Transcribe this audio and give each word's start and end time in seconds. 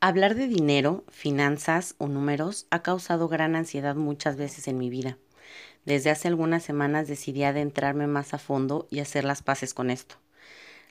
Hablar 0.00 0.36
de 0.36 0.46
dinero, 0.46 1.02
finanzas 1.10 1.96
o 1.98 2.06
números 2.06 2.68
ha 2.70 2.82
causado 2.82 3.26
gran 3.26 3.56
ansiedad 3.56 3.96
muchas 3.96 4.36
veces 4.36 4.68
en 4.68 4.78
mi 4.78 4.90
vida. 4.90 5.18
Desde 5.84 6.10
hace 6.10 6.28
algunas 6.28 6.62
semanas 6.62 7.08
decidí 7.08 7.42
adentrarme 7.42 8.06
más 8.06 8.32
a 8.32 8.38
fondo 8.38 8.86
y 8.90 9.00
hacer 9.00 9.24
las 9.24 9.42
paces 9.42 9.74
con 9.74 9.90
esto. 9.90 10.14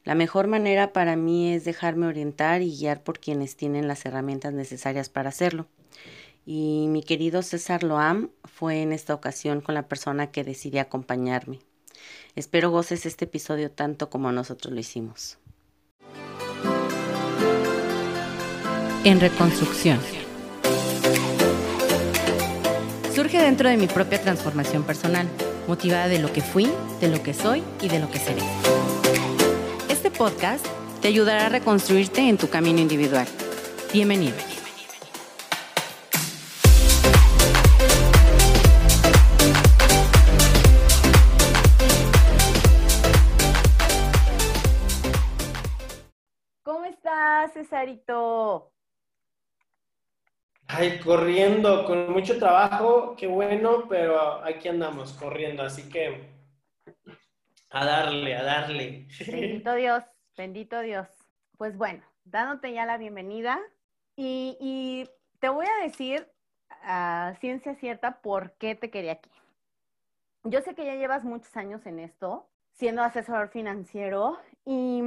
La 0.03 0.13
mejor 0.13 0.47
manera 0.47 0.91
para 0.91 1.15
mí 1.15 1.53
es 1.53 1.63
dejarme 1.63 2.07
orientar 2.07 2.61
y 2.61 2.77
guiar 2.77 3.01
por 3.01 3.19
quienes 3.19 3.55
tienen 3.55 3.87
las 3.87 4.05
herramientas 4.05 4.53
necesarias 4.53 5.07
para 5.07 5.29
hacerlo. 5.29 5.67
Y 6.45 6.87
mi 6.89 7.01
querido 7.01 7.43
César 7.43 7.83
Loam 7.83 8.31
fue 8.43 8.81
en 8.81 8.91
esta 8.91 9.13
ocasión 9.13 9.61
con 9.61 9.75
la 9.75 9.87
persona 9.87 10.31
que 10.31 10.43
decidí 10.43 10.79
acompañarme. 10.79 11.61
Espero 12.35 12.71
goces 12.71 13.05
este 13.05 13.23
episodio 13.23 13.71
tanto 13.71 14.09
como 14.09 14.33
nosotros 14.33 14.73
lo 14.73 14.81
hicimos. 14.81 15.37
En 19.07 19.21
reconstrucción. 19.21 20.01
Surge 23.15 23.41
dentro 23.41 23.69
de 23.69 23.77
mi 23.77 23.87
propia 23.87 24.21
transformación 24.21 24.83
personal, 24.83 25.29
motivada 25.65 26.09
de 26.09 26.19
lo 26.19 26.33
que 26.33 26.41
fui, 26.41 26.67
de 26.99 27.07
lo 27.07 27.23
que 27.23 27.33
soy 27.33 27.63
y 27.81 27.87
de 27.87 27.99
lo 27.99 28.11
que 28.11 28.19
seré. 28.19 28.41
Este 29.87 30.11
podcast 30.11 30.65
te 31.01 31.07
ayudará 31.07 31.45
a 31.45 31.49
reconstruirte 31.49 32.19
en 32.27 32.37
tu 32.37 32.49
camino 32.49 32.81
individual. 32.81 33.25
Bienvenido. 33.93 34.35
¿Cómo 46.61 46.83
estás, 46.83 47.53
Cesarito? 47.53 48.73
Ay, 50.69 50.99
corriendo, 50.99 51.85
con 51.85 52.11
mucho 52.11 52.37
trabajo, 52.37 53.15
qué 53.15 53.25
bueno, 53.25 53.87
pero 53.87 54.43
aquí 54.43 54.67
andamos 54.67 55.13
corriendo, 55.13 55.63
así 55.63 55.89
que 55.89 56.29
a 57.69 57.85
darle, 57.85 58.35
a 58.35 58.43
darle. 58.43 59.07
Bendito 59.25 59.75
Dios, 59.75 60.03
bendito 60.35 60.81
Dios. 60.81 61.07
Pues 61.57 61.77
bueno, 61.77 62.03
dándote 62.25 62.73
ya 62.73 62.85
la 62.85 62.97
bienvenida 62.97 63.59
y, 64.17 65.09
te 65.39 65.49
voy 65.49 65.67
a 65.67 65.83
decir 65.83 66.27
a 66.81 67.35
ciencia 67.39 67.75
cierta 67.75 68.21
por 68.21 68.53
qué 68.53 68.75
te 68.75 68.89
quería 68.89 69.13
aquí. 69.13 69.29
Yo 70.43 70.61
sé 70.61 70.73
que 70.73 70.85
ya 70.85 70.95
llevas 70.95 71.23
muchos 71.23 71.55
años 71.55 71.85
en 71.85 71.99
esto, 71.99 72.49
siendo 72.71 73.03
asesor 73.03 73.49
financiero 73.49 74.37
y 74.65 75.01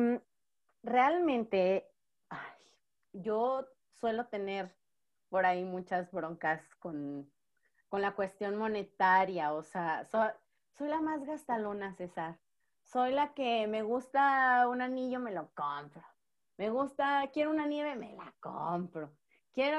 realmente 0.84 1.88
yo 3.12 3.66
suelo 3.98 4.26
tener 4.26 4.79
por 5.30 5.46
ahí 5.46 5.64
muchas 5.64 6.10
broncas 6.10 6.60
con, 6.80 7.30
la 7.92 8.12
cuestión 8.14 8.56
monetaria, 8.56 9.52
o 9.52 9.62
sea, 9.62 10.06
soy 10.72 10.88
la 10.88 11.00
más 11.00 11.24
gastalona, 11.24 11.94
César. 11.94 12.38
Soy 12.84 13.12
la 13.12 13.34
que 13.34 13.66
me 13.66 13.82
gusta 13.82 14.66
un 14.68 14.82
anillo, 14.82 15.20
me 15.20 15.32
lo 15.32 15.48
compro. 15.54 16.02
Me 16.56 16.70
gusta, 16.70 17.28
quiero 17.32 17.50
una 17.50 17.66
nieve, 17.66 17.94
me 17.96 18.12
la 18.14 18.32
compro. 18.40 19.12
Quiero 19.52 19.78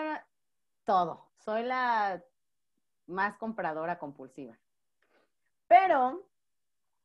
todo. 0.85 1.29
Soy 1.37 1.63
la 1.63 2.23
más 3.07 3.37
compradora 3.37 3.99
compulsiva. 3.99 4.57
Pero 5.67 6.25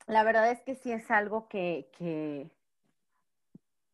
la 0.06 0.22
verdad 0.22 0.50
es 0.50 0.60
que 0.62 0.76
sí 0.76 0.92
es 0.92 1.10
algo 1.10 1.48
que, 1.48 1.90
que 1.98 2.50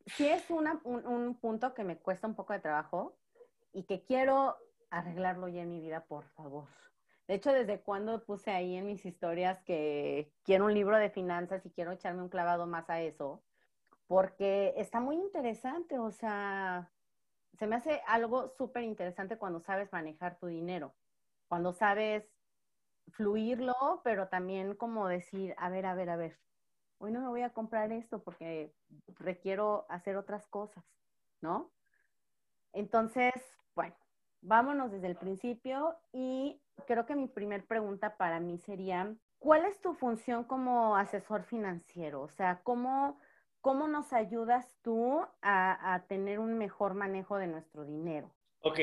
sí 0.06 0.28
es 0.28 0.48
un, 0.50 0.68
un 0.84 1.34
punto 1.36 1.74
que 1.74 1.84
me 1.84 1.98
cuesta 1.98 2.26
un 2.26 2.34
poco 2.34 2.52
de 2.52 2.60
trabajo 2.60 3.16
y 3.72 3.84
que 3.84 4.02
quiero 4.02 4.56
arreglarlo 4.90 5.48
ya 5.48 5.62
en 5.62 5.70
mi 5.70 5.80
vida, 5.80 6.04
por 6.04 6.24
favor. 6.30 6.68
De 7.26 7.34
hecho, 7.34 7.52
desde 7.52 7.80
cuando 7.80 8.24
puse 8.24 8.50
ahí 8.50 8.76
en 8.76 8.86
mis 8.86 9.06
historias 9.06 9.62
que 9.62 10.32
quiero 10.42 10.66
un 10.66 10.74
libro 10.74 10.98
de 10.98 11.10
finanzas 11.10 11.64
y 11.64 11.70
quiero 11.70 11.92
echarme 11.92 12.22
un 12.22 12.28
clavado 12.28 12.66
más 12.66 12.90
a 12.90 13.00
eso, 13.00 13.42
porque 14.06 14.74
está 14.76 15.00
muy 15.00 15.16
interesante, 15.16 15.98
o 15.98 16.10
sea, 16.10 16.90
se 17.58 17.66
me 17.66 17.76
hace 17.76 18.02
algo 18.06 18.48
súper 18.48 18.82
interesante 18.82 19.38
cuando 19.38 19.60
sabes 19.60 19.92
manejar 19.92 20.38
tu 20.38 20.46
dinero, 20.48 20.94
cuando 21.48 21.72
sabes 21.72 22.24
fluirlo, 23.12 24.00
pero 24.04 24.28
también 24.28 24.74
como 24.74 25.08
decir, 25.08 25.54
a 25.58 25.70
ver, 25.70 25.86
a 25.86 25.94
ver, 25.94 26.10
a 26.10 26.16
ver, 26.16 26.38
hoy 26.98 27.12
no 27.12 27.20
me 27.20 27.28
voy 27.28 27.42
a 27.42 27.52
comprar 27.52 27.92
esto 27.92 28.22
porque 28.22 28.74
requiero 29.18 29.86
hacer 29.88 30.16
otras 30.16 30.46
cosas, 30.46 30.84
¿no? 31.40 31.72
Entonces, 32.72 33.32
bueno, 33.74 33.94
vámonos 34.40 34.92
desde 34.92 35.06
el 35.08 35.16
principio 35.16 35.96
y 36.12 36.60
creo 36.86 37.06
que 37.06 37.14
mi 37.14 37.28
primer 37.28 37.64
pregunta 37.64 38.16
para 38.16 38.40
mí 38.40 38.58
sería, 38.58 39.14
¿cuál 39.38 39.64
es 39.64 39.80
tu 39.80 39.94
función 39.94 40.44
como 40.44 40.96
asesor 40.96 41.44
financiero? 41.44 42.22
O 42.22 42.28
sea, 42.28 42.60
¿cómo, 42.62 43.20
cómo 43.60 43.88
nos 43.88 44.12
ayudas 44.12 44.76
tú 44.82 45.24
a, 45.42 46.02
tener 46.08 46.38
un 46.38 46.58
mejor 46.58 46.94
manejo 46.94 47.36
de 47.36 47.46
nuestro 47.46 47.84
dinero? 47.84 48.30
Ok. 48.60 48.80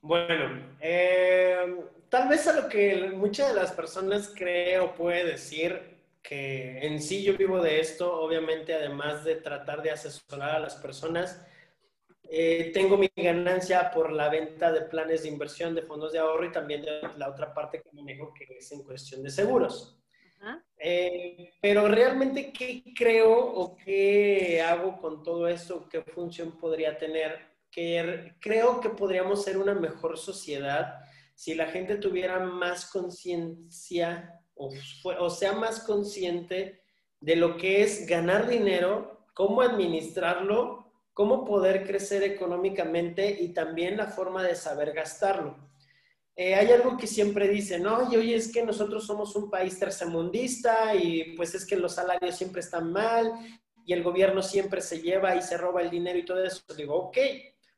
Bueno, 0.00 0.62
eh, 0.80 1.84
tal 2.08 2.28
vez 2.28 2.46
a 2.46 2.60
lo 2.60 2.68
que 2.68 3.10
muchas 3.14 3.48
de 3.48 3.60
las 3.60 3.72
personas 3.72 4.32
creen 4.36 4.82
o 4.82 4.94
puede 4.94 5.24
decir 5.24 5.96
que 6.22 6.78
en 6.86 7.00
sí 7.00 7.22
yo 7.24 7.36
vivo 7.36 7.60
de 7.60 7.80
esto, 7.80 8.20
obviamente 8.20 8.74
además 8.74 9.24
de 9.24 9.36
tratar 9.36 9.82
de 9.82 9.92
asesorar 9.92 10.56
a 10.56 10.60
las 10.60 10.74
personas, 10.76 11.44
eh, 12.30 12.70
tengo 12.72 12.96
mi 12.96 13.10
ganancia 13.14 13.90
por 13.90 14.12
la 14.12 14.28
venta 14.28 14.72
de 14.72 14.82
planes 14.82 15.22
de 15.22 15.28
inversión 15.28 15.74
de 15.74 15.82
fondos 15.82 16.12
de 16.12 16.18
ahorro 16.18 16.46
y 16.46 16.52
también 16.52 16.82
de 16.82 17.00
la 17.16 17.28
otra 17.28 17.52
parte 17.52 17.82
que 17.82 17.90
manejo 17.92 18.32
que 18.34 18.58
es 18.58 18.72
en 18.72 18.82
cuestión 18.82 19.22
de 19.22 19.30
seguros. 19.30 19.98
Eh, 20.78 21.54
pero 21.60 21.88
realmente, 21.88 22.52
¿qué 22.52 22.84
creo 22.94 23.32
o 23.32 23.76
qué 23.76 24.60
hago 24.62 24.98
con 24.98 25.22
todo 25.22 25.48
esto? 25.48 25.88
¿Qué 25.88 26.02
función 26.02 26.58
podría 26.58 26.96
tener? 26.96 27.38
Que 27.70 28.34
creo 28.40 28.80
que 28.80 28.90
podríamos 28.90 29.42
ser 29.42 29.58
una 29.58 29.74
mejor 29.74 30.18
sociedad 30.18 31.00
si 31.34 31.54
la 31.54 31.66
gente 31.66 31.96
tuviera 31.96 32.38
más 32.38 32.90
conciencia 32.90 34.40
o, 34.54 34.72
o 35.18 35.30
sea 35.30 35.52
más 35.52 35.80
consciente 35.80 36.82
de 37.20 37.36
lo 37.36 37.56
que 37.56 37.82
es 37.82 38.06
ganar 38.06 38.48
dinero, 38.48 39.26
cómo 39.34 39.60
administrarlo 39.60 40.85
cómo 41.16 41.46
poder 41.46 41.86
crecer 41.86 42.22
económicamente 42.24 43.38
y 43.40 43.54
también 43.54 43.96
la 43.96 44.06
forma 44.06 44.42
de 44.42 44.54
saber 44.54 44.92
gastarlo. 44.92 45.56
Eh, 46.36 46.54
hay 46.54 46.70
algo 46.70 46.98
que 46.98 47.06
siempre 47.06 47.48
dicen, 47.48 47.84
no, 47.84 48.12
y 48.12 48.16
oye, 48.16 48.34
es 48.34 48.52
que 48.52 48.62
nosotros 48.62 49.06
somos 49.06 49.34
un 49.34 49.48
país 49.48 49.78
tercermundista 49.78 50.94
y 50.94 51.34
pues 51.34 51.54
es 51.54 51.64
que 51.64 51.76
los 51.76 51.94
salarios 51.94 52.36
siempre 52.36 52.60
están 52.60 52.92
mal 52.92 53.32
y 53.86 53.94
el 53.94 54.02
gobierno 54.02 54.42
siempre 54.42 54.82
se 54.82 55.00
lleva 55.00 55.34
y 55.34 55.40
se 55.40 55.56
roba 55.56 55.80
el 55.80 55.88
dinero 55.88 56.18
y 56.18 56.24
todo 56.26 56.44
eso. 56.44 56.60
Digo, 56.76 56.94
ok, 56.94 57.16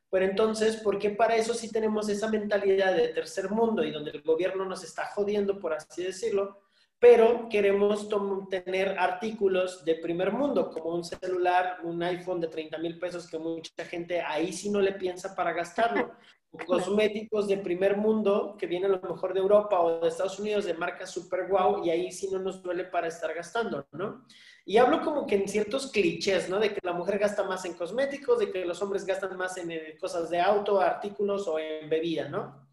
pero 0.09 0.25
entonces, 0.25 0.75
¿por 0.75 0.99
qué 0.99 1.11
para 1.11 1.37
eso 1.37 1.53
sí 1.53 1.71
tenemos 1.71 2.09
esa 2.09 2.27
mentalidad 2.29 2.93
de 2.93 3.07
tercer 3.07 3.49
mundo 3.49 3.85
y 3.85 3.91
donde 3.91 4.11
el 4.11 4.21
gobierno 4.21 4.65
nos 4.65 4.83
está 4.83 5.05
jodiendo, 5.05 5.57
por 5.59 5.71
así 5.71 6.03
decirlo? 6.03 6.59
Pero 6.99 7.47
queremos 7.49 8.09
tener 8.49 8.99
artículos 8.99 9.85
de 9.85 9.95
primer 9.95 10.33
mundo, 10.33 10.69
como 10.69 10.95
un 10.95 11.03
celular, 11.03 11.77
un 11.83 12.03
iPhone 12.03 12.41
de 12.41 12.47
30 12.47 12.77
mil 12.77 12.99
pesos 12.99 13.27
que 13.29 13.39
mucha 13.39 13.85
gente 13.85 14.21
ahí 14.21 14.51
sí 14.51 14.69
no 14.69 14.81
le 14.81 14.93
piensa 14.93 15.33
para 15.33 15.53
gastarlo. 15.53 16.11
cosméticos 16.65 17.47
de 17.47 17.57
primer 17.57 17.97
mundo 17.97 18.55
que 18.57 18.65
vienen 18.65 18.91
a 18.91 18.95
lo 18.95 19.13
mejor 19.13 19.33
de 19.33 19.39
Europa 19.39 19.79
o 19.79 19.99
de 20.01 20.07
Estados 20.07 20.39
Unidos 20.39 20.65
de 20.65 20.73
marca 20.73 21.05
super 21.05 21.47
guau 21.47 21.85
y 21.85 21.91
ahí 21.91 22.11
sí 22.11 22.27
no 22.31 22.39
nos 22.39 22.63
duele 22.63 22.85
para 22.85 23.07
estar 23.07 23.33
gastando, 23.33 23.87
¿no? 23.91 24.25
Y 24.65 24.77
hablo 24.77 25.01
como 25.01 25.25
que 25.25 25.35
en 25.35 25.47
ciertos 25.47 25.91
clichés, 25.91 26.49
¿no? 26.49 26.59
De 26.59 26.73
que 26.73 26.79
la 26.83 26.93
mujer 26.93 27.19
gasta 27.19 27.43
más 27.43 27.65
en 27.65 27.73
cosméticos, 27.73 28.39
de 28.39 28.51
que 28.51 28.65
los 28.65 28.81
hombres 28.81 29.05
gastan 29.05 29.37
más 29.37 29.57
en 29.57 29.71
eh, 29.71 29.97
cosas 29.99 30.29
de 30.29 30.39
auto, 30.39 30.81
artículos 30.81 31.47
o 31.47 31.59
en 31.59 31.89
bebida, 31.89 32.27
¿no? 32.27 32.67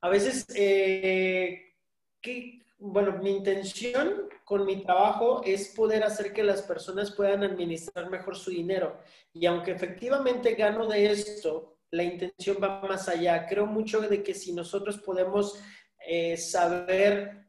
A 0.00 0.08
veces, 0.08 0.46
eh, 0.54 1.76
¿qué, 2.20 2.61
bueno, 2.82 3.18
mi 3.22 3.30
intención 3.30 4.28
con 4.44 4.66
mi 4.66 4.82
trabajo 4.82 5.40
es 5.44 5.68
poder 5.68 6.02
hacer 6.02 6.32
que 6.32 6.42
las 6.42 6.62
personas 6.62 7.12
puedan 7.12 7.44
administrar 7.44 8.10
mejor 8.10 8.36
su 8.36 8.50
dinero. 8.50 8.98
Y 9.32 9.46
aunque 9.46 9.70
efectivamente 9.70 10.54
gano 10.54 10.88
de 10.88 11.12
esto, 11.12 11.78
la 11.92 12.02
intención 12.02 12.56
va 12.60 12.80
más 12.82 13.08
allá. 13.08 13.46
Creo 13.46 13.66
mucho 13.66 14.00
de 14.00 14.22
que 14.22 14.34
si 14.34 14.52
nosotros 14.52 14.98
podemos 14.98 15.60
eh, 16.06 16.36
saber 16.36 17.46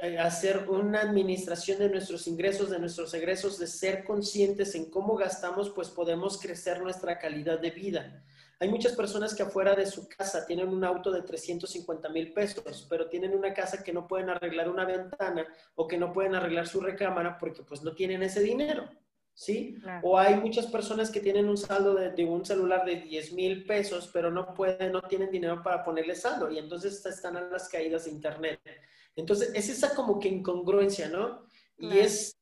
eh, 0.00 0.18
hacer 0.18 0.68
una 0.68 1.00
administración 1.00 1.80
de 1.80 1.88
nuestros 1.88 2.28
ingresos, 2.28 2.70
de 2.70 2.78
nuestros 2.78 3.12
egresos, 3.14 3.58
de 3.58 3.66
ser 3.66 4.04
conscientes 4.04 4.74
en 4.76 4.88
cómo 4.88 5.16
gastamos, 5.16 5.70
pues 5.70 5.88
podemos 5.88 6.40
crecer 6.40 6.80
nuestra 6.80 7.18
calidad 7.18 7.58
de 7.58 7.70
vida. 7.70 8.24
Hay 8.58 8.68
muchas 8.70 8.92
personas 8.92 9.34
que 9.34 9.42
afuera 9.42 9.74
de 9.74 9.86
su 9.86 10.08
casa 10.08 10.46
tienen 10.46 10.68
un 10.68 10.82
auto 10.82 11.10
de 11.10 11.22
350 11.22 12.08
mil 12.08 12.32
pesos, 12.32 12.86
pero 12.88 13.08
tienen 13.08 13.34
una 13.34 13.52
casa 13.52 13.82
que 13.82 13.92
no 13.92 14.06
pueden 14.06 14.30
arreglar 14.30 14.70
una 14.70 14.84
ventana 14.84 15.46
o 15.74 15.86
que 15.86 15.98
no 15.98 16.12
pueden 16.12 16.34
arreglar 16.34 16.66
su 16.66 16.80
recámara 16.80 17.36
porque 17.38 17.62
pues 17.62 17.82
no 17.82 17.94
tienen 17.94 18.22
ese 18.22 18.40
dinero. 18.40 18.88
¿sí? 19.36 19.76
O 20.02 20.18
hay 20.18 20.36
muchas 20.36 20.66
personas 20.66 21.10
que 21.10 21.20
tienen 21.20 21.48
un 21.48 21.58
saldo 21.58 21.94
de, 21.94 22.24
un 22.24 22.44
celular 22.44 22.86
de 22.86 22.96
10 23.02 23.32
mil 23.34 23.66
pesos, 23.66 24.08
pero 24.10 24.30
no 24.30 24.54
pueden, 24.54 24.92
no 24.92 25.02
tienen 25.02 25.30
dinero 25.30 25.62
para 25.62 25.84
ponerle 25.84 26.14
saldo 26.14 26.50
y 26.50 26.58
entonces 26.58 27.04
están 27.04 27.36
a 27.36 27.42
las 27.42 27.68
caídas 27.68 28.06
de 28.06 28.12
internet. 28.12 28.60
Entonces, 29.14 29.52
es 29.54 29.68
esa 29.68 29.94
como 29.94 30.18
que 30.18 30.28
incongruencia, 30.28 31.08
¿no? 31.08 31.46
Y 31.78 31.98
es 31.98 32.35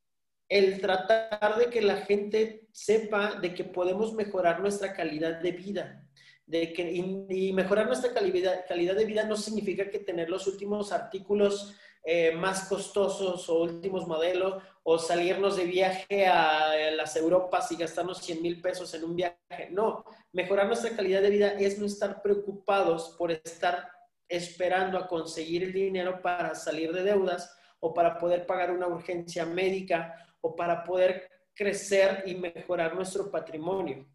el 0.54 0.80
tratar 0.80 1.58
de 1.58 1.66
que 1.66 1.82
la 1.82 1.96
gente 1.96 2.68
sepa 2.70 3.40
de 3.40 3.52
que 3.52 3.64
podemos 3.64 4.14
mejorar 4.14 4.60
nuestra 4.60 4.92
calidad 4.94 5.40
de 5.40 5.50
vida. 5.50 6.06
De 6.46 6.72
que, 6.72 6.92
y, 6.92 7.52
mejorar 7.52 7.88
nuestra 7.88 8.14
calidad, 8.14 8.64
calidad 8.68 8.94
de 8.94 9.04
vida 9.04 9.24
no 9.24 9.34
significa 9.34 9.90
que 9.90 9.98
tener 9.98 10.30
los 10.30 10.46
últimos 10.46 10.92
artículos 10.92 11.74
eh, 12.04 12.36
más 12.36 12.68
costosos 12.68 13.48
o 13.48 13.62
últimos 13.62 14.06
modelos 14.06 14.62
o 14.84 14.96
salirnos 14.96 15.56
de 15.56 15.64
viaje 15.64 16.28
a 16.28 16.92
las 16.92 17.16
Europas 17.16 17.72
y 17.72 17.76
gastarnos 17.76 18.18
100 18.18 18.40
mil 18.40 18.60
pesos 18.60 18.94
en 18.94 19.02
un 19.02 19.16
viaje. 19.16 19.70
No, 19.72 20.04
mejorar 20.32 20.68
nuestra 20.68 20.94
calidad 20.94 21.22
de 21.22 21.30
vida 21.30 21.48
es 21.54 21.80
no 21.80 21.86
estar 21.86 22.22
preocupados 22.22 23.16
por 23.18 23.32
estar 23.32 23.88
esperando 24.28 24.98
a 24.98 25.08
conseguir 25.08 25.64
el 25.64 25.72
dinero 25.72 26.22
para 26.22 26.54
salir 26.54 26.92
de 26.92 27.02
deudas 27.02 27.52
o 27.80 27.92
para 27.92 28.18
poder 28.18 28.46
pagar 28.46 28.70
una 28.70 28.86
urgencia 28.86 29.44
médica 29.44 30.23
o 30.44 30.54
para 30.54 30.84
poder 30.84 31.30
crecer 31.54 32.22
y 32.26 32.34
mejorar 32.34 32.94
nuestro 32.94 33.30
patrimonio, 33.30 34.06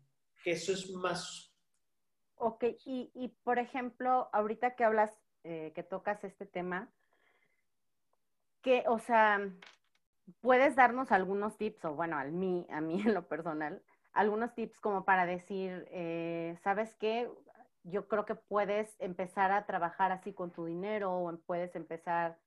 que 0.44 0.52
eso 0.52 0.72
es 0.72 0.92
más. 0.92 1.52
Ok, 2.36 2.66
y, 2.86 3.34
por 3.44 3.58
ejemplo, 3.58 4.30
ahorita 4.32 4.76
que 4.76 4.84
hablas, 4.84 5.12
eh, 5.44 5.72
que 5.74 5.82
tocas 5.82 6.24
este 6.24 6.46
tema, 6.46 6.88
que, 8.62 8.84
o 8.88 9.00
sea, 9.00 9.42
puedes 10.40 10.76
darnos 10.76 11.12
algunos 11.12 11.58
tips, 11.58 11.84
o 11.86 11.96
bueno, 11.96 12.16
a 12.16 12.26
mí, 12.26 12.68
a 12.70 12.80
mí 12.80 13.02
en 13.02 13.16
lo 13.16 13.28
personal, 13.28 13.82
algunos 14.14 14.54
tips 14.54 14.80
como 14.80 15.04
para 15.04 15.26
decir, 15.26 15.88
eh, 15.90 16.60
¿sabes 16.64 16.96
qué? 16.98 17.28
Yo 17.84 18.08
creo 18.08 18.26
que 18.26 18.36
puedes 18.36 18.96
empezar 19.00 19.52
a 19.52 19.66
trabajar 19.66 20.12
así 20.12 20.32
con 20.32 20.52
tu 20.52 20.66
dinero 20.66 21.12
o 21.12 21.36
puedes 21.38 21.76
empezar, 21.76 22.38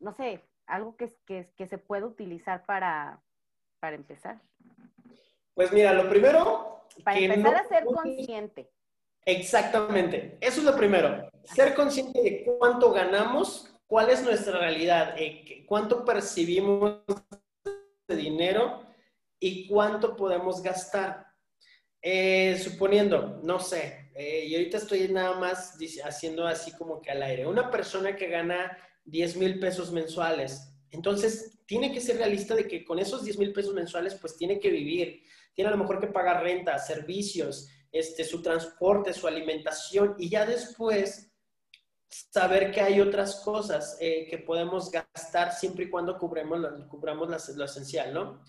no 0.00 0.12
sé, 0.12 0.44
algo 0.70 0.96
que, 0.96 1.12
que, 1.26 1.52
que 1.56 1.66
se 1.66 1.78
puede 1.78 2.04
utilizar 2.04 2.64
para, 2.64 3.20
para 3.80 3.96
empezar. 3.96 4.40
Pues 5.54 5.72
mira, 5.72 5.92
lo 5.92 6.08
primero... 6.08 6.86
Para 7.04 7.18
empezar 7.18 7.54
a 7.54 7.68
ser 7.68 7.84
consciente. 7.84 8.70
Exactamente, 9.24 10.38
eso 10.40 10.60
es 10.60 10.64
lo 10.66 10.76
primero. 10.76 11.30
Ser 11.44 11.74
consciente 11.74 12.20
de 12.22 12.44
cuánto 12.44 12.92
ganamos 12.92 13.70
cuál 13.90 14.08
es 14.08 14.22
nuestra 14.22 14.58
realidad, 14.58 15.14
eh, 15.18 15.64
cuánto 15.66 16.04
percibimos 16.04 17.00
de 18.06 18.16
dinero 18.16 18.86
y 19.40 19.66
cuánto 19.66 20.16
podemos 20.16 20.62
gastar. 20.62 21.26
Eh, 22.02 22.56
suponiendo, 22.58 23.40
no 23.42 23.58
sé, 23.58 24.10
eh, 24.14 24.44
y 24.46 24.54
ahorita 24.54 24.78
estoy 24.78 25.08
nada 25.08 25.38
más 25.38 25.76
haciendo 26.02 26.46
así 26.46 26.74
como 26.76 27.02
que 27.02 27.10
al 27.10 27.22
aire, 27.22 27.46
una 27.46 27.70
persona 27.70 28.16
que 28.16 28.28
gana 28.28 28.78
10 29.04 29.36
mil 29.36 29.58
pesos 29.58 29.92
mensuales, 29.92 30.72
entonces 30.90 31.58
tiene 31.66 31.92
que 31.92 32.00
ser 32.00 32.16
realista 32.16 32.54
de 32.54 32.66
que 32.66 32.84
con 32.84 32.98
esos 32.98 33.24
10 33.24 33.38
mil 33.38 33.52
pesos 33.52 33.74
mensuales 33.74 34.14
pues 34.16 34.36
tiene 34.36 34.58
que 34.58 34.70
vivir, 34.70 35.22
tiene 35.54 35.68
a 35.68 35.72
lo 35.72 35.78
mejor 35.78 36.00
que 36.00 36.08
pagar 36.08 36.42
renta, 36.42 36.78
servicios, 36.78 37.68
este, 37.92 38.24
su 38.24 38.42
transporte, 38.42 39.12
su 39.12 39.26
alimentación 39.26 40.14
y 40.18 40.28
ya 40.28 40.46
después 40.46 41.30
saber 42.08 42.72
que 42.72 42.80
hay 42.80 43.00
otras 43.00 43.36
cosas 43.36 43.96
eh, 44.00 44.26
que 44.28 44.38
podemos 44.38 44.90
gastar 44.90 45.52
siempre 45.52 45.84
y 45.84 45.90
cuando 45.90 46.18
cubramos, 46.18 46.60
cubramos 46.88 47.28
lo 47.56 47.64
esencial, 47.64 48.12
¿no? 48.12 48.42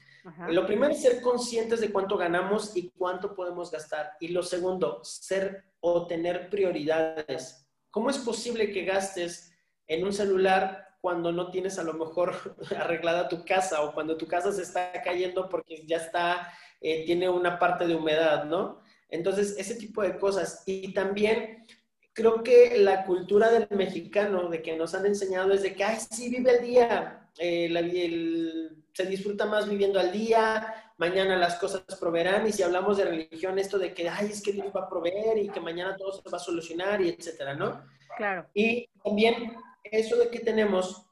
Lo 0.49 0.67
primero 0.67 0.93
es 0.93 1.01
ser 1.01 1.19
conscientes 1.21 1.81
de 1.81 1.91
cuánto 1.91 2.15
ganamos 2.15 2.75
y 2.75 2.89
cuánto 2.91 3.33
podemos 3.33 3.71
gastar. 3.71 4.11
Y 4.19 4.27
lo 4.27 4.43
segundo, 4.43 5.03
ser 5.03 5.63
o 5.79 6.05
tener 6.05 6.47
prioridades. 6.49 7.67
¿Cómo 7.89 8.11
es 8.11 8.19
posible 8.19 8.71
que 8.71 8.85
gastes 8.85 9.50
en 9.87 10.03
un 10.03 10.13
celular 10.13 10.91
cuando 11.01 11.31
no 11.31 11.49
tienes 11.49 11.79
a 11.79 11.83
lo 11.83 11.93
mejor 11.93 12.55
arreglada 12.77 13.27
tu 13.27 13.43
casa 13.43 13.81
o 13.81 13.93
cuando 13.93 14.17
tu 14.17 14.27
casa 14.27 14.51
se 14.51 14.61
está 14.61 14.91
cayendo 15.03 15.49
porque 15.49 15.83
ya 15.85 15.97
está, 15.97 16.53
eh, 16.79 17.05
tiene 17.05 17.27
una 17.27 17.57
parte 17.57 17.87
de 17.87 17.95
humedad, 17.95 18.45
¿no? 18.45 18.81
Entonces, 19.09 19.55
ese 19.57 19.75
tipo 19.75 20.01
de 20.01 20.17
cosas. 20.17 20.63
Y 20.65 20.93
también 20.93 21.65
creo 22.13 22.43
que 22.43 22.77
la 22.77 23.03
cultura 23.05 23.49
del 23.51 23.67
mexicano, 23.71 24.49
de 24.49 24.61
que 24.61 24.77
nos 24.77 24.95
han 24.95 25.05
enseñado 25.05 25.51
es 25.53 25.63
de 25.63 25.75
que, 25.75 25.83
ay, 25.83 25.97
sí, 26.09 26.29
vive 26.29 26.51
el 26.51 26.65
día, 26.65 27.29
eh, 27.37 28.69
se 28.93 29.05
disfruta 29.05 29.45
más 29.45 29.69
viviendo 29.69 29.99
al 29.99 30.11
día, 30.11 30.93
mañana 30.97 31.37
las 31.37 31.55
cosas 31.55 31.83
proveerán, 31.99 32.47
y 32.47 32.51
si 32.51 32.63
hablamos 32.63 32.97
de 32.97 33.05
religión, 33.05 33.57
esto 33.59 33.77
de 33.77 33.93
que, 33.93 34.07
ay, 34.07 34.27
es 34.31 34.41
que 34.41 34.51
Dios 34.51 34.67
va 34.75 34.81
a 34.81 34.89
proveer 34.89 35.37
y 35.37 35.49
que 35.49 35.59
mañana 35.59 35.95
todo 35.97 36.13
se 36.13 36.29
va 36.29 36.37
a 36.37 36.41
solucionar 36.41 37.01
y 37.01 37.09
etcétera, 37.09 37.55
¿no? 37.55 37.83
Claro. 38.17 38.47
Y 38.53 38.87
también 39.03 39.55
eso 39.83 40.17
de 40.17 40.29
que 40.29 40.39
tenemos, 40.39 41.05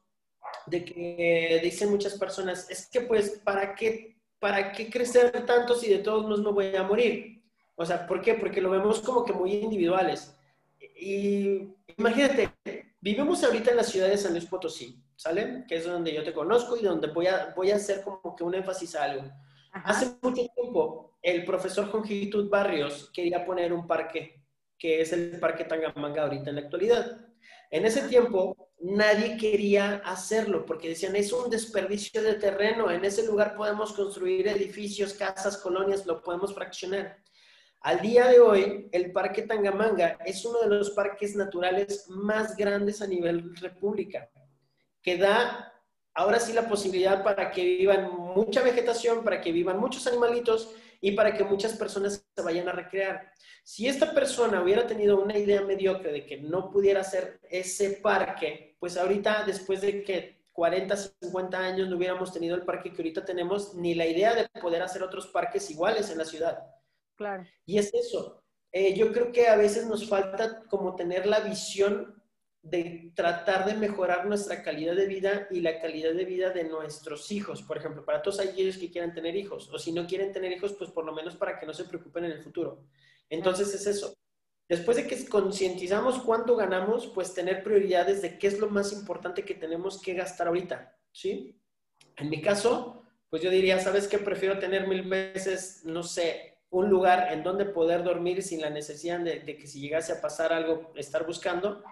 de 0.66 0.86
que 0.86 1.60
dicen 1.64 1.90
muchas 1.90 2.18
personas, 2.18 2.70
es 2.70 2.88
que 2.88 3.02
pues, 3.02 3.42
¿para 3.44 3.76
qué, 3.76 4.18
para 4.40 4.72
qué 4.72 4.90
crecer 4.90 5.46
tanto 5.46 5.76
si 5.76 5.90
de 5.90 6.00
todos 6.00 6.24
modos 6.24 6.42
no 6.42 6.54
voy 6.54 6.76
a 6.76 6.84
morir? 6.84 7.42
O 7.76 7.86
sea, 7.86 8.06
¿por 8.06 8.22
qué? 8.22 8.34
Porque 8.34 8.62
lo 8.62 8.70
vemos 8.70 9.00
como 9.00 9.24
que 9.24 9.34
muy 9.34 9.54
individuales. 9.54 10.36
Y 10.96 11.70
imagínate, 11.98 12.52
vivimos 13.00 13.44
ahorita 13.44 13.72
en 13.72 13.78
la 13.78 13.84
ciudad 13.84 14.10
de 14.10 14.18
San 14.18 14.34
Luis 14.34 14.46
Potosí, 14.46 15.02
¿sale? 15.16 15.64
Que 15.68 15.78
es 15.78 15.86
donde 15.86 16.14
yo 16.14 16.24
te 16.24 16.34
conozco 16.34 16.76
y 16.78 16.84
donde 16.84 17.08
voy 17.08 17.28
a, 17.28 17.54
voy 17.56 17.72
a 17.72 17.78
hacer 17.78 18.04
como 18.04 18.36
que 18.36 18.44
un 18.44 18.56
énfasis 18.56 18.96
a 18.96 19.06
algo. 19.06 19.24
Hace 19.72 20.18
mucho 20.22 20.48
tiempo, 20.56 21.14
el 21.22 21.46
profesor 21.46 21.90
Jongitud 21.90 22.50
Barrios 22.50 23.10
quería 23.14 23.46
poner 23.46 23.72
un 23.72 23.88
parque, 23.88 24.42
que 24.78 25.02
es 25.02 25.14
el 25.14 25.40
Parque 25.40 25.66
Tangamanga 25.66 26.24
ahorita 26.24 26.50
en 26.50 26.56
la 26.56 26.62
actualidad. 26.62 27.29
En 27.72 27.86
ese 27.86 28.08
tiempo, 28.08 28.70
nadie 28.80 29.38
quería 29.38 30.02
hacerlo 30.06 30.66
porque 30.66 30.90
decían, 30.90 31.16
es 31.16 31.32
un 31.32 31.50
desperdicio 31.50 32.22
de 32.22 32.36
terreno, 32.36 32.90
en 32.90 33.06
ese 33.06 33.26
lugar 33.26 33.56
podemos 33.56 33.94
construir 33.94 34.48
edificios, 34.48 35.14
casas, 35.14 35.58
colonias, 35.58 36.06
lo 36.06 36.22
podemos 36.22 36.54
fraccionar. 36.54 37.18
Al 37.82 38.02
día 38.02 38.28
de 38.28 38.40
hoy, 38.40 38.90
el 38.92 39.12
Parque 39.12 39.44
Tangamanga 39.44 40.18
es 40.26 40.44
uno 40.44 40.60
de 40.62 40.68
los 40.68 40.90
parques 40.92 41.36
naturales 41.36 42.06
más 42.10 42.56
grandes 42.58 43.02
a 43.02 43.08
nivel 43.08 43.56
república, 43.56 44.30
que 45.02 45.18
da 45.18 45.74
ahora 46.14 46.40
sí 46.40 46.52
la 46.52 46.68
posibilidad 46.68 47.24
para 47.24 47.52
que 47.52 47.64
vivan 47.64 48.12
mucha 48.14 48.62
vegetación, 48.62 49.24
para 49.24 49.40
que 49.40 49.54
vivan 49.54 49.80
muchos 49.80 50.08
animalitos 50.08 50.76
y 51.02 51.12
para 51.12 51.34
que 51.34 51.44
muchas 51.44 51.74
personas 51.74 52.26
se 52.36 52.42
vayan 52.42 52.68
a 52.70 52.74
recrear. 52.74 53.32
Si 53.64 53.88
esta 53.88 54.14
persona 54.14 54.62
hubiera 54.62 54.88
tenido 54.88 55.22
una 55.22 55.38
idea 55.38 55.62
mediocre 55.62 56.12
de 56.12 56.26
que 56.26 56.38
no 56.38 56.70
pudiera 56.70 57.02
hacer 57.02 57.40
ese 57.50 57.92
parque, 57.92 58.76
pues 58.80 58.98
ahorita, 58.98 59.44
después 59.46 59.82
de 59.82 60.04
que 60.04 60.40
40, 60.54 60.96
50 61.22 61.58
años 61.58 61.88
no 61.88 61.98
hubiéramos 61.98 62.34
tenido 62.34 62.56
el 62.56 62.64
parque 62.64 62.92
que 62.92 62.98
ahorita 62.98 63.24
tenemos, 63.24 63.76
ni 63.76 63.96
la 63.96 64.06
idea 64.06 64.36
de 64.36 64.50
poder 64.60 64.82
hacer 64.82 65.04
otros 65.04 65.28
parques 65.28 65.70
iguales 65.70 66.10
en 66.10 66.18
la 66.18 66.26
ciudad. 66.26 66.60
Claro. 67.16 67.46
Y 67.66 67.78
es 67.78 67.94
eso. 67.94 68.44
Eh, 68.72 68.94
yo 68.96 69.12
creo 69.12 69.32
que 69.32 69.48
a 69.48 69.56
veces 69.56 69.88
nos 69.88 70.08
falta 70.08 70.64
como 70.70 70.96
tener 70.96 71.26
la 71.26 71.40
visión 71.40 72.19
de 72.70 73.12
tratar 73.16 73.66
de 73.66 73.74
mejorar 73.74 74.26
nuestra 74.26 74.62
calidad 74.64 74.96
de 74.96 75.06
vida 75.06 75.48
y 75.52 75.62
la 75.62 75.80
calidad 75.80 76.14
de 76.14 76.26
vida 76.26 76.50
de 76.50 76.64
nuestros 76.64 77.32
hijos. 77.32 77.62
Por 77.64 77.78
ejemplo, 77.78 78.06
para 78.06 78.22
todos 78.22 78.40
aquellos 78.40 78.78
que 78.78 78.92
quieran 78.92 79.14
tener 79.14 79.36
hijos, 79.36 79.70
o 79.72 79.80
si 79.80 79.92
no 79.92 80.06
quieren 80.08 80.32
tener 80.32 80.52
hijos, 80.52 80.74
pues 80.74 80.90
por 80.92 81.06
lo 81.06 81.14
menos 81.14 81.36
para 81.36 81.60
que 81.60 81.66
no 81.66 81.74
se 81.74 81.86
preocupen 81.86 82.26
en 82.26 82.32
el 82.32 82.42
futuro. 82.42 82.86
Entonces 83.30 83.74
es 83.74 83.88
eso. 83.88 84.14
Después 84.68 84.98
de 84.98 85.08
que 85.08 85.28
concientizamos 85.28 86.20
cuánto 86.20 86.56
ganamos, 86.56 87.08
pues 87.08 87.34
tener 87.34 87.64
prioridades 87.64 88.22
de 88.22 88.38
qué 88.38 88.48
es 88.48 88.60
lo 88.60 88.70
más 88.70 88.94
importante 88.94 89.44
que 89.44 89.56
tenemos 89.56 90.00
que 90.02 90.14
gastar 90.14 90.48
ahorita, 90.48 90.96
¿sí? 91.12 91.60
En 92.16 92.30
mi 92.30 92.40
caso, 92.40 93.04
pues 93.30 93.42
yo 93.42 93.50
diría, 93.50 93.80
¿sabes 93.80 94.08
qué? 94.08 94.20
Prefiero 94.20 94.60
tener 94.60 94.88
mil 94.88 95.04
veces, 95.04 95.82
no 95.86 96.04
sé, 96.04 96.60
un 96.70 96.90
lugar 96.90 97.34
en 97.34 97.44
donde 97.44 97.66
poder 97.66 98.04
dormir 98.04 98.44
sin 98.44 98.62
la 98.62 98.70
necesidad 98.70 99.20
de, 99.20 99.44
que 99.58 99.68
si 99.68 99.80
llegase 99.80 100.14
a 100.14 100.22
pasar 100.22 100.54
algo, 100.54 100.92
estar 100.96 101.26
buscando, 101.26 101.84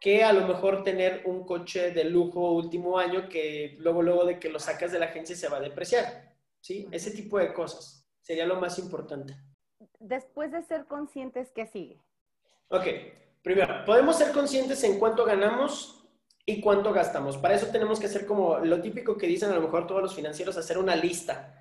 que 0.00 0.24
a 0.24 0.32
lo 0.32 0.48
mejor 0.48 0.82
tener 0.82 1.22
un 1.26 1.44
coche 1.44 1.90
de 1.90 2.04
lujo 2.04 2.52
último 2.52 2.98
año 2.98 3.28
que 3.28 3.76
luego, 3.78 4.02
luego 4.02 4.24
de 4.24 4.40
que 4.40 4.48
lo 4.48 4.58
sacas 4.58 4.90
de 4.90 4.98
la 4.98 5.06
agencia 5.06 5.36
se 5.36 5.48
va 5.48 5.58
a 5.58 5.60
depreciar. 5.60 6.34
¿Sí? 6.60 6.88
Ese 6.90 7.10
tipo 7.10 7.38
de 7.38 7.52
cosas 7.52 8.06
sería 8.20 8.46
lo 8.46 8.56
más 8.56 8.78
importante. 8.78 9.36
Después 9.98 10.50
de 10.52 10.62
ser 10.62 10.86
conscientes, 10.86 11.52
¿qué 11.54 11.66
sigue? 11.66 12.00
Ok, 12.68 12.86
primero, 13.42 13.84
podemos 13.84 14.16
ser 14.16 14.32
conscientes 14.32 14.82
en 14.84 14.98
cuánto 14.98 15.24
ganamos 15.24 16.04
y 16.46 16.60
cuánto 16.60 16.92
gastamos. 16.92 17.36
Para 17.36 17.54
eso 17.54 17.66
tenemos 17.66 18.00
que 18.00 18.06
hacer 18.06 18.26
como 18.26 18.58
lo 18.58 18.80
típico 18.80 19.16
que 19.16 19.26
dicen 19.26 19.50
a 19.50 19.54
lo 19.54 19.62
mejor 19.62 19.86
todos 19.86 20.02
los 20.02 20.14
financieros, 20.14 20.56
hacer 20.56 20.78
una 20.78 20.96
lista 20.96 21.59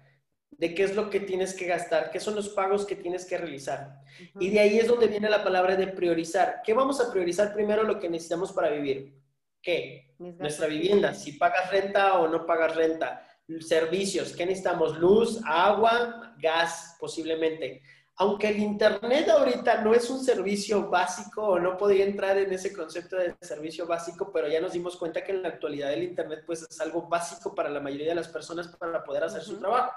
de 0.60 0.76
qué 0.76 0.84
es 0.84 0.94
lo 0.94 1.10
que 1.10 1.22
tienes 1.22 1.54
que 1.54 1.66
gastar, 1.66 2.12
qué 2.12 2.20
son 2.20 2.36
los 2.36 2.50
pagos 2.50 2.86
que 2.86 2.98
tienes 2.98 3.26
que 3.26 3.38
realizar. 3.38 4.02
Y 4.42 4.50
de 4.50 4.60
ahí 4.60 4.78
es 4.78 4.88
donde 4.88 5.08
viene 5.08 5.30
la 5.30 5.42
palabra 5.42 5.78
de 5.78 5.88
priorizar. 5.88 6.62
¿Qué 6.66 6.74
vamos 6.74 7.00
a 7.00 7.10
priorizar 7.10 7.54
primero 7.54 7.84
lo 7.84 7.98
que 7.98 8.10
necesitamos 8.10 8.52
para 8.52 8.70
vivir? 8.70 9.18
¿Qué? 9.62 10.16
Nuestra 10.18 10.68
vivienda, 10.68 11.14
si 11.14 11.34
pagas 11.34 11.72
renta 11.72 12.20
o 12.20 12.28
no 12.28 12.46
pagas 12.46 12.76
renta. 12.76 13.26
servicios. 13.62 14.34
¿Qué 14.34 14.46
necesitamos? 14.46 15.00
Luz, 15.00 15.40
agua, 15.46 16.36
gas, 16.38 16.98
posiblemente. 17.00 17.82
Aunque 18.18 18.50
el 18.50 18.60
Internet 18.60 19.30
ahorita 19.30 19.82
no 19.82 19.94
es 19.94 20.10
un 20.10 20.20
servicio 20.20 20.90
básico 20.90 21.42
o 21.42 21.60
no 21.60 21.78
podría 21.78 22.04
entrar 22.04 22.38
en 22.38 22.52
ese 22.52 22.74
concepto 22.74 23.16
de 23.16 23.34
servicio 23.40 23.88
básico, 23.88 24.30
pero 24.34 24.50
ya 24.50 24.60
nos 24.60 24.74
dimos 24.74 24.98
cuenta 24.98 25.24
que 25.24 25.32
en 25.32 25.42
la 25.42 25.48
actualidad 25.48 25.94
el 25.94 26.04
Internet 26.04 26.44
pues 26.46 26.64
es 26.64 26.82
algo 26.82 27.08
básico 27.08 27.56
para 27.56 27.70
la 27.70 27.80
mayoría 27.80 28.10
de 28.10 28.16
las 28.16 28.28
personas 28.28 28.68
para 28.68 29.06
poder 29.06 29.24
hacer 29.24 29.42
su 29.42 29.58
trabajo. 29.58 29.94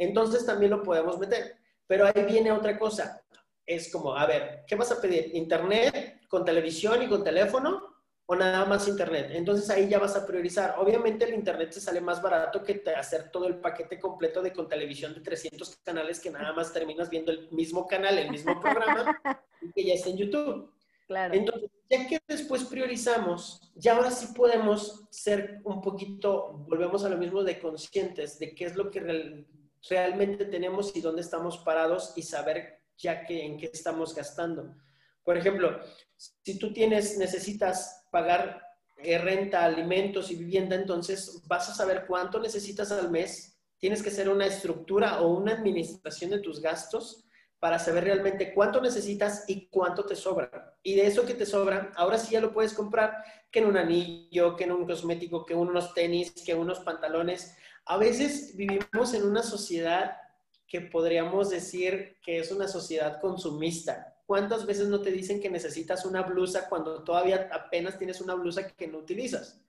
Entonces 0.00 0.46
también 0.46 0.70
lo 0.70 0.82
podemos 0.82 1.18
meter. 1.18 1.56
Pero 1.86 2.06
ahí 2.06 2.24
viene 2.26 2.50
otra 2.50 2.78
cosa. 2.78 3.22
Es 3.66 3.92
como, 3.92 4.16
a 4.16 4.26
ver, 4.26 4.64
¿qué 4.66 4.74
vas 4.74 4.90
a 4.90 5.00
pedir? 5.00 5.30
¿Internet 5.34 6.22
con 6.28 6.44
televisión 6.44 7.02
y 7.02 7.08
con 7.08 7.22
teléfono? 7.22 7.90
o 8.32 8.36
nada 8.36 8.64
más 8.64 8.86
internet. 8.86 9.32
Entonces 9.32 9.68
ahí 9.70 9.88
ya 9.88 9.98
vas 9.98 10.14
a 10.14 10.24
priorizar. 10.24 10.76
Obviamente 10.78 11.24
el 11.24 11.34
internet 11.34 11.72
te 11.74 11.80
sale 11.80 12.00
más 12.00 12.22
barato 12.22 12.62
que 12.62 12.80
hacer 12.96 13.28
todo 13.32 13.48
el 13.48 13.56
paquete 13.56 13.98
completo 13.98 14.40
de 14.40 14.52
con 14.52 14.68
televisión 14.68 15.12
de 15.14 15.20
300 15.20 15.78
canales 15.82 16.20
que 16.20 16.30
nada 16.30 16.52
más 16.52 16.72
terminas 16.72 17.10
viendo 17.10 17.32
el 17.32 17.50
mismo 17.50 17.88
canal, 17.88 18.16
el 18.18 18.30
mismo 18.30 18.60
programa 18.60 19.20
y 19.60 19.72
que 19.72 19.84
ya 19.84 19.94
está 19.94 20.10
en 20.10 20.18
YouTube. 20.18 20.72
Claro. 21.08 21.34
Entonces, 21.34 21.70
ya 21.90 22.06
que 22.06 22.20
después 22.28 22.62
priorizamos, 22.66 23.72
ya 23.74 23.96
ahora 23.96 24.12
sí 24.12 24.28
podemos 24.32 25.08
ser 25.10 25.60
un 25.64 25.80
poquito, 25.80 26.52
volvemos 26.68 27.02
a 27.02 27.08
lo 27.08 27.16
mismo 27.16 27.42
de 27.42 27.58
conscientes 27.58 28.38
de 28.38 28.54
qué 28.54 28.66
es 28.66 28.76
lo 28.76 28.92
que 28.92 29.44
realmente 29.88 30.44
tenemos 30.44 30.94
y 30.96 31.00
dónde 31.00 31.22
estamos 31.22 31.58
parados 31.58 32.12
y 32.16 32.22
saber 32.22 32.82
ya 32.96 33.24
que 33.24 33.44
en 33.44 33.56
qué 33.56 33.70
estamos 33.72 34.14
gastando. 34.14 34.76
Por 35.24 35.36
ejemplo, 35.36 35.80
si 36.16 36.58
tú 36.58 36.72
tienes, 36.72 37.16
necesitas 37.18 38.06
pagar 38.10 38.62
eh, 38.98 39.18
renta, 39.18 39.64
alimentos 39.64 40.30
y 40.30 40.36
vivienda, 40.36 40.76
entonces 40.76 41.42
vas 41.46 41.68
a 41.70 41.74
saber 41.74 42.04
cuánto 42.06 42.40
necesitas 42.40 42.92
al 42.92 43.10
mes. 43.10 43.58
Tienes 43.78 44.02
que 44.02 44.10
hacer 44.10 44.28
una 44.28 44.46
estructura 44.46 45.22
o 45.22 45.34
una 45.34 45.52
administración 45.52 46.30
de 46.30 46.40
tus 46.40 46.60
gastos 46.60 47.24
para 47.58 47.78
saber 47.78 48.04
realmente 48.04 48.54
cuánto 48.54 48.80
necesitas 48.80 49.44
y 49.46 49.68
cuánto 49.68 50.04
te 50.04 50.16
sobra. 50.16 50.74
Y 50.82 50.94
de 50.94 51.06
eso 51.06 51.26
que 51.26 51.34
te 51.34 51.44
sobra, 51.44 51.92
ahora 51.94 52.18
sí 52.18 52.32
ya 52.32 52.40
lo 52.40 52.52
puedes 52.52 52.72
comprar 52.72 53.22
que 53.50 53.58
en 53.58 53.66
un 53.66 53.76
anillo, 53.76 54.56
que 54.56 54.64
en 54.64 54.72
un 54.72 54.86
cosmético, 54.86 55.44
que 55.44 55.54
unos 55.54 55.92
tenis, 55.92 56.32
que 56.44 56.54
unos 56.54 56.80
pantalones. 56.80 57.54
A 57.90 57.96
veces 57.96 58.54
vivimos 58.54 59.14
en 59.14 59.24
una 59.24 59.42
sociedad 59.42 60.16
que 60.68 60.80
podríamos 60.80 61.50
decir 61.50 62.18
que 62.22 62.38
es 62.38 62.52
una 62.52 62.68
sociedad 62.68 63.20
consumista. 63.20 64.16
¿Cuántas 64.26 64.64
veces 64.64 64.86
no 64.86 65.00
te 65.00 65.10
dicen 65.10 65.40
que 65.40 65.50
necesitas 65.50 66.04
una 66.04 66.22
blusa 66.22 66.68
cuando 66.68 67.02
todavía 67.02 67.50
apenas 67.52 67.98
tienes 67.98 68.20
una 68.20 68.34
blusa 68.34 68.68
que 68.68 68.86
no 68.86 68.98
utilizas? 68.98 69.60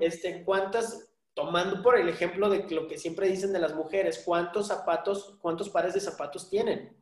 este, 0.00 0.44
¿Cuántas, 0.44 1.10
tomando 1.34 1.82
por 1.82 1.98
el 1.98 2.08
ejemplo 2.08 2.48
de 2.48 2.66
lo 2.70 2.88
que 2.88 2.96
siempre 2.96 3.28
dicen 3.28 3.52
de 3.52 3.58
las 3.58 3.74
mujeres, 3.74 4.22
cuántos 4.24 4.68
zapatos, 4.68 5.36
cuántos 5.42 5.68
pares 5.68 5.92
de 5.92 6.00
zapatos 6.00 6.48
tienen? 6.48 6.96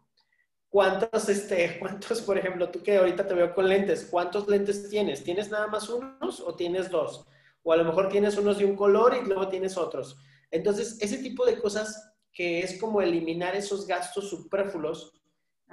¿Cuántos, 0.68 1.28
este, 1.28 1.78
cuántos, 1.80 2.22
por 2.22 2.38
ejemplo, 2.38 2.70
tú 2.70 2.82
que 2.82 2.96
ahorita 2.96 3.24
te 3.24 3.34
veo 3.34 3.54
con 3.54 3.68
lentes, 3.68 4.08
cuántos 4.10 4.48
lentes 4.48 4.88
tienes? 4.88 5.22
¿Tienes 5.22 5.48
nada 5.48 5.68
más 5.68 5.88
unos 5.88 6.40
o 6.40 6.56
tienes 6.56 6.90
dos? 6.90 7.24
O 7.64 7.72
a 7.72 7.76
lo 7.76 7.84
mejor 7.84 8.08
tienes 8.08 8.36
unos 8.36 8.58
de 8.58 8.64
un 8.64 8.76
color 8.76 9.16
y 9.20 9.26
luego 9.26 9.48
tienes 9.48 9.76
otros. 9.76 10.16
Entonces, 10.52 10.96
ese 11.00 11.18
tipo 11.18 11.44
de 11.44 11.58
cosas 11.58 12.14
que 12.32 12.60
es 12.60 12.78
como 12.78 13.00
eliminar 13.00 13.56
esos 13.56 13.86
gastos 13.86 14.30
superfluos 14.30 15.20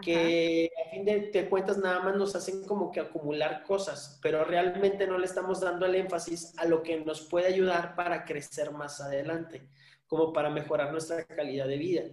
que 0.02 0.72
a 0.84 0.90
fin 0.90 1.06
de, 1.06 1.48
cuentas 1.50 1.78
nada 1.78 2.00
más 2.00 2.16
nos 2.16 2.36
hacen 2.36 2.66
como 2.66 2.92
que 2.92 3.00
acumular 3.00 3.64
cosas, 3.64 4.20
pero 4.24 4.44
realmente 4.44 5.06
no 5.06 5.18
le 5.18 5.26
estamos 5.26 5.60
dando 5.60 5.86
el 5.86 5.96
énfasis 5.96 6.58
a 6.58 6.66
lo 6.66 6.82
que 6.82 7.00
nos 7.02 7.28
puede 7.28 7.48
ayudar 7.48 7.96
para 7.96 8.26
crecer 8.26 8.72
más 8.72 9.00
adelante, 9.00 9.68
como 10.08 10.34
para 10.34 10.50
mejorar 10.50 10.92
nuestra 10.92 11.24
calidad 11.26 11.68
de 11.68 11.78
vida 11.78 12.04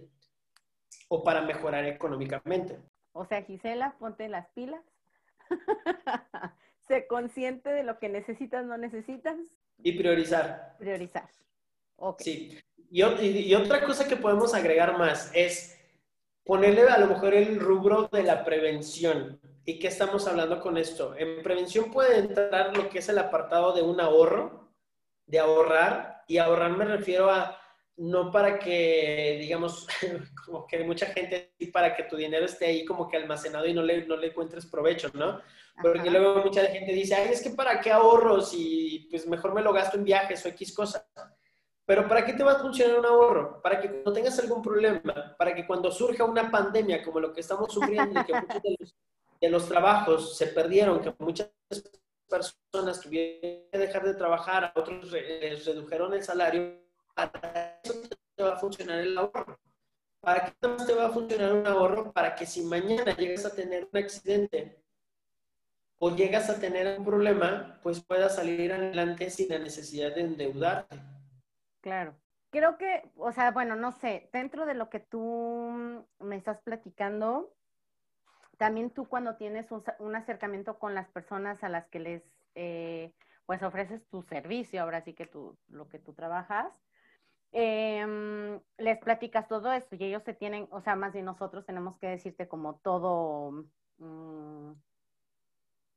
o 1.07 1.23
para 1.23 1.41
mejorar 1.41 1.85
económicamente. 1.85 2.77
O 3.13 3.25
sea, 3.25 3.41
Gisela, 3.43 3.95
ponte 3.97 4.29
las 4.29 4.47
pilas. 4.49 4.83
sé 6.87 7.07
consciente 7.07 7.69
de 7.69 7.83
lo 7.83 7.97
que 7.97 8.09
necesitas, 8.09 8.65
no 8.65 8.77
necesitas. 8.77 9.35
Y 9.83 9.93
priorizar. 9.93 10.75
Priorizar. 10.77 11.29
Okay. 11.95 12.51
Sí. 12.51 12.59
y 12.91 13.53
otra 13.55 13.83
cosa 13.83 14.07
que 14.07 14.15
podemos 14.15 14.53
agregar 14.53 14.97
más 14.97 15.31
es 15.33 15.79
ponerle 16.49 16.81
a 16.83 16.97
lo 16.97 17.05
mejor 17.05 17.35
el 17.35 17.59
rubro 17.59 18.09
de 18.11 18.23
la 18.23 18.43
prevención. 18.43 19.39
¿Y 19.65 19.77
qué 19.77 19.87
estamos 19.87 20.27
hablando 20.27 20.59
con 20.59 20.77
esto? 20.77 21.15
En 21.15 21.43
prevención 21.43 21.91
puede 21.91 22.17
entrar 22.17 22.75
lo 22.75 22.89
que 22.89 22.97
es 22.97 23.09
el 23.09 23.19
apartado 23.19 23.71
de 23.71 23.83
un 23.83 24.01
ahorro, 24.01 24.67
de 25.27 25.37
ahorrar, 25.37 26.23
y 26.27 26.39
ahorrar 26.39 26.75
me 26.75 26.85
refiero 26.85 27.29
a 27.29 27.55
no 27.97 28.31
para 28.31 28.57
que, 28.57 29.37
digamos, 29.39 29.85
como 30.45 30.65
que 30.65 30.83
mucha 30.83 31.05
gente, 31.07 31.53
para 31.71 31.95
que 31.95 32.03
tu 32.03 32.15
dinero 32.15 32.45
esté 32.45 32.65
ahí 32.65 32.83
como 32.83 33.07
que 33.07 33.17
almacenado 33.17 33.67
y 33.67 33.73
no 33.75 33.83
le, 33.83 34.07
no 34.07 34.17
le 34.17 34.27
encuentres 34.29 34.65
provecho, 34.65 35.11
¿no? 35.13 35.41
Porque 35.81 36.09
luego 36.09 36.43
mucha 36.43 36.65
gente 36.65 36.91
dice, 36.91 37.15
ay, 37.15 37.29
es 37.31 37.41
que 37.41 37.51
para 37.51 37.79
qué 37.79 37.91
ahorro 37.91 38.41
si 38.41 39.07
pues 39.09 39.27
mejor 39.27 39.53
me 39.53 39.61
lo 39.61 39.73
gasto 39.73 39.97
en 39.97 40.03
viajes 40.03 40.45
o 40.45 40.49
X 40.49 40.73
cosas. 40.73 41.05
Pero 41.85 42.07
¿para 42.07 42.23
qué 42.23 42.33
te 42.33 42.43
va 42.43 42.51
a 42.51 42.59
funcionar 42.59 42.99
un 42.99 43.05
ahorro? 43.05 43.61
Para 43.61 43.79
que 43.79 43.89
cuando 43.89 44.13
tengas 44.13 44.37
algún 44.39 44.61
problema, 44.61 45.35
para 45.37 45.55
que 45.55 45.65
cuando 45.65 45.91
surja 45.91 46.23
una 46.23 46.51
pandemia 46.51 47.03
como 47.03 47.19
lo 47.19 47.33
que 47.33 47.41
estamos 47.41 47.73
sufriendo 47.73 48.19
y 48.19 48.25
que 48.25 48.33
muchos 48.33 48.61
de 49.41 49.49
los, 49.49 49.67
trabajos 49.67 50.37
se 50.37 50.47
perdieron, 50.47 51.01
que 51.01 51.15
muchas 51.17 51.49
personas 52.27 53.01
tuvieron 53.01 53.41
que 53.71 53.77
dejar 53.77 54.03
de 54.03 54.13
trabajar, 54.13 54.65
a 54.65 54.73
otros 54.75 55.11
les 55.11 55.65
redujeron 55.65 56.13
el 56.13 56.23
salario, 56.23 56.77
para 57.15 57.79
eso 57.83 57.93
te 58.35 58.43
va 58.43 58.53
a 58.53 58.59
funcionar 58.59 58.99
el 58.99 59.17
ahorro. 59.17 59.57
¿Para 60.21 60.45
qué 60.45 60.67
te 60.85 60.93
va 60.93 61.07
a 61.07 61.09
funcionar 61.09 61.53
un 61.53 61.65
ahorro? 61.65 62.11
Para 62.11 62.35
que 62.35 62.45
si 62.45 62.61
mañana 62.61 63.15
llegas 63.15 63.45
a 63.45 63.55
tener 63.55 63.87
un 63.91 63.97
accidente 63.97 64.78
o 65.99 66.15
llegas 66.15 66.49
a 66.49 66.59
tener 66.59 66.97
un 66.97 67.05
problema, 67.05 67.79
pues 67.83 68.03
puedas 68.03 68.35
salir 68.35 68.71
adelante 68.71 69.29
sin 69.29 69.49
la 69.49 69.59
necesidad 69.59 70.15
de 70.15 70.21
endeudarte. 70.21 70.97
Claro. 71.81 72.15
Creo 72.51 72.77
que, 72.77 73.11
o 73.15 73.31
sea, 73.31 73.51
bueno, 73.51 73.75
no 73.75 73.91
sé, 73.91 74.29
dentro 74.33 74.65
de 74.65 74.73
lo 74.73 74.89
que 74.89 74.99
tú 74.99 76.03
me 76.19 76.35
estás 76.35 76.59
platicando, 76.61 77.53
también 78.57 78.89
tú 78.89 79.07
cuando 79.07 79.35
tienes 79.35 79.67
un, 79.71 80.15
acercamiento 80.15 80.79
con 80.79 80.95
las 80.95 81.07
personas 81.09 81.63
a 81.63 81.69
las 81.69 81.87
que 81.89 81.99
les, 81.99 82.23
eh, 82.55 83.13
pues 83.45 83.61
ofreces 83.61 84.07
tu 84.09 84.23
servicio, 84.23 84.81
ahora 84.81 85.01
sí 85.01 85.13
que 85.13 85.27
tú, 85.27 85.57
lo 85.67 85.89
que 85.89 85.99
tú 85.99 86.13
trabajas, 86.13 86.73
em, 87.51 88.59
les 88.77 88.97
platicas 88.99 89.47
todo 89.47 89.71
esto 89.71 89.95
y 89.95 90.03
ellos 90.03 90.23
se 90.23 90.33
tienen, 90.33 90.67
o 90.71 90.81
sea, 90.81 90.95
más 90.95 91.13
bien 91.13 91.25
nosotros 91.25 91.65
tenemos 91.65 91.97
que 91.99 92.07
decirte 92.07 92.47
como 92.47 92.75
todo, 92.79 93.65
mm, 93.97 94.71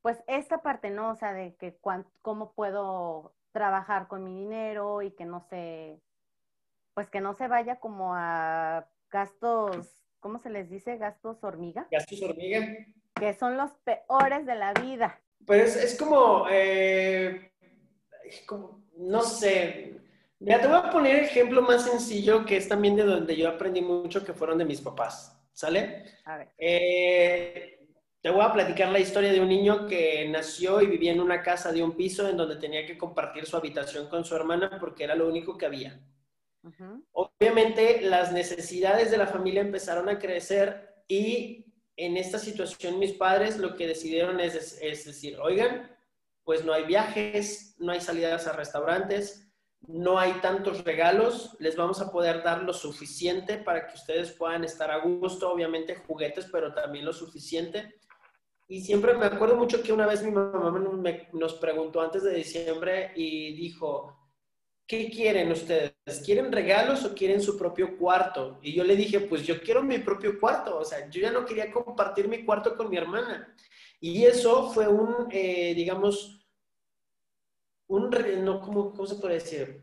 pues 0.03 0.19
esta 0.27 0.63
parte, 0.63 0.91
¿no? 0.91 1.11
O 1.11 1.17
sea, 1.17 1.33
de 1.33 1.55
que 1.55 1.79
cómo 2.21 2.53
puedo 2.53 3.35
trabajar 3.53 4.09
con 4.09 4.25
mi 4.25 4.37
dinero 4.37 5.03
y 5.03 5.13
que 5.13 5.25
no 5.25 5.41
se, 5.41 6.01
pues 6.95 7.09
que 7.09 7.21
no 7.21 7.35
se 7.35 7.49
vaya 7.49 7.79
como 7.79 8.15
a 8.15 8.89
gastos, 9.11 10.05
¿cómo 10.21 10.39
se 10.39 10.51
les 10.51 10.69
dice? 10.69 10.97
Gastos 10.99 11.43
hormiga. 11.45 11.87
Gastos 11.91 12.21
hormiga. 12.23 12.67
Que 13.15 13.35
son 13.35 13.57
los 13.57 13.71
peores 13.85 14.45
de 14.45 14.55
la 14.57 14.73
vida. 14.75 15.21
Pues 15.47 15.77
es 15.77 15.97
como, 15.97 16.47
eh, 16.51 17.53
como 18.47 18.83
no 18.97 19.23
sé, 19.23 20.01
ya 20.41 20.61
te 20.61 20.67
voy 20.67 20.79
a 20.79 20.91
poner 20.91 21.17
el 21.17 21.25
ejemplo 21.27 21.63
más 21.63 21.85
sencillo 21.85 22.45
que 22.45 22.57
es 22.57 22.69
también 22.69 22.97
de 22.97 23.05
donde 23.05 23.37
yo 23.37 23.49
aprendí 23.49 23.81
mucho, 23.81 24.25
que 24.25 24.33
fueron 24.33 24.59
de 24.59 24.65
mis 24.65 24.81
papás, 24.81 25.41
¿sale? 25.53 26.05
A 26.25 26.37
ver. 26.39 26.49
Eh, 26.59 27.82
te 28.23 28.31
voy 28.31 28.45
a 28.45 28.53
platicar 28.53 28.89
la 28.91 29.01
historia 29.01 29.33
de 29.33 29.41
un 29.41 29.49
niño 29.49 29.89
que 29.89 30.29
nació 30.29 30.81
y 30.81 30.87
vivía 30.87 31.11
en 31.11 31.21
una 31.21 31.43
casa 31.43 31.73
de 31.73 31.83
un 31.83 31.97
piso 31.97 32.29
en 32.29 32.37
donde 32.37 32.55
tenía 32.55 32.87
que 32.87 32.97
compartir 32.97 33.47
su 33.47 33.57
habitación 33.57 34.09
con 34.09 34.25
su 34.25 34.37
hermana 34.37 34.79
porque 34.79 35.03
era 35.03 35.17
lo 35.17 35.29
único 35.29 35.59
que 35.59 35.67
había. 35.67 36.01
Obviamente 37.11 38.01
las 38.03 38.33
necesidades 38.33 39.11
de 39.11 39.19
la 39.19 39.27
familia 39.27 39.61
empezaron 39.61 40.09
a 40.09 40.21
crecer 40.21 41.03
y 41.09 41.67
en 41.97 42.17
esta 42.17 42.39
situación 42.39 43.01
mis 43.01 43.13
padres 43.13 43.59
lo 43.59 43.75
que 43.75 43.89
decidieron 43.89 44.39
es, 44.39 44.79
es 44.81 45.05
decir, 45.05 45.37
oigan, 45.41 45.91
pues 46.45 46.65
no 46.65 46.73
hay 46.73 46.85
viajes, 46.85 47.75
no 47.81 47.91
hay 47.91 48.01
salidas 48.01 48.47
a 48.47 48.53
restaurantes, 48.53 49.53
no 49.81 50.17
hay 50.21 50.35
tantos 50.35 50.85
regalos, 50.85 51.57
les 51.59 51.75
vamos 51.75 52.01
a 52.01 52.13
poder 52.13 52.45
dar 52.45 52.63
lo 52.63 52.73
suficiente 52.73 53.59
para 53.59 53.89
que 53.89 53.95
ustedes 53.95 54.31
puedan 54.31 54.63
estar 54.63 54.93
a 54.93 54.99
gusto, 54.99 55.51
obviamente 55.51 55.97
juguetes, 55.97 56.49
pero 56.53 56.73
también 56.73 57.05
lo 57.05 57.13
suficiente 57.13 57.99
y 58.69 58.81
siempre 58.81 59.15
me 59.15 59.27
acuerdo 59.27 59.57
mucho 59.57 59.83
que 59.83 59.93
una 59.93 60.07
vez 60.07 60.23
mi 60.23 60.31
mamá 60.31 60.73
nos 61.33 61.55
preguntó 61.55 62.01
antes 62.01 62.23
de 62.23 62.35
diciembre 62.35 63.13
y 63.17 63.55
dijo, 63.55 64.23
¿qué 64.87 65.11
quieren 65.11 65.51
ustedes? 65.51 65.95
¿Quieren 66.25 66.53
regalos 66.53 67.05
o 67.05 67.15
quieren 67.15 67.41
su 67.41 67.57
propio 67.59 67.97
cuarto? 67.97 68.59
Y 68.63 68.73
yo 68.73 68.85
le 68.85 68.97
dije, 68.97 69.21
pues 69.21 69.43
yo 69.47 69.61
quiero 69.61 69.83
mi 69.83 69.99
propio 69.99 70.39
cuarto. 70.39 70.79
O 70.79 70.85
sea, 70.85 71.09
yo 71.09 71.21
ya 71.21 71.31
no 71.31 71.45
quería 71.45 71.71
compartir 71.71 72.29
mi 72.29 72.45
cuarto 72.45 72.77
con 72.77 72.91
mi 72.91 72.97
hermana. 72.97 73.55
Y 74.01 74.25
eso 74.25 74.71
fue 74.71 74.89
un, 74.89 75.29
eh, 75.31 75.75
digamos, 75.75 76.47
un, 77.87 78.11
no, 78.45 78.61
¿cómo, 78.61 78.93
¿cómo, 78.93 79.07
se 79.07 79.17
puede 79.17 79.35
decir? 79.35 79.83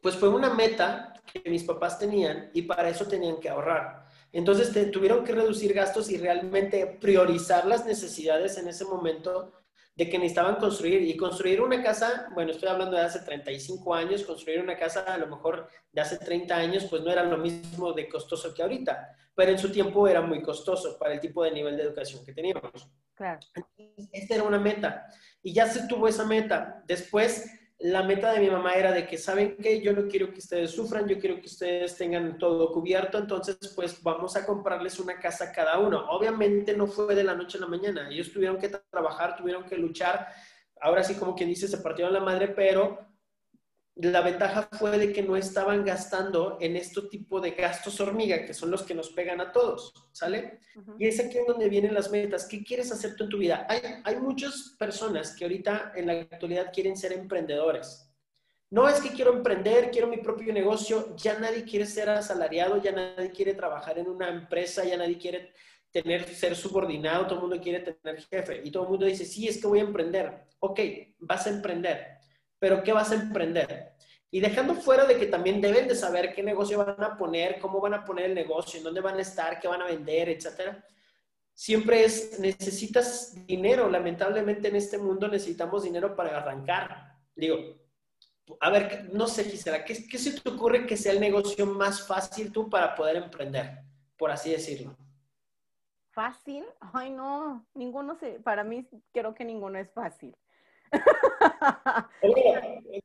pues 0.00 0.14
fue 0.16 0.28
una 0.28 0.52
meta 0.52 1.14
que 1.24 1.50
mis 1.50 1.64
papás 1.64 1.98
tenían 1.98 2.50
y 2.54 2.62
para 2.62 2.88
eso 2.88 3.06
tenían 3.06 3.40
que 3.40 3.48
ahorrar. 3.48 4.03
Entonces 4.34 4.90
tuvieron 4.90 5.24
que 5.24 5.32
reducir 5.32 5.72
gastos 5.72 6.10
y 6.10 6.18
realmente 6.18 6.84
priorizar 7.00 7.66
las 7.66 7.86
necesidades 7.86 8.58
en 8.58 8.66
ese 8.66 8.84
momento 8.84 9.52
de 9.94 10.10
que 10.10 10.18
necesitaban 10.18 10.56
construir 10.56 11.02
y 11.02 11.16
construir 11.16 11.60
una 11.60 11.80
casa, 11.80 12.28
bueno, 12.34 12.50
estoy 12.50 12.68
hablando 12.68 12.96
de 12.96 13.04
hace 13.04 13.20
35 13.20 13.94
años, 13.94 14.24
construir 14.24 14.60
una 14.60 14.76
casa 14.76 15.02
a 15.02 15.18
lo 15.18 15.28
mejor 15.28 15.68
de 15.92 16.00
hace 16.00 16.18
30 16.18 16.52
años, 16.52 16.84
pues 16.90 17.02
no 17.02 17.12
era 17.12 17.22
lo 17.22 17.38
mismo 17.38 17.92
de 17.92 18.08
costoso 18.08 18.52
que 18.52 18.62
ahorita, 18.62 19.16
pero 19.36 19.52
en 19.52 19.58
su 19.58 19.70
tiempo 19.70 20.08
era 20.08 20.20
muy 20.20 20.42
costoso 20.42 20.98
para 20.98 21.14
el 21.14 21.20
tipo 21.20 21.44
de 21.44 21.52
nivel 21.52 21.76
de 21.76 21.84
educación 21.84 22.24
que 22.24 22.32
teníamos. 22.32 22.88
Claro. 23.14 23.38
Esta 24.10 24.34
era 24.34 24.42
una 24.42 24.58
meta 24.58 25.06
y 25.44 25.52
ya 25.52 25.68
se 25.68 25.86
tuvo 25.86 26.08
esa 26.08 26.24
meta. 26.24 26.82
Después 26.88 27.48
la 27.84 28.02
meta 28.02 28.32
de 28.32 28.40
mi 28.40 28.48
mamá 28.48 28.72
era 28.72 28.92
de 28.92 29.06
que, 29.06 29.18
¿saben 29.18 29.58
qué? 29.58 29.82
Yo 29.82 29.92
no 29.92 30.08
quiero 30.08 30.32
que 30.32 30.38
ustedes 30.38 30.70
sufran, 30.70 31.06
yo 31.06 31.18
quiero 31.18 31.38
que 31.38 31.48
ustedes 31.48 31.94
tengan 31.98 32.38
todo 32.38 32.72
cubierto, 32.72 33.18
entonces 33.18 33.58
pues 33.76 34.02
vamos 34.02 34.34
a 34.36 34.46
comprarles 34.46 34.98
una 35.00 35.20
casa 35.20 35.52
cada 35.52 35.78
uno. 35.78 36.06
Obviamente 36.08 36.74
no 36.74 36.86
fue 36.86 37.14
de 37.14 37.24
la 37.24 37.34
noche 37.34 37.58
a 37.58 37.60
la 37.60 37.66
mañana, 37.66 38.08
ellos 38.08 38.32
tuvieron 38.32 38.56
que 38.56 38.70
trabajar, 38.70 39.36
tuvieron 39.36 39.64
que 39.64 39.76
luchar, 39.76 40.28
ahora 40.80 41.04
sí 41.04 41.14
como 41.16 41.34
quien 41.34 41.50
dice, 41.50 41.68
se 41.68 41.76
partieron 41.76 42.14
la 42.14 42.20
madre, 42.20 42.48
pero 42.48 43.06
la 43.96 44.22
ventaja 44.22 44.68
fue 44.72 44.98
de 44.98 45.12
que 45.12 45.22
no 45.22 45.36
estaban 45.36 45.84
gastando 45.84 46.58
en 46.60 46.76
este 46.76 47.02
tipo 47.02 47.40
de 47.40 47.52
gastos 47.52 48.00
hormiga, 48.00 48.44
que 48.44 48.52
son 48.52 48.70
los 48.70 48.82
que 48.82 48.94
nos 48.94 49.10
pegan 49.10 49.40
a 49.40 49.52
todos, 49.52 49.94
¿sale? 50.10 50.58
Y 50.98 51.06
es 51.06 51.20
aquí 51.20 51.38
donde 51.46 51.68
vienen 51.68 51.94
las 51.94 52.10
metas. 52.10 52.46
¿Qué 52.46 52.64
quieres 52.64 52.90
hacer 52.90 53.14
tú 53.14 53.24
en 53.24 53.30
tu 53.30 53.38
vida? 53.38 53.66
Hay, 53.68 53.80
hay 54.02 54.16
muchas 54.16 54.74
personas 54.78 55.36
que 55.36 55.44
ahorita 55.44 55.92
en 55.94 56.08
la 56.08 56.14
actualidad 56.14 56.72
quieren 56.72 56.96
ser 56.96 57.12
emprendedores. 57.12 58.10
No 58.70 58.88
es 58.88 59.00
que 59.00 59.10
quiero 59.10 59.32
emprender, 59.32 59.92
quiero 59.92 60.08
mi 60.08 60.16
propio 60.16 60.52
negocio, 60.52 61.14
ya 61.16 61.38
nadie 61.38 61.62
quiere 61.62 61.86
ser 61.86 62.10
asalariado, 62.10 62.82
ya 62.82 62.90
nadie 62.90 63.30
quiere 63.30 63.54
trabajar 63.54 63.98
en 63.98 64.08
una 64.08 64.28
empresa, 64.28 64.84
ya 64.84 64.96
nadie 64.96 65.18
quiere 65.18 65.52
tener, 65.92 66.28
ser 66.34 66.56
subordinado, 66.56 67.26
todo 67.26 67.36
el 67.36 67.40
mundo 67.42 67.60
quiere 67.60 67.78
tener 67.78 68.20
jefe 68.22 68.62
y 68.64 68.72
todo 68.72 68.82
el 68.82 68.88
mundo 68.88 69.06
dice, 69.06 69.24
sí, 69.24 69.46
es 69.46 69.60
que 69.60 69.68
voy 69.68 69.78
a 69.78 69.82
emprender. 69.82 70.48
Ok, 70.58 70.80
vas 71.20 71.46
a 71.46 71.50
emprender 71.50 72.13
pero 72.64 72.82
¿qué 72.82 72.94
vas 72.94 73.10
a 73.10 73.16
emprender? 73.16 73.92
Y 74.30 74.40
dejando 74.40 74.74
fuera 74.74 75.04
de 75.04 75.18
que 75.18 75.26
también 75.26 75.60
deben 75.60 75.86
de 75.86 75.94
saber 75.94 76.32
qué 76.32 76.42
negocio 76.42 76.78
van 76.78 77.04
a 77.04 77.14
poner, 77.14 77.60
cómo 77.60 77.78
van 77.78 77.92
a 77.92 78.02
poner 78.06 78.24
el 78.24 78.34
negocio, 78.34 78.78
en 78.78 78.84
dónde 78.84 79.02
van 79.02 79.18
a 79.18 79.20
estar, 79.20 79.60
qué 79.60 79.68
van 79.68 79.82
a 79.82 79.84
vender, 79.84 80.30
etcétera. 80.30 80.82
Siempre 81.52 82.04
es, 82.04 82.40
necesitas 82.40 83.34
dinero. 83.46 83.90
Lamentablemente 83.90 84.68
en 84.68 84.76
este 84.76 84.96
mundo 84.96 85.28
necesitamos 85.28 85.82
dinero 85.82 86.16
para 86.16 86.38
arrancar. 86.38 87.18
Digo, 87.36 87.58
a 88.58 88.70
ver, 88.70 89.10
no 89.12 89.26
sé, 89.26 89.44
Gisela, 89.44 89.84
¿qué, 89.84 90.08
¿qué 90.08 90.16
se 90.16 90.40
te 90.40 90.48
ocurre 90.48 90.86
que 90.86 90.96
sea 90.96 91.12
el 91.12 91.20
negocio 91.20 91.66
más 91.66 92.06
fácil 92.06 92.50
tú 92.50 92.70
para 92.70 92.94
poder 92.94 93.16
emprender, 93.16 93.82
por 94.16 94.30
así 94.30 94.52
decirlo? 94.52 94.96
¿Fácil? 96.12 96.64
Ay, 96.94 97.10
no, 97.10 97.66
ninguno 97.74 98.16
se, 98.18 98.40
para 98.40 98.64
mí 98.64 98.88
creo 99.12 99.34
que 99.34 99.44
ninguno 99.44 99.78
es 99.78 99.92
fácil. 99.92 100.34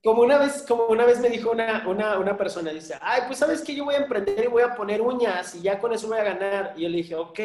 como 0.03 0.21
una 0.21 0.37
vez, 0.37 0.65
como 0.67 0.85
una 0.87 1.05
vez 1.05 1.19
me 1.19 1.29
dijo 1.29 1.51
una, 1.51 1.87
una, 1.87 2.17
una, 2.19 2.37
persona, 2.37 2.71
dice, 2.71 2.95
ay, 3.01 3.23
pues 3.27 3.39
sabes 3.39 3.61
que 3.61 3.75
yo 3.75 3.85
voy 3.85 3.95
a 3.95 3.99
emprender 3.99 4.43
y 4.43 4.47
voy 4.47 4.63
a 4.63 4.75
poner 4.75 5.01
uñas 5.01 5.55
y 5.55 5.61
ya 5.61 5.79
con 5.79 5.93
eso 5.93 6.07
voy 6.07 6.19
a 6.19 6.23
ganar. 6.23 6.73
Y 6.75 6.83
yo 6.83 6.89
le 6.89 6.97
dije, 6.97 7.15
ok, 7.15 7.39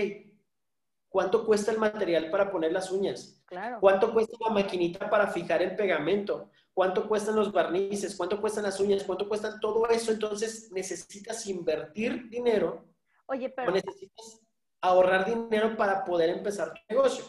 ¿cuánto 1.08 1.44
cuesta 1.44 1.72
el 1.72 1.78
material 1.78 2.30
para 2.30 2.50
poner 2.50 2.72
las 2.72 2.90
uñas? 2.90 3.42
Claro. 3.46 3.78
¿Cuánto 3.80 4.12
cuesta 4.12 4.36
la 4.40 4.50
maquinita 4.50 5.08
para 5.08 5.28
fijar 5.28 5.62
el 5.62 5.76
pegamento? 5.76 6.50
¿Cuánto 6.72 7.08
cuestan 7.08 7.36
los 7.36 7.52
barnices? 7.52 8.16
¿Cuánto 8.16 8.40
cuestan 8.40 8.64
las 8.64 8.80
uñas? 8.80 9.04
¿Cuánto 9.04 9.28
cuestan 9.28 9.60
todo 9.60 9.88
eso? 9.88 10.10
Entonces 10.10 10.72
necesitas 10.72 11.46
invertir 11.46 12.28
dinero. 12.28 12.84
Oye, 13.26 13.48
pero... 13.48 13.70
O 13.70 13.74
necesitas 13.74 14.40
ahorrar 14.80 15.24
dinero 15.24 15.76
para 15.76 16.04
poder 16.04 16.30
empezar 16.30 16.74
tu 16.74 16.80
negocio. 16.88 17.24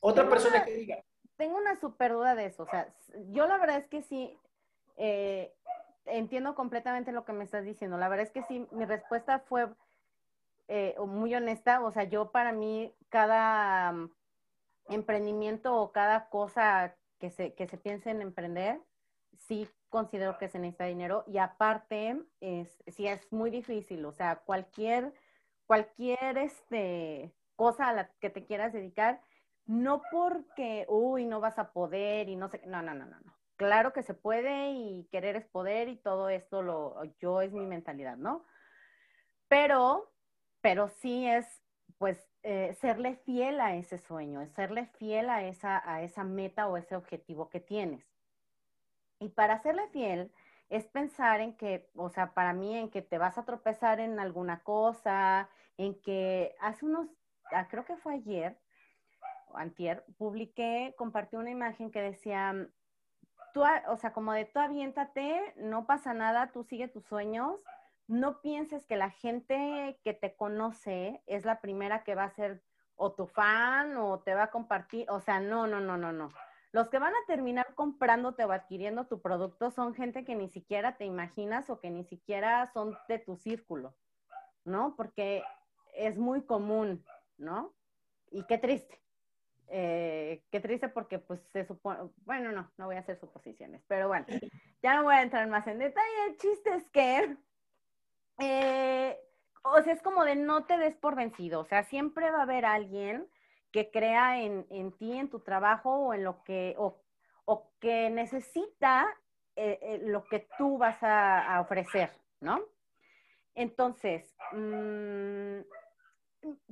Otra 0.00 0.28
persona 0.28 0.64
que 0.64 0.72
diga, 0.72 1.04
tengo 1.40 1.56
una 1.56 1.74
super 1.74 2.12
duda 2.12 2.34
de 2.34 2.44
eso. 2.44 2.64
O 2.64 2.66
sea, 2.66 2.86
yo 3.30 3.46
la 3.46 3.56
verdad 3.56 3.78
es 3.78 3.86
que 3.86 4.02
sí, 4.02 4.38
eh, 4.98 5.54
entiendo 6.04 6.54
completamente 6.54 7.12
lo 7.12 7.24
que 7.24 7.32
me 7.32 7.44
estás 7.44 7.64
diciendo. 7.64 7.96
La 7.96 8.10
verdad 8.10 8.26
es 8.26 8.30
que 8.30 8.42
sí, 8.42 8.68
mi 8.72 8.84
respuesta 8.84 9.38
fue 9.38 9.66
eh, 10.68 10.94
muy 10.98 11.34
honesta. 11.34 11.82
O 11.82 11.90
sea, 11.92 12.04
yo 12.04 12.30
para 12.30 12.52
mí, 12.52 12.94
cada 13.08 13.90
mm, 13.90 14.10
emprendimiento 14.90 15.74
o 15.80 15.92
cada 15.92 16.28
cosa 16.28 16.94
que 17.18 17.30
se, 17.30 17.54
que 17.54 17.66
se 17.66 17.78
piense 17.78 18.10
en 18.10 18.20
emprender, 18.20 18.78
sí 19.38 19.66
considero 19.88 20.36
que 20.36 20.50
se 20.50 20.58
necesita 20.58 20.84
dinero. 20.84 21.24
Y 21.26 21.38
aparte, 21.38 22.20
es, 22.40 22.82
sí 22.86 23.06
es 23.06 23.32
muy 23.32 23.50
difícil. 23.50 24.04
O 24.04 24.12
sea, 24.12 24.36
cualquier, 24.36 25.14
cualquier 25.66 26.36
este, 26.36 27.32
cosa 27.56 27.88
a 27.88 27.94
la 27.94 28.10
que 28.20 28.28
te 28.28 28.44
quieras 28.44 28.74
dedicar, 28.74 29.22
no 29.70 30.02
porque, 30.10 30.84
uy, 30.88 31.26
no 31.26 31.38
vas 31.38 31.56
a 31.60 31.72
poder 31.72 32.28
y 32.28 32.34
no 32.34 32.48
sé, 32.48 32.60
no, 32.66 32.82
no, 32.82 32.92
no, 32.92 33.06
no, 33.06 33.20
no. 33.20 33.36
Claro 33.54 33.92
que 33.92 34.02
se 34.02 34.14
puede 34.14 34.72
y 34.72 35.06
querer 35.12 35.36
es 35.36 35.46
poder 35.46 35.88
y 35.88 35.96
todo 35.96 36.28
esto 36.28 36.60
lo, 36.60 37.04
yo 37.20 37.40
es 37.40 37.52
mi 37.52 37.64
mentalidad, 37.64 38.16
¿no? 38.16 38.44
Pero, 39.46 40.10
pero 40.60 40.88
sí 40.88 41.24
es, 41.28 41.46
pues, 41.98 42.18
eh, 42.42 42.76
serle 42.80 43.14
fiel 43.24 43.60
a 43.60 43.76
ese 43.76 43.98
sueño, 43.98 44.44
serle 44.56 44.86
fiel 44.98 45.30
a 45.30 45.44
esa, 45.44 45.88
a 45.88 46.02
esa 46.02 46.24
meta 46.24 46.66
o 46.66 46.76
ese 46.76 46.96
objetivo 46.96 47.48
que 47.48 47.60
tienes. 47.60 48.04
Y 49.20 49.28
para 49.28 49.62
serle 49.62 49.86
fiel 49.90 50.32
es 50.68 50.84
pensar 50.86 51.40
en 51.40 51.56
que, 51.56 51.88
o 51.94 52.10
sea, 52.10 52.34
para 52.34 52.54
mí, 52.54 52.76
en 52.76 52.90
que 52.90 53.02
te 53.02 53.18
vas 53.18 53.38
a 53.38 53.44
tropezar 53.44 54.00
en 54.00 54.18
alguna 54.18 54.64
cosa, 54.64 55.48
en 55.76 55.94
que 56.00 56.56
hace 56.60 56.86
unos, 56.86 57.06
ah, 57.52 57.68
creo 57.68 57.84
que 57.84 57.96
fue 57.98 58.14
ayer, 58.14 58.58
antier, 59.56 60.04
publiqué, 60.18 60.94
compartí 60.96 61.36
una 61.36 61.50
imagen 61.50 61.90
que 61.90 62.02
decía, 62.02 62.68
tú, 63.52 63.62
o 63.88 63.96
sea, 63.96 64.12
como 64.12 64.32
de 64.32 64.44
tú 64.44 64.58
aviéntate, 64.58 65.54
no 65.56 65.86
pasa 65.86 66.14
nada, 66.14 66.52
tú 66.52 66.64
sigue 66.64 66.88
tus 66.88 67.04
sueños, 67.04 67.60
no 68.06 68.40
pienses 68.40 68.86
que 68.86 68.96
la 68.96 69.10
gente 69.10 70.00
que 70.02 70.14
te 70.14 70.34
conoce 70.34 71.22
es 71.26 71.44
la 71.44 71.60
primera 71.60 72.02
que 72.02 72.14
va 72.14 72.24
a 72.24 72.30
ser 72.30 72.62
o 72.96 73.12
tu 73.12 73.26
fan 73.26 73.96
o 73.96 74.20
te 74.20 74.34
va 74.34 74.44
a 74.44 74.50
compartir, 74.50 75.08
o 75.10 75.20
sea, 75.20 75.40
no, 75.40 75.66
no, 75.66 75.80
no, 75.80 75.96
no, 75.96 76.12
no. 76.12 76.30
Los 76.72 76.88
que 76.88 76.98
van 76.98 77.14
a 77.14 77.26
terminar 77.26 77.74
comprándote 77.74 78.44
o 78.44 78.52
adquiriendo 78.52 79.06
tu 79.06 79.20
producto 79.20 79.70
son 79.70 79.94
gente 79.94 80.24
que 80.24 80.36
ni 80.36 80.48
siquiera 80.48 80.96
te 80.96 81.04
imaginas 81.04 81.68
o 81.70 81.80
que 81.80 81.90
ni 81.90 82.04
siquiera 82.04 82.70
son 82.72 82.96
de 83.08 83.18
tu 83.18 83.36
círculo, 83.36 83.96
¿no? 84.64 84.94
Porque 84.96 85.42
es 85.94 86.18
muy 86.18 86.42
común, 86.42 87.04
¿no? 87.38 87.74
Y 88.30 88.44
qué 88.44 88.58
triste. 88.58 89.00
Eh, 89.72 90.42
qué 90.50 90.58
triste 90.58 90.88
porque 90.88 91.20
pues 91.20 91.40
se 91.52 91.64
supone, 91.64 92.10
bueno, 92.24 92.50
no, 92.50 92.72
no 92.76 92.86
voy 92.86 92.96
a 92.96 93.00
hacer 93.00 93.20
suposiciones, 93.20 93.82
pero 93.86 94.08
bueno, 94.08 94.26
ya 94.82 94.96
no 94.96 95.04
voy 95.04 95.14
a 95.14 95.22
entrar 95.22 95.46
más 95.48 95.66
en 95.68 95.78
detalle. 95.78 96.26
El 96.28 96.36
chiste 96.38 96.74
es 96.74 96.88
que, 96.88 97.36
eh, 98.40 99.16
o 99.62 99.80
sea, 99.82 99.92
es 99.92 100.02
como 100.02 100.24
de 100.24 100.34
no 100.34 100.64
te 100.64 100.76
des 100.76 100.96
por 100.96 101.14
vencido, 101.14 101.60
o 101.60 101.64
sea, 101.64 101.84
siempre 101.84 102.30
va 102.32 102.40
a 102.40 102.42
haber 102.42 102.64
alguien 102.64 103.28
que 103.70 103.92
crea 103.92 104.42
en, 104.42 104.66
en 104.70 104.90
ti, 104.90 105.16
en 105.16 105.30
tu 105.30 105.40
trabajo 105.40 105.94
o 105.94 106.14
en 106.14 106.24
lo 106.24 106.42
que, 106.42 106.74
o, 106.76 107.00
o 107.44 107.70
que 107.78 108.10
necesita 108.10 109.06
eh, 109.54 110.00
lo 110.04 110.24
que 110.24 110.48
tú 110.58 110.78
vas 110.78 110.98
a, 111.02 111.60
ofrecer, 111.60 112.10
¿no? 112.40 112.60
Entonces, 113.54 114.34
mmm, 114.52 115.60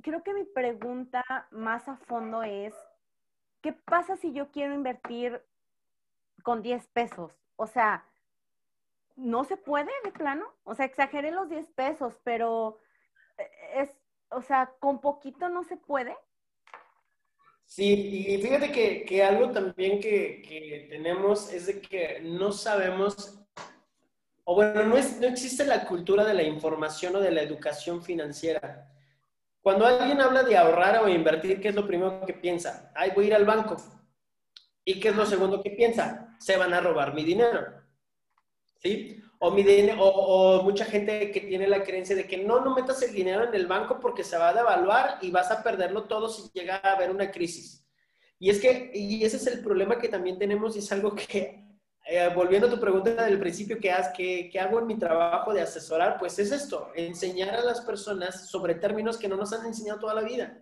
creo 0.01 0.23
que 0.23 0.33
mi 0.33 0.43
pregunta 0.45 1.23
más 1.51 1.87
a 1.87 1.97
fondo 1.97 2.41
es, 2.41 2.73
¿qué 3.61 3.73
pasa 3.73 4.15
si 4.17 4.33
yo 4.33 4.51
quiero 4.51 4.73
invertir 4.73 5.41
con 6.43 6.61
10 6.61 6.87
pesos? 6.87 7.33
O 7.55 7.67
sea, 7.67 8.05
no 9.15 9.43
se 9.43 9.57
puede 9.57 9.91
de 10.03 10.11
plano. 10.11 10.45
O 10.63 10.75
sea, 10.75 10.85
exageré 10.85 11.31
los 11.31 11.49
10 11.49 11.67
pesos, 11.71 12.15
pero 12.23 12.79
eh, 13.37 13.49
es, 13.75 13.89
o 14.29 14.41
sea, 14.41 14.73
con 14.79 15.01
poquito 15.01 15.49
no 15.49 15.63
se 15.63 15.77
puede. 15.77 16.15
Sí, 17.65 18.25
y 18.27 18.41
fíjate 18.41 18.71
que, 19.05 19.23
algo 19.23 19.51
también 19.51 19.99
que, 19.99 20.87
tenemos 20.89 21.53
es 21.53 21.67
de 21.67 21.79
que 21.79 22.19
no 22.23 22.51
sabemos, 22.51 23.39
o 24.43 24.55
bueno, 24.55 24.83
no 24.85 24.97
existe 24.97 25.63
la 25.65 25.85
cultura 25.85 26.25
de 26.25 26.33
la 26.33 26.41
información 26.41 27.15
o 27.15 27.19
de 27.19 27.29
la 27.29 27.43
educación 27.43 28.01
financiera. 28.01 28.89
Cuando 29.61 29.85
alguien 29.85 30.21
habla 30.21 30.43
de 30.43 30.57
ahorrar 30.57 31.03
o 31.03 31.09
invertir, 31.09 31.59
¿qué 31.59 31.69
es 31.69 31.75
lo 31.75 31.85
primero 31.85 32.25
que 32.25 32.33
piensa? 32.33 32.91
Ay, 32.95 33.11
voy 33.13 33.25
a 33.25 33.27
ir 33.27 33.35
al 33.35 33.45
banco. 33.45 33.75
¿Y 34.85 34.99
qué 34.99 35.09
es 35.09 35.15
lo 35.15 35.25
segundo 35.25 35.61
que 35.61 35.71
piensa? 35.71 36.35
Se 36.39 36.57
van 36.57 36.73
a 36.73 36.81
robar 36.81 37.13
mi 37.13 37.23
dinero. 37.23 37.67
¿Sí? 38.81 39.21
O, 39.39 39.51
mi 39.51 39.63
o, 39.97 40.63
mucha 40.63 40.85
gente 40.85 41.31
que 41.31 41.41
tiene 41.41 41.67
la 41.67 41.83
creencia 41.83 42.15
de 42.15 42.27
que 42.27 42.37
no, 42.37 42.61
no 42.61 42.73
metas 42.73 43.01
el 43.03 43.13
dinero 43.13 43.43
en 43.45 43.53
el 43.53 43.67
banco 43.67 43.99
porque 43.99 44.23
se 44.23 44.37
va 44.37 44.49
a 44.49 44.53
devaluar 44.53 45.17
y 45.21 45.31
vas 45.31 45.51
a 45.51 45.63
perderlo 45.63 46.05
todo 46.05 46.29
si 46.29 46.49
llega 46.53 46.77
a 46.77 46.93
haber 46.93 47.11
una 47.11 47.31
crisis. 47.31 47.85
Y 48.37 48.49
es 48.49 48.59
que, 48.59 48.91
y 48.93 49.23
ese 49.23 49.37
es 49.37 49.47
el 49.47 49.61
problema 49.61 49.99
que 49.99 50.07
también 50.07 50.39
tenemos 50.39 50.75
y 50.75 50.79
es 50.79 50.91
algo 50.91 51.13
que 51.13 51.68
eh, 52.05 52.31
volviendo 52.33 52.67
a 52.67 52.69
tu 52.71 52.79
pregunta 52.79 53.23
del 53.23 53.39
principio, 53.39 53.77
¿qué, 53.79 53.93
qué, 54.15 54.49
¿qué, 54.51 54.59
hago 54.59 54.79
en 54.79 54.87
mi 54.87 54.97
trabajo 54.97 55.53
de 55.53 55.61
asesorar? 55.61 56.17
Pues 56.17 56.39
es 56.39 56.51
esto, 56.51 56.91
enseñar 56.95 57.55
a 57.55 57.63
las 57.63 57.81
personas 57.81 58.49
sobre 58.49 58.75
términos 58.75 59.17
que 59.17 59.27
no 59.27 59.35
nos 59.35 59.53
han 59.53 59.65
enseñado 59.65 59.99
toda 59.99 60.15
la 60.15 60.21
vida. 60.21 60.61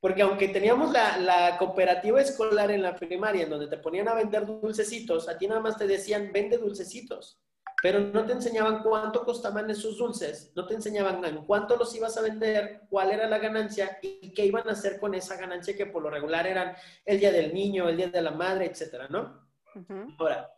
Porque 0.00 0.22
aunque 0.22 0.48
teníamos 0.48 0.92
la, 0.92 1.18
la, 1.18 1.56
cooperativa 1.58 2.20
escolar 2.20 2.70
en 2.70 2.82
la 2.82 2.94
primaria, 2.94 3.44
en 3.44 3.50
donde 3.50 3.68
te 3.68 3.78
ponían 3.78 4.08
a 4.08 4.14
vender 4.14 4.46
dulcecitos, 4.46 5.28
a 5.28 5.38
ti 5.38 5.46
nada 5.46 5.60
más 5.60 5.76
te 5.76 5.86
decían, 5.86 6.30
vende 6.32 6.58
dulcecitos, 6.58 7.40
pero 7.82 8.00
no 8.00 8.24
te 8.24 8.32
enseñaban 8.32 8.82
cuánto 8.82 9.24
costaban 9.24 9.68
esos 9.68 9.98
dulces, 9.98 10.52
no 10.54 10.66
te 10.66 10.74
enseñaban 10.74 11.22
en 11.24 11.44
cuánto 11.44 11.76
los 11.76 11.94
ibas 11.94 12.16
a 12.16 12.22
vender, 12.22 12.82
cuál 12.88 13.10
era 13.12 13.28
la 13.28 13.38
ganancia 13.38 13.98
y 14.00 14.32
qué 14.32 14.46
iban 14.46 14.66
a 14.68 14.72
hacer 14.72 14.98
con 14.98 15.14
esa 15.14 15.36
ganancia 15.36 15.76
que 15.76 15.84
por 15.84 16.02
lo 16.02 16.08
regular 16.08 16.46
eran 16.46 16.74
el 17.04 17.20
día 17.20 17.30
del 17.30 17.52
niño, 17.52 17.86
el 17.86 17.98
día 17.98 18.08
de 18.08 18.22
la 18.22 18.30
madre, 18.30 18.66
etcétera, 18.66 19.08
¿no? 19.10 19.43
Ahora, 20.18 20.50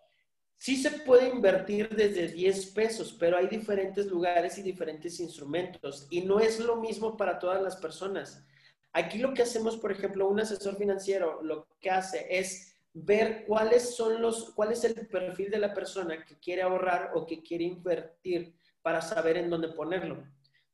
sí 0.59 0.77
se 0.77 0.91
puede 0.91 1.29
invertir 1.29 1.89
desde 1.91 2.29
10 2.29 2.67
pesos, 2.67 3.17
pero 3.19 3.37
hay 3.37 3.47
diferentes 3.47 4.07
lugares 4.07 4.59
y 4.59 4.63
diferentes 4.63 5.21
instrumentos 5.21 6.07
y 6.11 6.23
no 6.23 6.41
es 6.41 6.61
lo 6.61 6.77
mismo 6.77 7.17
para 7.17 7.39
todas 7.39 7.63
las 7.63 7.77
personas. 7.77 8.45
Aquí 8.93 9.19
lo 9.19 9.35
que 9.35 9.43
hacemos, 9.43 9.77
por 9.77 9.93
ejemplo, 9.93 10.29
un 10.29 10.41
asesor 10.41 10.77
financiero 10.77 11.43
lo 11.43 11.69
que 11.81 11.91
hace 11.91 12.27
es 12.31 12.75
ver 12.95 13.45
cuáles 13.47 13.95
son 13.95 14.23
los, 14.23 14.53
cuál 14.55 14.73
es 14.73 14.83
el 14.85 14.95
perfil 15.07 15.51
de 15.51 15.59
la 15.59 15.75
persona 15.75 16.25
que 16.25 16.39
quiere 16.39 16.63
ahorrar 16.63 17.11
o 17.15 17.27
que 17.27 17.43
quiere 17.43 17.65
invertir 17.65 18.55
para 18.81 19.03
saber 19.03 19.37
en 19.37 19.51
dónde 19.51 19.69
ponerlo. 19.69 20.25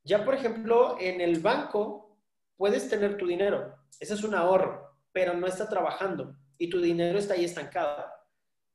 Ya, 0.05 0.25
por 0.25 0.35
ejemplo, 0.35 0.97
en 1.01 1.21
el 1.21 1.41
banco 1.41 2.17
puedes 2.57 2.89
tener 2.89 3.17
tu 3.17 3.27
dinero, 3.27 3.75
ese 3.99 4.15
es 4.15 4.23
un 4.23 4.35
ahorro, 4.37 4.97
pero 5.11 5.35
no 5.35 5.49
está 5.49 5.69
trabajando 5.69 6.37
y 6.59 6.71
tu 6.71 6.81
dinero 6.81 7.19
está 7.19 7.35
ahí 7.35 7.45
estancado 7.45 8.05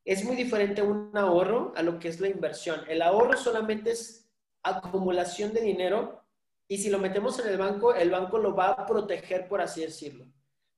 es 0.08 0.24
muy 0.24 0.38
diferente 0.38 0.82
un 0.82 1.12
ahorro 1.18 1.74
a 1.76 1.84
lo 1.84 2.00
que 2.00 2.08
es 2.08 2.22
la 2.22 2.30
inversión. 2.30 2.80
El 2.88 3.02
ahorro 3.02 3.36
solamente 3.36 3.92
es 3.92 4.32
acumulación 4.64 5.52
de 5.52 5.60
dinero 5.60 6.24
y 6.66 6.78
si 6.78 6.90
lo 6.90 6.98
metemos 6.98 7.38
en 7.40 7.48
el 7.50 7.58
banco, 7.58 7.94
el 7.94 8.10
banco 8.10 8.38
lo 8.38 8.56
va 8.56 8.70
a 8.70 8.86
proteger, 8.86 9.50
por 9.50 9.60
así 9.60 9.82
decirlo. 9.82 10.26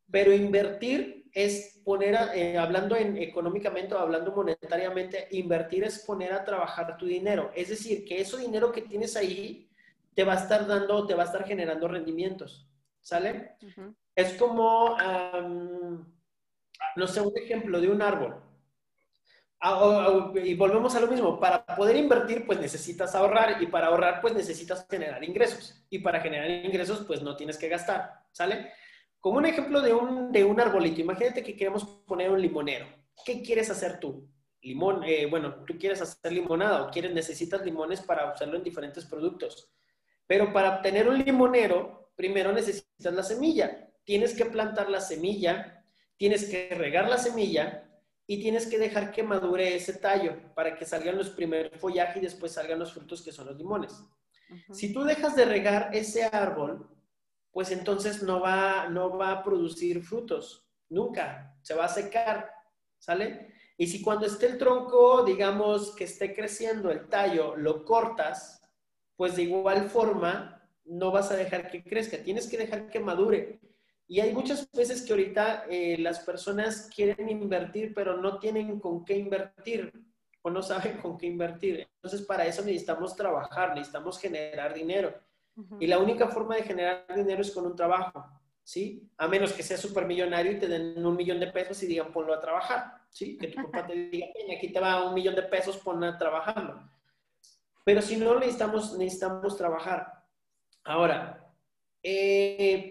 Pero 0.09 0.33
invertir 0.33 1.29
es 1.31 1.79
poner, 1.85 2.17
eh, 2.33 2.57
hablando 2.57 2.95
en, 2.95 3.17
económicamente 3.17 3.93
o 3.93 3.99
hablando 3.99 4.31
monetariamente, 4.31 5.27
invertir 5.29 5.83
es 5.83 5.99
poner 5.99 6.33
a 6.33 6.43
trabajar 6.43 6.97
tu 6.97 7.05
dinero. 7.05 7.51
Es 7.55 7.69
decir, 7.69 8.05
que 8.05 8.21
ese 8.21 8.35
dinero 8.39 8.71
que 8.71 8.81
tienes 8.81 9.15
ahí 9.15 9.69
te 10.15 10.23
va 10.23 10.33
a 10.33 10.41
estar 10.41 10.65
dando, 10.65 11.05
te 11.05 11.13
va 11.13 11.21
a 11.21 11.27
estar 11.27 11.45
generando 11.45 11.87
rendimientos. 11.87 12.67
¿Sale? 12.99 13.57
Es 14.15 14.33
como, 14.33 14.97
no 16.95 17.07
sé, 17.07 17.21
un 17.21 17.37
ejemplo 17.37 17.79
de 17.79 17.89
un 17.89 18.01
árbol 18.01 18.48
y 20.35 20.53
volvemos 20.55 20.95
a 20.95 21.01
lo 21.01 21.07
mismo, 21.07 21.39
para 21.39 21.65
poder 21.65 21.97
invertir 21.97 22.45
pues 22.45 22.59
necesitas 22.59 23.13
ahorrar 23.13 23.61
y 23.61 23.67
para 23.67 23.87
ahorrar 23.87 24.21
pues 24.21 24.33
necesitas 24.33 24.87
generar 24.89 25.21
ingresos 25.23 25.85
y 25.89 25.99
para 25.99 26.21
generar 26.21 26.49
ingresos 26.49 27.03
pues 27.05 27.21
no 27.21 27.35
tienes 27.35 27.57
que 27.57 27.67
gastar, 27.67 28.23
¿sale? 28.31 28.71
Como 29.19 29.37
un 29.37 29.45
ejemplo 29.45 29.81
de 29.81 29.93
un, 29.93 30.31
de 30.31 30.45
un 30.45 30.61
arbolito, 30.61 31.01
imagínate 31.01 31.43
que 31.43 31.57
queremos 31.57 31.83
poner 32.05 32.31
un 32.31 32.41
limonero. 32.41 32.87
¿Qué 33.25 33.41
quieres 33.41 33.69
hacer 33.69 33.99
tú? 33.99 34.29
Limón, 34.61 35.03
eh, 35.03 35.25
bueno, 35.25 35.63
tú 35.65 35.77
quieres 35.77 36.01
hacer 36.01 36.31
limonada 36.31 36.83
o 36.83 36.89
quieres, 36.89 37.13
necesitas 37.13 37.65
limones 37.65 38.01
para 38.01 38.31
usarlo 38.33 38.55
en 38.55 38.63
diferentes 38.63 39.05
productos. 39.05 39.69
Pero 40.25 40.53
para 40.53 40.75
obtener 40.75 41.09
un 41.09 41.17
limonero, 41.17 42.11
primero 42.15 42.53
necesitas 42.53 43.13
la 43.13 43.23
semilla. 43.23 43.89
Tienes 44.05 44.33
que 44.35 44.45
plantar 44.45 44.89
la 44.89 45.01
semilla, 45.01 45.83
tienes 46.17 46.45
que 46.45 46.69
regar 46.75 47.09
la 47.09 47.17
semilla, 47.17 47.88
y 48.31 48.39
tienes 48.39 48.67
que 48.67 48.77
dejar 48.77 49.11
que 49.11 49.23
madure 49.23 49.75
ese 49.75 49.93
tallo 49.93 50.53
para 50.53 50.77
que 50.77 50.85
salgan 50.85 51.17
los 51.17 51.31
primeros 51.31 51.75
follajes 51.81 52.17
y 52.17 52.25
después 52.27 52.51
salgan 52.51 52.77
los 52.77 52.93
frutos 52.93 53.23
que 53.23 53.31
son 53.31 53.47
los 53.47 53.57
limones. 53.57 54.03
Si 54.71 54.93
tú 54.93 55.03
dejas 55.03 55.35
de 55.35 55.45
regar 55.45 55.89
ese 55.93 56.25
árbol, 56.25 56.87
pues 57.51 57.71
entonces 57.71 58.21
no 58.21 58.39
va, 58.39 58.87
no 58.87 59.17
va 59.17 59.31
a 59.31 59.43
producir 59.43 60.03
frutos, 60.03 60.69
nunca, 60.89 61.57
se 61.63 61.73
va 61.73 61.85
a 61.85 61.89
secar, 61.89 62.51
¿sale? 62.99 63.51
Y 63.77 63.87
si 63.87 64.03
cuando 64.03 64.27
esté 64.27 64.45
el 64.45 64.59
tronco, 64.59 65.23
digamos 65.23 65.95
que 65.95 66.03
esté 66.03 66.35
creciendo 66.35 66.91
el 66.91 67.07
tallo, 67.09 67.55
lo 67.55 67.83
cortas, 67.83 68.61
pues 69.15 69.37
de 69.37 69.41
igual 69.41 69.89
forma 69.89 70.69
no 70.85 71.09
vas 71.09 71.31
a 71.31 71.35
dejar 71.35 71.71
que 71.71 71.83
crezca, 71.83 72.21
tienes 72.21 72.47
que 72.47 72.59
dejar 72.59 72.91
que 72.91 72.99
madure. 72.99 73.59
Y 74.11 74.21
hay 74.21 74.33
muchas 74.33 74.67
veces 74.71 75.03
que 75.03 75.13
ahorita 75.13 75.65
eh, 75.69 75.95
las 75.99 76.21
personas 76.21 76.89
quieren 76.93 77.29
invertir, 77.29 77.93
pero 77.93 78.17
no 78.17 78.39
tienen 78.39 78.79
con 78.79 79.05
qué 79.05 79.15
invertir 79.15 79.93
o 80.41 80.49
no 80.49 80.63
saben 80.63 80.97
con 80.97 81.15
qué 81.15 81.27
invertir. 81.27 81.87
Entonces, 81.97 82.23
para 82.23 82.47
eso 82.47 82.63
necesitamos 82.63 83.15
trabajar, 83.15 83.75
necesitamos 83.75 84.19
generar 84.19 84.73
dinero. 84.73 85.13
Y 85.79 85.85
la 85.85 85.99
única 85.99 86.27
forma 86.27 86.55
de 86.55 86.63
generar 86.63 87.05
dinero 87.15 87.41
es 87.41 87.51
con 87.51 87.67
un 87.67 87.75
trabajo, 87.75 88.25
¿sí? 88.63 89.07
A 89.15 89.27
menos 89.27 89.53
que 89.53 89.61
seas 89.61 89.85
millonario 90.07 90.53
y 90.53 90.57
te 90.57 90.67
den 90.67 91.05
un 91.05 91.15
millón 91.15 91.39
de 91.39 91.47
pesos 91.47 91.83
y 91.83 91.87
digan 91.87 92.11
ponlo 92.11 92.33
a 92.33 92.39
trabajar, 92.39 93.01
¿sí? 93.09 93.37
Que 93.37 93.49
tu 93.49 93.61
papá 93.61 93.85
te 93.85 93.93
diga, 93.93 94.25
aquí 94.57 94.71
te 94.71 94.79
va 94.79 95.07
un 95.07 95.13
millón 95.13 95.35
de 95.35 95.43
pesos, 95.43 95.77
pon 95.77 96.03
a 96.03 96.17
trabajarlo. 96.17 96.89
Pero 97.83 98.01
si 98.01 98.17
no, 98.17 98.39
necesitamos, 98.39 98.97
necesitamos 98.97 99.55
trabajar. 99.55 100.23
Ahora, 100.83 101.53
eh, 102.01 102.89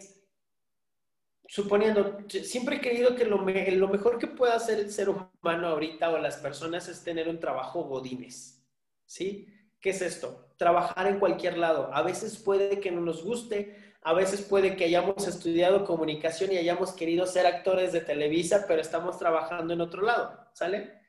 suponiendo, 1.48 2.18
siempre 2.28 2.76
he 2.76 2.80
creído 2.80 3.16
que 3.16 3.24
lo, 3.24 3.38
mejor 3.38 4.18
que 4.18 4.26
puede 4.26 4.52
hacer 4.52 4.78
el 4.78 4.92
ser 4.92 5.08
humano 5.08 5.68
ahorita 5.68 6.10
o 6.10 6.18
las 6.18 6.36
personas 6.36 6.88
es 6.88 7.02
tener 7.02 7.26
un 7.26 7.40
trabajo 7.40 7.84
godines, 7.84 8.62
¿sí? 9.06 9.48
¿Qué 9.80 9.90
es 9.90 10.02
esto? 10.02 10.52
Trabajar 10.58 11.06
en 11.06 11.18
cualquier 11.18 11.56
lado. 11.56 11.90
A 11.94 12.02
veces 12.02 12.36
puede 12.36 12.80
que 12.80 12.90
no 12.90 13.00
nos 13.00 13.24
guste, 13.24 13.94
a 14.02 14.12
veces 14.12 14.42
puede 14.42 14.76
que 14.76 14.84
hayamos 14.84 15.26
estudiado 15.26 15.86
comunicación 15.86 16.52
y 16.52 16.58
hayamos 16.58 16.92
querido 16.92 17.26
ser 17.26 17.46
actores 17.46 17.94
de 17.94 18.02
Televisa, 18.02 18.66
pero 18.68 18.82
estamos 18.82 19.18
trabajando 19.18 19.72
en 19.72 19.80
otro 19.80 20.02
lado, 20.02 20.50
¿sale? 20.52 21.00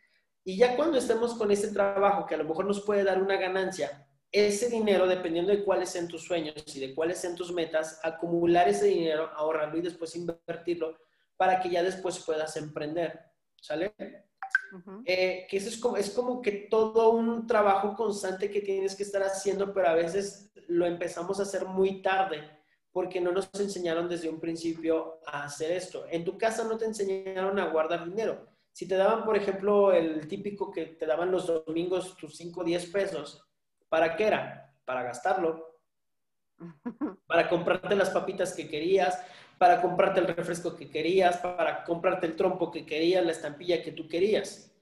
Y 0.45 0.55
ya 0.55 0.77
cuando 0.77 0.97
estemos 0.97 1.33
con 1.33 1.51
ese 1.51 1.73
trabajo 1.73 2.25
que 2.25 2.35
a 2.35 2.37
lo 2.37 2.45
mejor 2.45 2.65
nos 2.65 2.81
puede 2.81 3.03
dar 3.03 3.21
una 3.21 3.35
ganancia, 3.35 4.07
ese 4.31 4.69
dinero, 4.69 5.07
dependiendo 5.07 5.51
de 5.51 5.63
cuáles 5.63 5.89
sean 5.89 6.07
tus 6.07 6.23
sueños 6.23 6.55
y 6.75 6.79
de 6.79 6.93
cuáles 6.93 7.19
sean 7.19 7.35
tus 7.35 7.51
metas, 7.51 7.99
acumular 8.03 8.67
ese 8.69 8.85
dinero, 8.85 9.29
ahorrarlo 9.35 9.77
y 9.77 9.81
después 9.81 10.15
invertirlo 10.15 10.97
para 11.35 11.59
que 11.59 11.69
ya 11.69 11.83
después 11.83 12.19
puedas 12.19 12.55
emprender. 12.57 13.19
¿Sale? 13.61 13.93
Eh, 15.05 15.47
que 15.49 15.57
eso 15.57 15.69
es 15.69 15.77
como, 15.77 15.97
es 15.97 16.11
como 16.11 16.41
que 16.41 16.67
todo 16.69 17.09
un 17.09 17.47
trabajo 17.47 17.95
constante 17.95 18.51
que 18.51 18.61
tienes 18.61 18.95
que 18.95 19.03
estar 19.03 19.23
haciendo, 19.23 19.73
pero 19.73 19.89
a 19.89 19.95
veces 19.95 20.51
lo 20.67 20.85
empezamos 20.85 21.39
a 21.39 21.43
hacer 21.43 21.65
muy 21.65 22.01
tarde 22.01 22.59
porque 22.91 23.21
no 23.21 23.31
nos 23.31 23.49
enseñaron 23.59 24.09
desde 24.09 24.29
un 24.29 24.39
principio 24.39 25.19
a 25.25 25.43
hacer 25.43 25.71
esto. 25.71 26.05
En 26.09 26.23
tu 26.23 26.37
casa 26.37 26.63
no 26.63 26.77
te 26.77 26.85
enseñaron 26.85 27.59
a 27.59 27.69
guardar 27.69 28.05
dinero. 28.05 28.47
Si 28.71 28.87
te 28.87 28.95
daban, 28.95 29.25
por 29.25 29.35
ejemplo, 29.35 29.91
el 29.91 30.27
típico 30.27 30.71
que 30.71 30.85
te 30.85 31.05
daban 31.05 31.31
los 31.31 31.47
domingos 31.47 32.15
tus 32.17 32.37
5 32.37 32.61
o 32.61 32.63
10 32.63 32.85
pesos, 32.87 33.48
¿Para 33.89 34.15
qué 34.15 34.27
era? 34.27 34.73
Para 34.85 35.03
gastarlo. 35.03 35.81
Para 37.27 37.49
comprarte 37.49 37.95
las 37.95 38.09
papitas 38.09 38.53
que 38.53 38.67
querías, 38.67 39.23
para 39.57 39.81
comprarte 39.81 40.21
el 40.21 40.27
refresco 40.27 40.75
que 40.75 40.89
querías, 40.89 41.37
para 41.37 41.83
comprarte 41.83 42.25
el 42.25 42.35
trompo 42.35 42.71
que 42.71 42.85
querías, 42.85 43.23
la 43.23 43.33
estampilla 43.33 43.83
que 43.83 43.91
tú 43.91 44.07
querías. 44.07 44.73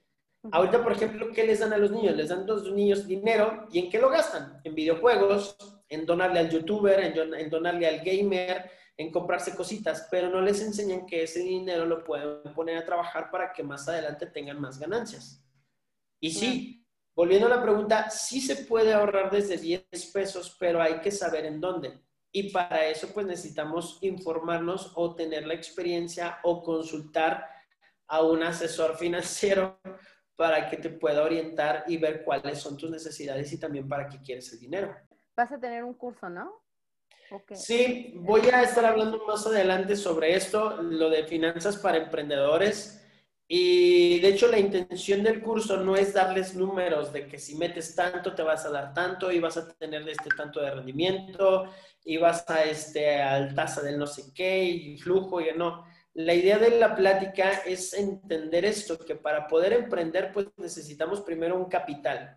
Ahorita, 0.52 0.82
por 0.82 0.92
ejemplo, 0.92 1.30
¿qué 1.34 1.44
les 1.44 1.58
dan 1.58 1.72
a 1.72 1.78
los 1.78 1.90
niños? 1.90 2.16
Les 2.16 2.28
dan 2.28 2.42
a 2.42 2.46
los 2.46 2.72
niños 2.72 3.06
dinero 3.06 3.66
y 3.72 3.80
¿en 3.80 3.90
qué 3.90 3.98
lo 3.98 4.08
gastan? 4.08 4.60
En 4.62 4.74
videojuegos, 4.74 5.56
en 5.88 6.06
donarle 6.06 6.38
al 6.38 6.50
youtuber, 6.50 7.00
en, 7.00 7.50
donarle 7.50 7.88
al 7.88 8.00
gamer, 8.00 8.70
en 8.96 9.10
comprarse 9.10 9.54
cositas, 9.54 10.06
pero 10.10 10.28
no 10.28 10.40
les 10.40 10.62
enseñan 10.62 11.06
que 11.06 11.24
ese 11.24 11.40
dinero 11.40 11.84
lo 11.84 12.04
pueden 12.04 12.54
poner 12.54 12.76
a 12.76 12.84
trabajar 12.84 13.30
para 13.30 13.52
que 13.52 13.64
más 13.64 13.88
adelante 13.88 14.26
tengan 14.26 14.60
más 14.60 14.78
ganancias. 14.78 15.44
Y 16.20 16.30
sí, 16.30 16.77
Volviendo 17.18 17.48
a 17.48 17.56
la 17.56 17.60
pregunta, 17.60 18.10
sí 18.10 18.40
se 18.40 18.54
puede 18.54 18.94
ahorrar 18.94 19.28
desde 19.28 19.56
10 19.56 19.88
pesos, 20.14 20.56
pero 20.56 20.80
hay 20.80 21.00
que 21.00 21.10
saber 21.10 21.46
en 21.46 21.60
dónde. 21.60 22.00
Y 22.30 22.52
para 22.52 22.86
eso 22.86 23.08
pues 23.12 23.26
necesitamos 23.26 23.98
informarnos 24.02 24.92
o 24.94 25.16
tener 25.16 25.44
la 25.44 25.54
experiencia 25.54 26.38
o 26.44 26.62
consultar 26.62 27.44
a 28.06 28.22
un 28.22 28.44
asesor 28.44 28.96
financiero 28.98 29.80
para 30.36 30.70
que 30.70 30.76
te 30.76 30.90
pueda 30.90 31.24
orientar 31.24 31.82
y 31.88 31.96
ver 31.96 32.22
cuáles 32.22 32.60
son 32.60 32.76
tus 32.76 32.88
necesidades 32.88 33.52
y 33.52 33.58
también 33.58 33.88
para 33.88 34.08
qué 34.08 34.20
quieres 34.20 34.52
el 34.52 34.60
dinero. 34.60 34.94
Vas 35.36 35.50
a 35.50 35.58
tener 35.58 35.82
un 35.82 35.94
curso, 35.94 36.28
¿no? 36.28 36.62
Sí, 37.50 38.12
voy 38.14 38.42
a 38.42 38.62
estar 38.62 38.84
hablando 38.84 39.26
más 39.26 39.44
adelante 39.44 39.96
sobre 39.96 40.36
esto, 40.36 40.80
lo 40.82 41.10
de 41.10 41.24
finanzas 41.24 41.78
para 41.78 41.96
emprendedores 41.96 43.04
Y 43.50 44.20
de 44.20 44.28
hecho 44.28 44.46
la 44.48 44.58
intención 44.58 45.22
del 45.22 45.40
curso 45.40 45.78
no 45.78 45.96
es 45.96 46.12
darles 46.12 46.54
números 46.54 47.14
de 47.14 47.26
que 47.26 47.38
si 47.38 47.56
metes 47.56 47.94
tanto 47.94 48.34
te 48.34 48.42
vas 48.42 48.66
a 48.66 48.70
dar 48.70 48.92
tanto 48.92 49.32
y 49.32 49.40
vas 49.40 49.56
a 49.56 49.72
tener 49.72 50.06
este 50.06 50.28
tanto 50.36 50.60
de 50.60 50.70
rendimiento 50.70 51.64
y 52.04 52.18
vas 52.18 52.44
a 52.50 52.64
este 52.64 53.22
al 53.22 53.54
tasa 53.54 53.80
del 53.80 53.98
no 53.98 54.06
sé 54.06 54.34
qué 54.34 54.64
y 54.64 54.98
flujo 54.98 55.40
y 55.40 55.46
no. 55.56 55.86
La 56.12 56.34
idea 56.34 56.58
de 56.58 56.78
la 56.78 56.94
plática 56.94 57.50
es 57.64 57.94
entender 57.94 58.66
esto, 58.66 58.98
que 58.98 59.14
para 59.14 59.46
poder 59.46 59.72
emprender 59.72 60.30
pues 60.32 60.48
necesitamos 60.58 61.22
primero 61.22 61.56
un 61.56 61.70
capital, 61.70 62.36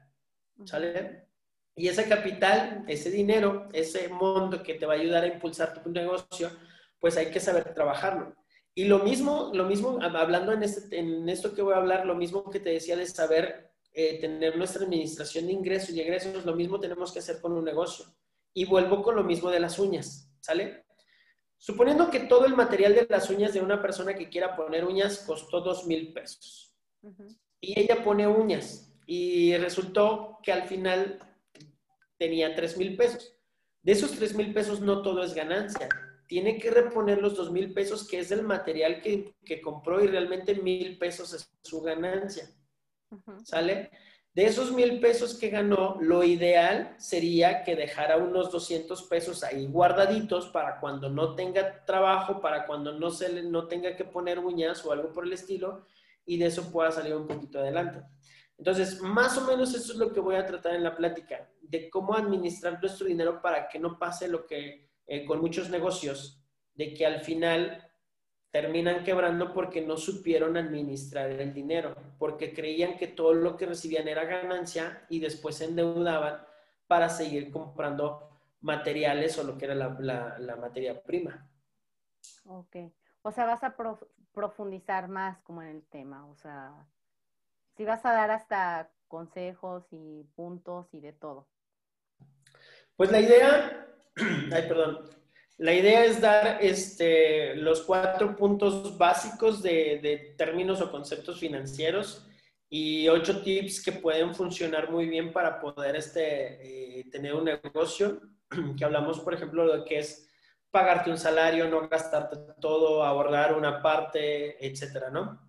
¿sale? 0.63 1.27
Y 1.75 1.89
ese 1.89 2.07
capital, 2.07 2.85
ese 2.87 3.09
dinero, 3.11 3.67
ese 3.73 4.07
mundo 4.07 4.63
que 4.63 4.75
te 4.75 4.85
va 4.85 4.93
a 4.93 4.97
ayudar 4.97 5.23
a 5.23 5.27
impulsar 5.27 5.73
tu 5.73 5.89
negocio, 5.89 6.51
pues 6.99 7.17
hay 7.17 7.31
que 7.31 7.39
saber 7.41 7.73
trabajarlo. 7.73 8.33
Y 8.73 8.85
lo 8.85 8.99
mismo, 8.99 9.51
lo 9.53 9.65
mismo, 9.65 9.99
hablando 10.01 10.53
en, 10.53 10.63
este, 10.63 10.97
en 10.97 11.27
esto 11.27 11.53
que 11.53 11.61
voy 11.61 11.73
a 11.73 11.77
hablar, 11.77 12.05
lo 12.05 12.15
mismo 12.15 12.49
que 12.49 12.59
te 12.59 12.69
decía 12.69 12.95
de 12.95 13.05
saber 13.05 13.73
eh, 13.93 14.19
tener 14.19 14.57
nuestra 14.57 14.83
administración 14.83 15.47
de 15.47 15.53
ingresos 15.53 15.89
y 15.89 15.99
egresos, 15.99 16.45
lo 16.45 16.55
mismo 16.55 16.79
tenemos 16.79 17.11
que 17.11 17.19
hacer 17.19 17.41
con 17.41 17.51
un 17.51 17.65
negocio. 17.65 18.05
Y 18.53 18.65
vuelvo 18.65 19.01
con 19.01 19.15
lo 19.15 19.23
mismo 19.23 19.49
de 19.49 19.59
las 19.59 19.77
uñas, 19.77 20.29
¿sale? 20.39 20.85
Suponiendo 21.57 22.09
que 22.09 22.21
todo 22.21 22.45
el 22.45 22.55
material 22.55 22.95
de 22.95 23.07
las 23.09 23.29
uñas 23.29 23.53
de 23.53 23.61
una 23.61 23.81
persona 23.81 24.13
que 24.13 24.29
quiera 24.29 24.55
poner 24.55 24.85
uñas 24.85 25.19
costó 25.19 25.59
dos 25.61 25.85
mil 25.85 26.13
pesos. 26.13 26.73
Y 27.59 27.79
ella 27.79 28.03
pone 28.03 28.27
uñas 28.27 28.93
y 29.05 29.55
resultó 29.57 30.39
que 30.41 30.53
al 30.53 30.63
final 30.63 31.19
tenía 32.17 32.55
tres 32.55 32.77
mil 32.77 32.95
pesos. 32.95 33.37
De 33.83 33.91
esos 33.91 34.11
tres 34.11 34.33
mil 34.33 34.53
pesos 34.53 34.79
no 34.79 35.01
todo 35.01 35.23
es 35.23 35.33
ganancia 35.33 35.89
tiene 36.31 36.57
que 36.57 36.71
reponer 36.71 37.21
los 37.21 37.35
dos 37.35 37.51
mil 37.51 37.73
pesos, 37.73 38.07
que 38.07 38.19
es 38.19 38.31
el 38.31 38.43
material 38.43 39.01
que, 39.01 39.61
compró 39.61 40.01
y 40.01 40.07
realmente 40.07 40.55
mil 40.55 40.97
pesos 40.97 41.33
es 41.33 41.51
su 41.61 41.81
ganancia. 41.81 42.49
¿Sale? 43.43 43.91
De 44.33 44.45
esos 44.45 44.71
mil 44.71 45.01
pesos 45.01 45.37
que 45.37 45.49
ganó, 45.49 45.97
lo 45.99 46.23
ideal 46.23 46.95
sería 46.97 47.65
que 47.65 47.75
dejara 47.75 48.15
unos 48.15 48.49
200 48.49 49.03
pesos 49.09 49.43
ahí 49.43 49.67
guardaditos 49.67 50.47
para 50.47 50.79
cuando 50.79 51.09
no 51.09 51.35
tenga 51.35 51.83
trabajo, 51.83 52.39
para 52.39 52.65
cuando 52.65 52.97
no, 52.97 53.09
se 53.09 53.43
no 53.43 53.67
tenga 53.67 53.97
que 53.97 54.05
poner 54.05 54.39
uñas 54.39 54.85
o 54.85 54.93
algo 54.93 55.11
por 55.11 55.25
el 55.25 55.33
estilo, 55.33 55.85
y 56.25 56.37
de 56.37 56.45
eso 56.45 56.71
pueda 56.71 56.91
salir 56.91 57.13
un 57.13 57.27
poquito 57.27 57.59
adelante. 57.59 58.03
Entonces, 58.57 59.01
más 59.01 59.37
o 59.37 59.45
menos 59.45 59.73
eso 59.75 59.91
es 59.91 59.99
lo 59.99 60.13
que 60.13 60.21
voy 60.21 60.35
a 60.35 60.45
tratar 60.45 60.75
en 60.75 60.83
la 60.85 60.95
plática, 60.95 61.51
de 61.61 61.89
cómo 61.89 62.15
administrar 62.15 62.79
nuestro 62.79 63.07
dinero 63.07 63.41
para 63.41 63.67
que 63.67 63.79
no 63.79 63.99
pase 63.99 64.29
lo 64.29 64.47
que 64.47 64.90
eh, 65.07 65.25
con 65.25 65.41
muchos 65.41 65.69
negocios 65.69 66.41
de 66.75 66.93
que 66.93 67.05
al 67.05 67.21
final 67.21 67.91
terminan 68.51 69.03
quebrando 69.03 69.53
porque 69.53 69.81
no 69.81 69.97
supieron 69.97 70.57
administrar 70.57 71.29
el 71.29 71.53
dinero, 71.53 71.95
porque 72.19 72.53
creían 72.53 72.97
que 72.97 73.07
todo 73.07 73.33
lo 73.33 73.55
que 73.55 73.65
recibían 73.65 74.07
era 74.07 74.25
ganancia 74.25 75.05
y 75.09 75.19
después 75.19 75.55
se 75.55 75.65
endeudaban 75.65 76.45
para 76.87 77.09
seguir 77.09 77.49
comprando 77.49 78.29
materiales 78.59 79.37
o 79.37 79.43
lo 79.43 79.57
que 79.57 79.65
era 79.65 79.75
la, 79.75 80.55
materia 80.59 81.01
prima. 81.01 81.47
Ok. 82.45 82.75
O 83.21 83.31
sea, 83.31 83.45
vas 83.45 83.63
a 83.63 83.75
profundizar 84.33 85.07
más 85.07 85.39
como 85.39 85.61
en 85.61 85.69
el 85.69 85.83
tema, 85.83 86.27
o 86.27 86.35
sea, 86.35 86.73
si 87.77 87.85
vas 87.85 88.05
a 88.05 88.11
dar 88.11 88.31
hasta 88.31 88.91
consejos 89.07 89.85
y 89.91 90.23
puntos 90.35 90.93
y 90.93 90.99
de 90.99 91.13
todo. 91.13 91.47
Pues 92.97 93.11
la 93.11 93.19
idea 93.19 93.90
ay, 94.51 94.63
perdón. 94.67 95.09
La 95.57 95.73
idea 95.73 96.05
es 96.05 96.19
dar 96.19 96.57
este, 96.59 97.55
los 97.55 97.83
cuatro 97.83 98.35
puntos 98.35 98.97
básicos 98.97 99.61
de, 99.61 100.33
términos 100.37 100.81
o 100.81 100.91
conceptos 100.91 101.39
financieros 101.39 102.25
y 102.67 103.07
ocho 103.09 103.43
tips 103.43 103.83
que 103.83 103.91
pueden 103.91 104.33
funcionar 104.33 104.89
muy 104.89 105.05
bien 105.05 105.31
para 105.31 105.59
poder 105.59 105.95
este, 105.95 106.99
eh, 106.99 107.09
tener 107.11 107.35
un 107.35 107.45
negocio. 107.45 108.21
Que 108.77 108.83
hablamos, 108.83 109.19
por 109.19 109.33
ejemplo, 109.33 109.71
de 109.71 109.85
que 109.85 109.99
es 109.99 110.27
pagarte 110.71 111.11
un 111.11 111.17
salario, 111.17 111.69
no 111.69 111.87
gastarte 111.87 112.37
todo, 112.59 113.03
ahorrar 113.03 113.55
una 113.55 113.81
parte, 113.81 114.65
etcétera, 114.65 115.09
¿no? 115.09 115.39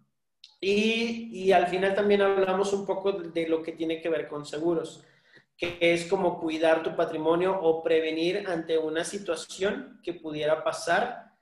Y, 0.61 1.31
y 1.33 1.53
al 1.53 1.67
final 1.67 1.95
también 1.95 2.23
hablamos 2.23 2.73
un 2.73 2.87
poco 2.87 3.13
de 3.13 3.49
lo 3.49 3.63
que 3.63 3.73
tiene 3.73 4.01
que 4.01 4.09
ver 4.09 4.29
con 4.29 4.45
seguros 4.45 5.05
que 5.57 5.79
es 5.81 6.07
como 6.07 6.41
cuidar 6.41 6.83
tu 6.83 6.97
patrimonio 6.97 7.59
o 7.61 7.83
prevenir 7.83 8.45
ante 8.49 8.79
una 8.79 9.05
situación 9.05 10.01
que 10.03 10.15
pudiera 10.15 10.65
pasar, 10.65 11.33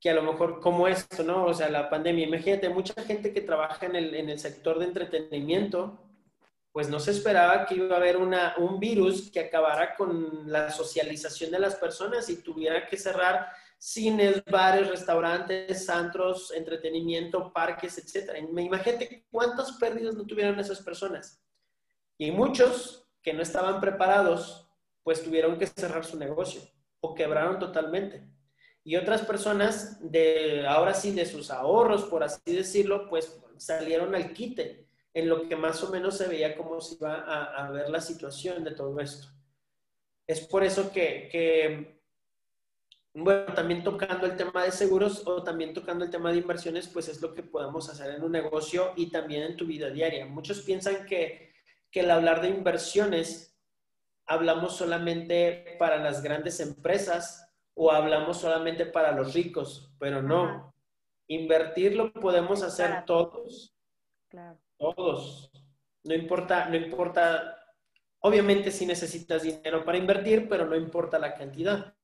que 0.00 0.10
a 0.10 0.14
lo 0.14 0.22
mejor 0.22 0.60
como 0.60 0.88
esto, 0.88 1.22
¿no? 1.22 1.44
O 1.46 1.54
sea, 1.54 1.68
la 1.68 1.90
pandemia. 1.90 2.26
Imagínate, 2.26 2.68
mucha 2.68 2.94
gente 3.02 3.32
que 3.32 3.40
trabaja 3.40 3.86
en 3.86 3.96
el, 3.96 4.14
en 4.14 4.30
el 4.30 4.38
sector 4.38 4.78
de 4.78 4.86
entretenimiento, 4.86 5.98
pues 6.72 6.88
no 6.88 7.00
se 7.00 7.10
esperaba 7.10 7.66
que 7.66 7.74
iba 7.74 7.96
a 7.96 7.98
haber 7.98 8.16
una, 8.16 8.54
un 8.58 8.78
virus 8.78 9.30
que 9.30 9.40
acabara 9.40 9.96
con 9.96 10.50
la 10.50 10.70
socialización 10.70 11.50
de 11.50 11.58
las 11.58 11.74
personas 11.74 12.28
y 12.30 12.42
tuviera 12.42 12.86
que 12.86 12.96
cerrar 12.96 13.48
cines, 13.78 14.44
bares, 14.44 14.88
restaurantes, 14.88 15.88
antros, 15.88 16.52
entretenimiento, 16.52 17.52
parques, 17.52 17.98
etc. 17.98 18.36
Imagínate 18.38 19.26
cuántas 19.30 19.72
pérdidas 19.72 20.14
no 20.14 20.26
tuvieron 20.26 20.58
esas 20.58 20.80
personas. 20.82 21.40
Y 22.16 22.30
muchos 22.30 23.07
que 23.22 23.32
no 23.32 23.42
estaban 23.42 23.80
preparados, 23.80 24.68
pues 25.02 25.22
tuvieron 25.22 25.58
que 25.58 25.66
cerrar 25.66 26.04
su 26.04 26.18
negocio 26.18 26.60
o 27.00 27.14
quebraron 27.14 27.58
totalmente. 27.58 28.26
Y 28.84 28.96
otras 28.96 29.22
personas, 29.22 29.98
de 30.00 30.66
ahora 30.66 30.94
sí, 30.94 31.12
de 31.12 31.26
sus 31.26 31.50
ahorros, 31.50 32.04
por 32.04 32.22
así 32.24 32.54
decirlo, 32.54 33.08
pues 33.08 33.38
salieron 33.58 34.14
al 34.14 34.32
quite 34.32 34.86
en 35.12 35.28
lo 35.28 35.48
que 35.48 35.56
más 35.56 35.82
o 35.82 35.90
menos 35.90 36.16
se 36.16 36.28
veía 36.28 36.56
cómo 36.56 36.80
se 36.80 36.94
iba 36.94 37.16
a, 37.16 37.70
ver 37.70 37.90
la 37.90 38.00
situación 38.00 38.64
de 38.64 38.70
todo 38.70 38.98
esto. 39.00 39.28
Es 40.26 40.40
por 40.40 40.62
eso 40.62 40.92
que, 40.92 41.28
que, 41.30 42.00
bueno, 43.14 43.52
también 43.52 43.82
tocando 43.82 44.26
el 44.26 44.36
tema 44.36 44.64
de 44.64 44.70
seguros 44.70 45.26
o 45.26 45.42
también 45.42 45.74
tocando 45.74 46.04
el 46.04 46.10
tema 46.10 46.30
de 46.30 46.38
inversiones, 46.38 46.88
pues 46.88 47.08
es 47.08 47.20
lo 47.20 47.34
que 47.34 47.42
podemos 47.42 47.88
hacer 47.88 48.14
en 48.14 48.22
un 48.22 48.32
negocio 48.32 48.92
y 48.96 49.10
también 49.10 49.42
en 49.42 49.56
tu 49.56 49.66
vida 49.66 49.90
diaria. 49.90 50.26
Muchos 50.26 50.60
piensan 50.60 51.04
que 51.06 51.47
que 51.90 52.00
al 52.00 52.10
hablar 52.10 52.40
de 52.40 52.48
inversiones 52.48 53.56
hablamos 54.26 54.76
solamente 54.76 55.76
para 55.78 55.96
las 55.96 56.22
grandes 56.22 56.60
empresas 56.60 57.50
o 57.74 57.90
hablamos 57.90 58.38
solamente 58.38 58.86
para 58.86 59.12
los 59.12 59.34
ricos, 59.34 59.92
pero 59.98 60.22
no. 60.22 60.74
Invertir 61.28 61.94
lo 61.94 62.12
podemos 62.12 62.62
hacer 62.62 63.04
todos. 63.04 63.74
Todos. 64.76 65.50
No 66.04 66.14
importa, 66.14 66.68
no 66.68 66.76
importa. 66.76 67.54
Obviamente 68.20 68.70
si 68.70 68.84
necesitas 68.84 69.42
dinero 69.42 69.84
para 69.84 69.98
invertir, 69.98 70.48
pero 70.48 70.66
no 70.66 70.74
importa 70.74 71.18
la 71.18 71.34
cantidad. 71.34 71.94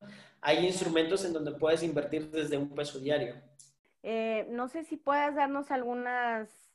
Hay 0.41 0.65
instrumentos 0.65 1.25
en 1.25 1.33
donde 1.33 1.53
puedes 1.53 1.83
invertir 1.83 2.31
desde 2.31 2.57
un 2.57 2.69
peso 2.75 2.99
diario. 2.99 3.35
Eh, 4.03 4.47
no 4.51 4.69
sé 4.69 4.85
si 4.85 4.97
puedes 4.97 5.35
darnos 5.35 5.71
algunas 5.71 6.74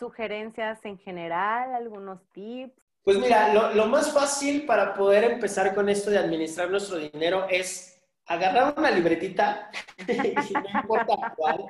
sugerencias 0.00 0.84
en 0.84 0.98
general, 0.98 1.74
algunos 1.74 2.20
tips? 2.32 2.72
Pues 3.02 3.18
mira, 3.18 3.72
lo, 3.74 3.86
más 3.86 4.12
fácil 4.12 4.66
para 4.66 4.94
poder 4.94 5.24
empezar 5.24 5.74
con 5.74 5.88
esto 5.88 6.10
de 6.10 6.18
administrar 6.18 6.70
nuestro 6.70 6.98
dinero 6.98 7.46
es 7.48 8.02
agarrar 8.26 8.74
una 8.76 8.90
libretita, 8.90 9.70
no 10.08 10.80
importa 10.80 11.34
cuál, 11.36 11.66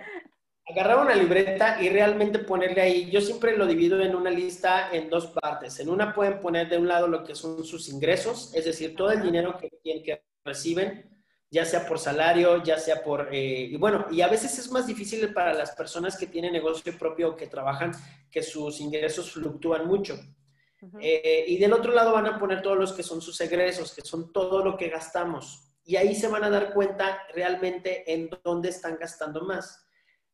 agarrar 0.66 0.98
una 0.98 1.14
libreta 1.14 1.80
y 1.80 1.88
realmente 1.88 2.40
ponerle 2.40 2.80
ahí. 2.80 3.10
Yo 3.10 3.20
siempre 3.20 3.56
lo 3.56 3.66
divido 3.66 4.00
en 4.00 4.14
una 4.14 4.30
lista 4.30 4.90
en 4.92 5.08
dos 5.08 5.26
partes. 5.28 5.78
En 5.80 5.88
una 5.88 6.14
pueden 6.14 6.40
poner 6.40 6.68
de 6.68 6.78
un 6.78 6.88
lado 6.88 7.06
lo 7.06 7.24
que 7.24 7.34
son 7.34 7.64
sus 7.64 7.88
ingresos, 7.88 8.52
es 8.54 8.64
decir, 8.64 8.96
todo 8.96 9.10
el 9.10 9.22
dinero 9.22 9.56
que, 9.58 9.70
que 9.82 10.22
reciben 10.44 11.19
ya 11.50 11.64
sea 11.64 11.84
por 11.84 11.98
salario, 11.98 12.62
ya 12.62 12.78
sea 12.78 13.02
por... 13.02 13.28
Eh, 13.32 13.68
y 13.72 13.76
bueno, 13.76 14.06
y 14.10 14.20
a 14.20 14.28
veces 14.28 14.56
es 14.58 14.70
más 14.70 14.86
difícil 14.86 15.32
para 15.34 15.52
las 15.52 15.72
personas 15.72 16.16
que 16.16 16.28
tienen 16.28 16.52
negocio 16.52 16.96
propio 16.96 17.30
o 17.30 17.36
que 17.36 17.48
trabajan, 17.48 17.92
que 18.30 18.42
sus 18.42 18.80
ingresos 18.80 19.32
fluctúan 19.32 19.86
mucho. 19.86 20.18
Eh, 20.98 21.44
y 21.48 21.58
del 21.58 21.74
otro 21.74 21.92
lado 21.92 22.12
van 22.12 22.26
a 22.26 22.38
poner 22.38 22.62
todos 22.62 22.78
los 22.78 22.92
que 22.92 23.02
son 23.02 23.20
sus 23.20 23.38
egresos, 23.40 23.92
que 23.94 24.02
son 24.02 24.32
todo 24.32 24.64
lo 24.64 24.76
que 24.76 24.88
gastamos. 24.88 25.72
Y 25.84 25.96
ahí 25.96 26.14
se 26.14 26.28
van 26.28 26.44
a 26.44 26.50
dar 26.50 26.72
cuenta 26.72 27.26
realmente 27.34 28.10
en 28.10 28.30
dónde 28.44 28.68
están 28.68 28.96
gastando 28.96 29.42
más. 29.42 29.84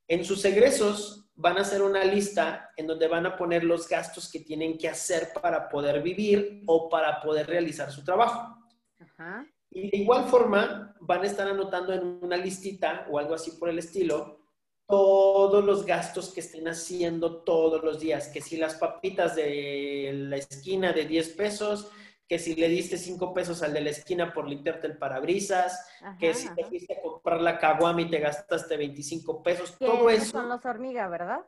En 0.07 0.25
sus 0.25 0.45
egresos 0.45 1.31
van 1.35 1.57
a 1.57 1.63
hacer 1.63 1.83
una 1.83 2.05
lista 2.05 2.71
en 2.77 2.87
donde 2.87 3.09
van 3.09 3.27
a 3.27 3.37
poner 3.37 3.65
los 3.65 3.89
gastos 3.89 4.31
que 4.31 4.41
tienen 4.41 4.79
que 4.79 4.89
hacer 4.89 5.31
para 5.41 5.69
poder 5.69 6.03
vivir 6.03 6.63
o 6.67 6.89
para 6.89 7.21
poder 7.21 7.47
realizar 7.47 7.91
su 7.91 8.05
trabajo. 8.05 8.57
Ajá. 9.01 9.47
Y 9.71 9.91
de 9.91 9.97
igual 9.99 10.25
forma, 10.25 10.95
van 11.01 11.23
a 11.23 11.27
estar 11.27 11.47
anotando 11.49 11.93
en 11.93 12.19
una 12.23 12.37
listita 12.37 13.07
o 13.11 13.19
algo 13.19 13.35
así 13.35 13.53
por 13.53 13.69
el 13.69 13.79
estilo 13.79 14.41
todos 14.89 15.65
los 15.65 15.85
gastos 15.85 16.33
que 16.33 16.41
estén 16.41 16.69
haciendo 16.69 17.43
todos 17.43 17.83
los 17.83 17.99
días. 17.99 18.29
Que 18.29 18.41
si 18.41 18.57
las 18.57 18.77
papitas 18.77 19.37
de 19.37 20.13
la 20.15 20.37
esquina 20.37 20.93
de 20.93 21.05
10 21.05 21.31
pesos, 21.31 21.91
que 22.29 22.39
si 22.39 22.55
le 22.55 22.69
diste 22.69 22.97
5 22.97 23.35
pesos 23.35 23.63
al 23.63 23.73
de 23.73 23.81
la 23.81 23.91
esquina 23.91 24.33
por 24.33 24.49
limpiarte 24.49 24.87
el 24.87 24.99
parabrisas, 24.99 25.87
que 26.19 26.35
si 26.35 26.53
te 26.55 26.65
fuiste 26.65 26.95
a 26.95 27.03
comprar 27.03 27.41
la 27.41 27.59
caguama 27.59 28.03
y 28.03 28.11
te 28.11 28.19
gastaste 28.19 28.77
25 28.77 29.43
pesos, 29.43 29.77
todo 29.79 30.09
eso. 30.11 30.33
Son 30.33 30.49
los 30.49 30.65
hormigas, 30.65 31.11
¿verdad? 31.11 31.41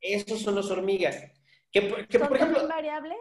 Esos 0.00 0.40
son 0.40 0.54
los 0.54 0.70
hormigas. 0.70 1.16
Que, 1.70 1.88
¿Son 2.10 2.28
por 2.28 2.36
ejemplo, 2.36 2.68
variables? 2.68 3.18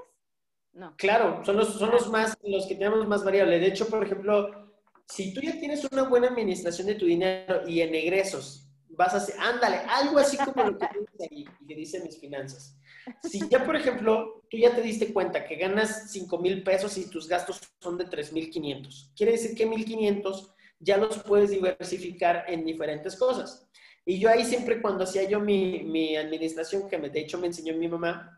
No. 0.76 0.94
Claro, 0.98 1.42
son 1.46 1.56
los, 1.56 1.74
son 1.74 1.90
los 1.90 2.10
más, 2.10 2.38
los 2.44 2.68
que 2.68 2.76
tenemos 2.76 3.08
más 3.08 3.24
variables. 3.24 3.62
De 3.62 3.68
hecho, 3.68 3.88
por 3.88 4.04
ejemplo, 4.04 4.74
si 5.08 5.34
tú 5.34 5.40
ya 5.42 5.58
tienes 5.58 5.88
una 5.90 6.04
buena 6.04 6.28
administración 6.28 6.88
de 6.88 6.96
tu 6.96 7.06
dinero 7.06 7.68
y 7.68 7.80
en 7.80 7.96
egresos, 7.96 8.68
vas 8.90 9.14
a 9.14 9.18
hacer, 9.18 9.36
ándale, 9.40 9.78
algo 9.88 10.20
así 10.20 10.38
como 10.38 10.70
lo 10.70 10.78
que 10.78 10.88
dice 11.00 11.30
ahí, 11.32 11.46
y 11.62 11.66
que 11.66 11.76
dicen 11.76 12.04
mis 12.04 12.20
finanzas. 12.20 12.78
Si 13.24 13.48
ya, 13.48 13.64
por 13.66 13.76
ejemplo, 13.78 14.44
tú 14.50 14.58
ya 14.58 14.76
te 14.76 14.82
diste 14.82 15.14
cuenta 15.14 15.46
que 15.46 15.56
ganas 15.56 16.12
5 16.12 16.38
mil 16.40 16.62
pesos 16.62 16.98
y 16.98 17.10
tus 17.10 17.28
gastos 17.28 17.62
son 17.80 17.98
de 17.98 18.06
3 18.06 18.34
mil 18.34 18.50
500, 18.50 19.14
quiere 19.16 19.34
decir 19.34 19.56
que 19.56 19.68
1.500 19.68 20.54
ya 20.80 20.98
los 20.98 21.20
puedes 21.20 21.52
diversificar 21.52 22.46
en 22.48 22.66
diferentes 22.66 23.16
cosas. 23.16 23.70
Y 24.06 24.20
yo 24.20 24.30
ahí 24.30 24.44
siempre 24.44 24.82
cuando 24.82 25.04
hacía 25.06 25.24
yo 25.24 25.40
mi, 25.40 25.84
mi 25.84 26.16
administración, 26.18 26.90
que 26.90 26.98
me, 26.98 27.10
de 27.10 27.22
hecho 27.22 27.38
me 27.38 27.48
enseñó 27.48 27.76
mi 27.76 27.88
mamá, 27.88 28.35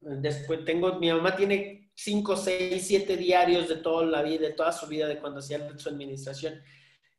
después 0.00 0.64
tengo, 0.64 0.98
mi 0.98 1.10
mamá 1.10 1.36
tiene 1.36 1.90
5, 1.94 2.36
6, 2.36 2.86
7 2.86 3.16
diarios 3.16 3.68
de 3.68 3.76
toda 3.76 4.04
la 4.06 4.22
vida, 4.22 4.48
de 4.48 4.54
toda 4.54 4.72
su 4.72 4.86
vida, 4.86 5.06
de 5.06 5.18
cuando 5.18 5.40
hacía 5.40 5.78
su 5.78 5.88
administración. 5.88 6.60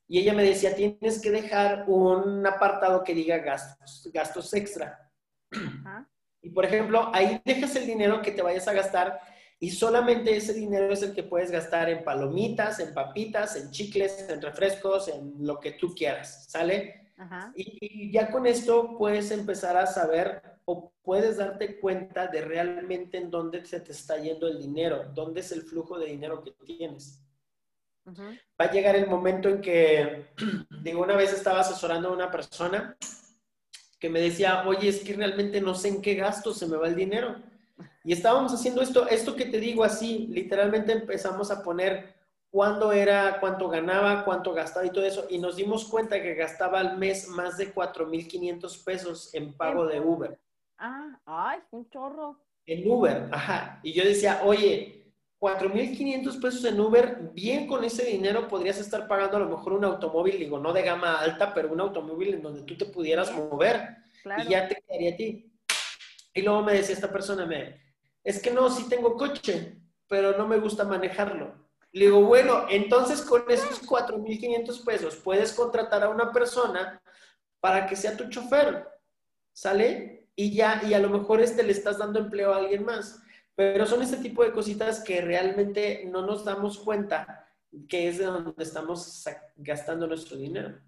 Y 0.07 0.19
ella 0.19 0.33
me 0.33 0.43
decía, 0.43 0.75
tienes 0.75 1.21
que 1.21 1.31
dejar 1.31 1.85
un 1.87 2.45
apartado 2.45 3.03
que 3.03 3.13
diga 3.13 3.37
gastos, 3.37 4.09
gastos 4.13 4.53
extra. 4.53 5.11
Y 6.41 6.49
por 6.49 6.65
ejemplo, 6.65 7.11
ahí 7.13 7.39
dejas 7.45 7.75
el 7.75 7.85
dinero 7.85 8.21
que 8.21 8.31
te 8.31 8.41
vayas 8.41 8.67
a 8.67 8.73
gastar 8.73 9.19
y 9.63 9.69
solamente 9.69 10.35
ese 10.35 10.55
dinero 10.55 10.91
es 10.91 11.03
el 11.03 11.13
que 11.13 11.21
puedes 11.21 11.51
gastar 11.51 11.87
en 11.87 12.03
palomitas, 12.03 12.79
en 12.79 12.95
papitas, 12.95 13.55
en 13.55 13.69
chicles, 13.69 14.27
en 14.27 14.41
refrescos, 14.41 15.07
en 15.07 15.35
lo 15.45 15.59
que 15.59 15.73
tú 15.73 15.93
quieras, 15.93 16.45
¿sale? 16.49 17.11
Y, 17.55 18.11
ya 18.11 18.31
con 18.31 18.47
esto 18.47 18.97
puedes 18.97 19.29
empezar 19.29 19.77
a 19.77 19.85
saber 19.85 20.41
o 20.65 20.91
puedes 21.01 21.37
darte 21.37 21.79
cuenta 21.79 22.27
de 22.27 22.41
realmente 22.41 23.17
en 23.17 23.31
dónde 23.31 23.65
se 23.65 23.79
te 23.79 23.91
está 23.91 24.17
yendo 24.17 24.47
el 24.47 24.59
dinero, 24.59 25.11
dónde 25.13 25.41
es 25.41 25.51
el 25.51 25.63
flujo 25.63 25.97
de 25.97 26.07
dinero 26.07 26.43
que 26.43 26.51
tienes. 26.51 27.21
Va 28.07 28.65
a 28.65 28.71
llegar 28.71 28.95
el 28.95 29.07
momento 29.07 29.47
en 29.49 29.61
que, 29.61 30.27
digo, 30.83 31.01
una 31.01 31.15
vez 31.15 31.33
estaba 31.33 31.61
asesorando 31.61 32.09
a 32.09 32.13
una 32.13 32.31
persona 32.31 32.97
que 33.99 34.09
me 34.09 34.19
decía, 34.19 34.63
oye, 34.67 34.89
es 34.89 35.01
que 35.01 35.13
realmente 35.13 35.61
no 35.61 35.75
sé 35.75 35.89
en 35.89 36.01
qué 36.01 36.15
gasto 36.15 36.53
se 36.53 36.67
me 36.67 36.77
va 36.77 36.87
el 36.87 36.95
dinero. 36.95 37.35
Y 38.03 38.13
estábamos 38.13 38.51
haciendo 38.53 38.81
esto, 38.81 39.07
esto 39.07 39.35
que 39.35 39.45
te 39.45 39.59
digo 39.59 39.83
así, 39.83 40.27
literalmente 40.31 40.91
empezamos 40.91 41.51
a 41.51 41.63
poner 41.63 42.15
cuándo 42.49 42.91
era, 42.91 43.39
cuánto 43.39 43.69
ganaba, 43.69 44.25
cuánto 44.25 44.53
gastaba 44.53 44.85
y 44.85 44.91
todo 44.91 45.05
eso, 45.05 45.27
y 45.29 45.37
nos 45.37 45.55
dimos 45.55 45.85
cuenta 45.85 46.21
que 46.21 46.33
gastaba 46.33 46.79
al 46.79 46.97
mes 46.97 47.27
más 47.27 47.57
de 47.57 47.73
4.500 47.73 48.83
pesos 48.83 49.33
en 49.33 49.53
pago 49.53 49.85
de 49.85 49.99
Uber. 49.99 50.39
Ah, 50.83 51.19
ay, 51.25 51.59
un 51.69 51.87
chorro. 51.91 52.43
En 52.65 52.89
Uber, 52.89 53.29
ajá. 53.31 53.79
Y 53.83 53.93
yo 53.93 54.03
decía, 54.03 54.41
oye, 54.43 55.13
4.500 55.39 56.41
pesos 56.41 56.65
en 56.65 56.79
Uber, 56.79 57.29
bien 57.33 57.67
con 57.67 57.83
ese 57.83 58.03
dinero 58.03 58.47
podrías 58.47 58.79
estar 58.79 59.07
pagando 59.07 59.37
a 59.37 59.41
lo 59.41 59.49
mejor 59.49 59.73
un 59.73 59.85
automóvil, 59.85 60.39
digo, 60.39 60.57
no 60.57 60.73
de 60.73 60.81
gama 60.81 61.19
alta, 61.19 61.53
pero 61.53 61.71
un 61.71 61.81
automóvil 61.81 62.33
en 62.33 62.41
donde 62.41 62.63
tú 62.63 62.75
te 62.75 62.85
pudieras 62.85 63.31
mover 63.31 63.89
y 64.39 64.49
ya 64.49 64.67
te 64.67 64.81
quedaría 64.81 65.13
a 65.13 65.15
ti. 65.17 65.53
Y 66.33 66.41
luego 66.41 66.63
me 66.63 66.73
decía 66.73 66.95
esta 66.95 67.11
persona, 67.11 67.45
me, 67.45 67.79
es 68.23 68.41
que 68.41 68.49
no, 68.49 68.67
sí 68.71 68.89
tengo 68.89 69.15
coche, 69.15 69.77
pero 70.07 70.35
no 70.35 70.47
me 70.47 70.57
gusta 70.57 70.83
manejarlo. 70.83 71.69
Le 71.91 72.05
digo, 72.05 72.23
bueno, 72.23 72.65
entonces 72.69 73.21
con 73.21 73.43
esos 73.49 73.87
4.500 73.87 74.83
pesos 74.83 75.15
puedes 75.17 75.53
contratar 75.53 76.03
a 76.03 76.09
una 76.09 76.31
persona 76.31 76.99
para 77.59 77.85
que 77.85 77.95
sea 77.95 78.17
tu 78.17 78.29
chofer, 78.29 78.87
¿sale? 79.53 80.20
Y 80.41 80.51
ya, 80.55 80.81
y 80.83 80.95
a 80.95 80.99
lo 80.99 81.11
mejor 81.11 81.39
este 81.39 81.61
le 81.61 81.71
estás 81.71 81.99
dando 81.99 82.17
empleo 82.17 82.51
a 82.51 82.57
alguien 82.57 82.83
más. 82.83 83.21
Pero 83.55 83.85
son 83.85 84.01
este 84.01 84.17
tipo 84.17 84.43
de 84.43 84.51
cositas 84.51 85.03
que 85.03 85.21
realmente 85.21 86.09
no 86.11 86.25
nos 86.25 86.43
damos 86.43 86.79
cuenta 86.79 87.45
que 87.87 88.07
es 88.07 88.17
de 88.17 88.25
donde 88.25 88.51
estamos 88.57 89.23
gastando 89.57 90.07
nuestro 90.07 90.37
dinero. 90.37 90.79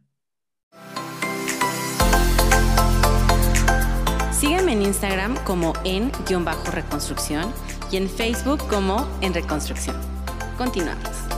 Sígueme 4.32 4.74
en 4.74 4.82
Instagram 4.82 5.38
como 5.46 5.74
en-reconstrucción 5.84 7.54
y 7.92 7.98
en 7.98 8.10
Facebook 8.10 8.68
como 8.68 9.08
en 9.22 9.36
reconstrucción. 9.36 9.96
Continuamos. 10.58 11.33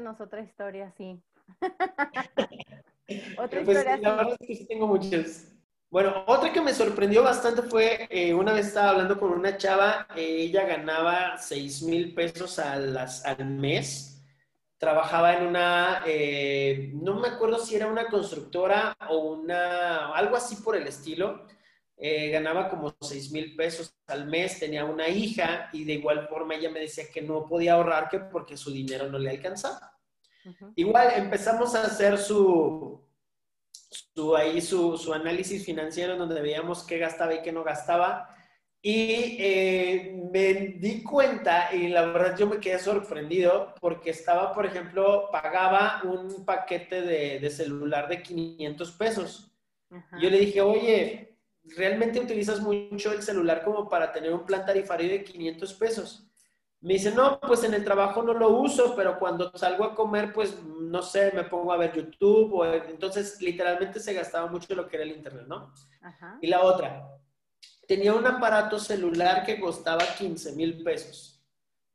Cuéntanos 0.00 0.20
otra 0.22 0.40
historia 0.40 0.90
sí. 0.96 1.20
otra 3.38 3.62
pues, 3.64 3.76
historia 3.76 3.96
La 3.98 4.14
verdad 4.14 4.36
es 4.40 4.46
que 4.46 4.54
sí 4.54 4.66
tengo 4.66 4.86
muchas. 4.86 5.52
Bueno, 5.90 6.24
otra 6.26 6.50
que 6.54 6.62
me 6.62 6.72
sorprendió 6.72 7.22
bastante 7.22 7.60
fue, 7.60 8.08
eh, 8.08 8.32
una 8.32 8.54
vez 8.54 8.68
estaba 8.68 8.90
hablando 8.90 9.20
con 9.20 9.30
una 9.30 9.58
chava, 9.58 10.06
eh, 10.16 10.44
ella 10.44 10.64
ganaba 10.64 11.36
6 11.36 11.82
mil 11.82 12.14
pesos 12.14 12.58
al, 12.58 12.96
al 12.96 13.44
mes, 13.44 14.24
trabajaba 14.78 15.34
en 15.34 15.48
una, 15.48 16.02
eh, 16.06 16.92
no 16.94 17.20
me 17.20 17.28
acuerdo 17.28 17.58
si 17.58 17.76
era 17.76 17.86
una 17.86 18.06
constructora 18.06 18.96
o 19.10 19.18
una, 19.34 20.14
algo 20.14 20.34
así 20.34 20.56
por 20.56 20.76
el 20.76 20.86
estilo, 20.86 21.46
eh, 22.02 22.30
ganaba 22.30 22.70
como 22.70 22.96
6 22.98 23.30
mil 23.30 23.54
pesos 23.54 23.94
al 24.06 24.26
mes, 24.26 24.58
tenía 24.58 24.86
una 24.86 25.08
hija 25.10 25.68
y 25.70 25.84
de 25.84 25.92
igual 25.92 26.26
forma 26.28 26.54
ella 26.54 26.70
me 26.70 26.80
decía 26.80 27.04
que 27.12 27.20
no 27.20 27.46
podía 27.46 27.74
ahorrar 27.74 28.08
que 28.08 28.20
porque 28.20 28.56
su 28.56 28.72
dinero 28.72 29.10
no 29.10 29.18
le 29.18 29.28
alcanzaba. 29.28 29.98
Igual 30.76 31.12
empezamos 31.16 31.74
a 31.74 31.84
hacer 31.84 32.16
su, 32.16 33.06
su, 34.14 34.34
ahí 34.34 34.62
su, 34.62 34.96
su, 34.96 35.12
análisis 35.12 35.62
financiero 35.62 36.16
donde 36.16 36.40
veíamos 36.40 36.84
qué 36.84 36.96
gastaba 36.96 37.34
y 37.34 37.42
qué 37.42 37.52
no 37.52 37.64
gastaba. 37.64 38.34
Y 38.80 39.36
eh, 39.38 40.18
me 40.32 40.54
di 40.54 41.02
cuenta 41.02 41.74
y 41.74 41.88
la 41.88 42.06
verdad 42.06 42.38
yo 42.38 42.46
me 42.46 42.60
quedé 42.60 42.78
sorprendido 42.78 43.74
porque 43.78 44.08
estaba, 44.08 44.54
por 44.54 44.64
ejemplo, 44.64 45.28
pagaba 45.30 46.00
un 46.04 46.46
paquete 46.46 47.02
de, 47.02 47.40
de 47.40 47.50
celular 47.50 48.08
de 48.08 48.22
500 48.22 48.90
pesos. 48.92 49.52
Yo 50.18 50.30
le 50.30 50.38
dije, 50.38 50.62
oye, 50.62 51.29
realmente 51.64 52.20
utilizas 52.20 52.60
mucho 52.60 53.12
el 53.12 53.22
celular 53.22 53.64
como 53.64 53.88
para 53.88 54.12
tener 54.12 54.32
un 54.32 54.44
plan 54.44 54.64
tarifario 54.64 55.10
de 55.10 55.24
500 55.24 55.74
pesos. 55.74 56.26
Me 56.80 56.94
dice, 56.94 57.12
no, 57.12 57.38
pues 57.40 57.62
en 57.64 57.74
el 57.74 57.84
trabajo 57.84 58.22
no 58.22 58.32
lo 58.32 58.48
uso, 58.48 58.96
pero 58.96 59.18
cuando 59.18 59.54
salgo 59.56 59.84
a 59.84 59.94
comer, 59.94 60.32
pues 60.32 60.56
no 60.64 61.02
sé, 61.02 61.30
me 61.34 61.44
pongo 61.44 61.72
a 61.72 61.76
ver 61.76 61.94
YouTube. 61.94 62.54
O, 62.54 62.64
entonces, 62.64 63.40
literalmente 63.42 64.00
se 64.00 64.14
gastaba 64.14 64.50
mucho 64.50 64.74
lo 64.74 64.88
que 64.88 64.96
era 64.96 65.04
el 65.04 65.12
Internet, 65.12 65.44
¿no? 65.46 65.74
Y 66.40 66.46
la 66.46 66.62
otra, 66.62 67.06
tenía 67.86 68.14
un 68.14 68.26
aparato 68.26 68.78
celular 68.78 69.44
que 69.44 69.60
costaba 69.60 70.02
15 70.16 70.52
mil 70.52 70.82
pesos. 70.82 71.29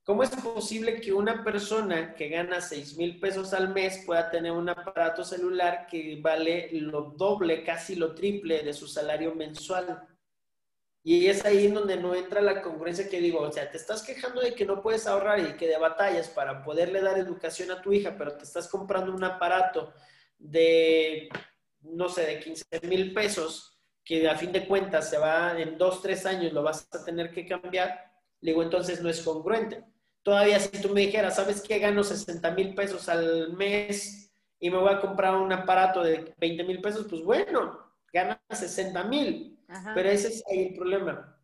¿Cómo 0.05 0.21
es 0.21 0.29
posible 0.29 1.01
que 1.01 1.11
una 1.11 1.43
persona 1.43 2.13
que 2.13 2.29
gana 2.29 2.61
6 2.61 2.95
mil 2.95 3.19
pesos 3.19 3.55
al 3.55 3.73
mes 3.73 4.03
pueda 4.05 4.29
tener 4.29 4.51
un 4.51 4.69
aparato 4.69 5.23
celular 5.23 5.87
que 5.89 6.19
vale 6.21 6.69
lo 6.73 7.15
doble, 7.17 7.63
casi 7.63 7.95
lo 7.95 8.13
triple 8.13 8.61
de 8.61 8.71
su 8.71 8.87
salario 8.87 9.33
mensual? 9.33 10.07
Y 11.01 11.25
es 11.25 11.43
ahí 11.43 11.71
donde 11.71 11.97
no 11.97 12.13
entra 12.13 12.39
la 12.39 12.61
congruencia 12.61 13.09
que 13.09 13.19
digo, 13.19 13.39
o 13.39 13.51
sea, 13.51 13.71
te 13.71 13.77
estás 13.77 14.03
quejando 14.03 14.41
de 14.41 14.53
que 14.53 14.63
no 14.63 14.83
puedes 14.83 15.07
ahorrar 15.07 15.39
y 15.39 15.57
que 15.57 15.67
de 15.67 15.79
batallas 15.79 16.29
para 16.29 16.63
poderle 16.63 17.01
dar 17.01 17.17
educación 17.17 17.71
a 17.71 17.81
tu 17.81 17.91
hija, 17.91 18.15
pero 18.15 18.37
te 18.37 18.43
estás 18.43 18.67
comprando 18.67 19.11
un 19.11 19.23
aparato 19.23 19.91
de, 20.37 21.29
no 21.81 22.09
sé, 22.09 22.27
de 22.27 22.39
15 22.41 22.65
mil 22.83 23.11
pesos, 23.11 23.79
que 24.03 24.29
a 24.29 24.37
fin 24.37 24.51
de 24.51 24.67
cuentas 24.67 25.09
se 25.09 25.17
va 25.17 25.59
en 25.59 25.79
dos, 25.79 26.03
tres 26.03 26.27
años, 26.27 26.53
lo 26.53 26.61
vas 26.61 26.87
a 26.91 27.03
tener 27.03 27.31
que 27.31 27.47
cambiar. 27.47 28.13
Le 28.41 28.51
digo, 28.51 28.61
entonces 28.61 29.01
no 29.01 29.09
es 29.09 29.19
congruente. 29.23 29.94
Todavía 30.25 30.59
si 30.59 30.69
tú 30.81 30.89
me 30.89 31.01
dijeras, 31.01 31.35
¿sabes 31.35 31.61
qué? 31.61 31.77
Gano 31.77 32.03
60 32.03 32.49
mil 32.55 32.73
pesos 32.73 33.07
al 33.09 33.53
mes 33.53 34.33
y 34.59 34.71
me 34.71 34.77
voy 34.79 34.91
a 34.91 34.99
comprar 34.99 35.35
un 35.35 35.53
aparato 35.53 36.01
de 36.01 36.33
20 36.39 36.63
mil 36.63 36.81
pesos, 36.81 37.05
pues 37.07 37.21
bueno, 37.21 37.77
gana 38.11 38.41
60 38.49 39.03
mil. 39.03 39.63
Pero 39.93 40.09
ese 40.09 40.29
es 40.29 40.43
ahí 40.49 40.69
el 40.69 40.73
problema. 40.73 41.39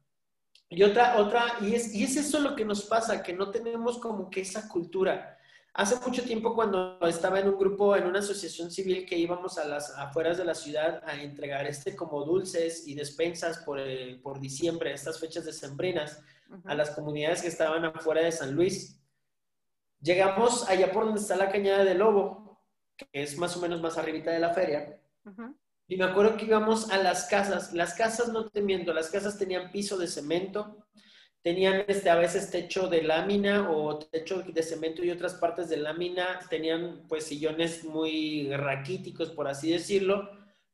Y 0.67 0.81
otra, 0.81 1.17
otra, 1.17 1.57
y 1.61 1.75
es, 1.75 1.93
y 1.93 2.03
es 2.03 2.15
eso 2.15 2.39
lo 2.39 2.55
que 2.55 2.65
nos 2.65 2.81
pasa, 2.85 3.21
que 3.21 3.33
no 3.33 3.51
tenemos 3.51 3.99
como 3.99 4.31
que 4.31 4.41
esa 4.41 4.67
cultura. 4.67 5.37
Hace 5.75 5.97
mucho 5.97 6.23
tiempo 6.23 6.55
cuando 6.55 6.97
estaba 7.01 7.39
en 7.39 7.49
un 7.49 7.59
grupo, 7.59 7.95
en 7.95 8.07
una 8.07 8.17
asociación 8.17 8.71
civil 8.71 9.05
que 9.05 9.15
íbamos 9.15 9.59
a 9.59 9.65
las 9.65 9.95
afueras 9.95 10.39
de 10.39 10.45
la 10.45 10.55
ciudad 10.55 11.03
a 11.05 11.21
entregar 11.21 11.67
este 11.67 11.95
como 11.95 12.25
dulces 12.25 12.87
y 12.87 12.95
despensas 12.95 13.59
por, 13.59 13.79
por 14.23 14.39
diciembre, 14.39 14.91
estas 14.91 15.19
fechas 15.19 15.45
decembrinas, 15.45 16.19
a 16.65 16.75
las 16.75 16.91
comunidades 16.91 17.41
que 17.41 17.47
estaban 17.47 17.85
afuera 17.85 18.21
de 18.21 18.31
San 18.31 18.53
Luis. 18.53 18.99
Llegamos 20.01 20.67
allá 20.69 20.91
por 20.91 21.05
donde 21.05 21.21
está 21.21 21.35
la 21.35 21.51
cañada 21.51 21.83
de 21.83 21.95
Lobo, 21.95 22.59
que 22.97 23.07
es 23.13 23.37
más 23.37 23.55
o 23.57 23.61
menos 23.61 23.81
más 23.81 23.97
arribita 23.97 24.31
de 24.31 24.39
la 24.39 24.53
feria. 24.53 24.99
Y 25.87 25.97
me 25.97 26.05
acuerdo 26.05 26.37
que 26.37 26.45
íbamos 26.45 26.89
a 26.89 26.97
las 26.97 27.25
casas. 27.25 27.73
Las 27.73 27.93
casas, 27.93 28.29
no 28.29 28.49
te 28.49 28.61
miento, 28.61 28.93
las 28.93 29.09
casas 29.09 29.37
tenían 29.37 29.71
piso 29.71 29.97
de 29.97 30.07
cemento, 30.07 30.87
tenían 31.41 31.83
este, 31.87 32.09
a 32.09 32.15
veces 32.15 32.49
techo 32.49 32.87
de 32.87 33.03
lámina 33.03 33.69
o 33.69 33.97
techo 33.99 34.41
de 34.41 34.63
cemento 34.63 35.03
y 35.03 35.11
otras 35.11 35.35
partes 35.35 35.69
de 35.69 35.77
lámina, 35.77 36.39
tenían 36.49 37.03
pues 37.07 37.25
sillones 37.25 37.83
muy 37.83 38.51
raquíticos, 38.55 39.31
por 39.31 39.47
así 39.47 39.71
decirlo, 39.71 40.29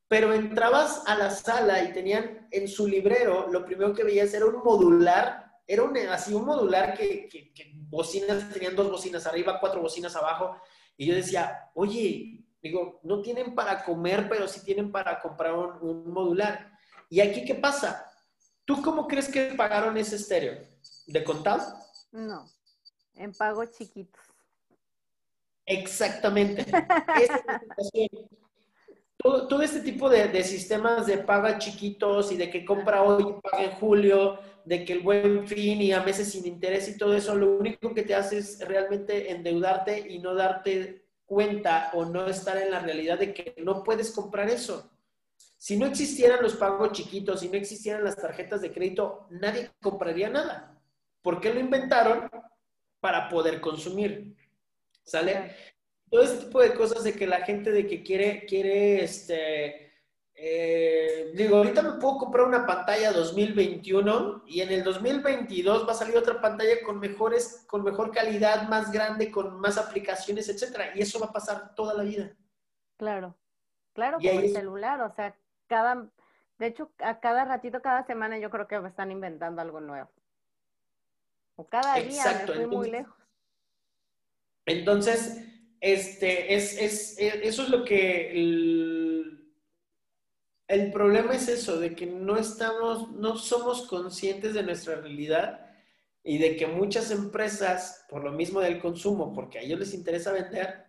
pero 0.07 0.33
entrabas 0.33 1.03
a 1.05 1.15
la 1.15 1.29
sala 1.31 1.83
y 1.83 1.93
tenían 1.93 2.47
en 2.51 2.67
su 2.67 2.87
librero, 2.87 3.47
lo 3.51 3.65
primero 3.65 3.93
que 3.93 4.03
veías 4.03 4.33
era 4.33 4.45
un 4.45 4.63
modular, 4.63 5.46
era 5.67 5.83
un, 5.83 5.97
así 5.97 6.33
un 6.33 6.45
modular 6.45 6.97
que, 6.97 7.27
que, 7.27 7.73
bocinas, 7.75 8.51
tenían 8.53 8.75
dos 8.75 8.89
bocinas 8.89 9.27
arriba, 9.27 9.59
cuatro 9.59 9.81
bocinas 9.81 10.15
abajo, 10.15 10.59
y 10.95 11.05
yo 11.05 11.15
decía, 11.15 11.69
oye, 11.75 12.45
digo, 12.61 12.99
no 13.03 13.21
tienen 13.21 13.53
para 13.53 13.83
comer, 13.83 14.27
pero 14.29 14.47
sí 14.47 14.63
tienen 14.63 14.91
para 14.91 15.19
comprar 15.19 15.53
un, 15.53 15.77
un 15.81 16.11
modular. 16.11 16.71
¿Y 17.09 17.19
aquí 17.19 17.45
qué 17.45 17.55
pasa? 17.55 18.11
¿Tú 18.65 18.81
cómo 18.81 19.07
crees 19.07 19.29
que 19.29 19.53
pagaron 19.55 19.97
ese 19.97 20.15
estéreo? 20.15 20.65
¿De 21.05 21.23
contado? 21.23 21.73
No, 22.11 22.45
en 23.13 23.33
pagos 23.33 23.71
chiquitos. 23.71 24.21
Exactamente. 25.65 26.65
todo, 29.47 29.61
este 29.61 29.81
tipo 29.81 30.09
de, 30.09 30.27
de, 30.27 30.43
sistemas 30.43 31.05
de 31.05 31.17
paga 31.19 31.57
chiquitos 31.57 32.31
y 32.31 32.37
de 32.37 32.49
que 32.49 32.65
compra 32.65 33.03
hoy 33.03 33.23
y 33.23 33.41
paga 33.41 33.63
en 33.63 33.71
julio, 33.71 34.39
de 34.65 34.83
que 34.83 34.93
el 34.93 34.99
buen 34.99 35.47
fin 35.47 35.81
y 35.81 35.93
a 35.93 36.01
meses 36.01 36.31
sin 36.31 36.45
interés 36.45 36.89
y 36.89 36.97
todo 36.97 37.15
eso, 37.15 37.35
lo 37.35 37.57
único 37.57 37.93
que 37.93 38.03
te 38.03 38.15
hace 38.15 38.39
es 38.39 38.59
realmente 38.67 39.31
endeudarte 39.31 39.99
y 40.09 40.19
no 40.19 40.35
darte 40.35 41.05
cuenta 41.25 41.91
o 41.93 42.05
no 42.05 42.27
estar 42.27 42.57
en 42.57 42.71
la 42.71 42.79
realidad 42.79 43.19
de 43.19 43.33
que 43.33 43.55
no 43.57 43.83
puedes 43.83 44.11
comprar 44.11 44.49
eso. 44.49 44.89
Si 45.57 45.77
no 45.77 45.85
existieran 45.85 46.41
los 46.41 46.55
pagos 46.55 46.91
chiquitos, 46.91 47.39
si 47.39 47.49
no 47.49 47.55
existieran 47.55 48.03
las 48.03 48.15
tarjetas 48.15 48.61
de 48.61 48.71
crédito, 48.71 49.27
nadie 49.29 49.71
compraría 49.81 50.29
nada. 50.29 50.79
¿Por 51.21 51.41
qué 51.41 51.53
lo 51.53 51.59
inventaron? 51.59 52.29
Para 52.99 53.27
poder 53.29 53.59
consumir. 53.59 54.35
¿Sale? 55.03 55.55
Todo 56.09 56.21
este 56.21 56.45
tipo 56.45 56.61
de 56.61 56.73
cosas 56.73 57.03
de 57.03 57.13
que 57.13 57.27
la 57.27 57.41
gente 57.41 57.71
de 57.71 57.85
que 57.85 58.01
quiere, 58.01 58.45
quiere, 58.45 59.03
este, 59.03 59.87
eh, 60.39 61.31
digo, 61.33 61.57
ahorita 61.57 61.81
me 61.81 61.93
puedo 61.93 62.19
comprar 62.19 62.45
una 62.45 62.63
pantalla 62.63 63.11
2021 63.11 64.43
y 64.45 64.61
en 64.61 64.71
el 64.71 64.83
2022 64.83 65.87
va 65.87 65.93
a 65.93 65.95
salir 65.95 66.15
otra 66.15 66.39
pantalla 66.39 66.75
con 66.85 66.99
mejores, 66.99 67.65
con 67.67 67.83
mejor 67.83 68.11
calidad, 68.11 68.69
más 68.69 68.91
grande, 68.91 69.31
con 69.31 69.59
más 69.59 69.79
aplicaciones, 69.79 70.47
etcétera. 70.47 70.91
Y 70.95 71.01
eso 71.01 71.19
va 71.19 71.25
a 71.25 71.33
pasar 71.33 71.73
toda 71.73 71.95
la 71.95 72.03
vida. 72.03 72.31
Claro, 72.97 73.35
claro, 73.93 74.19
como 74.19 74.39
el 74.39 74.53
celular, 74.53 75.01
o 75.01 75.11
sea, 75.15 75.35
cada, 75.65 76.07
de 76.59 76.67
hecho, 76.67 76.91
a 76.99 77.19
cada 77.19 77.43
ratito, 77.43 77.81
cada 77.81 78.05
semana 78.05 78.37
yo 78.37 78.51
creo 78.51 78.67
que 78.67 78.75
están 78.87 79.11
inventando 79.11 79.61
algo 79.61 79.81
nuevo. 79.81 80.09
O 81.55 81.65
cada 81.65 81.95
día 81.95 82.45
me 82.45 82.53
fui 82.53 82.65
muy 82.67 82.91
lejos. 82.91 83.15
Entonces, 84.67 85.56
este, 85.79 86.55
es, 86.55 86.77
es, 86.77 87.15
eso 87.19 87.63
es 87.63 87.69
lo 87.69 87.83
que 87.83 88.31
el, 88.31 89.53
el, 90.67 90.91
problema 90.91 91.33
es 91.35 91.47
eso, 91.47 91.79
de 91.79 91.95
que 91.95 92.05
no 92.05 92.37
estamos, 92.37 93.11
no 93.11 93.37
somos 93.37 93.87
conscientes 93.87 94.53
de 94.53 94.63
nuestra 94.63 94.95
realidad 94.95 95.65
y 96.23 96.39
de 96.39 96.55
que 96.55 96.67
muchas 96.67 97.11
empresas, 97.11 98.05
por 98.09 98.23
lo 98.23 98.31
mismo 98.31 98.59
del 98.59 98.79
consumo, 98.79 99.33
porque 99.33 99.59
a 99.59 99.61
ellos 99.61 99.79
les 99.79 99.93
interesa 99.93 100.31
vender, 100.31 100.85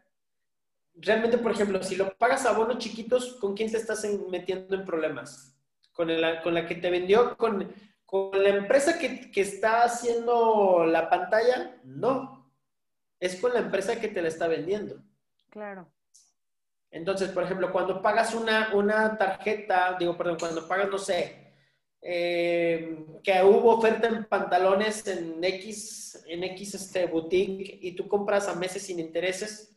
realmente, 0.95 1.39
por 1.39 1.53
ejemplo, 1.53 1.83
si 1.83 1.97
lo 1.97 2.15
pagas 2.17 2.47
a 2.47 2.53
bonos 2.53 2.79
chiquitos, 2.79 3.35
¿con 3.35 3.55
quién 3.55 3.71
te 3.71 3.77
estás 3.77 4.05
metiendo 4.31 4.75
en 4.75 4.85
problemas? 4.85 5.55
¿Con, 5.93 6.09
con 6.43 6.55
la 6.55 6.67
que 6.67 6.77
te 6.77 6.91
vendió? 6.91 7.37
¿Con, 7.37 7.73
con 8.05 8.43
la 8.43 8.51
empresa 8.51 8.99
que, 8.99 9.31
que, 9.31 9.41
está 9.43 9.83
haciendo 9.83 10.87
la 10.87 11.11
pantalla? 11.11 11.79
No. 11.85 12.38
Es 13.21 13.41
con 13.41 13.53
la 13.53 13.61
empresa 13.61 14.01
que 14.01 14.09
te 14.09 14.23
la 14.23 14.29
está 14.29 14.47
vendiendo. 14.47 15.03
Claro. 15.51 15.91
Entonces, 16.91 17.31
por 17.31 17.45
ejemplo, 17.45 17.71
cuando 17.73 18.01
pagas 18.01 18.35
una, 18.35 18.75
una 18.75 19.17
tarjeta, 19.19 19.97
digo, 19.99 20.17
perdón, 20.17 20.39
cuando 20.39 20.67
pagas, 20.67 20.89
no 20.89 20.99
sé, 20.99 21.49
eh, 22.01 23.05
que 23.23 23.43
hubo 23.43 23.75
oferta 23.75 24.07
en 24.07 24.25
pantalones 24.25 25.07
en 25.07 25.43
X, 25.43 26.25
en 26.27 26.45
X 26.45 26.75
este, 26.75 27.07
boutique 27.07 27.79
y 27.83 27.93
tú 27.93 28.09
compras 28.09 28.49
a 28.49 28.55
meses 28.55 28.83
sin 28.83 29.01
intereses, 29.01 29.77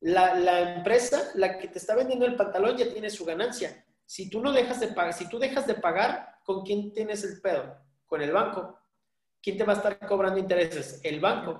la, 0.00 0.76
empresa, 0.76 1.32
la 1.34 1.58
que 1.58 1.68
te 1.68 1.78
está 1.78 1.96
vendiendo 1.96 2.24
el 2.24 2.36
pantalón, 2.36 2.76
ya 2.76 2.90
tiene 2.90 3.10
su 3.10 3.24
ganancia. 3.24 3.84
Si 4.06 4.30
tú 4.30 4.40
no 4.40 4.52
dejas 4.52 4.80
de 4.80 4.88
pagar, 4.88 5.12
si 5.12 5.28
tú 5.28 5.38
dejas 5.38 5.66
de 5.66 5.74
pagar, 5.74 6.38
¿con 6.44 6.64
quién 6.64 6.92
tienes 6.92 7.24
el 7.24 7.40
pedo? 7.40 7.76
Con 8.06 8.22
el 8.22 8.32
banco. 8.32 8.78
¿Quién 9.42 9.58
te 9.58 9.64
va 9.64 9.74
a 9.74 9.76
estar 9.76 9.98
cobrando 10.06 10.38
intereses? 10.38 11.00
El 11.02 11.20
banco. 11.20 11.58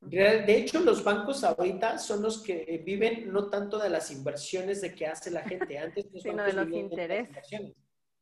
De 0.00 0.56
hecho, 0.56 0.80
los 0.80 1.04
bancos 1.04 1.44
ahorita 1.44 1.98
son 1.98 2.22
los 2.22 2.42
que 2.42 2.82
viven 2.84 3.30
no 3.30 3.48
tanto 3.48 3.78
de 3.78 3.90
las 3.90 4.10
inversiones 4.10 4.80
de 4.80 4.94
que 4.94 5.06
hace 5.06 5.30
la 5.30 5.42
gente 5.42 5.78
antes, 5.78 6.06
sino 6.22 6.42
de 6.42 6.52
los 6.54 6.70
intereses. 6.70 7.36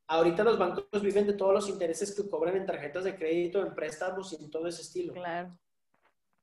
Ahorita 0.08 0.42
los 0.42 0.58
bancos 0.58 1.02
viven 1.02 1.26
de 1.26 1.34
todos 1.34 1.52
los 1.52 1.68
intereses 1.68 2.14
que 2.14 2.28
cobran 2.28 2.56
en 2.56 2.66
tarjetas 2.66 3.04
de 3.04 3.14
crédito, 3.14 3.64
en 3.64 3.74
préstamos 3.74 4.32
y 4.32 4.42
en 4.42 4.50
todo 4.50 4.66
ese 4.66 4.82
estilo. 4.82 5.12
Claro. 5.12 5.56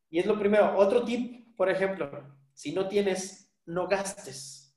Y 0.09 0.19
es 0.19 0.25
lo 0.25 0.37
primero. 0.39 0.77
Otro 0.77 1.03
tip, 1.03 1.55
por 1.57 1.69
ejemplo, 1.69 2.09
si 2.53 2.73
no 2.73 2.87
tienes, 2.87 3.51
no 3.65 3.87
gastes. 3.87 4.73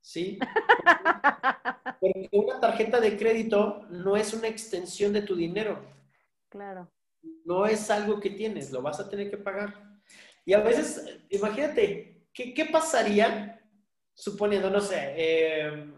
¿Sí? 0.00 0.38
Porque 2.00 2.28
una 2.32 2.60
tarjeta 2.60 3.00
de 3.00 3.16
crédito 3.16 3.86
no 3.88 4.16
es 4.16 4.34
una 4.34 4.48
extensión 4.48 5.12
de 5.12 5.22
tu 5.22 5.34
dinero. 5.34 5.80
Claro. 6.48 6.90
No 7.46 7.64
es 7.64 7.88
algo 7.90 8.18
que 8.18 8.30
tienes, 8.30 8.72
lo 8.72 8.82
vas 8.82 8.98
a 8.98 9.08
tener 9.08 9.30
que 9.30 9.36
pagar. 9.36 9.72
Y 10.44 10.52
a 10.52 10.58
veces, 10.58 11.20
imagínate, 11.30 12.26
¿qué, 12.32 12.68
pasaría 12.70 13.64
suponiendo, 14.12 14.68
no 14.68 14.80
sé, 14.80 15.14
eh, 15.16 15.92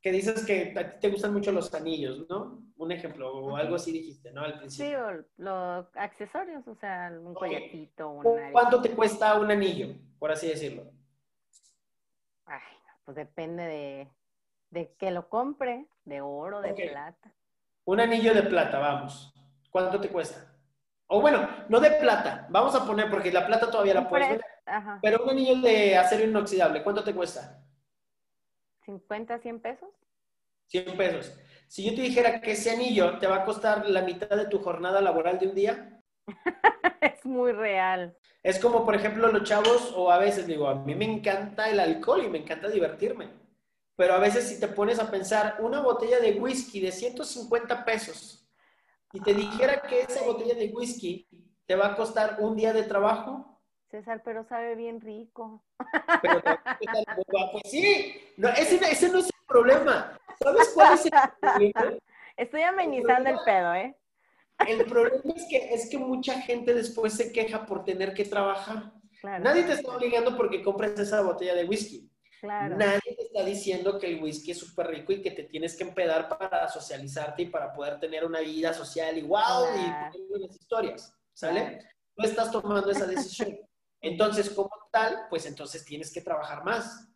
que 0.00 0.12
dices 0.12 0.46
que 0.46 0.72
a 0.78 0.88
ti 0.88 1.00
te 1.00 1.10
gustan 1.10 1.32
mucho 1.32 1.50
los 1.50 1.74
anillos, 1.74 2.28
¿no? 2.28 2.62
Un 2.76 2.92
ejemplo, 2.92 3.32
o 3.32 3.56
algo 3.56 3.74
así 3.74 3.90
dijiste, 3.90 4.30
¿no? 4.32 4.42
Al 4.42 4.56
principio. 4.56 4.86
Sí, 4.86 4.94
o 4.94 5.24
los 5.42 5.86
accesorios, 5.96 6.66
o 6.68 6.76
sea, 6.76 7.12
un 7.20 7.34
collarcito, 7.34 8.10
un 8.10 8.52
¿Cuánto 8.52 8.80
te 8.80 8.90
cuesta 8.90 9.34
un 9.34 9.50
anillo, 9.50 9.96
por 10.20 10.30
así 10.30 10.46
decirlo? 10.46 10.84
Ay, 12.46 12.60
pues 13.04 13.16
depende 13.16 13.64
de, 13.64 14.08
de 14.70 14.94
que 14.96 15.10
lo 15.10 15.28
compre, 15.28 15.88
de 16.04 16.20
oro, 16.20 16.60
de 16.60 16.72
plata. 16.72 17.34
Un 17.84 17.98
anillo 17.98 18.32
de 18.32 18.44
plata, 18.44 18.78
vamos. 18.78 19.34
¿Cuánto 19.70 20.00
te 20.00 20.08
cuesta? 20.08 20.47
O 21.08 21.20
bueno, 21.22 21.48
no 21.68 21.80
de 21.80 21.90
plata, 21.92 22.46
vamos 22.50 22.74
a 22.74 22.86
poner, 22.86 23.10
porque 23.10 23.32
la 23.32 23.46
plata 23.46 23.70
todavía 23.70 23.94
la 23.94 24.08
puedes 24.08 24.28
ver. 24.28 24.44
Pero 25.02 25.24
un 25.24 25.30
anillo 25.30 25.56
de 25.56 25.96
acero 25.96 26.24
inoxidable, 26.24 26.82
¿cuánto 26.82 27.02
te 27.02 27.14
cuesta? 27.14 27.62
50, 28.84 29.38
100 29.38 29.60
pesos. 29.60 29.88
100 30.66 30.96
pesos. 30.96 31.34
Si 31.66 31.82
yo 31.82 31.94
te 31.94 32.02
dijera 32.02 32.40
que 32.40 32.52
ese 32.52 32.70
anillo 32.70 33.18
te 33.18 33.26
va 33.26 33.36
a 33.36 33.44
costar 33.44 33.88
la 33.88 34.02
mitad 34.02 34.36
de 34.36 34.46
tu 34.46 34.58
jornada 34.58 35.00
laboral 35.00 35.38
de 35.38 35.48
un 35.48 35.54
día. 35.54 36.02
es 37.00 37.24
muy 37.24 37.52
real. 37.52 38.16
Es 38.42 38.58
como, 38.58 38.84
por 38.84 38.94
ejemplo, 38.94 39.32
los 39.32 39.44
chavos, 39.44 39.92
o 39.96 40.10
a 40.10 40.18
veces 40.18 40.46
digo, 40.46 40.68
a 40.68 40.74
mí 40.74 40.94
me 40.94 41.06
encanta 41.06 41.70
el 41.70 41.80
alcohol 41.80 42.22
y 42.24 42.28
me 42.28 42.38
encanta 42.38 42.68
divertirme. 42.68 43.28
Pero 43.96 44.14
a 44.14 44.18
veces 44.18 44.48
si 44.48 44.60
te 44.60 44.68
pones 44.68 44.98
a 44.98 45.10
pensar, 45.10 45.56
una 45.60 45.80
botella 45.80 46.20
de 46.20 46.32
whisky 46.32 46.80
de 46.80 46.92
150 46.92 47.84
pesos, 47.84 48.47
y 49.12 49.20
te 49.20 49.34
dijera 49.34 49.82
que 49.82 50.02
esa 50.02 50.24
botella 50.24 50.54
de 50.54 50.72
whisky 50.72 51.28
te 51.66 51.74
va 51.74 51.88
a 51.88 51.96
costar 51.96 52.36
un 52.40 52.56
día 52.56 52.72
de 52.72 52.82
trabajo, 52.82 53.58
César, 53.90 54.20
pero 54.22 54.44
sabe 54.44 54.74
bien 54.74 55.00
rico. 55.00 55.64
Pero, 56.20 56.42
pues 57.52 57.70
sí, 57.70 58.14
no, 58.36 58.48
ese, 58.50 58.76
ese, 58.76 59.08
no 59.08 59.18
es 59.18 59.26
el 59.26 59.46
problema. 59.46 60.18
¿Sabes 60.42 60.72
cuál 60.74 60.94
es 60.94 61.06
el 61.06 61.12
problema? 61.40 61.98
Estoy 62.36 62.62
amenizando 62.62 63.30
el, 63.30 63.38
pedo, 63.44 63.74
¿eh? 63.74 63.96
El 64.66 64.84
problema 64.84 65.32
es 65.34 65.46
que, 65.48 65.74
es 65.74 65.88
que 65.88 65.98
mucha 65.98 66.40
gente 66.40 66.74
después 66.74 67.14
se 67.14 67.32
queja 67.32 67.64
por 67.64 67.84
tener 67.84 68.12
que 68.12 68.24
trabajar. 68.24 68.92
Nadie 69.22 69.64
te 69.64 69.72
está 69.72 69.96
obligando 69.96 70.36
porque 70.36 70.62
compres 70.62 70.98
esa 70.98 71.22
botella 71.22 71.54
de 71.54 71.64
whisky. 71.64 72.08
Nadie 72.42 73.16
te 73.16 73.22
está 73.22 73.44
diciendo 73.44 73.98
que 73.98 74.06
el 74.08 74.22
whisky 74.22 74.52
es 74.52 74.58
súper 74.58 74.88
rico 74.88 75.12
y 75.12 75.22
que 75.22 75.30
te 75.30 75.44
tienes 75.44 75.76
que 75.76 75.84
empedar 75.84 76.28
para 76.28 76.68
socializarte 76.68 77.42
y 77.42 77.46
para 77.46 77.72
poder 77.72 77.98
tener 77.98 78.24
una 78.24 78.40
vida 78.40 78.72
social 78.72 79.16
y 79.18 79.22
wow, 79.22 79.66
y 80.14 80.28
buenas 80.28 80.56
historias, 80.56 81.12
¿sale? 81.32 81.80
No 82.16 82.24
estás 82.24 82.50
tomando 82.50 82.90
esa 82.90 83.06
decisión. 83.06 83.58
Entonces, 84.00 84.50
como 84.50 84.70
tal, 84.92 85.26
pues 85.28 85.44
entonces 85.44 85.84
tienes 85.84 86.12
que 86.12 86.20
trabajar 86.20 86.62
más. 86.62 87.08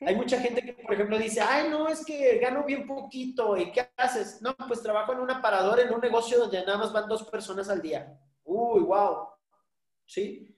Hay 0.00 0.14
mucha 0.14 0.38
gente 0.38 0.62
que, 0.62 0.72
por 0.74 0.94
ejemplo, 0.94 1.18
dice, 1.18 1.40
ay, 1.40 1.68
no, 1.68 1.88
es 1.88 2.04
que 2.04 2.38
gano 2.38 2.62
bien 2.64 2.86
poquito, 2.86 3.56
¿y 3.56 3.72
qué 3.72 3.90
haces? 3.96 4.40
No, 4.40 4.54
pues 4.68 4.80
trabajo 4.80 5.12
en 5.12 5.18
un 5.18 5.30
aparador, 5.32 5.80
en 5.80 5.92
un 5.92 6.00
negocio 6.00 6.38
donde 6.38 6.64
nada 6.64 6.78
más 6.78 6.92
van 6.92 7.08
dos 7.08 7.24
personas 7.24 7.68
al 7.68 7.82
día. 7.82 8.16
Uy, 8.44 8.80
wow. 8.82 9.30
¿Sí? 10.06 10.56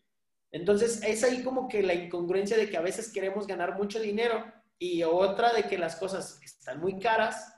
Entonces, 0.52 1.02
es 1.02 1.22
ahí 1.22 1.42
como 1.42 1.68
que 1.68 1.82
la 1.82 1.94
incongruencia 1.94 2.56
de 2.56 2.68
que 2.68 2.76
a 2.76 2.82
veces 2.82 3.12
queremos 3.12 3.46
ganar 3.46 3.76
mucho 3.76 4.00
dinero 4.00 4.44
y 4.78 5.02
otra 5.04 5.52
de 5.52 5.64
que 5.64 5.78
las 5.78 5.96
cosas 5.96 6.40
están 6.42 6.80
muy 6.80 6.98
caras. 6.98 7.56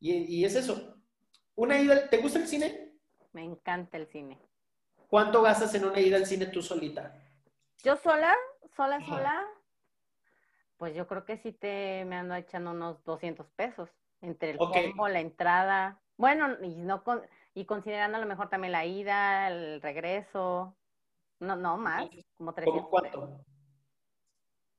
Y, 0.00 0.12
y 0.12 0.44
es 0.44 0.54
eso. 0.54 0.96
Una 1.54 1.78
ida, 1.78 2.08
¿te 2.08 2.18
gusta 2.18 2.38
el 2.38 2.48
cine? 2.48 2.92
Me 3.32 3.44
encanta 3.44 3.96
el 3.96 4.06
cine. 4.06 4.40
¿Cuánto 5.08 5.42
gastas 5.42 5.74
en 5.74 5.84
una 5.84 6.00
ida 6.00 6.16
al 6.16 6.26
cine 6.26 6.46
tú 6.46 6.62
solita? 6.62 7.14
Yo 7.82 7.96
sola, 7.96 8.34
sola, 8.74 9.04
sola, 9.04 9.44
pues 10.76 10.94
yo 10.94 11.06
creo 11.06 11.24
que 11.24 11.38
sí 11.38 11.52
te 11.52 12.04
me 12.04 12.16
ando 12.16 12.34
echando 12.34 12.70
unos 12.70 13.04
200 13.04 13.46
pesos 13.50 13.88
entre 14.20 14.50
el 14.50 14.58
combo, 14.58 15.08
la 15.08 15.20
entrada. 15.20 16.00
Bueno, 16.16 16.56
y 16.62 16.76
no 16.76 17.04
y 17.54 17.64
considerando 17.66 18.16
a 18.16 18.20
lo 18.20 18.26
mejor 18.26 18.48
también 18.48 18.72
la 18.72 18.84
ida, 18.84 19.48
el 19.48 19.80
regreso. 19.82 20.74
No, 21.44 21.56
no 21.56 21.76
más, 21.76 22.08
como 22.36 22.52
300. 22.52 22.82
¿Cómo 22.82 22.90
cuánto? 22.90 23.44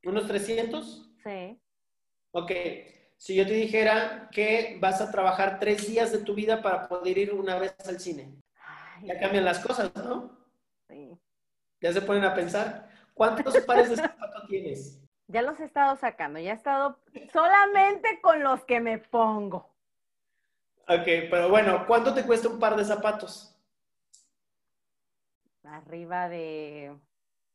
¿Unos 0.03 0.27
300? 0.27 1.11
Sí. 1.23 1.59
Ok. 2.31 2.51
Si 3.17 3.35
yo 3.35 3.45
te 3.45 3.53
dijera 3.53 4.29
que 4.31 4.77
vas 4.79 4.99
a 5.01 5.11
trabajar 5.11 5.59
tres 5.59 5.87
días 5.87 6.11
de 6.11 6.19
tu 6.19 6.35
vida 6.35 6.61
para 6.61 6.87
poder 6.87 7.17
ir 7.17 7.33
una 7.33 7.57
vez 7.57 7.75
al 7.87 7.99
cine. 7.99 8.35
ya 9.03 9.19
cambian 9.19 9.45
las 9.45 9.59
cosas, 9.59 9.93
¿no? 9.95 10.37
Sí. 10.89 11.17
Ya 11.81 11.93
se 11.93 12.01
ponen 12.01 12.25
a 12.25 12.33
pensar. 12.33 12.89
¿Cuántos 13.13 13.57
pares 13.61 13.89
de 13.89 13.95
zapatos 13.95 14.45
tienes? 14.47 15.01
Ya 15.27 15.41
los 15.41 15.59
he 15.59 15.63
estado 15.63 15.95
sacando, 15.95 16.39
ya 16.39 16.51
he 16.51 16.55
estado 16.55 16.99
solamente 17.31 18.19
con 18.21 18.43
los 18.43 18.63
que 18.65 18.79
me 18.79 18.99
pongo. 18.99 19.73
Ok, 20.87 21.05
pero 21.31 21.49
bueno, 21.49 21.85
¿cuánto 21.87 22.13
te 22.13 22.23
cuesta 22.23 22.47
un 22.47 22.59
par 22.59 22.75
de 22.75 22.85
zapatos? 22.85 23.54
Arriba 25.67 26.29
de 26.29 26.95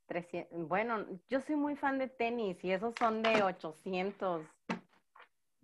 300. 0.06 0.68
Bueno, 0.68 1.06
yo 1.28 1.40
soy 1.40 1.56
muy 1.56 1.76
fan 1.76 1.98
de 1.98 2.08
tenis 2.08 2.62
y 2.62 2.72
esos 2.72 2.94
son 2.98 3.22
de 3.22 3.42
800. 3.42 4.42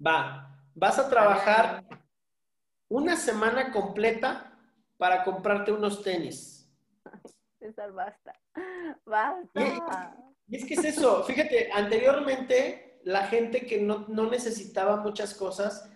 Va, 0.05 0.57
vas 0.75 0.99
a 0.99 1.09
trabajar 1.09 1.85
una 2.89 3.17
semana 3.17 3.73
completa 3.73 4.57
para 4.97 5.25
comprarte 5.25 5.73
unos 5.73 6.03
tenis. 6.03 6.71
César, 7.59 7.93
basta. 7.93 8.33
Basta. 9.05 10.17
Y 10.49 10.57
es 10.57 10.65
que 10.65 10.75
es 10.75 10.85
eso, 10.85 11.25
fíjate, 11.25 11.71
anteriormente 11.73 13.01
la 13.05 13.27
gente 13.27 13.67
que 13.67 13.81
no, 13.81 14.07
necesitaba 14.09 14.97
muchas 14.97 15.35
cosas 15.35 15.91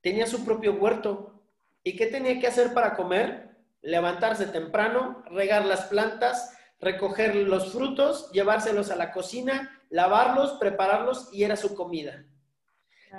tenía 0.00 0.26
su 0.26 0.44
propio 0.44 0.74
huerto. 0.74 1.42
¿Y 1.82 1.96
qué 1.96 2.06
tenía 2.06 2.38
que 2.40 2.46
hacer 2.46 2.72
para 2.72 2.94
comer? 2.94 3.47
Levantarse 3.82 4.46
temprano, 4.46 5.22
regar 5.30 5.64
las 5.64 5.86
plantas, 5.86 6.56
recoger 6.80 7.34
los 7.36 7.72
frutos, 7.72 8.30
llevárselos 8.32 8.90
a 8.90 8.96
la 8.96 9.12
cocina, 9.12 9.82
lavarlos, 9.90 10.52
prepararlos 10.58 11.28
y 11.32 11.44
era 11.44 11.56
su 11.56 11.74
comida. 11.74 12.24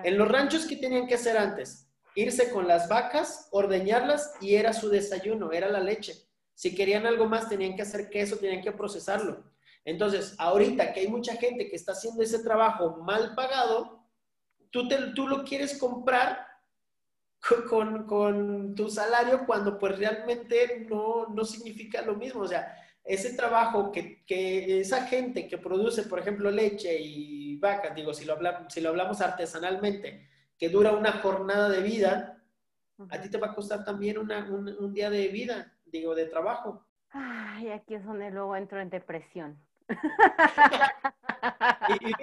En 0.04 0.18
los 0.18 0.28
ranchos, 0.28 0.66
¿qué 0.66 0.76
tenían 0.76 1.08
que 1.08 1.16
hacer 1.16 1.38
antes? 1.38 1.90
Irse 2.16 2.52
con 2.52 2.68
las 2.68 2.88
vacas, 2.90 3.48
ordeñarlas 3.52 4.34
y 4.42 4.56
era 4.56 4.74
su 4.74 4.90
desayuno, 4.90 5.52
era 5.52 5.70
la 5.70 5.80
leche. 5.80 6.14
Si 6.54 6.76
querían 6.76 7.06
algo 7.06 7.26
más, 7.26 7.50
tenían 7.50 7.76
que 7.76 7.82
hacer 7.84 8.10
queso, 8.10 8.38
tenían 8.38 8.62
que 8.62 8.72
procesarlo. 8.72 9.46
Entonces, 9.86 10.36
ahorita 10.38 10.94
que 10.94 11.02
hay 11.02 11.08
mucha 11.08 11.36
gente 11.36 11.70
que 11.70 11.76
está 11.76 11.94
haciendo 11.94 12.22
ese 12.22 12.40
trabajo 12.40 12.98
mal 12.98 13.34
pagado, 13.34 14.06
tú, 14.70 14.88
te, 14.88 14.98
tú 15.16 15.28
lo 15.28 15.44
quieres 15.44 15.78
comprar 15.78 16.49
con, 17.68 18.76
tu 18.76 18.90
salario 18.90 19.46
cuando 19.46 19.78
pues 19.78 19.98
realmente 19.98 20.86
no, 20.90 21.28
no 21.28 21.46
significa 21.46 22.02
lo 22.02 22.16
mismo. 22.16 22.42
O 22.42 22.48
sea, 22.48 22.76
ese 23.04 23.34
trabajo 23.34 23.92
que, 23.92 24.24
que, 24.26 24.80
esa 24.80 25.08
gente 25.08 25.48
que 25.48 25.58
produce, 25.58 26.04
por 26.04 26.20
ejemplo, 26.20 26.52
leche 26.52 26.98
y 27.00 27.58
vacas, 27.58 27.96
digo, 27.96 28.14
si 28.14 28.26
lo, 28.26 28.34
hablamos, 28.34 28.74
si 28.74 28.82
lo 28.82 28.90
hablamos 28.90 29.22
artesanalmente, 29.22 30.28
que 30.58 30.70
dura 30.70 30.92
una 30.92 31.14
jornada 31.14 31.70
de 31.70 31.82
vida, 31.82 32.44
a 33.10 33.22
ti 33.22 33.30
te 33.30 33.38
va 33.38 33.48
a 33.48 33.56
costar 33.56 33.86
también 33.86 34.18
un, 34.18 34.32
un, 34.32 34.94
día 34.94 35.10
de 35.10 35.30
vida, 35.30 35.74
digo, 35.86 36.14
de 36.16 36.26
trabajo. 36.26 36.86
Ay, 37.12 37.70
aquí 37.70 37.96
es 37.96 38.04
donde 38.04 38.30
luego 38.30 38.56
entro 38.56 38.80
en 38.80 38.90
depresión 38.90 39.58
y, 42.02 42.14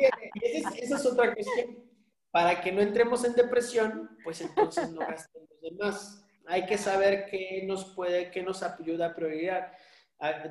esa 0.40 0.96
es 0.96 1.06
otra 1.06 1.34
cuestión. 1.34 1.85
Para 2.36 2.60
que 2.60 2.70
no 2.70 2.82
entremos 2.82 3.24
en 3.24 3.32
depresión, 3.32 4.10
pues 4.22 4.42
entonces 4.42 4.90
no 4.90 5.00
gastemos 5.08 5.48
de 5.62 5.70
más. 5.70 6.22
Hay 6.44 6.66
que 6.66 6.76
saber 6.76 7.24
qué 7.30 7.62
nos 7.66 7.86
puede, 7.94 8.30
qué 8.30 8.42
nos 8.42 8.62
ayuda 8.62 9.06
a 9.06 9.14
priorizar, 9.14 9.72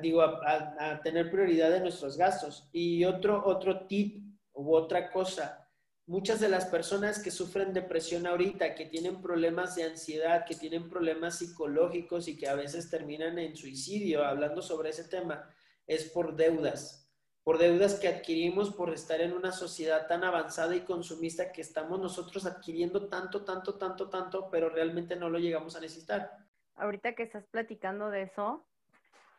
digo, 0.02 0.20
a, 0.20 1.00
tener 1.04 1.30
prioridad 1.30 1.72
en 1.76 1.84
nuestros 1.84 2.16
gastos. 2.16 2.68
Y 2.72 3.04
otro, 3.04 3.40
otro 3.46 3.86
tip 3.86 4.20
u 4.52 4.74
otra 4.74 5.12
cosa, 5.12 5.70
muchas 6.06 6.40
de 6.40 6.48
las 6.48 6.64
personas 6.64 7.22
que 7.22 7.30
sufren 7.30 7.72
depresión 7.72 8.26
ahorita, 8.26 8.74
que 8.74 8.86
tienen 8.86 9.22
problemas 9.22 9.76
de 9.76 9.84
ansiedad, 9.84 10.44
que 10.44 10.56
tienen 10.56 10.90
problemas 10.90 11.38
psicológicos 11.38 12.26
y 12.26 12.36
que 12.36 12.48
a 12.48 12.56
veces 12.56 12.90
terminan 12.90 13.38
en 13.38 13.54
suicidio, 13.54 14.24
hablando 14.24 14.60
sobre 14.60 14.90
ese 14.90 15.04
tema, 15.04 15.48
es 15.86 16.10
por 16.10 16.34
deudas 16.34 17.05
por 17.46 17.58
deudas 17.58 17.94
que 18.00 18.08
adquirimos 18.08 18.74
por 18.74 18.92
estar 18.92 19.20
en 19.20 19.32
una 19.32 19.52
sociedad 19.52 20.08
tan 20.08 20.24
avanzada 20.24 20.74
y 20.74 20.80
consumista 20.80 21.52
que 21.52 21.60
estamos 21.60 22.00
nosotros 22.00 22.44
adquiriendo 22.44 23.08
tanto, 23.08 23.44
tanto, 23.44 23.78
tanto, 23.78 24.10
tanto, 24.10 24.50
pero 24.50 24.68
realmente 24.68 25.14
no 25.14 25.30
lo 25.30 25.38
llegamos 25.38 25.76
a 25.76 25.80
necesitar. 25.80 26.38
Ahorita 26.74 27.14
que 27.14 27.22
estás 27.22 27.46
platicando 27.46 28.10
de 28.10 28.22
eso, 28.22 28.66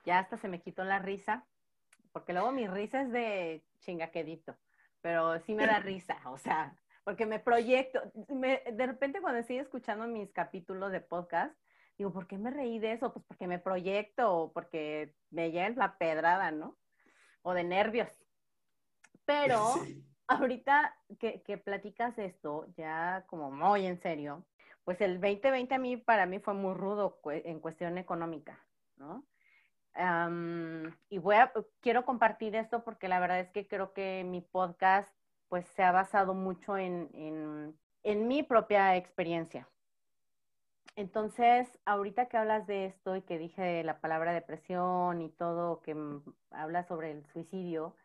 ya 0.05 0.19
hasta 0.19 0.37
se 0.37 0.47
me 0.47 0.61
quitó 0.61 0.85
la 0.85 0.99
risa, 0.99 1.45
porque 2.13 2.31
luego 2.31 2.53
mi 2.53 2.65
risa 2.65 3.01
es 3.01 3.11
de 3.11 3.65
chingaquedito, 3.81 4.55
pero 5.01 5.37
sí 5.41 5.53
me 5.53 5.67
da 5.67 5.79
risa, 5.81 6.17
o 6.27 6.37
sea, 6.37 6.77
porque 7.03 7.25
me 7.25 7.39
proyecto, 7.39 7.99
de 8.15 8.87
repente 8.87 9.19
cuando 9.19 9.41
estoy 9.41 9.57
escuchando 9.57 10.07
mis 10.07 10.31
capítulos 10.31 10.93
de 10.93 11.01
podcast, 11.01 11.53
digo, 11.97 12.13
¿por 12.13 12.25
qué 12.25 12.37
me 12.37 12.51
reí 12.51 12.79
de 12.79 12.93
eso? 12.93 13.11
Pues 13.11 13.25
porque 13.27 13.47
me 13.47 13.59
proyecto, 13.59 14.51
porque 14.53 15.13
me 15.29 15.51
llega 15.51 15.67
la 15.71 15.97
pedrada, 15.97 16.51
¿no? 16.51 16.77
O 17.47 17.53
de 17.53 17.63
nervios. 17.63 18.09
Pero 19.23 19.57
ahorita 20.27 20.93
que, 21.17 21.41
que, 21.43 21.57
platicas 21.57 22.17
esto, 22.17 22.65
ya 22.75 23.23
como 23.27 23.51
muy 23.51 23.85
en 23.85 24.01
serio, 24.01 24.45
pues 24.83 24.99
el 24.99 25.21
2020 25.21 25.73
a 25.73 25.79
mí, 25.79 25.95
para 25.95 26.25
mí 26.25 26.39
fue 26.39 26.53
muy 26.53 26.73
rudo 26.73 27.21
en 27.23 27.61
cuestión 27.61 27.97
económica, 27.97 28.59
¿no? 28.97 29.25
y 31.09 31.17
voy 31.17 31.35
a, 31.37 31.51
quiero 31.79 32.05
compartir 32.05 32.55
esto 32.55 32.83
porque 32.83 33.07
la 33.07 33.19
verdad 33.19 33.39
es 33.39 33.49
que 33.49 33.67
creo 33.67 33.93
que 33.93 34.23
mi 34.23 34.41
podcast 34.41 35.11
pues 35.47 35.65
se 35.69 35.81
ha 35.81 35.91
basado 35.91 36.35
mucho 36.35 36.77
en, 36.77 37.09
en, 37.15 37.75
en 38.03 38.27
mi 38.27 38.43
propia 38.43 38.95
experiencia. 38.95 39.67
Entonces, 40.97 41.69
ahorita 41.85 42.25
que 42.25 42.37
hablas 42.37 42.65
de 42.65 42.87
esto 42.87 43.15
y 43.15 43.21
que 43.21 43.37
dije 43.37 43.83
la 43.83 43.99
palabra 43.99 44.33
depresión 44.33 45.21
y 45.21 45.29
todo, 45.29 45.79
que 45.83 45.95
habla 46.49 46.83
sobre 46.85 47.11
el 47.11 47.23
suicidio, 47.27 47.95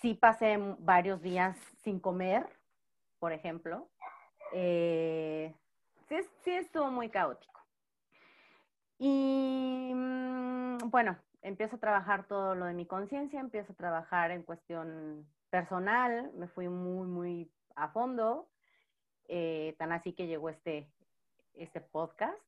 sí 0.00 0.14
pasé 0.14 0.56
varios 0.78 1.20
días 1.22 1.58
sin 1.82 1.98
comer, 1.98 2.46
por 3.18 3.32
ejemplo. 3.32 3.88
Eh, 4.52 5.52
sí, 6.08 6.18
sí 6.44 6.52
estuvo 6.52 6.88
muy 6.92 7.08
caótico. 7.08 7.60
Y 9.00 9.90
mm, 9.92 10.88
bueno, 10.88 11.16
empiezo 11.42 11.76
a 11.76 11.80
trabajar 11.80 12.28
todo 12.28 12.54
lo 12.54 12.66
de 12.66 12.74
mi 12.74 12.86
conciencia, 12.86 13.40
empiezo 13.40 13.72
a 13.72 13.76
trabajar 13.76 14.30
en 14.30 14.44
cuestión 14.44 15.26
personal, 15.50 16.30
me 16.36 16.46
fui 16.46 16.68
muy, 16.68 17.08
muy 17.08 17.50
a 17.74 17.88
fondo, 17.88 18.48
eh, 19.26 19.74
tan 19.78 19.90
así 19.90 20.12
que 20.12 20.28
llegó 20.28 20.48
este, 20.48 20.88
este 21.54 21.80
podcast 21.80 22.38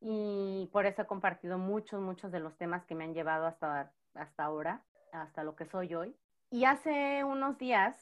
y 0.00 0.68
por 0.72 0.86
eso 0.86 1.02
he 1.02 1.06
compartido 1.06 1.58
muchos, 1.58 2.00
muchos 2.00 2.30
de 2.30 2.40
los 2.40 2.56
temas 2.56 2.84
que 2.84 2.94
me 2.94 3.04
han 3.04 3.14
llevado 3.14 3.46
hasta, 3.46 3.92
hasta 4.14 4.44
ahora, 4.44 4.82
hasta 5.12 5.42
lo 5.42 5.56
que 5.56 5.66
soy 5.66 5.94
hoy. 5.94 6.16
Y 6.50 6.64
hace 6.64 7.24
unos 7.24 7.58
días, 7.58 7.96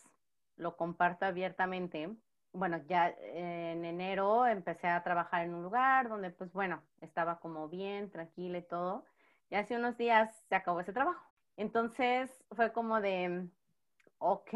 lo 0.56 0.76
comparto 0.76 1.24
abiertamente, 1.24 2.14
bueno, 2.52 2.78
ya 2.86 3.08
en 3.08 3.84
enero 3.84 4.46
empecé 4.46 4.88
a 4.88 5.02
trabajar 5.02 5.44
en 5.44 5.54
un 5.54 5.62
lugar 5.62 6.08
donde 6.08 6.30
pues 6.30 6.52
bueno, 6.52 6.82
estaba 7.00 7.38
como 7.38 7.68
bien, 7.68 8.10
tranquila 8.10 8.58
y 8.58 8.62
todo. 8.62 9.04
Y 9.50 9.54
hace 9.54 9.76
unos 9.76 9.96
días 9.96 10.34
se 10.48 10.54
acabó 10.54 10.80
ese 10.80 10.92
trabajo. 10.92 11.22
Entonces 11.56 12.30
fue 12.52 12.72
como 12.72 13.00
de, 13.00 13.48
ok, 14.18 14.50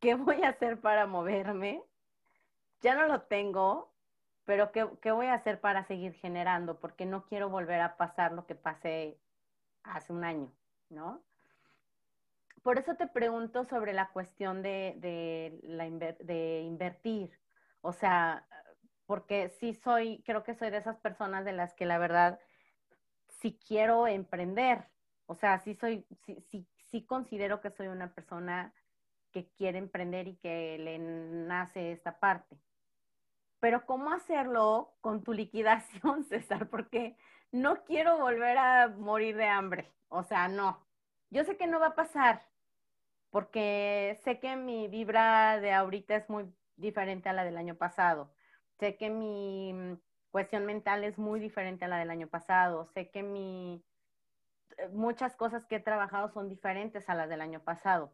¿qué 0.00 0.14
voy 0.14 0.42
a 0.42 0.50
hacer 0.50 0.80
para 0.80 1.06
moverme? 1.06 1.82
Ya 2.80 2.94
no 2.94 3.06
lo 3.06 3.22
tengo, 3.22 3.89
pero 4.44 4.72
¿qué, 4.72 5.12
voy 5.12 5.26
a 5.26 5.34
hacer 5.34 5.60
para 5.60 5.84
seguir 5.84 6.14
generando? 6.14 6.80
Porque 6.80 7.06
no 7.06 7.24
quiero 7.26 7.48
volver 7.48 7.80
a 7.80 7.96
pasar 7.96 8.32
lo 8.32 8.46
que 8.46 8.54
pasé 8.54 9.18
hace 9.82 10.12
un 10.12 10.24
año, 10.24 10.52
¿no? 10.88 11.22
Por 12.62 12.78
eso 12.78 12.94
te 12.96 13.06
pregunto 13.06 13.64
sobre 13.64 13.92
la 13.92 14.08
cuestión 14.10 14.62
de, 14.62 15.58
la 15.62 15.88
de 15.88 16.60
invertir. 16.60 17.38
O 17.80 17.92
sea, 17.92 18.46
porque 19.06 19.48
sí 19.48 19.74
soy, 19.74 20.22
creo 20.24 20.44
que 20.44 20.54
soy 20.54 20.70
de 20.70 20.76
esas 20.76 20.96
personas 20.98 21.44
de 21.44 21.52
las 21.52 21.74
que 21.74 21.86
la 21.86 21.98
verdad 21.98 22.38
sí 23.40 23.58
quiero 23.66 24.06
emprender. 24.06 24.88
O 25.26 25.34
sea, 25.34 25.58
sí 25.60 25.74
soy, 25.74 26.06
sí, 26.24 26.44
sí, 26.48 26.66
sí 26.90 27.04
considero 27.04 27.60
que 27.60 27.70
soy 27.70 27.86
una 27.86 28.12
persona 28.14 28.74
que 29.32 29.48
quiere 29.48 29.78
emprender 29.78 30.28
y 30.28 30.36
que 30.36 30.76
le 30.78 30.98
nace 30.98 31.92
esta 31.92 32.18
parte. 32.18 32.58
Pero 33.60 33.86
¿cómo 33.86 34.12
hacerlo 34.12 34.94
con 35.00 35.22
tu 35.22 35.32
liquidación, 35.32 36.24
César? 36.28 36.68
Porque 36.68 37.16
no 37.52 37.84
quiero 37.84 38.18
volver 38.18 38.58
a 38.58 38.88
morir 38.88 39.36
de 39.36 39.46
hambre. 39.46 39.92
O 40.08 40.22
sea, 40.22 40.48
no. 40.48 40.84
Yo 41.30 41.44
sé 41.44 41.56
que 41.56 41.66
no 41.66 41.78
va 41.78 41.88
a 41.88 41.94
pasar, 41.94 42.42
porque 43.30 44.18
sé 44.24 44.40
que 44.40 44.56
mi 44.56 44.88
vibra 44.88 45.60
de 45.60 45.72
ahorita 45.72 46.16
es 46.16 46.28
muy 46.28 46.52
diferente 46.76 47.28
a 47.28 47.32
la 47.32 47.44
del 47.44 47.56
año 47.56 47.76
pasado. 47.76 48.32
Sé 48.80 48.96
que 48.96 49.10
mi 49.10 49.72
mm, 49.72 50.00
cuestión 50.30 50.66
mental 50.66 51.04
es 51.04 51.18
muy 51.18 51.38
diferente 51.40 51.84
a 51.84 51.88
la 51.88 51.98
del 51.98 52.10
año 52.10 52.28
pasado. 52.28 52.86
Sé 52.86 53.10
que 53.10 53.22
mi 53.22 53.84
eh, 54.78 54.88
muchas 54.92 55.36
cosas 55.36 55.66
que 55.66 55.76
he 55.76 55.80
trabajado 55.80 56.28
son 56.30 56.48
diferentes 56.48 57.08
a 57.08 57.14
las 57.14 57.28
del 57.28 57.40
año 57.40 57.60
pasado, 57.60 58.12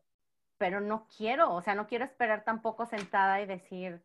pero 0.59 0.80
no 0.80 1.07
quiero, 1.16 1.53
o 1.55 1.62
sea, 1.62 1.74
no 1.74 1.86
quiero 1.86 2.05
esperar 2.05 2.44
tampoco 2.44 2.86
sentada 2.86 3.40
y 3.40 3.47
decir, 3.47 4.03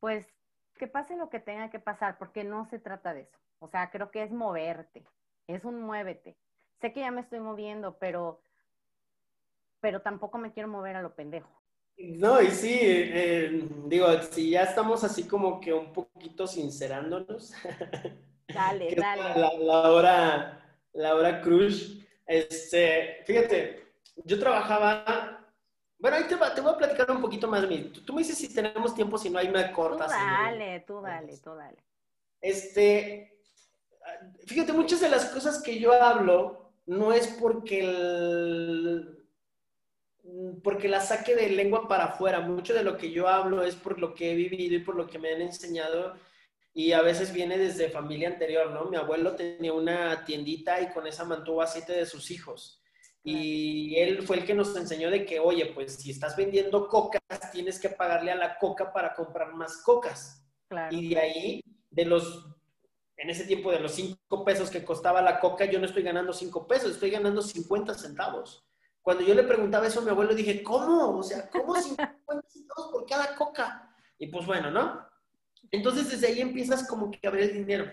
pues, 0.00 0.35
que 0.76 0.86
pase 0.86 1.16
lo 1.16 1.28
que 1.28 1.40
tenga 1.40 1.70
que 1.70 1.78
pasar, 1.78 2.18
porque 2.18 2.44
no 2.44 2.66
se 2.66 2.78
trata 2.78 3.14
de 3.14 3.22
eso. 3.22 3.38
O 3.58 3.68
sea, 3.68 3.90
creo 3.90 4.10
que 4.10 4.22
es 4.22 4.30
moverte, 4.30 5.04
es 5.46 5.64
un 5.64 5.80
muévete. 5.80 6.36
Sé 6.80 6.92
que 6.92 7.00
ya 7.00 7.10
me 7.10 7.22
estoy 7.22 7.40
moviendo, 7.40 7.98
pero, 7.98 8.42
pero 9.80 10.02
tampoco 10.02 10.38
me 10.38 10.52
quiero 10.52 10.68
mover 10.68 10.96
a 10.96 11.02
lo 11.02 11.14
pendejo. 11.14 11.50
No, 11.98 12.42
y 12.42 12.50
sí, 12.50 12.78
eh, 12.82 13.66
digo, 13.86 14.06
si 14.30 14.50
ya 14.50 14.64
estamos 14.64 15.02
así 15.02 15.26
como 15.26 15.60
que 15.60 15.72
un 15.72 15.92
poquito 15.92 16.46
sincerándonos. 16.46 17.54
Dale, 18.48 18.94
dale. 18.94 19.40
La, 19.40 19.52
la, 19.58 19.90
hora, 19.90 20.78
la 20.92 21.14
hora 21.16 21.40
cruz. 21.40 22.00
Este, 22.24 23.22
fíjate, 23.26 23.84
yo 24.24 24.38
trabajaba. 24.38 25.35
Bueno, 25.98 26.16
ahí 26.16 26.24
te, 26.24 26.36
te 26.36 26.60
voy 26.60 26.72
a 26.72 26.76
platicar 26.76 27.10
un 27.10 27.20
poquito 27.20 27.48
más. 27.48 27.66
Tú, 27.92 28.02
tú 28.02 28.12
me 28.12 28.20
dices 28.22 28.38
si 28.38 28.52
tenemos 28.52 28.94
tiempo, 28.94 29.16
si 29.16 29.30
no, 29.30 29.38
hay 29.38 29.48
me 29.48 29.72
cortas. 29.72 30.08
Tú 30.08 30.18
dale, 30.18 30.80
tú 30.80 31.00
dale, 31.00 31.38
tú 31.38 31.54
dale. 31.54 31.78
Este, 32.40 33.40
fíjate, 34.46 34.72
muchas 34.72 35.00
de 35.00 35.08
las 35.08 35.26
cosas 35.26 35.62
que 35.62 35.78
yo 35.78 35.92
hablo 35.92 36.72
no 36.86 37.12
es 37.12 37.26
porque 37.28 37.80
el, 37.80 39.26
porque 40.62 40.88
la 40.88 41.00
saque 41.00 41.34
de 41.34 41.48
lengua 41.50 41.88
para 41.88 42.04
afuera. 42.04 42.40
Mucho 42.40 42.74
de 42.74 42.82
lo 42.82 42.96
que 42.96 43.10
yo 43.10 43.28
hablo 43.28 43.62
es 43.62 43.74
por 43.74 43.98
lo 43.98 44.14
que 44.14 44.32
he 44.32 44.34
vivido 44.34 44.74
y 44.76 44.80
por 44.80 44.96
lo 44.96 45.06
que 45.06 45.18
me 45.18 45.32
han 45.32 45.40
enseñado 45.40 46.14
y 46.76 46.92
a 46.92 47.00
veces 47.00 47.32
viene 47.32 47.56
desde 47.56 47.88
familia 47.88 48.28
anterior, 48.28 48.70
¿no? 48.70 48.84
Mi 48.84 48.98
abuelo 48.98 49.34
tenía 49.34 49.72
una 49.72 50.26
tiendita 50.26 50.78
y 50.82 50.90
con 50.90 51.06
esa 51.06 51.24
mantuvo 51.24 51.62
a 51.62 51.66
siete 51.66 51.94
de 51.94 52.04
sus 52.04 52.30
hijos. 52.30 52.82
Y 53.28 53.96
él 53.96 54.22
fue 54.22 54.36
el 54.36 54.44
que 54.44 54.54
nos 54.54 54.76
enseñó 54.76 55.10
de 55.10 55.26
que, 55.26 55.40
oye, 55.40 55.72
pues 55.74 55.96
si 55.96 56.12
estás 56.12 56.36
vendiendo 56.36 56.86
cocas, 56.86 57.20
tienes 57.50 57.80
que 57.80 57.88
pagarle 57.88 58.30
a 58.30 58.36
la 58.36 58.56
coca 58.56 58.92
para 58.92 59.14
comprar 59.14 59.52
más 59.52 59.78
cocas. 59.78 60.46
Y 60.92 61.12
de 61.12 61.20
ahí, 61.20 61.60
de 61.90 62.04
los, 62.04 62.46
en 63.16 63.28
ese 63.28 63.44
tiempo 63.44 63.72
de 63.72 63.80
los 63.80 63.96
cinco 63.96 64.44
pesos 64.44 64.70
que 64.70 64.84
costaba 64.84 65.20
la 65.22 65.40
coca, 65.40 65.64
yo 65.64 65.80
no 65.80 65.86
estoy 65.86 66.04
ganando 66.04 66.32
cinco 66.32 66.68
pesos, 66.68 66.92
estoy 66.92 67.10
ganando 67.10 67.42
50 67.42 67.94
centavos. 67.94 68.64
Cuando 69.02 69.24
yo 69.24 69.34
le 69.34 69.42
preguntaba 69.42 69.88
eso 69.88 69.98
a 69.98 70.04
mi 70.04 70.10
abuelo, 70.10 70.32
dije, 70.32 70.62
¿cómo? 70.62 71.18
O 71.18 71.22
sea, 71.24 71.50
¿cómo 71.50 71.74
50 71.82 72.16
centavos 72.46 72.92
por 72.92 73.06
cada 73.06 73.34
coca? 73.34 73.92
Y 74.18 74.28
pues 74.28 74.46
bueno, 74.46 74.70
¿no? 74.70 75.04
Entonces 75.72 76.12
desde 76.12 76.28
ahí 76.28 76.40
empiezas 76.40 76.86
como 76.86 77.10
que 77.10 77.26
a 77.26 77.30
ver 77.32 77.42
el 77.42 77.54
dinero. 77.54 77.90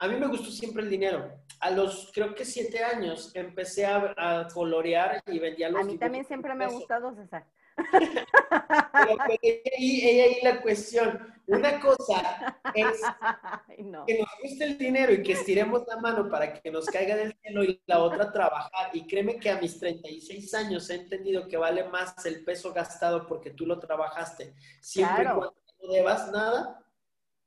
A 0.00 0.08
mí 0.08 0.16
me 0.16 0.28
gustó 0.28 0.50
siempre 0.50 0.82
el 0.82 0.88
dinero. 0.88 1.30
A 1.60 1.70
los, 1.70 2.10
creo 2.14 2.34
que 2.34 2.46
siete 2.46 2.82
años, 2.82 3.32
empecé 3.34 3.84
a, 3.84 4.48
colorear 4.52 5.22
y 5.26 5.38
vendía 5.38 5.68
los 5.68 5.82
A 5.82 5.84
mí 5.84 5.98
también 5.98 6.24
siempre 6.24 6.54
me 6.54 6.64
ha 6.64 6.68
gustado, 6.68 7.14
César. 7.14 7.44
Pero 7.92 9.16
pues, 9.26 9.38
ahí, 9.78 10.00
ahí 10.00 10.38
la 10.42 10.62
cuestión. 10.62 11.34
Una 11.46 11.80
cosa 11.80 12.58
es 12.74 13.00
que 14.06 14.18
nos 14.18 14.28
guste 14.42 14.64
el 14.64 14.78
dinero 14.78 15.12
y 15.12 15.22
que 15.22 15.32
estiremos 15.32 15.86
la 15.86 15.98
mano 15.98 16.30
para 16.30 16.54
que 16.54 16.70
nos 16.70 16.86
caiga 16.86 17.16
del 17.16 17.36
cielo 17.42 17.62
y 17.64 17.78
la 17.84 17.98
otra 17.98 18.32
trabajar. 18.32 18.90
Y 18.94 19.06
créeme 19.06 19.38
que 19.38 19.50
a 19.50 19.60
mis 19.60 19.78
36 19.78 20.54
años 20.54 20.88
he 20.88 20.94
entendido 20.94 21.46
que 21.46 21.58
vale 21.58 21.84
más 21.84 22.24
el 22.24 22.42
peso 22.42 22.72
gastado 22.72 23.26
porque 23.26 23.50
tú 23.50 23.66
lo 23.66 23.78
trabajaste. 23.78 24.54
Siempre 24.80 25.24
y 25.24 25.26
cuando 25.26 25.54
no 25.82 25.92
debas 25.92 26.32
nada, 26.32 26.82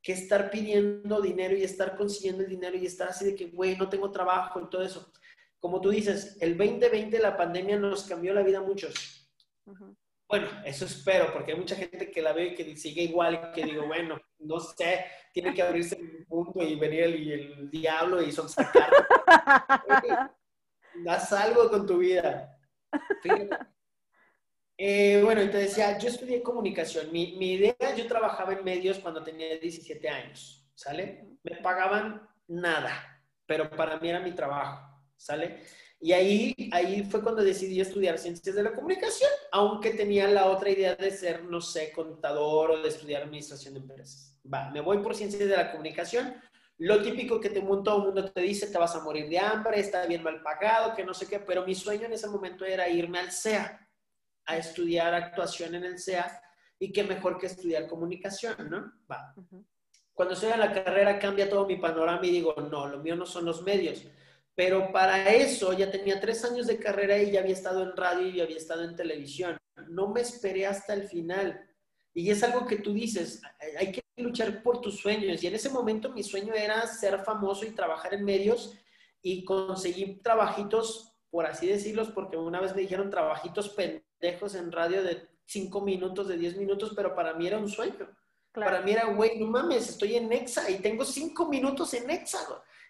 que 0.04 0.12
estar 0.12 0.52
pidiendo 0.52 1.22
dinero 1.22 1.56
y 1.56 1.64
estar 1.64 1.96
consiguiendo 1.96 2.44
el 2.44 2.50
dinero 2.50 2.76
y 2.76 2.86
estar 2.86 3.08
así 3.08 3.24
de 3.24 3.36
que, 3.36 3.46
güey, 3.46 3.78
no 3.78 3.88
tengo 3.88 4.12
trabajo 4.12 4.60
y 4.60 4.70
todo 4.70 4.84
eso. 4.84 5.14
Como 5.60 5.80
tú 5.80 5.92
dices, 5.92 6.38
el 6.42 6.58
2020 6.58 7.18
la 7.20 7.38
pandemia 7.38 7.80
nos 7.80 8.04
cambió 8.04 8.34
la 8.34 8.44
vida 8.44 8.58
a 8.58 8.64
muchos. 8.64 9.30
Bueno, 10.28 10.48
eso 10.66 10.84
espero, 10.86 11.32
porque 11.32 11.54
hay 11.54 11.58
mucha 11.58 11.78
gente 11.78 12.12
que 12.12 12.22
la 12.22 12.34
ve 12.34 12.48
y 12.48 12.56
que 12.56 12.76
sigue 12.76 13.04
igual, 13.04 13.54
que 13.54 13.64
digo, 13.64 13.88
bueno, 13.88 14.20
no 14.40 14.60
sé, 14.60 15.06
tiene 15.32 15.54
que 15.54 15.62
abrirse 15.62 15.96
un 15.96 16.26
punto 16.26 16.62
y 16.62 16.76
venir 16.76 17.04
el, 17.04 17.32
el 17.32 17.70
diablo 17.70 18.22
y 18.22 18.32
son 18.34 18.50
sacar. 18.50 18.92
Haz 21.08 21.32
algo 21.32 21.70
con 21.70 21.88
tu 21.88 22.00
vida. 22.00 22.60
Eh, 24.86 25.22
bueno, 25.24 25.42
y 25.42 25.48
te 25.48 25.60
decía, 25.60 25.98
yo 25.98 26.10
estudié 26.10 26.44
comunicación. 26.44 27.10
Mi, 27.10 27.38
mi, 27.38 27.54
idea, 27.54 27.96
yo 27.96 28.06
trabajaba 28.06 28.52
en 28.52 28.66
medios 28.66 29.00
cuando 29.00 29.24
tenía 29.24 29.58
17 29.58 30.10
años, 30.10 30.68
¿sale? 30.76 31.38
Me 31.42 31.56
pagaban 31.62 32.28
nada, 32.50 32.92
pero 33.46 33.70
para 33.70 33.98
mí 33.98 34.10
era 34.10 34.20
mi 34.20 34.34
trabajo, 34.34 34.86
¿sale? 35.16 35.62
Y 36.02 36.12
ahí, 36.12 36.70
ahí 36.74 37.06
fue 37.10 37.24
cuando 37.24 37.42
decidí 37.42 37.80
estudiar 37.80 38.18
ciencias 38.18 38.54
de 38.54 38.62
la 38.62 38.74
comunicación, 38.74 39.30
aunque 39.54 39.92
tenía 39.92 40.28
la 40.28 40.48
otra 40.48 40.70
idea 40.70 40.96
de 40.96 41.12
ser, 41.12 41.46
no 41.46 41.62
sé, 41.62 41.94
contador 41.94 42.72
o 42.72 42.82
de 42.82 42.90
estudiar 42.90 43.24
administración 43.24 43.76
de 43.76 43.80
empresas. 43.80 44.38
Va, 44.54 44.70
me 44.70 44.82
voy 44.82 44.98
por 44.98 45.16
ciencias 45.16 45.48
de 45.48 45.56
la 45.56 45.72
comunicación. 45.72 46.36
Lo 46.80 47.02
típico 47.02 47.40
que 47.40 47.50
te, 47.50 47.62
todo 47.62 48.00
el 48.00 48.04
mundo 48.04 48.30
te 48.30 48.42
dice, 48.42 48.68
te 48.68 48.78
vas 48.78 48.94
a 48.98 49.02
morir 49.02 49.30
de 49.30 49.40
hambre, 49.40 49.80
está 49.80 50.06
bien 50.08 50.24
mal 50.24 50.42
pagado, 50.44 50.94
que 50.94 51.06
no 51.06 51.14
sé 51.14 51.26
qué, 51.26 51.40
pero 51.40 51.66
mi 51.66 51.74
sueño 51.74 52.08
en 52.08 52.12
ese 52.12 52.28
momento 52.28 52.66
era 52.66 52.90
irme 52.90 53.20
al 53.20 53.32
CEA, 53.32 53.83
a 54.46 54.58
estudiar 54.58 55.14
actuación 55.14 55.76
en 55.76 55.86
el 55.86 56.00
CEA, 56.00 56.42
y 56.80 56.92
qué 56.92 57.04
mejor 57.04 57.38
que 57.38 57.46
estudiar 57.46 57.88
comunicación, 57.88 58.70
¿no? 58.70 58.92
Va. 59.10 59.34
Cuando 60.14 60.34
estoy 60.34 60.52
en 60.52 60.60
la 60.60 60.72
carrera 60.72 61.18
cambia 61.18 61.50
todo 61.50 61.66
mi 61.66 61.78
panorama 61.78 62.26
y 62.26 62.32
digo, 62.32 62.54
no, 62.56 62.88
lo 62.88 63.00
mío 63.00 63.16
no 63.16 63.26
son 63.26 63.46
los 63.46 63.64
medios 63.64 64.06
pero 64.56 64.92
para 64.92 65.34
eso 65.34 65.74
ya 65.74 65.90
tenía 65.90 66.20
tres 66.20 66.46
años 66.46 66.68
de 66.68 66.78
carrera 66.78 67.18
y 67.18 67.32
ya 67.32 67.40
había 67.40 67.54
estado 67.54 67.82
en 67.84 67.96
radio 67.96 68.28
y 68.28 68.42
había 68.42 68.58
estado 68.58 68.84
en 68.84 68.96
televisión. 68.96 69.58
No 69.90 70.10
me 70.10 70.22
esperé 70.22 70.68
hasta 70.68 70.94
el 70.94 71.08
final. 71.08 71.68
Y 72.14 72.30
es 72.30 72.44
algo 72.44 72.68
que 72.68 72.78
tú 72.78 72.94
dices, 72.94 73.42
hay 73.80 73.92
que 73.92 74.04
luchar 74.18 74.62
por 74.62 74.80
tus 74.80 75.00
sueños. 75.00 75.42
Y 75.42 75.48
en 75.48 75.56
ese 75.56 75.70
momento 75.70 76.12
mi 76.12 76.22
sueño 76.22 76.54
era 76.54 76.86
ser 76.86 77.20
famoso 77.24 77.66
y 77.66 77.72
trabajar 77.72 78.14
en 78.14 78.24
medios 78.24 78.78
y 79.24 79.44
conseguir 79.44 80.22
trabajitos, 80.22 81.16
por 81.32 81.48
así 81.48 81.66
decirlos, 81.66 82.12
porque 82.12 82.38
una 82.38 82.62
vez 82.62 82.76
me 82.76 82.82
dijeron 82.82 83.10
trabajitos 83.10 83.70
pendejos 84.24 84.56
en 84.56 84.72
radio 84.72 85.04
de 85.04 85.28
cinco 85.46 85.82
minutos, 85.82 86.30
de 86.30 86.38
diez 86.38 86.56
minutos, 86.56 86.94
pero 86.96 87.14
para 87.14 87.34
mí 87.34 87.46
era 87.46 87.58
un 87.58 87.68
sueño. 87.68 88.08
Para 88.54 88.82
mí 88.82 88.92
era, 88.92 89.06
güey, 89.08 89.38
no 89.38 89.48
mames, 89.48 89.90
estoy 89.90 90.16
en 90.16 90.32
Exa 90.32 90.70
y 90.70 90.80
tengo 90.80 91.04
cinco 91.04 91.50
minutos 91.50 91.94
en 91.94 92.10
Exa. 92.10 92.40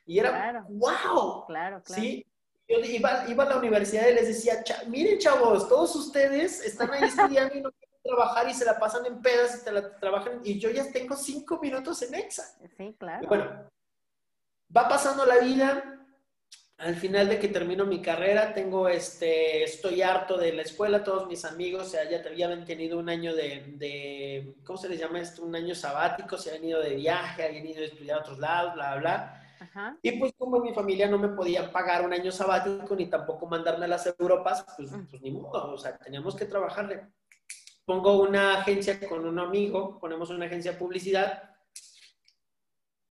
Y 0.05 0.19
era, 0.19 0.63
wow. 0.69 1.45
Claro, 1.47 1.81
claro. 1.84 1.84
Sí. 1.86 2.23
Yo 2.67 2.79
iba, 2.79 3.27
iba, 3.27 3.43
a 3.43 3.49
la 3.49 3.57
universidad 3.57 4.07
y 4.07 4.13
les 4.13 4.27
decía, 4.27 4.63
miren 4.88 5.17
chavos, 5.17 5.67
todos 5.67 5.95
ustedes 5.95 6.63
están 6.63 6.91
ahí 6.91 7.03
estudiando 7.07 7.55
y 7.55 7.61
no 7.61 7.71
quieren 7.71 7.99
trabajar 8.03 8.49
y 8.49 8.53
se 8.53 8.65
la 8.65 8.77
pasan 8.77 9.05
en 9.05 9.21
pedas 9.21 9.59
y 9.59 9.65
te 9.65 9.71
la 9.71 9.99
trabajan 9.99 10.39
y 10.43 10.59
yo 10.59 10.69
ya 10.69 10.91
tengo 10.91 11.15
cinco 11.15 11.59
minutos 11.59 12.01
en 12.03 12.13
EXA. 12.13 12.43
Sí, 12.77 12.95
claro. 12.99 13.27
bueno, 13.27 13.69
va 14.75 14.88
pasando 14.88 15.25
la 15.25 15.39
vida. 15.39 16.02
Al 16.84 16.95
final 16.95 17.29
de 17.29 17.39
que 17.39 17.47
termino 17.47 17.86
mi 17.86 18.01
carrera, 18.01 18.53
tengo 18.53 18.89
este, 18.89 19.63
estoy 19.63 20.01
harto 20.01 20.38
de 20.38 20.53
la 20.53 20.63
escuela, 20.63 21.03
todos 21.03 21.27
mis 21.27 21.45
amigos 21.45 21.93
ya, 21.93 22.09
ya 22.09 22.21
habían 22.25 22.65
tenido 22.65 22.99
un 22.99 23.09
año 23.09 23.34
de, 23.34 23.73
de, 23.77 24.55
¿cómo 24.65 24.77
se 24.77 24.89
les 24.89 24.99
llama 24.99 25.19
esto? 25.19 25.43
Un 25.43 25.55
año 25.55 25.75
sabático, 25.75 26.38
se 26.38 26.49
habían 26.49 26.65
ido 26.65 26.81
de 26.81 26.95
viaje, 26.95 27.43
habían 27.43 27.65
ido 27.65 27.81
a 27.81 27.86
estudiar 27.86 28.17
a 28.17 28.21
otros 28.21 28.39
lados, 28.39 28.73
bla, 28.73 28.95
bla, 28.95 28.99
bla 28.99 29.39
y 30.01 30.11
pues 30.13 30.34
como 30.38 30.59
mi 30.59 30.73
familia 30.73 31.07
no 31.07 31.17
me 31.17 31.29
podía 31.29 31.71
pagar 31.71 32.05
un 32.05 32.13
año 32.13 32.31
sabático 32.31 32.95
ni 32.95 33.07
tampoco 33.07 33.47
mandarme 33.47 33.86
a 33.86 33.89
las 33.89 34.05
Europas, 34.19 34.65
pues, 34.75 34.91
pues 35.09 35.21
ni 35.21 35.31
modo, 35.31 35.73
o 35.73 35.77
sea, 35.77 35.97
teníamos 35.97 36.36
que 36.36 36.45
trabajarle. 36.45 37.07
Pongo 37.86 38.21
una 38.21 38.59
agencia 38.59 38.99
con 39.07 39.25
un 39.25 39.39
amigo, 39.39 39.99
ponemos 39.99 40.29
una 40.29 40.45
agencia 40.45 40.71
de 40.71 40.77
publicidad. 40.77 41.52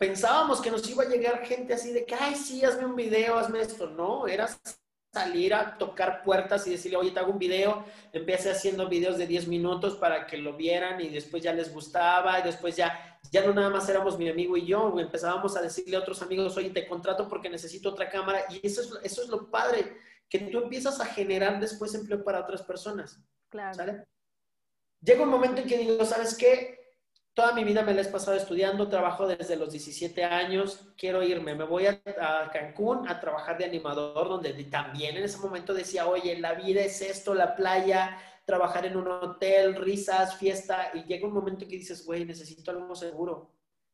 Pensábamos 0.03 0.61
que 0.61 0.73
nos 0.73 0.91
iba 0.91 1.05
a 1.05 1.09
llegar 1.09 1.47
gente 1.47 1.75
así 1.75 1.93
de 1.93 2.05
que, 2.05 2.17
ay, 2.17 2.35
sí, 2.35 2.65
hazme 2.65 2.87
un 2.87 2.97
video, 2.97 3.39
hazme 3.39 3.61
esto. 3.61 3.87
No, 3.87 4.27
era 4.27 4.49
salir 5.15 5.55
a 5.55 5.79
tocar 5.79 6.25
puertas 6.25 6.67
y 6.67 6.71
decirle, 6.71 6.97
oye, 6.97 7.13
te 7.13 7.21
hago 7.21 7.31
un 7.31 7.39
video. 7.39 7.85
Empecé 8.13 8.51
haciendo 8.51 8.89
videos 8.89 9.17
de 9.17 9.29
10 9.29 9.47
minutos 9.47 9.95
para 9.95 10.27
que 10.27 10.39
lo 10.39 10.57
vieran 10.57 11.01
y 11.01 11.09
después 11.09 11.41
ya 11.41 11.53
les 11.53 11.73
gustaba 11.73 12.41
y 12.41 12.43
después 12.43 12.75
ya, 12.75 13.21
ya 13.31 13.47
no 13.47 13.55
nada 13.55 13.71
más 13.71 13.89
éramos 13.89 14.19
mi 14.19 14.29
amigo 14.29 14.57
y 14.57 14.67
yo, 14.67 14.93
empezábamos 14.99 15.57
a 15.57 15.63
decirle 15.63 15.95
a 15.95 16.01
otros 16.01 16.21
amigos, 16.21 16.57
oye, 16.57 16.71
te 16.71 16.89
contrato 16.89 17.29
porque 17.29 17.49
necesito 17.49 17.91
otra 17.91 18.11
cámara 18.11 18.47
y 18.51 18.67
eso 18.67 18.81
es, 18.81 18.91
eso 19.05 19.23
es 19.23 19.29
lo 19.29 19.53
padre, 19.53 19.99
que 20.29 20.41
tú 20.41 20.65
empiezas 20.65 21.01
a 21.01 21.07
generar 21.07 21.61
después 21.61 21.95
empleo 21.95 22.25
para 22.25 22.41
otras 22.41 22.63
personas. 22.63 23.21
Claro. 23.49 23.75
¿sale? 23.75 24.05
Llega 25.01 25.23
un 25.23 25.31
momento 25.31 25.61
en 25.61 25.69
que 25.69 25.79
digo, 25.79 26.05
¿sabes 26.05 26.35
qué? 26.35 26.82
Toda 27.35 27.53
mi 27.53 27.65
vida 27.65 27.83
me 27.83 27.95
la 27.95 28.03
he 28.03 28.05
pasado 28.07 28.37
estudiando, 28.37 28.89
trabajo 28.89 29.27
desde 29.27 29.57
los 29.57 29.73
17 29.73 30.25
años, 30.25 30.93
quiero 30.97 31.23
irme, 31.23 31.55
me 31.55 31.65
voy 31.65 31.87
a, 31.87 32.01
Cancún 32.53 33.09
a 33.09 33.21
trabajar 33.21 33.57
de 33.59 33.65
animador, 33.65 34.29
donde 34.29 34.53
también 34.65 35.17
en 35.17 35.25
ese 35.25 35.39
momento 35.39 35.73
decía, 35.73 36.07
oye, 36.07 36.39
la 36.39 36.55
vida 36.55 36.83
es 36.83 37.01
esto, 37.01 37.35
la 37.35 37.57
playa, 37.57 38.19
trabajar 38.45 38.85
en 38.85 38.97
un 38.97 39.09
hotel, 39.09 39.77
risas, 39.77 40.37
fiesta, 40.37 40.91
y 40.95 41.05
llega 41.05 41.27
un 41.27 41.33
momento 41.33 41.67
que 41.67 41.77
dices, 41.77 42.05
güey, 42.05 42.25
necesito 42.25 42.71
algo 42.71 42.95
seguro, 42.95 43.51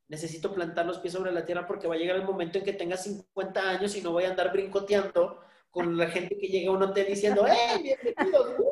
necesito 0.08 0.52
plantar 0.52 0.86
los 0.86 0.98
pies 0.98 1.14
sobre 1.14 1.30
la 1.30 1.44
tierra 1.44 1.66
porque 1.66 1.86
va 1.86 1.94
a 1.94 1.98
llegar 1.98 2.16
el 2.16 2.24
momento 2.24 2.58
en 2.58 2.64
que 2.64 2.72
tenga 2.72 2.96
50 2.96 3.60
años 3.60 3.94
y 3.94 4.02
no 4.02 4.12
voy 4.12 4.24
a 4.24 4.30
andar 4.30 4.52
brincoteando 4.52 5.40
con 5.70 5.96
la 5.96 6.08
gente 6.08 6.36
que 6.38 6.48
llega 6.48 6.70
a 6.70 6.74
un 6.74 6.82
hotel 6.82 7.06
diciendo, 7.06 7.46
¡eh, 7.46 7.80
bienvenidos! 7.82 8.54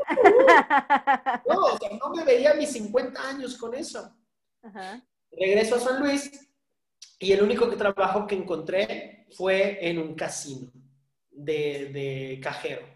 No, 1.47 1.61
o 1.61 1.79
sea, 1.79 1.91
no 1.97 2.11
me 2.11 2.25
veía 2.25 2.55
mis 2.55 2.73
50 2.73 3.29
años 3.29 3.57
con 3.57 3.75
eso. 3.75 4.13
Regreso 5.33 5.77
a 5.77 5.81
San 5.81 6.01
Luis 6.01 6.31
y 7.19 7.33
el 7.33 7.43
único 7.43 7.69
que 7.69 7.77
trabajo 7.77 8.27
que 8.27 8.35
encontré 8.35 9.27
fue 9.37 9.79
en 9.89 9.99
un 9.99 10.15
casino 10.15 10.71
de, 11.31 11.91
de 11.93 12.41
cajero. 12.43 12.87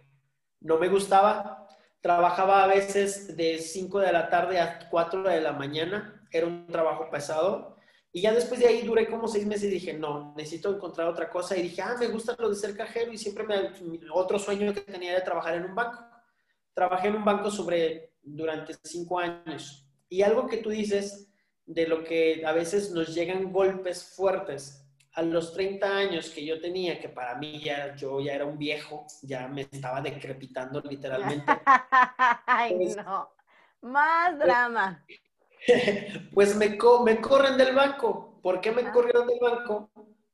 No 0.61 0.79
me 0.79 0.89
gustaba, 0.89 1.69
trabajaba 2.01 2.65
a 2.65 2.67
veces 2.67 3.37
de 3.37 3.59
5 3.59 4.01
de 4.01 4.13
la 4.13 4.29
tarde 4.29 4.61
a 4.61 4.89
4 4.91 5.23
de 5.23 5.41
la 5.41 5.53
mañana, 5.53 6.27
era 6.31 6.47
un 6.47 6.67
trabajo 6.67 7.11
pesado. 7.11 7.77
Y 8.13 8.23
ya 8.23 8.33
después 8.33 8.59
de 8.59 8.67
ahí 8.67 8.83
duré 8.83 9.09
como 9.09 9.29
seis 9.29 9.47
meses 9.47 9.65
y 9.65 9.75
dije, 9.75 9.93
no, 9.95 10.35
necesito 10.37 10.75
encontrar 10.75 11.07
otra 11.09 11.31
cosa. 11.31 11.57
Y 11.57 11.63
dije, 11.63 11.83
ah, 11.83 11.97
me 11.99 12.09
gusta 12.09 12.35
lo 12.39 12.49
de 12.49 12.57
ser 12.57 12.77
cajero 12.77 13.13
y 13.13 13.19
siempre 13.19 13.45
me, 13.45 13.71
otro 14.13 14.39
sueño 14.39 14.75
que 14.75 14.81
tenía 14.81 15.13
era 15.13 15.25
trabajar 15.25 15.55
en 15.55 15.65
un 15.65 15.75
banco. 15.75 16.05
Trabajé 16.75 17.09
en 17.09 17.17
un 17.17 17.25
banco 17.25 17.51
sobre, 17.51 18.15
durante 18.23 18.75
cinco 18.83 19.19
años. 19.21 19.87
Y 20.09 20.23
algo 20.23 20.49
que 20.49 20.57
tú 20.57 20.71
dices 20.71 21.30
de 21.71 21.87
lo 21.87 22.03
que 22.03 22.45
a 22.45 22.53
veces 22.53 22.91
nos 22.91 23.15
llegan 23.15 23.53
golpes 23.53 24.03
fuertes. 24.03 24.77
A 25.13 25.23
los 25.23 25.53
30 25.53 25.87
años 25.87 26.31
que 26.31 26.45
yo 26.45 26.61
tenía, 26.61 27.01
que 27.01 27.09
para 27.09 27.37
mí 27.37 27.61
ya 27.61 27.95
yo 27.97 28.21
ya 28.21 28.35
era 28.35 28.45
un 28.45 28.59
viejo, 28.59 29.07
ya 29.23 29.49
me 29.49 29.63
estaba 29.63 30.01
decrepitando 30.01 30.81
literalmente. 30.81 31.45
Ay, 32.47 32.75
pues 32.77 32.97
no. 32.97 33.29
Más 33.83 34.31
pues 34.31 34.41
drama. 34.41 35.05
Pues 36.33 36.57
me, 36.57 36.79
me 37.05 37.21
corren 37.21 37.59
del 37.59 37.75
banco. 37.75 38.41
¿Por 38.43 38.63
qué 38.63 38.73
me 38.73 38.81
ah. 38.81 38.93
corrieron 38.93 39.27
del 39.27 39.39
banco? 39.39 39.91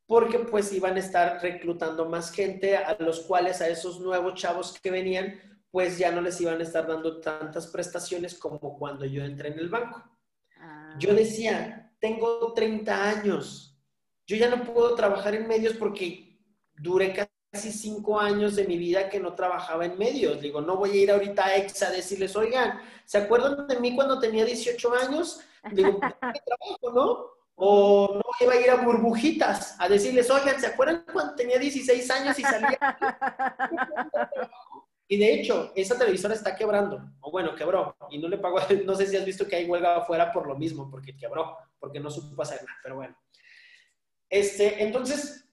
Porque 0.07 0.39
pues 0.39 0.72
iban 0.72 0.95
a 0.95 1.01
estar 1.01 1.43
reclutando 1.43 2.09
más 2.09 2.30
gente, 2.30 2.76
a 2.76 2.97
los 3.01 3.22
cuales 3.22 3.61
a 3.61 3.68
esos 3.68 3.99
nuevos 3.99 4.34
chavos 4.34 4.78
que 4.80 4.91
venían, 4.93 5.34
pues 5.72 5.99
ya 5.99 6.12
no 6.12 6.20
les 6.20 6.41
iban 6.41 6.61
a 6.61 6.62
estar 6.62 6.87
dando 6.87 7.20
tantas 7.20 7.66
prestaciones 7.66 8.39
como 8.39 8.78
cuando 8.78 9.05
yo 9.05 9.24
entré 9.24 9.49
en 9.49 9.59
el 9.59 9.68
banco. 9.68 10.16
Yo 10.99 11.14
decía, 11.14 11.92
tengo 12.01 12.53
30 12.53 13.09
años, 13.09 13.78
yo 14.26 14.36
ya 14.36 14.49
no 14.49 14.64
puedo 14.64 14.94
trabajar 14.94 15.34
en 15.34 15.47
medios 15.47 15.74
porque 15.74 16.40
duré 16.74 17.14
casi 17.53 17.72
cinco 17.72 18.18
años 18.18 18.57
de 18.57 18.66
mi 18.66 18.76
vida 18.76 19.09
que 19.09 19.20
no 19.20 19.34
trabajaba 19.34 19.84
en 19.86 19.99
medios. 19.99 20.40
Digo, 20.40 20.61
no 20.61 20.76
voy 20.76 20.90
a 20.90 21.03
ir 21.03 21.11
ahorita 21.11 21.47
a 21.47 21.57
EXA 21.57 21.88
a 21.88 21.90
decirles, 21.90 22.34
oigan, 22.34 22.80
¿se 23.05 23.18
acuerdan 23.18 23.66
de 23.66 23.78
mí 23.80 23.94
cuando 23.94 24.18
tenía 24.18 24.44
18 24.44 24.94
años? 24.94 25.40
Digo, 25.72 26.01
¿qué 26.01 26.40
trabajo, 26.44 26.92
no? 26.92 27.26
O 27.55 28.14
no 28.16 28.22
iba 28.40 28.53
a 28.53 28.61
ir 28.61 28.70
a 28.70 28.76
burbujitas 28.76 29.76
a 29.80 29.88
decirles, 29.88 30.30
oigan, 30.30 30.61
¿se 30.61 30.66
acuerdan 30.66 31.05
cuando 31.11 31.34
tenía 31.34 31.59
16 31.59 32.11
años 32.11 32.38
y 32.38 32.42
salía? 32.42 32.78
Y 35.09 35.19
de 35.19 35.35
hecho, 35.35 35.73
esa 35.77 35.97
televisora 35.97 36.35
está 36.35 36.57
quebrando, 36.57 37.01
o 37.21 37.31
bueno, 37.31 37.55
quebró, 37.55 37.97
y 38.11 38.19
no 38.19 38.29
le 38.29 38.39
pagó, 38.39 38.59
no 38.85 38.95
sé 38.95 39.07
si 39.07 39.17
has 39.17 39.25
visto 39.25 39.47
que 39.47 39.57
hay 39.57 39.65
huelga 39.67 39.99
afuera 39.99 40.33
por 40.33 40.47
lo 40.47 40.57
mismo, 40.57 40.91
porque 40.91 41.17
quebró, 41.17 41.57
porque 41.79 42.01
no 42.01 42.11
supo 42.11 42.43
hacer 42.43 42.63
nada, 42.65 42.79
pero 42.83 42.97
bueno. 42.97 43.17
Este, 44.29 44.83
entonces, 44.83 45.49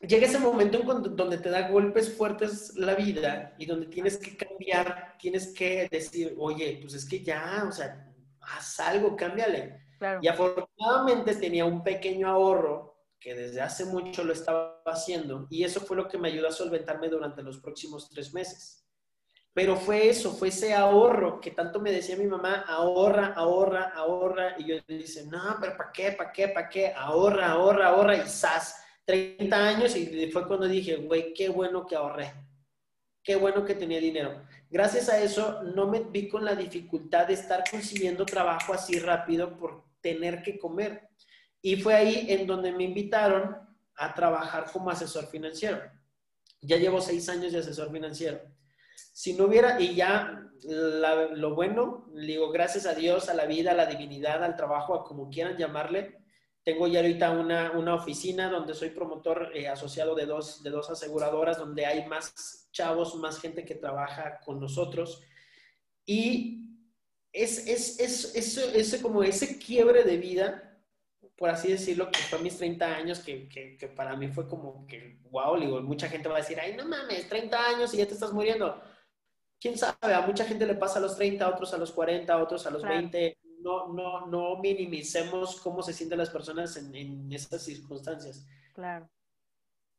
llega 0.00 0.26
ese 0.26 0.38
momento 0.38 0.80
en 0.80 1.16
donde 1.16 1.38
te 1.38 1.50
da 1.50 1.68
golpes 1.68 2.16
fuertes 2.16 2.74
la 2.76 2.94
vida 2.94 3.54
y 3.58 3.66
donde 3.66 3.86
tienes 3.86 4.16
que 4.18 4.36
cambiar, 4.36 5.16
tienes 5.18 5.52
que 5.52 5.88
decir, 5.90 6.36
oye, 6.38 6.78
pues 6.80 6.94
es 6.94 7.08
que 7.08 7.24
ya, 7.24 7.64
o 7.68 7.72
sea, 7.72 8.12
haz 8.40 8.80
algo, 8.80 9.16
cámbiale. 9.16 9.80
Y 10.20 10.28
afortunadamente 10.28 11.34
tenía 11.36 11.64
un 11.64 11.82
pequeño 11.82 12.28
ahorro 12.28 12.95
que 13.20 13.34
desde 13.34 13.60
hace 13.60 13.84
mucho 13.84 14.24
lo 14.24 14.32
estaba 14.32 14.82
haciendo 14.86 15.46
y 15.50 15.64
eso 15.64 15.80
fue 15.80 15.96
lo 15.96 16.08
que 16.08 16.18
me 16.18 16.28
ayudó 16.28 16.48
a 16.48 16.52
solventarme 16.52 17.08
durante 17.08 17.42
los 17.42 17.58
próximos 17.58 18.08
tres 18.08 18.32
meses. 18.32 18.84
Pero 19.52 19.74
fue 19.76 20.10
eso, 20.10 20.32
fue 20.34 20.48
ese 20.48 20.74
ahorro 20.74 21.40
que 21.40 21.50
tanto 21.50 21.80
me 21.80 21.90
decía 21.90 22.14
mi 22.16 22.26
mamá, 22.26 22.66
ahorra, 22.68 23.32
ahorra, 23.34 23.90
ahorra. 23.94 24.54
Y 24.58 24.68
yo 24.68 24.76
le 24.86 24.98
dice, 24.98 25.24
no, 25.24 25.56
pero 25.58 25.78
¿para 25.78 25.90
qué? 25.92 26.12
¿Para 26.12 26.30
qué? 26.30 26.48
¿Para 26.48 26.68
qué? 26.68 26.92
Ahorra, 26.94 27.52
ahorra, 27.52 27.88
ahorra. 27.88 28.16
Y 28.18 28.28
¡zas! 28.28 28.82
30 29.06 29.56
años 29.56 29.96
y 29.96 30.30
fue 30.30 30.46
cuando 30.46 30.66
dije, 30.66 30.96
güey, 30.96 31.32
qué 31.32 31.48
bueno 31.48 31.86
que 31.86 31.96
ahorré. 31.96 32.34
Qué 33.22 33.36
bueno 33.36 33.64
que 33.64 33.74
tenía 33.74 33.98
dinero. 33.98 34.44
Gracias 34.68 35.08
a 35.08 35.18
eso 35.18 35.62
no 35.62 35.88
me 35.88 36.00
vi 36.00 36.28
con 36.28 36.44
la 36.44 36.54
dificultad 36.54 37.26
de 37.26 37.34
estar 37.34 37.64
consiguiendo 37.70 38.26
trabajo 38.26 38.74
así 38.74 38.98
rápido 38.98 39.56
por 39.56 39.84
tener 40.00 40.42
que 40.42 40.58
comer. 40.58 41.08
Y 41.66 41.74
fue 41.74 41.94
ahí 41.94 42.26
en 42.28 42.46
donde 42.46 42.70
me 42.70 42.84
invitaron 42.84 43.56
a 43.96 44.14
trabajar 44.14 44.70
como 44.72 44.88
asesor 44.88 45.26
financiero. 45.26 45.82
Ya 46.60 46.76
llevo 46.76 47.00
seis 47.00 47.28
años 47.28 47.52
de 47.52 47.58
asesor 47.58 47.90
financiero. 47.90 48.40
Si 48.94 49.32
no 49.32 49.46
hubiera, 49.46 49.80
y 49.80 49.96
ya 49.96 50.48
lo 50.62 51.56
bueno, 51.56 52.08
digo, 52.14 52.52
gracias 52.52 52.86
a 52.86 52.94
Dios, 52.94 53.28
a 53.28 53.34
la 53.34 53.46
vida, 53.46 53.72
a 53.72 53.74
la 53.74 53.86
divinidad, 53.86 54.44
al 54.44 54.54
trabajo, 54.54 54.94
a 54.94 55.02
como 55.02 55.28
quieran 55.28 55.56
llamarle, 55.56 56.22
tengo 56.62 56.86
ya 56.86 57.00
ahorita 57.00 57.32
una, 57.32 57.72
una 57.72 57.96
oficina 57.96 58.48
donde 58.48 58.72
soy 58.72 58.90
promotor 58.90 59.50
eh, 59.52 59.66
asociado 59.66 60.14
de 60.14 60.26
dos, 60.26 60.62
de 60.62 60.70
dos 60.70 60.88
aseguradoras, 60.88 61.58
donde 61.58 61.84
hay 61.84 62.06
más 62.06 62.68
chavos, 62.70 63.16
más 63.16 63.40
gente 63.40 63.64
que 63.64 63.74
trabaja 63.74 64.38
con 64.44 64.60
nosotros. 64.60 65.20
Y 66.04 66.78
es, 67.32 67.66
es, 67.66 67.98
es, 67.98 68.36
es, 68.36 68.56
es 68.56 69.02
como 69.02 69.24
ese 69.24 69.58
quiebre 69.58 70.04
de 70.04 70.16
vida 70.16 70.65
por 71.36 71.50
así 71.50 71.70
decirlo, 71.70 72.10
que 72.10 72.18
fue 72.20 72.38
mis 72.38 72.56
30 72.56 72.96
años, 72.96 73.20
que, 73.20 73.46
que, 73.48 73.76
que, 73.76 73.88
para 73.88 74.16
mí 74.16 74.28
fue 74.28 74.48
como 74.48 74.86
que, 74.86 75.18
wow, 75.30 75.58
digo, 75.60 75.80
mucha 75.82 76.08
gente 76.08 76.28
va 76.28 76.36
a 76.36 76.40
decir, 76.40 76.58
ay, 76.58 76.74
no 76.74 76.86
mames, 76.86 77.28
30 77.28 77.68
años 77.68 77.92
y 77.92 77.98
ya 77.98 78.06
te 78.06 78.14
estás 78.14 78.32
muriendo. 78.32 78.80
¿Quién 79.60 79.76
sabe? 79.76 80.14
A 80.14 80.22
mucha 80.22 80.44
gente 80.46 80.66
le 80.66 80.74
pasa 80.74 80.98
a 80.98 81.02
los 81.02 81.16
30, 81.16 81.44
a 81.44 81.50
otros 81.50 81.74
a 81.74 81.78
los 81.78 81.92
40, 81.92 82.32
a 82.32 82.42
otros 82.42 82.66
a 82.66 82.70
los 82.70 82.82
20. 82.82 83.38
No, 83.60 83.92
no, 83.92 84.26
no 84.26 84.56
minimicemos 84.58 85.60
cómo 85.60 85.82
se 85.82 85.92
sienten 85.92 86.18
las 86.18 86.30
personas 86.30 86.76
en, 86.76 86.94
en 86.94 87.32
estas 87.32 87.62
circunstancias. 87.62 88.46
Claro. 88.74 89.08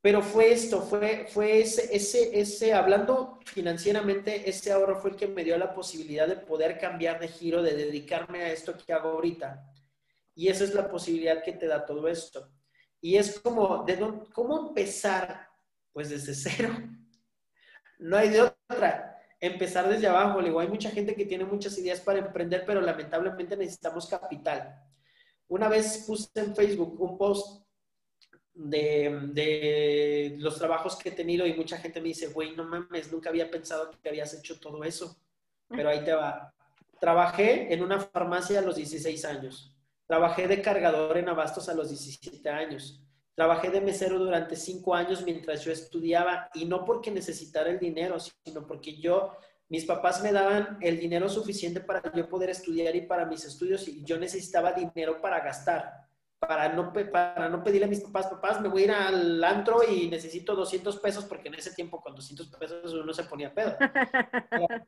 Pero 0.01 0.21
fue 0.21 0.51
esto, 0.51 0.81
fue, 0.81 1.27
fue 1.27 1.59
ese, 1.59 1.95
ese, 1.95 2.39
ese, 2.39 2.73
hablando 2.73 3.39
financieramente, 3.45 4.49
ese 4.49 4.71
ahorro 4.71 4.99
fue 5.01 5.11
el 5.11 5.15
que 5.15 5.27
me 5.27 5.43
dio 5.43 5.57
la 5.57 5.73
posibilidad 5.73 6.27
de 6.27 6.37
poder 6.37 6.79
cambiar 6.79 7.19
de 7.19 7.27
giro, 7.27 7.61
de 7.61 7.75
dedicarme 7.75 8.43
a 8.43 8.51
esto 8.51 8.75
que 8.77 8.93
hago 8.93 9.09
ahorita 9.09 9.73
y 10.37 10.49
esa 10.49 10.65
es 10.65 10.75
la 10.75 10.87
posibilidad 10.87 11.43
que 11.43 11.53
te 11.53 11.65
da 11.65 11.83
todo 11.83 12.07
esto. 12.07 12.47
Y 13.01 13.15
es 13.15 13.39
como, 13.39 13.83
¿de 13.85 13.97
¿cómo 14.31 14.67
empezar? 14.67 15.49
Pues 15.91 16.11
desde 16.11 16.35
cero. 16.51 16.77
No 17.97 18.17
hay 18.17 18.29
de 18.29 18.43
otra. 18.43 19.19
Empezar 19.39 19.89
desde 19.89 20.05
abajo. 20.05 20.43
Digo, 20.43 20.59
hay 20.59 20.67
mucha 20.67 20.91
gente 20.91 21.15
que 21.15 21.25
tiene 21.25 21.43
muchas 21.43 21.75
ideas 21.79 22.01
para 22.01 22.19
emprender, 22.19 22.65
pero 22.67 22.81
lamentablemente 22.81 23.57
necesitamos 23.57 24.05
capital. 24.05 24.79
Una 25.47 25.69
vez 25.69 26.03
puse 26.05 26.29
en 26.35 26.55
Facebook 26.55 27.01
un 27.01 27.17
post 27.17 27.65
de, 28.53 29.19
de, 29.33 30.35
los 30.37 30.59
trabajos 30.59 30.97
que 30.97 31.09
he 31.09 31.13
tenido 31.13 31.47
y 31.47 31.55
mucha 31.55 31.79
gente 31.79 31.99
me 31.99 32.09
dice, 32.09 32.27
güey, 32.27 32.55
no 32.55 32.63
mames, 32.63 33.11
nunca 33.11 33.29
había 33.29 33.49
pensado 33.49 33.89
que 33.89 34.09
habías 34.09 34.35
hecho 34.35 34.59
todo 34.59 34.83
eso. 34.83 35.19
Pero 35.67 35.89
ahí 35.89 36.03
te 36.03 36.13
va. 36.13 36.53
Trabajé 36.99 37.73
en 37.73 37.81
una 37.81 37.99
farmacia 37.99 38.59
a 38.59 38.61
los 38.61 38.75
16 38.75 39.25
años. 39.25 39.73
Trabajé 40.07 40.47
de 40.47 40.61
cargador 40.61 41.17
en 41.17 41.27
Abastos 41.27 41.67
a 41.67 41.73
los 41.73 41.89
17 41.89 42.49
años. 42.49 43.03
Trabajé 43.35 43.69
de 43.69 43.81
mesero 43.81 44.17
durante 44.17 44.55
cinco 44.55 44.95
años 44.95 45.21
mientras 45.23 45.63
yo 45.63 45.71
estudiaba 45.71 46.49
y 46.53 46.65
no 46.65 46.85
porque 46.85 47.11
necesitara 47.11 47.69
el 47.69 47.77
dinero, 47.77 48.17
sino 48.19 48.65
porque 48.65 48.97
yo, 48.99 49.33
mis 49.69 49.85
papás 49.85 50.23
me 50.23 50.31
daban 50.31 50.79
el 50.81 50.97
dinero 50.97 51.27
suficiente 51.29 51.81
para 51.81 52.01
yo 52.13 52.27
poder 52.29 52.49
estudiar 52.49 52.95
y 52.95 53.01
para 53.01 53.25
mis 53.25 53.43
estudios 53.45 53.87
y 53.87 54.03
yo 54.03 54.17
necesitaba 54.17 54.71
dinero 54.71 55.21
para 55.21 55.41
gastar, 55.41 56.07
para 56.39 56.69
no, 56.69 56.91
para 56.93 57.49
no 57.49 57.61
pedirle 57.63 57.85
a 57.85 57.89
mis 57.89 58.01
papás, 58.01 58.27
papás, 58.27 58.61
me 58.61 58.69
voy 58.69 58.83
a 58.83 58.85
ir 58.85 58.91
al 58.91 59.43
antro 59.43 59.81
y 59.87 60.07
necesito 60.07 60.55
200 60.55 60.97
pesos 60.99 61.25
porque 61.25 61.49
en 61.49 61.55
ese 61.55 61.73
tiempo 61.73 62.01
con 62.01 62.15
200 62.15 62.47
pesos 62.47 62.93
uno 62.93 63.13
se 63.13 63.25
ponía 63.25 63.53
pedo. 63.53 63.75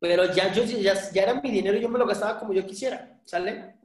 pero 0.00 0.32
ya, 0.32 0.50
yo, 0.52 0.64
ya, 0.64 0.94
ya, 1.12 1.22
era 1.22 1.40
mi 1.42 1.50
dinero 1.50 1.76
y 1.76 1.82
yo 1.82 1.88
me 1.90 1.98
lo 1.98 2.06
gastaba 2.06 2.38
como 2.38 2.54
yo 2.54 2.66
quisiera, 2.66 3.20
¿sale? 3.22 3.76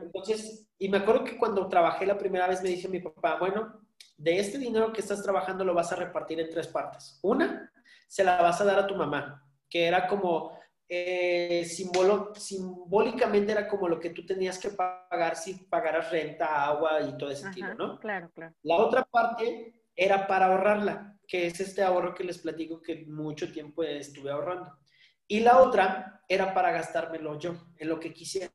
Entonces, 0.00 0.68
y 0.76 0.88
me 0.88 0.98
acuerdo 0.98 1.22
que 1.22 1.38
cuando 1.38 1.68
trabajé 1.68 2.04
la 2.04 2.18
primera 2.18 2.48
vez 2.48 2.62
me 2.62 2.68
dije 2.68 2.88
a 2.88 2.90
mi 2.90 2.98
papá, 2.98 3.38
bueno, 3.38 3.80
de 4.16 4.40
este 4.40 4.58
dinero 4.58 4.92
que 4.92 5.00
estás 5.00 5.22
trabajando 5.22 5.64
lo 5.64 5.72
vas 5.72 5.92
a 5.92 5.96
repartir 5.96 6.40
en 6.40 6.50
tres 6.50 6.66
partes. 6.66 7.20
Una, 7.22 7.72
se 8.08 8.24
la 8.24 8.42
vas 8.42 8.60
a 8.60 8.64
dar 8.64 8.80
a 8.80 8.86
tu 8.88 8.96
mamá, 8.96 9.48
que 9.70 9.86
era 9.86 10.08
como 10.08 10.58
eh, 10.88 11.64
simbólicamente 11.64 13.52
era 13.52 13.66
como 13.66 13.88
lo 13.88 13.98
que 13.98 14.10
tú 14.10 14.26
tenías 14.26 14.58
que 14.58 14.70
pagar 14.70 15.36
si 15.36 15.54
pagaras 15.54 16.10
renta, 16.10 16.66
agua 16.66 17.00
y 17.00 17.16
todo 17.16 17.30
ese 17.30 17.48
tipo, 17.50 17.72
¿no? 17.78 17.98
Claro, 18.00 18.30
claro. 18.34 18.54
La 18.62 18.76
otra 18.76 19.04
parte 19.04 19.84
era 19.94 20.26
para 20.26 20.46
ahorrarla, 20.46 21.16
que 21.26 21.46
es 21.46 21.60
este 21.60 21.82
ahorro 21.82 22.14
que 22.14 22.24
les 22.24 22.38
platico 22.38 22.82
que 22.82 23.06
mucho 23.06 23.50
tiempo 23.52 23.82
estuve 23.84 24.30
ahorrando. 24.30 24.81
Y 25.32 25.40
la 25.40 25.62
otra 25.62 26.22
era 26.28 26.52
para 26.52 26.72
gastármelo 26.72 27.38
yo, 27.38 27.54
en 27.78 27.88
lo 27.88 27.98
que 27.98 28.12
quisiera. 28.12 28.52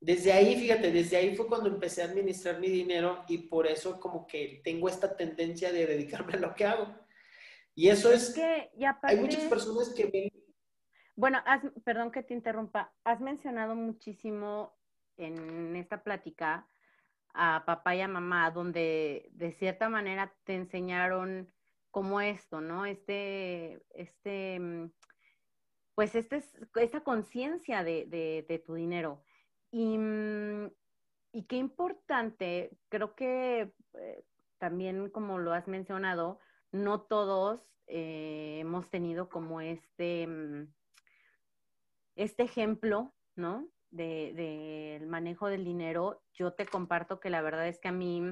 Desde 0.00 0.32
ahí, 0.32 0.56
fíjate, 0.56 0.90
desde 0.90 1.16
ahí 1.16 1.36
fue 1.36 1.46
cuando 1.46 1.68
empecé 1.68 2.02
a 2.02 2.06
administrar 2.06 2.58
mi 2.58 2.68
dinero 2.68 3.24
y 3.28 3.38
por 3.38 3.68
eso 3.68 4.00
como 4.00 4.26
que 4.26 4.60
tengo 4.64 4.88
esta 4.88 5.16
tendencia 5.16 5.70
de 5.70 5.86
dedicarme 5.86 6.32
a 6.32 6.38
lo 6.38 6.56
que 6.56 6.64
hago. 6.64 6.92
Y 7.76 7.86
eso 7.86 8.12
es... 8.12 8.30
que, 8.30 8.72
Hay 9.02 9.20
muchas 9.20 9.44
personas 9.44 9.90
que 9.90 10.06
ven... 10.06 10.32
Bueno, 11.14 11.38
perdón 11.84 12.10
que 12.10 12.24
te 12.24 12.34
interrumpa. 12.34 12.92
Has 13.04 13.20
mencionado 13.20 13.76
muchísimo 13.76 14.76
en 15.18 15.76
esta 15.76 16.02
plática 16.02 16.66
a 17.32 17.62
papá 17.64 17.94
y 17.94 18.00
a 18.00 18.08
mamá, 18.08 18.50
donde 18.50 19.30
de 19.34 19.52
cierta 19.52 19.88
manera 19.88 20.34
te 20.42 20.56
enseñaron 20.56 21.54
como 21.92 22.20
esto, 22.20 22.60
¿no? 22.60 22.86
Este, 22.86 23.84
este, 23.94 24.58
mm, 24.58 24.90
pues 26.00 26.14
este, 26.14 26.42
esta 26.76 27.00
conciencia 27.02 27.84
de, 27.84 28.06
de 28.48 28.58
tu 28.58 28.72
dinero. 28.72 29.22
Y, 29.70 29.98
mm, 29.98 30.70
y 31.30 31.42
qué 31.42 31.56
importante, 31.56 32.70
creo 32.88 33.14
que 33.14 33.74
eh, 33.92 34.24
también 34.56 35.10
como 35.10 35.38
lo 35.38 35.52
has 35.52 35.68
mencionado, 35.68 36.38
no 36.72 37.02
todos 37.02 37.60
eh, 37.86 38.60
hemos 38.60 38.88
tenido 38.88 39.28
como 39.28 39.60
este, 39.60 40.26
mm, 40.26 40.72
este 42.16 42.44
ejemplo, 42.44 43.12
¿no? 43.36 43.68
Del 43.90 44.36
de, 44.36 45.04
manejo 45.06 45.48
del 45.48 45.66
dinero. 45.66 46.22
Yo 46.32 46.54
te 46.54 46.64
comparto 46.64 47.20
que 47.20 47.28
la 47.28 47.42
verdad 47.42 47.68
es 47.68 47.78
que 47.78 47.88
a 47.88 47.92
mí, 47.92 48.22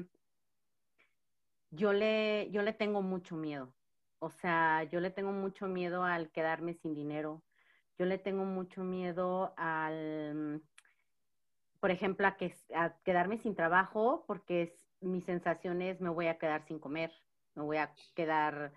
yo 1.69 1.93
le, 1.93 2.49
yo 2.49 2.63
le 2.63 2.73
tengo 2.73 3.03
mucho 3.03 3.35
miedo. 3.35 3.75
O 4.17 4.31
sea, 4.31 4.85
yo 4.85 4.99
le 5.01 5.11
tengo 5.11 5.33
mucho 5.33 5.67
miedo 5.67 6.03
al 6.03 6.31
quedarme 6.31 6.73
sin 6.73 6.95
dinero. 6.95 7.43
Yo 7.99 8.05
le 8.05 8.17
tengo 8.17 8.45
mucho 8.45 8.83
miedo 8.83 9.53
al 9.57 10.63
por 11.79 11.91
ejemplo, 11.91 12.27
a, 12.27 12.35
que, 12.35 12.53
a 12.75 12.93
quedarme 13.03 13.37
sin 13.37 13.55
trabajo 13.55 14.23
porque 14.27 14.63
es, 14.63 14.87
mi 15.01 15.21
sensación 15.21 15.81
es 15.81 16.01
me 16.01 16.09
voy 16.09 16.27
a 16.27 16.37
quedar 16.37 16.65
sin 16.65 16.79
comer, 16.79 17.11
me 17.55 17.63
voy 17.63 17.77
a 17.77 17.93
quedar 18.15 18.73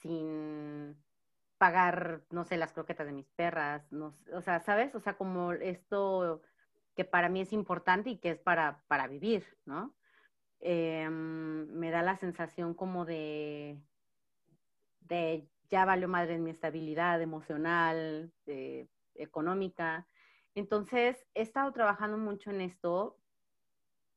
sin 0.00 0.96
pagar, 1.58 2.22
no 2.30 2.44
sé, 2.44 2.56
las 2.56 2.72
croquetas 2.72 3.06
de 3.06 3.12
mis 3.12 3.28
perras, 3.30 3.90
no, 3.90 4.14
o 4.32 4.40
sea, 4.40 4.60
¿sabes? 4.60 4.94
O 4.94 5.00
sea, 5.00 5.16
como 5.16 5.52
esto 5.52 6.42
que 6.94 7.04
para 7.04 7.28
mí 7.28 7.40
es 7.40 7.52
importante 7.52 8.10
y 8.10 8.18
que 8.18 8.30
es 8.30 8.38
para, 8.38 8.82
para 8.86 9.08
vivir, 9.08 9.44
¿no? 9.64 9.94
Em, 10.60 11.66
me 11.72 11.90
da 11.90 12.02
la 12.02 12.16
sensación 12.16 12.74
como 12.74 13.04
de, 13.04 13.80
de 15.00 15.48
ya 15.70 15.84
valió 15.84 16.08
madre 16.08 16.34
en 16.34 16.44
mi 16.44 16.50
estabilidad 16.50 17.20
emocional, 17.20 18.32
económica, 19.14 20.06
entonces, 20.54 21.26
he 21.34 21.42
estado 21.42 21.72
trabajando 21.72 22.16
mucho 22.16 22.50
en 22.50 22.60
esto, 22.60 23.18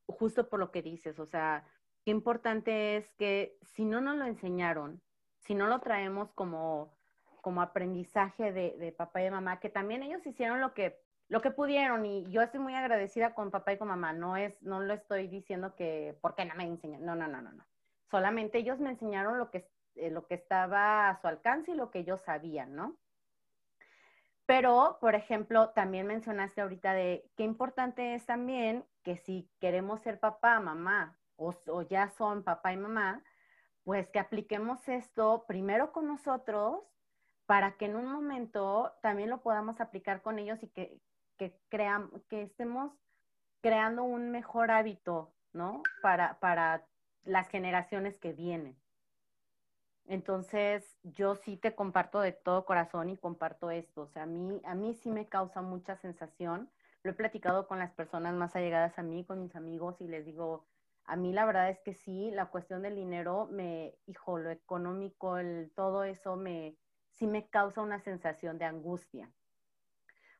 justo 0.05 0.49
por 0.49 0.59
lo 0.59 0.71
que 0.71 0.81
dices, 0.81 1.19
o 1.19 1.25
sea, 1.25 1.65
qué 2.05 2.11
importante 2.11 2.95
es 2.95 3.09
que 3.17 3.57
si 3.61 3.85
no 3.85 4.01
nos 4.01 4.17
lo 4.17 4.25
enseñaron, 4.25 5.01
si 5.39 5.55
no 5.55 5.67
lo 5.67 5.79
traemos 5.79 6.31
como, 6.33 6.95
como 7.41 7.61
aprendizaje 7.61 8.51
de, 8.51 8.91
papá 8.91 9.21
y 9.21 9.25
de 9.25 9.31
mamá, 9.31 9.59
que 9.59 9.69
también 9.69 10.03
ellos 10.03 10.25
hicieron 10.25 10.61
lo 10.61 10.73
que, 10.73 10.99
lo 11.27 11.41
que 11.41 11.51
pudieron 11.51 12.05
y 12.05 12.29
yo 12.29 12.41
estoy 12.41 12.59
muy 12.59 12.75
agradecida 12.75 13.33
con 13.33 13.51
papá 13.51 13.73
y 13.73 13.77
con 13.77 13.87
mamá, 13.87 14.13
no 14.13 14.37
es, 14.37 14.61
no 14.61 14.79
lo 14.79 14.93
estoy 14.93 15.27
diciendo 15.27 15.75
que, 15.75 16.17
¿por 16.21 16.35
qué 16.35 16.45
no 16.45 16.55
me 16.55 16.65
enseñan? 16.65 17.03
No, 17.03 17.15
no, 17.15 17.27
no, 17.27 17.41
no, 17.41 17.51
no. 17.51 17.65
Solamente 18.11 18.59
ellos 18.59 18.79
me 18.79 18.91
enseñaron 18.91 19.37
lo 19.37 19.49
que, 19.49 19.67
eh, 19.97 20.09
lo 20.11 20.27
que 20.27 20.35
estaba 20.35 21.09
a 21.09 21.19
su 21.19 21.27
alcance 21.27 21.71
y 21.71 21.75
lo 21.75 21.91
que 21.91 21.99
ellos 21.99 22.21
sabían, 22.21 22.75
¿no? 22.75 22.97
Pero, 24.47 24.97
por 25.01 25.13
ejemplo, 25.13 25.69
también 25.71 26.07
mencionaste 26.07 26.61
ahorita 26.61 26.93
de 26.93 27.29
qué 27.35 27.43
importante 27.43 28.15
es 28.15 28.25
también 28.25 28.85
que 29.03 29.17
si 29.17 29.49
queremos 29.59 30.01
ser 30.01 30.19
papá, 30.19 30.59
mamá, 30.61 31.19
o, 31.35 31.81
ya 31.83 32.09
son 32.09 32.43
papá 32.43 32.71
y 32.71 32.77
mamá, 32.77 33.23
pues 33.83 34.09
que 34.09 34.19
apliquemos 34.19 34.87
esto 34.87 35.45
primero 35.47 35.91
con 35.91 36.07
nosotros 36.07 36.81
para 37.45 37.73
que 37.77 37.85
en 37.85 37.97
un 37.97 38.05
momento 38.05 38.93
también 39.01 39.29
lo 39.29 39.41
podamos 39.41 39.81
aplicar 39.81 40.21
con 40.21 40.39
ellos 40.39 40.63
y 40.63 40.69
que, 40.69 40.97
que, 41.37 41.59
que 42.29 42.41
estemos 42.41 42.93
creando 43.61 44.03
un 44.03 44.31
mejor 44.31 44.71
hábito, 44.71 45.33
¿no? 45.51 45.83
Para, 46.01 46.39
para 46.39 46.85
las 47.23 47.49
generaciones 47.49 48.17
que 48.17 48.31
vienen. 48.31 48.77
Entonces, 50.07 50.97
yo 51.03 51.35
sí 51.35 51.57
te 51.57 51.75
comparto 51.75 52.21
de 52.21 52.31
todo 52.31 52.65
corazón 52.65 53.09
y 53.09 53.17
comparto 53.17 53.71
esto. 53.71 54.03
O 54.03 54.07
sea, 54.07 54.23
a 54.23 54.25
mí, 54.25 54.61
a 54.63 54.73
mí 54.73 54.93
sí 54.93 55.11
me 55.11 55.27
causa 55.27 55.61
mucha 55.61 55.97
sensación. 55.97 56.69
Lo 57.03 57.11
he 57.11 57.13
platicado 57.13 57.67
con 57.67 57.77
las 57.77 57.91
personas 57.91 58.33
más 58.33 58.55
allegadas 58.55 58.97
a 58.97 59.03
mí, 59.03 59.25
con 59.25 59.41
mis 59.41 59.55
amigos, 59.55 59.99
y 59.99 60.07
les 60.07 60.25
digo, 60.25 60.65
a 61.03 61.15
mí 61.17 61.33
la 61.33 61.45
verdad 61.45 61.69
es 61.69 61.79
que 61.81 61.93
sí, 61.93 62.31
la 62.31 62.47
cuestión 62.47 62.81
del 62.81 62.95
dinero 62.95 63.47
me, 63.51 63.95
hijo, 64.07 64.37
lo 64.39 64.49
económico, 64.49 65.37
el, 65.37 65.71
todo 65.75 66.03
eso 66.05 66.37
me, 66.37 66.77
sí 67.11 67.27
me 67.27 67.49
causa 67.49 67.81
una 67.81 67.99
sensación 67.99 68.57
de 68.57 68.65
angustia. 68.65 69.29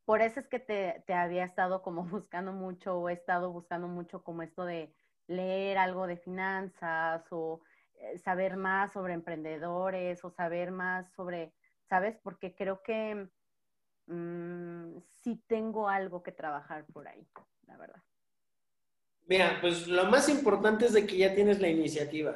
Por 0.06 0.22
eso 0.22 0.40
es 0.40 0.48
que 0.48 0.60
te, 0.60 1.04
te 1.06 1.14
había 1.14 1.44
estado 1.44 1.82
como 1.82 2.04
buscando 2.06 2.54
mucho 2.54 2.98
o 2.98 3.10
he 3.10 3.14
estado 3.14 3.52
buscando 3.52 3.88
mucho 3.88 4.24
como 4.24 4.44
esto 4.44 4.64
de 4.66 4.94
leer 5.28 5.78
algo 5.78 6.08
de 6.08 6.16
finanzas 6.18 7.26
o 7.32 7.62
saber 8.24 8.58
más 8.58 8.94
sobre 8.94 9.14
emprendedores 9.14 10.24
o 10.24 10.30
saber 10.30 10.72
más 10.72 11.12
sobre, 11.14 11.54
¿sabes? 11.90 12.18
Porque 12.24 12.56
creo 12.56 12.82
que 12.84 13.30
mm, 14.08 14.98
sí 15.00 15.44
tengo 15.48 15.90
algo 15.90 16.24
que 16.24 16.32
trabajar 16.32 16.86
por 16.94 17.08
ahí, 17.08 17.28
la 17.66 17.78
verdad. 17.78 18.02
Mira, 19.28 19.58
pues 19.60 19.88
lo 19.88 20.06
más 20.06 20.30
importante 20.30 20.86
es 20.86 20.94
de 20.94 21.06
que 21.06 21.18
ya 21.18 21.36
tienes 21.36 21.60
la 21.60 21.68
iniciativa, 21.68 22.36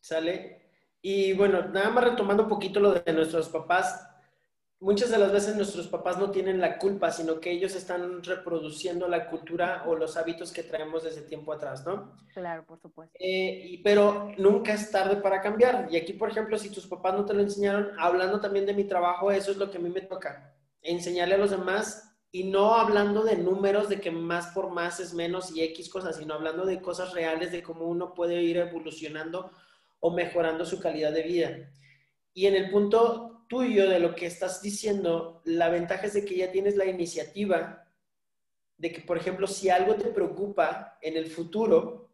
¿sale? 0.00 0.62
Y 1.02 1.34
bueno, 1.34 1.68
nada 1.68 1.90
más 1.90 2.04
retomando 2.04 2.44
un 2.44 2.48
poquito 2.48 2.80
lo 2.80 2.94
de 2.94 3.12
nuestros 3.12 3.48
papás, 3.50 4.08
muchas 4.82 5.10
de 5.10 5.18
las 5.18 5.30
veces 5.30 5.54
nuestros 5.54 5.86
papás 5.86 6.18
no 6.18 6.32
tienen 6.32 6.60
la 6.60 6.76
culpa, 6.76 7.12
sino 7.12 7.38
que 7.38 7.52
ellos 7.52 7.74
están 7.76 8.22
reproduciendo 8.24 9.06
la 9.06 9.30
cultura 9.30 9.84
o 9.86 9.94
los 9.94 10.16
hábitos 10.16 10.52
que 10.52 10.64
traemos 10.64 11.04
desde 11.04 11.22
tiempo 11.22 11.52
atrás, 11.52 11.86
¿no? 11.86 12.16
Claro, 12.34 12.66
por 12.66 12.80
supuesto. 12.80 13.16
Eh, 13.18 13.80
pero 13.84 14.32
nunca 14.38 14.74
es 14.74 14.90
tarde 14.90 15.16
para 15.16 15.40
cambiar. 15.40 15.86
Y 15.90 15.96
aquí, 15.96 16.14
por 16.14 16.30
ejemplo, 16.30 16.58
si 16.58 16.68
tus 16.68 16.88
papás 16.88 17.14
no 17.14 17.24
te 17.24 17.32
lo 17.32 17.42
enseñaron, 17.42 17.92
hablando 17.96 18.40
también 18.40 18.66
de 18.66 18.74
mi 18.74 18.84
trabajo, 18.84 19.30
eso 19.30 19.52
es 19.52 19.56
lo 19.56 19.70
que 19.70 19.78
a 19.78 19.80
mí 19.80 19.88
me 19.88 20.00
toca, 20.00 20.52
enseñarle 20.82 21.36
a 21.36 21.38
los 21.38 21.52
demás 21.52 22.12
y 22.32 22.44
no 22.44 22.74
hablando 22.74 23.22
de 23.22 23.36
números 23.36 23.88
de 23.88 24.00
que 24.00 24.10
más 24.10 24.48
por 24.48 24.70
más 24.70 24.98
es 24.98 25.14
menos 25.14 25.54
y 25.54 25.62
X 25.62 25.88
cosas, 25.90 26.16
sino 26.16 26.34
hablando 26.34 26.66
de 26.66 26.80
cosas 26.80 27.12
reales, 27.14 27.52
de 27.52 27.62
cómo 27.62 27.86
uno 27.86 28.14
puede 28.14 28.42
ir 28.42 28.56
evolucionando 28.56 29.52
o 30.00 30.10
mejorando 30.10 30.64
su 30.64 30.80
calidad 30.80 31.12
de 31.12 31.22
vida. 31.22 31.70
Y 32.34 32.46
en 32.46 32.56
el 32.56 32.70
punto 32.70 33.31
tuyo, 33.52 33.86
de 33.86 33.98
lo 33.98 34.14
que 34.14 34.24
estás 34.24 34.62
diciendo, 34.62 35.42
la 35.44 35.68
ventaja 35.68 36.06
es 36.06 36.14
de 36.14 36.24
que 36.24 36.38
ya 36.38 36.50
tienes 36.50 36.74
la 36.74 36.86
iniciativa 36.86 37.86
de 38.78 38.90
que, 38.90 39.02
por 39.02 39.18
ejemplo, 39.18 39.46
si 39.46 39.68
algo 39.68 39.94
te 39.94 40.08
preocupa 40.08 40.96
en 41.02 41.18
el 41.18 41.26
futuro, 41.26 42.08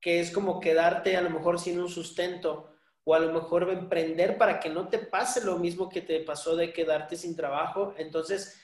que 0.00 0.18
es 0.18 0.32
como 0.32 0.58
quedarte 0.58 1.16
a 1.16 1.20
lo 1.20 1.30
mejor 1.30 1.60
sin 1.60 1.80
un 1.80 1.88
sustento 1.88 2.74
o 3.04 3.14
a 3.14 3.20
lo 3.20 3.32
mejor 3.32 3.70
emprender 3.70 4.36
para 4.36 4.58
que 4.58 4.70
no 4.70 4.88
te 4.88 4.98
pase 4.98 5.44
lo 5.44 5.56
mismo 5.56 5.88
que 5.88 6.00
te 6.00 6.18
pasó 6.18 6.56
de 6.56 6.72
quedarte 6.72 7.14
sin 7.14 7.36
trabajo, 7.36 7.94
entonces, 7.96 8.60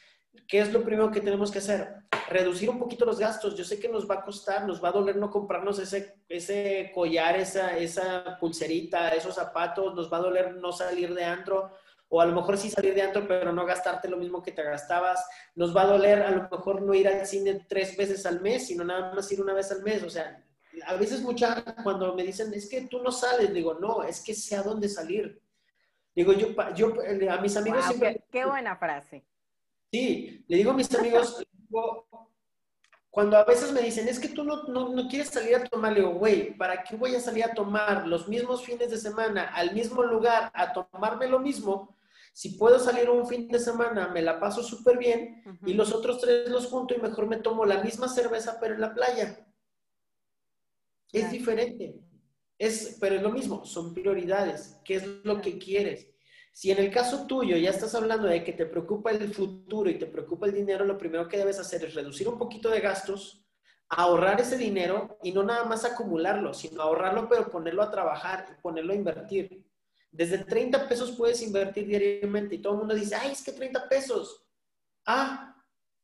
¿qué 0.49 0.59
es 0.59 0.73
lo 0.73 0.83
primero 0.83 1.13
que 1.13 1.21
tenemos 1.21 1.53
que 1.53 1.59
hacer? 1.59 1.89
Reducir 2.29 2.69
un 2.69 2.81
poquito 2.81 3.05
los 3.05 3.21
gastos. 3.21 3.57
Yo 3.57 3.63
sé 3.63 3.79
que 3.79 3.89
nos 3.89 4.11
va 4.11 4.17
a 4.17 4.25
costar, 4.25 4.67
nos 4.67 4.83
va 4.83 4.89
a 4.89 4.93
doler 4.93 5.15
no 5.15 5.31
comprarnos 5.31 5.79
ese, 5.79 6.17
ese 6.29 6.91
collar, 6.93 7.37
esa, 7.37 7.79
esa 7.79 8.37
pulserita, 8.41 9.11
esos 9.11 9.37
zapatos, 9.37 9.95
nos 9.95 10.13
va 10.13 10.17
a 10.17 10.23
doler 10.23 10.57
no 10.57 10.73
salir 10.73 11.15
de 11.15 11.23
antro, 11.23 11.71
o 12.11 12.21
a 12.21 12.27
lo 12.27 12.35
mejor 12.35 12.57
sí 12.57 12.71
salir 12.71 12.95
de 12.95 13.03
antro, 13.03 13.29
pero 13.29 13.53
no 13.53 13.67
gastarte 13.67 14.09
lo 14.09 14.17
mismo 14.17 14.43
que 14.43 14.53
te 14.53 14.63
gastabas. 14.63 15.25
Nos 15.55 15.77
va 15.77 15.83
a 15.83 15.87
doler 15.87 16.23
a 16.23 16.31
lo 16.31 16.49
mejor 16.49 16.81
no 16.81 16.95
ir 16.95 17.07
al 17.07 17.27
cine 17.27 17.67
tres 17.69 17.97
veces 17.97 18.25
al 18.25 18.41
mes, 18.41 18.67
sino 18.67 18.85
nada 18.85 19.15
más 19.15 19.31
ir 19.31 19.43
una 19.43 19.53
vez 19.53 19.71
al 19.71 19.83
mes. 19.83 20.03
O 20.03 20.11
sea, 20.11 20.43
a 20.87 20.95
veces 20.95 21.21
mucha, 21.21 21.63
cuando 21.83 22.15
me 22.15 22.23
dicen, 22.23 22.53
es 22.55 22.69
que 22.69 22.83
tú 22.83 23.03
no 23.03 23.13
sales, 23.13 23.53
digo, 23.53 23.75
no, 23.75 24.03
es 24.03 24.23
que 24.23 24.35
sé 24.35 24.57
a 24.57 24.63
dónde 24.63 24.89
salir. 24.89 25.41
Digo, 26.15 26.33
yo, 26.33 26.49
yo 26.75 26.95
a 27.31 27.37
mis 27.41 27.57
amigos 27.57 27.85
siempre... 27.85 28.25
Qué, 28.31 28.45
buena 28.47 28.77
frase. 28.77 29.25
Sí, 29.93 30.45
le 30.49 30.57
digo 30.57 30.71
a 30.71 30.75
mis 30.75 30.93
amigos, 30.95 31.45
cuando 33.11 33.37
a 33.37 33.45
veces 33.45 33.71
me 33.73 33.83
dicen, 33.83 34.09
es 34.09 34.19
que 34.19 34.29
tú 34.29 34.45
no, 34.45 34.65
no, 34.65 34.89
no, 34.89 35.09
quieres 35.09 35.29
salir 35.29 35.57
a 35.57 35.65
tomar, 35.65 35.93
le 35.93 36.01
digo, 36.01 36.13
güey, 36.15 36.57
¿para 36.57 36.83
qué 36.83 36.97
voy 36.97 37.15
a 37.15 37.21
salir 37.21 37.45
a 37.45 37.55
tomar 37.55 38.07
los 38.07 38.29
mismos 38.29 38.65
fines 38.65 38.91
de 38.91 38.97
semana 38.97 39.45
al 39.55 39.75
mismo 39.75 40.03
lugar 40.03 40.51
a 40.55 40.73
tomarme 40.73 41.29
lo 41.29 41.39
mismo 41.39 41.98
Si 42.39 42.51
puedo 42.51 42.79
salir 42.79 43.11
un 43.11 43.27
fin 43.27 43.49
de 43.49 43.59
semana, 43.59 44.11
me 44.15 44.23
la 44.23 44.39
paso 44.39 44.63
súper 44.63 44.97
bien 44.97 45.43
y 45.67 45.73
los 45.73 45.93
otros 45.93 46.21
tres 46.21 46.49
los 46.49 46.67
junto 46.67 46.95
y 46.95 47.01
mejor 47.01 47.27
me 47.27 47.39
tomo 47.39 47.67
la 47.67 47.83
misma 47.83 48.07
cerveza, 48.07 48.59
pero 48.61 48.75
en 48.75 48.81
la 48.81 48.95
playa. 48.95 49.45
Es 51.11 51.33
diferente. 51.33 51.97
Es, 52.57 52.97
pero 53.01 53.17
es 53.17 53.23
lo 53.23 53.31
mismo, 53.31 53.65
son 53.65 53.93
prioridades. 53.93 54.79
¿Qué 54.85 54.95
es 54.95 55.05
lo 55.25 55.41
que 55.41 55.59
quieres? 55.59 56.11
Si 56.53 56.71
en 56.71 56.79
el 56.79 56.93
caso 56.93 57.27
tuyo 57.27 57.57
ya 57.57 57.71
estás 57.71 57.97
hablando 57.97 58.29
de 58.29 58.45
que 58.45 58.53
te 58.53 58.67
preocupa 58.67 59.11
el 59.11 59.35
futuro 59.35 59.91
y 59.91 59.99
te 59.99 60.07
preocupa 60.07 60.47
el 60.47 60.55
dinero, 60.55 60.85
lo 60.85 60.97
primero 60.97 61.27
que 61.27 61.39
debes 61.39 61.59
hacer 61.59 61.87
es 61.87 61.95
reducir 61.97 62.29
un 62.29 62.39
poquito 62.39 62.71
de 62.71 62.79
gastos, 62.79 63.45
ahorrar 63.89 64.41
ese 64.41 64.57
dinero 64.57 65.19
y 65.25 65.33
no 65.33 65.43
nada 65.43 65.65
más 65.65 65.85
acumularlo, 65.85 66.55
sino 66.55 66.83
ahorrarlo, 66.83 67.29
pero 67.29 67.51
ponerlo 67.51 67.83
a 67.83 67.91
trabajar 67.91 68.47
y 68.53 68.63
ponerlo 68.63 68.93
a 68.93 68.97
invertir. 68.97 69.68
Desde 70.11 70.39
30 70.39 70.89
pesos 70.89 71.13
puedes 71.13 71.43
invertir 71.43 71.87
diariamente 71.87 72.55
y 72.55 72.59
todo 72.59 72.75
el 72.75 72.79
mundo 72.81 72.95
dice, 72.95 73.15
ay, 73.15 73.33
es 73.33 73.43
que 73.43 73.53
30 73.53 73.89
pesos. 73.89 74.45
Ah, 75.07 75.57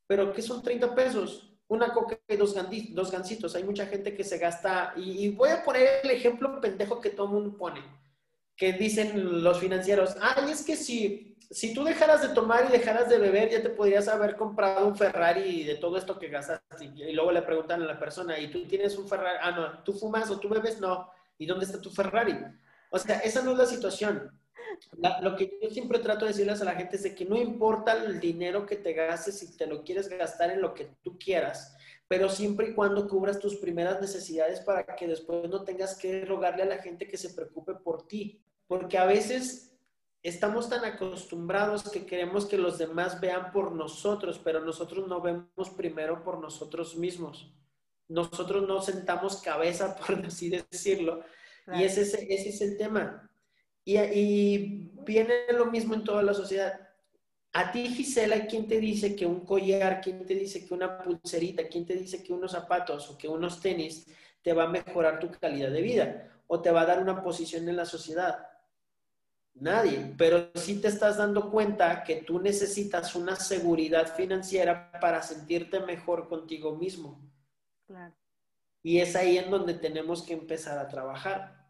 pero 0.07 0.33
¿qué 0.33 0.43
son 0.43 0.63
30 0.63 0.95
pesos? 0.95 1.51
Una 1.67 1.93
coca 1.93 2.19
y 2.29 2.37
dos, 2.37 2.55
dos 2.91 3.11
gancitos. 3.11 3.55
Hay 3.55 3.65
mucha 3.65 3.87
gente 3.87 4.15
que 4.15 4.25
se 4.25 4.39
gasta, 4.39 4.93
y, 4.97 5.25
y 5.25 5.29
voy 5.31 5.51
a 5.51 5.65
poner 5.65 6.01
el 6.05 6.11
ejemplo 6.11 6.61
pendejo 6.61 7.01
que 7.01 7.11
todo 7.11 7.27
el 7.27 7.33
mundo 7.33 7.57
pone 7.57 7.83
que 8.57 8.73
dicen 8.73 9.43
los 9.43 9.59
financieros, 9.59 10.17
ay, 10.21 10.51
es 10.51 10.65
que 10.65 10.77
si, 10.77 11.37
si 11.51 11.75
tú 11.75 11.85
dejaras 11.85 12.23
de 12.23 12.29
tomar 12.29 12.67
y 12.69 12.73
dejaras 12.73 13.09
de 13.09 13.19
beber, 13.19 13.51
ya 13.51 13.63
te 13.63 13.71
podrías 13.71 14.07
haber 14.09 14.37
comprado 14.37 14.87
un 14.87 14.97
Ferrari 14.97 15.65
de 15.65 15.77
todo 15.77 15.97
esto 15.97 16.19
que 16.19 16.29
gastaste. 16.29 16.85
Y 16.85 17.13
luego 17.13 17.33
le 17.33 17.43
preguntan 17.43 17.83
a 17.83 17.87
la 17.87 17.99
persona, 17.99 18.39
¿y 18.39 18.51
tú 18.51 18.65
tienes 18.67 18.97
un 18.97 19.09
Ferrari? 19.09 19.39
Ah, 19.43 19.51
no, 19.51 19.83
¿tú 19.83 19.93
fumas 19.93 20.31
o 20.31 20.39
tú 20.39 20.49
bebes? 20.49 20.81
No. 20.81 21.11
¿Y 21.37 21.47
dónde 21.47 21.65
está 21.65 21.81
tu 21.81 21.91
Ferrari? 21.91 22.37
O 22.95 22.99
sea, 23.01 23.19
esa 23.19 23.43
no 23.43 23.51
es 23.51 23.59
la 23.59 23.67
situación. 23.67 24.31
lo 25.21 25.35
que 25.35 25.59
yo 25.61 25.69
siempre 25.69 25.99
trato 25.99 26.25
de 26.25 26.31
decirles 26.31 26.63
a 26.63 26.65
la 26.65 26.77
gente 26.77 26.95
es 26.95 27.03
de 27.03 27.13
que 27.13 27.25
no 27.25 27.37
importa 27.37 27.93
el 27.93 28.21
dinero 28.21 28.65
que 28.67 28.77
te 28.77 28.93
gastes, 28.93 29.41
si 29.41 29.57
te 29.57 29.67
lo 29.67 29.83
quieres 29.83 30.09
gastar 30.09 30.53
en 30.53 30.61
lo 30.61 30.75
que 30.75 30.91
tú 31.03 31.19
quieras, 31.19 31.77
pero 32.07 32.29
siempre 32.29 32.69
y 32.69 32.75
cuando 32.75 33.09
cubras 33.09 33.41
tus 33.41 33.57
primeras 33.57 34.01
necesidades 34.01 34.61
para 34.61 34.95
que 34.95 35.09
después 35.09 35.51
no 35.51 35.65
tengas 35.65 35.97
que 35.97 36.25
rogarle 36.25 36.63
a 36.63 36.67
la 36.67 36.79
gente 36.79 37.09
que 37.09 37.17
se 37.17 37.31
preocupe 37.31 37.75
por 37.75 38.07
ti. 38.07 38.41
Porque 38.69 38.97
a 38.97 39.07
veces 39.07 39.75
estamos 40.23 40.69
tan 40.69 40.85
acostumbrados 40.85 41.91
que 41.91 42.07
queremos 42.07 42.47
que 42.47 42.59
los 42.59 42.79
demás 42.79 43.21
vean 43.21 43.51
por 43.51 43.73
nosotros, 43.73 44.41
pero 44.45 44.61
nosotros 44.61 45.09
no 45.09 45.21
vemos 45.21 45.71
primero 45.77 46.23
por 46.23 46.39
nosotros 46.39 46.95
mismos. 46.95 47.53
Nosotros 48.07 48.69
no 48.69 48.81
sentamos 48.81 49.43
cabeza, 49.43 49.97
por 50.07 50.25
así 50.25 50.49
decirlo. 50.49 51.25
Y 51.73 51.85
ese, 51.85 52.03
ese, 52.03 52.49
es 52.49 52.61
el 52.61 52.77
tema. 52.77 53.31
Y, 53.85 53.99
y 53.99 54.93
viene 55.05 55.35
lo 55.53 55.67
mismo 55.67 55.95
en 55.95 56.05
toda 56.05 56.23
la 56.23 56.35
sociedad 56.35 56.85
a 57.57 57.71
ti, 57.71 57.87
Gisela, 57.87 58.47
¿quién 58.47 58.67
te 58.67 58.81
dice 58.81 59.15
que 59.15 59.25
un 59.25 59.47
collar, 59.47 60.01
quién 60.01 60.27
te 60.27 60.35
dice 60.35 60.67
que 60.67 60.75
una 60.75 60.99
pulserita, 60.99 61.69
quién 61.69 61.87
te 61.87 61.95
dice 61.95 62.21
que 62.21 62.33
unos 62.33 62.51
zapatos 62.51 63.09
o 63.09 63.17
que 63.17 63.29
unos 63.29 63.61
tenis 63.61 64.09
te 64.43 64.53
va 64.53 64.65
a 64.65 64.69
mejorar 64.69 65.21
tu 65.21 65.31
calidad 65.31 65.71
de 65.71 65.81
vida 65.81 66.43
o 66.49 66.61
te 66.61 66.73
va 66.73 66.81
a 66.81 66.87
dar 66.87 67.01
una 67.01 67.23
posición 67.23 67.69
en 67.69 67.77
la 67.77 67.85
sociedad? 67.85 68.49
Nadie, 69.55 70.15
pero 70.19 70.51
sí 70.57 70.81
te 70.81 70.89
estás 70.89 71.19
dando 71.19 71.49
cuenta 71.53 72.03
que 72.03 72.17
tú 72.23 72.41
necesitas 72.41 73.15
una 73.15 73.37
seguridad 73.37 74.13
financiera 74.17 74.91
para 75.01 75.23
sentirte 75.23 75.79
mejor 75.79 76.29
contigo 76.29 76.75
mismo. 76.75 77.21
Y 78.85 79.01
es 79.01 79.17
ahí 79.17 79.39
en 79.39 79.51
donde 79.51 79.75
tenemos 79.75 80.23
que 80.23 80.35
empezar 80.35 80.79
a 80.79 80.87
trabajar. 80.87 81.67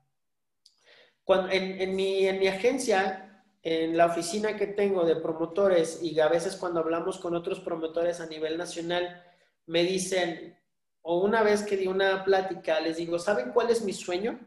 Cuando, 1.22 1.50
en, 1.50 1.96
mi, 1.96 2.26
en 2.26 2.38
mi 2.38 2.48
agencia 2.48 3.24
en 3.64 3.96
la 3.96 4.06
oficina 4.06 4.56
que 4.56 4.66
tengo 4.66 5.06
de 5.06 5.16
promotores 5.16 6.00
y 6.02 6.20
a 6.20 6.28
veces 6.28 6.54
cuando 6.54 6.80
hablamos 6.80 7.18
con 7.18 7.34
otros 7.34 7.60
promotores 7.60 8.20
a 8.20 8.26
nivel 8.26 8.58
nacional, 8.58 9.24
me 9.64 9.84
dicen, 9.84 10.58
o 11.00 11.20
una 11.20 11.42
vez 11.42 11.62
que 11.62 11.78
di 11.78 11.86
una 11.86 12.22
plática, 12.24 12.78
les 12.80 12.98
digo, 12.98 13.18
¿saben 13.18 13.52
cuál 13.52 13.70
es 13.70 13.82
mi 13.82 13.94
sueño? 13.94 14.38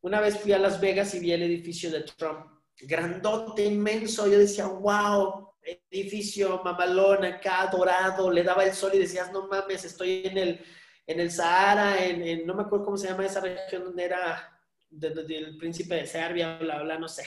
Una 0.00 0.20
vez 0.20 0.40
fui 0.40 0.52
a 0.52 0.58
Las 0.58 0.80
Vegas 0.80 1.14
y 1.14 1.20
vi 1.20 1.32
el 1.32 1.42
edificio 1.42 1.90
de 1.90 2.00
Trump, 2.00 2.46
grandote, 2.78 3.66
inmenso, 3.66 4.26
yo 4.26 4.38
decía, 4.38 4.66
wow, 4.68 5.52
edificio 5.90 6.62
mamalón 6.64 7.26
acá, 7.26 7.68
dorado, 7.70 8.30
le 8.30 8.42
daba 8.42 8.64
el 8.64 8.72
sol 8.72 8.92
y 8.94 9.00
decías, 9.00 9.30
no 9.32 9.48
mames, 9.48 9.84
estoy 9.84 10.22
en 10.24 10.38
el, 10.38 10.64
en 11.10 11.20
el 11.20 11.30
Sahara, 11.30 12.04
en, 12.04 12.46
no 12.46 12.54
me 12.54 12.62
acuerdo 12.62 12.84
cómo 12.84 12.96
se 12.96 13.08
llama 13.08 13.26
esa 13.26 13.40
región 13.40 13.84
donde 13.84 14.04
era 14.04 14.60
del 14.88 15.56
príncipe 15.56 15.94
de 15.96 16.06
Serbia, 16.06 16.58
bla, 16.58 16.82
bla, 16.82 16.98
no 16.98 17.08
sé 17.08 17.24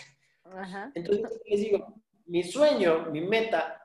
entonces, 0.94 1.42
les 1.46 1.60
digo, 1.62 2.02
mi 2.26 2.44
sueño, 2.44 3.08
mi 3.12 3.22
meta 3.22 3.80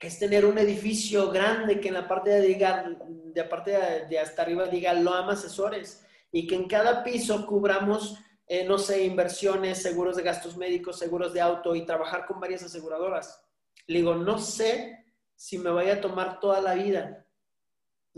es 0.00 0.18
tener 0.18 0.44
un 0.44 0.58
edificio 0.58 1.30
grande 1.30 1.80
que 1.80 1.88
en 1.88 1.94
la 1.94 2.08
parte 2.08 2.30
de, 2.30 2.40
diga, 2.40 2.84
de, 3.06 3.44
parte 3.44 3.72
de, 4.08 4.18
hasta 4.18 4.42
arriba 4.42 4.66
diga 4.66 4.94
Loam 4.94 5.28
Asesores 5.28 6.04
y 6.30 6.46
que 6.46 6.54
en 6.54 6.68
cada 6.68 7.02
piso 7.02 7.46
cubramos, 7.46 8.18
eh, 8.46 8.64
no 8.64 8.78
sé, 8.78 9.04
inversiones, 9.04 9.82
seguros 9.82 10.16
de 10.16 10.22
gastos 10.22 10.56
médicos, 10.56 10.98
seguros 10.98 11.32
de 11.32 11.40
auto 11.40 11.74
y 11.74 11.84
trabajar 11.84 12.26
con 12.26 12.40
varias 12.40 12.62
aseguradoras. 12.62 13.44
Le 13.86 13.98
digo, 13.98 14.14
no 14.14 14.38
sé 14.38 15.04
si 15.34 15.58
me 15.58 15.70
vaya 15.70 15.94
a 15.94 16.00
tomar 16.00 16.40
toda 16.40 16.60
la 16.60 16.74
vida. 16.74 17.26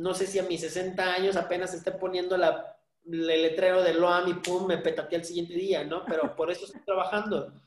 No 0.01 0.15
sé 0.15 0.27
si 0.27 0.39
a 0.39 0.45
mis 0.45 0.63
60 0.63 1.15
años 1.15 1.37
apenas 1.37 1.75
esté 1.75 1.93
poniendo 1.93 2.37
la 2.37 2.77
el 3.07 3.27
letrero 3.27 3.83
de 3.83 3.95
Loam 3.95 4.29
y 4.29 4.35
pum, 4.35 4.67
me 4.67 4.79
petateé 4.79 5.19
al 5.19 5.25
siguiente 5.25 5.55
día, 5.55 5.85
¿no? 5.85 6.05
Pero 6.05 6.35
por 6.37 6.51
eso 6.51 6.65
estoy 6.65 6.83
trabajando. 6.83 7.53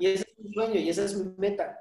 Y 0.00 0.06
ese 0.06 0.26
es 0.28 0.44
mi 0.44 0.52
sueño 0.52 0.74
y 0.74 0.88
esa 0.88 1.04
es 1.04 1.14
mi 1.14 1.32
meta. 1.38 1.78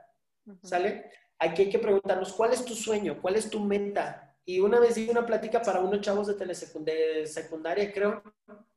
¿Sale? 0.61 1.09
Aquí 1.39 1.63
hay 1.63 1.69
que 1.71 1.79
preguntarnos, 1.79 2.31
¿cuál 2.31 2.53
es 2.53 2.63
tu 2.63 2.75
sueño? 2.75 3.19
¿Cuál 3.19 3.37
es 3.37 3.49
tu 3.49 3.59
meta? 3.59 4.37
Y 4.45 4.59
una 4.59 4.79
vez 4.79 4.93
di 4.93 5.09
una 5.09 5.25
plática 5.25 5.63
para 5.63 5.79
unos 5.79 6.01
chavos 6.01 6.27
de 6.27 6.35
telesecundaria, 6.35 7.25
secundaria, 7.25 7.91
creo, 7.91 8.21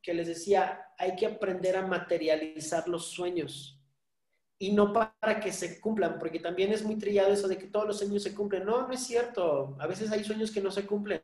que 0.01 0.15
les 0.15 0.27
decía, 0.27 0.87
hay 0.97 1.15
que 1.15 1.27
aprender 1.27 1.77
a 1.77 1.85
materializar 1.85 2.87
los 2.87 3.11
sueños. 3.11 3.79
Y 4.61 4.71
no 4.73 4.93
para 4.93 5.39
que 5.39 5.51
se 5.51 5.79
cumplan, 5.79 6.19
porque 6.19 6.39
también 6.39 6.71
es 6.71 6.83
muy 6.83 6.95
trillado 6.95 7.33
eso 7.33 7.47
de 7.47 7.57
que 7.57 7.67
todos 7.67 7.87
los 7.87 7.97
sueños 7.97 8.21
se 8.23 8.35
cumplen. 8.35 8.65
No, 8.65 8.87
no 8.87 8.93
es 8.93 9.01
cierto. 9.01 9.75
A 9.79 9.87
veces 9.87 10.11
hay 10.11 10.23
sueños 10.23 10.51
que 10.51 10.61
no 10.61 10.69
se 10.69 10.85
cumplen 10.85 11.21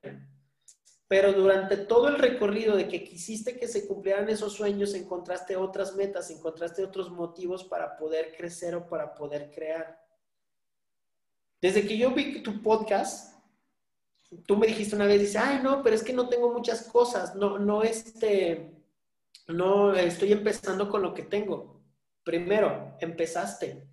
pero 1.08 1.32
durante 1.32 1.78
todo 1.78 2.10
el 2.10 2.18
recorrido 2.18 2.76
de 2.76 2.88
que 2.88 3.04
quisiste 3.04 3.58
que 3.58 3.68
se 3.68 3.88
cumplieran 3.88 4.30
esos 4.30 4.54
sueños, 4.54 4.94
encontraste 4.94 5.56
otras 5.56 5.96
metas, 5.96 6.30
encontraste 6.30 6.84
otros 6.84 7.10
motivos 7.10 7.64
para 7.64 7.96
poder 7.96 8.36
crecer 8.36 8.76
o 8.76 8.88
para 8.90 9.16
poder 9.16 9.50
crear. 9.52 10.06
Desde 11.62 11.88
que 11.88 11.98
yo 11.98 12.12
vi 12.12 12.44
tu 12.44 12.62
podcast, 12.62 13.40
tú 14.46 14.58
me 14.58 14.68
dijiste 14.68 14.98
una 14.98 15.06
vez, 15.06 15.22
dice, 15.22 15.38
ay, 15.38 15.62
no, 15.64 15.82
pero 15.82 15.96
es 15.96 16.04
que 16.04 16.12
no 16.12 16.28
tengo 16.28 16.52
muchas 16.52 16.84
cosas, 16.84 17.36
no, 17.36 17.58
no, 17.58 17.84
este, 17.84 18.70
no, 19.48 19.94
estoy 19.94 20.34
empezando 20.34 20.90
con 20.90 21.02
lo 21.02 21.14
que 21.14 21.24
tengo. 21.24 21.77
Primero, 22.28 22.98
empezaste. 23.00 23.88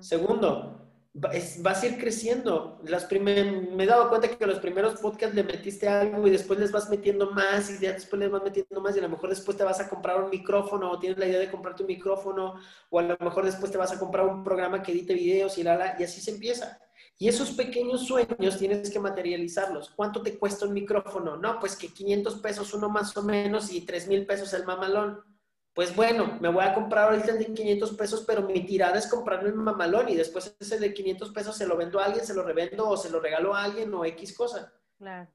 Segundo, 0.00 0.90
vas 1.14 1.82
a 1.82 1.86
ir 1.86 1.98
creciendo. 1.98 2.78
Las 2.84 3.10
me 3.10 3.82
he 3.82 3.86
dado 3.86 4.10
cuenta 4.10 4.28
que 4.28 4.46
los 4.46 4.58
primeros 4.58 5.00
podcasts 5.00 5.34
le 5.34 5.42
metiste 5.42 5.88
algo 5.88 6.26
y 6.26 6.30
después 6.30 6.58
les 6.58 6.70
vas 6.70 6.90
metiendo 6.90 7.30
más 7.30 7.70
y 7.70 7.78
después 7.78 8.20
les 8.20 8.30
vas 8.30 8.42
metiendo 8.42 8.78
más 8.82 8.94
y 8.94 8.98
a 8.98 9.02
lo 9.02 9.08
mejor 9.08 9.30
después 9.30 9.56
te 9.56 9.64
vas 9.64 9.80
a 9.80 9.88
comprar 9.88 10.22
un 10.22 10.28
micrófono 10.28 10.90
o 10.90 10.98
tienes 10.98 11.18
la 11.18 11.26
idea 11.26 11.38
de 11.38 11.50
comprarte 11.50 11.82
un 11.84 11.86
micrófono 11.86 12.56
o 12.90 12.98
a 12.98 13.02
lo 13.02 13.16
mejor 13.18 13.46
después 13.46 13.72
te 13.72 13.78
vas 13.78 13.92
a 13.92 13.98
comprar 13.98 14.26
un 14.26 14.44
programa 14.44 14.82
que 14.82 14.92
edite 14.92 15.14
videos 15.14 15.56
y, 15.56 15.62
la, 15.62 15.96
y 15.98 16.04
así 16.04 16.20
se 16.20 16.32
empieza. 16.32 16.78
Y 17.16 17.28
esos 17.28 17.52
pequeños 17.52 18.06
sueños 18.06 18.58
tienes 18.58 18.90
que 18.90 19.00
materializarlos. 19.00 19.88
¿Cuánto 19.96 20.20
te 20.20 20.38
cuesta 20.38 20.66
un 20.66 20.74
micrófono? 20.74 21.38
No, 21.38 21.58
pues 21.58 21.74
que 21.74 21.88
500 21.88 22.34
pesos 22.40 22.74
uno 22.74 22.90
más 22.90 23.16
o 23.16 23.22
menos 23.22 23.72
y 23.72 23.80
3 23.80 24.08
mil 24.08 24.26
pesos 24.26 24.52
el 24.52 24.66
mamalón 24.66 25.33
pues 25.74 25.94
bueno, 25.94 26.38
me 26.40 26.48
voy 26.48 26.64
a 26.64 26.72
comprar 26.72 27.08
ahorita 27.08 27.32
el 27.32 27.38
de 27.40 27.52
500 27.52 27.92
pesos, 27.94 28.24
pero 28.24 28.42
mi 28.42 28.64
tirada 28.64 28.96
es 28.96 29.08
comprarme 29.08 29.48
el 29.48 29.56
mamalón 29.56 30.08
y 30.08 30.14
después 30.14 30.56
ese 30.60 30.78
de 30.78 30.94
500 30.94 31.32
pesos 31.32 31.56
se 31.56 31.66
lo 31.66 31.76
vendo 31.76 31.98
a 31.98 32.04
alguien, 32.04 32.24
se 32.24 32.32
lo 32.32 32.44
revendo 32.44 32.88
o 32.88 32.96
se 32.96 33.10
lo 33.10 33.18
regalo 33.18 33.54
a 33.54 33.64
alguien 33.64 33.92
o 33.92 34.04
X 34.04 34.36
cosa. 34.36 34.72
Claro. 34.96 35.28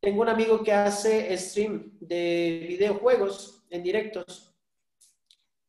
Tengo 0.00 0.22
un 0.22 0.28
amigo 0.28 0.64
que 0.64 0.72
hace 0.72 1.36
stream 1.38 1.92
de 2.00 2.64
videojuegos 2.68 3.64
en 3.70 3.84
directos. 3.84 4.52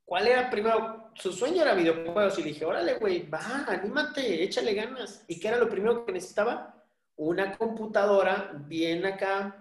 ¿Cuál 0.06 0.28
era 0.28 0.50
primero? 0.50 1.12
Su 1.14 1.32
sueño 1.32 1.62
era 1.62 1.76
videojuegos 1.76 2.40
y 2.40 2.44
le 2.44 2.50
dije, 2.50 2.66
órale, 2.66 2.96
güey, 2.96 3.30
va, 3.30 3.66
anímate, 3.68 4.44
échale 4.44 4.74
ganas. 4.74 5.24
¿Y 5.28 5.40
qué 5.40 5.50
era 5.50 5.58
lo 5.58 5.70
primero 5.70 6.04
que 6.04 6.14
necesitaba? 6.14 6.84
Una 7.16 7.56
computadora 7.56 8.52
bien 8.66 9.06
acá, 9.06 9.59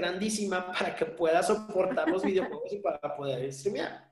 grandísima 0.00 0.72
para 0.72 0.94
que 0.94 1.04
pueda 1.06 1.42
soportar 1.42 2.08
los 2.08 2.22
videojuegos 2.22 2.72
y 2.72 2.78
para 2.78 3.16
poder 3.16 3.52
streamear. 3.52 4.08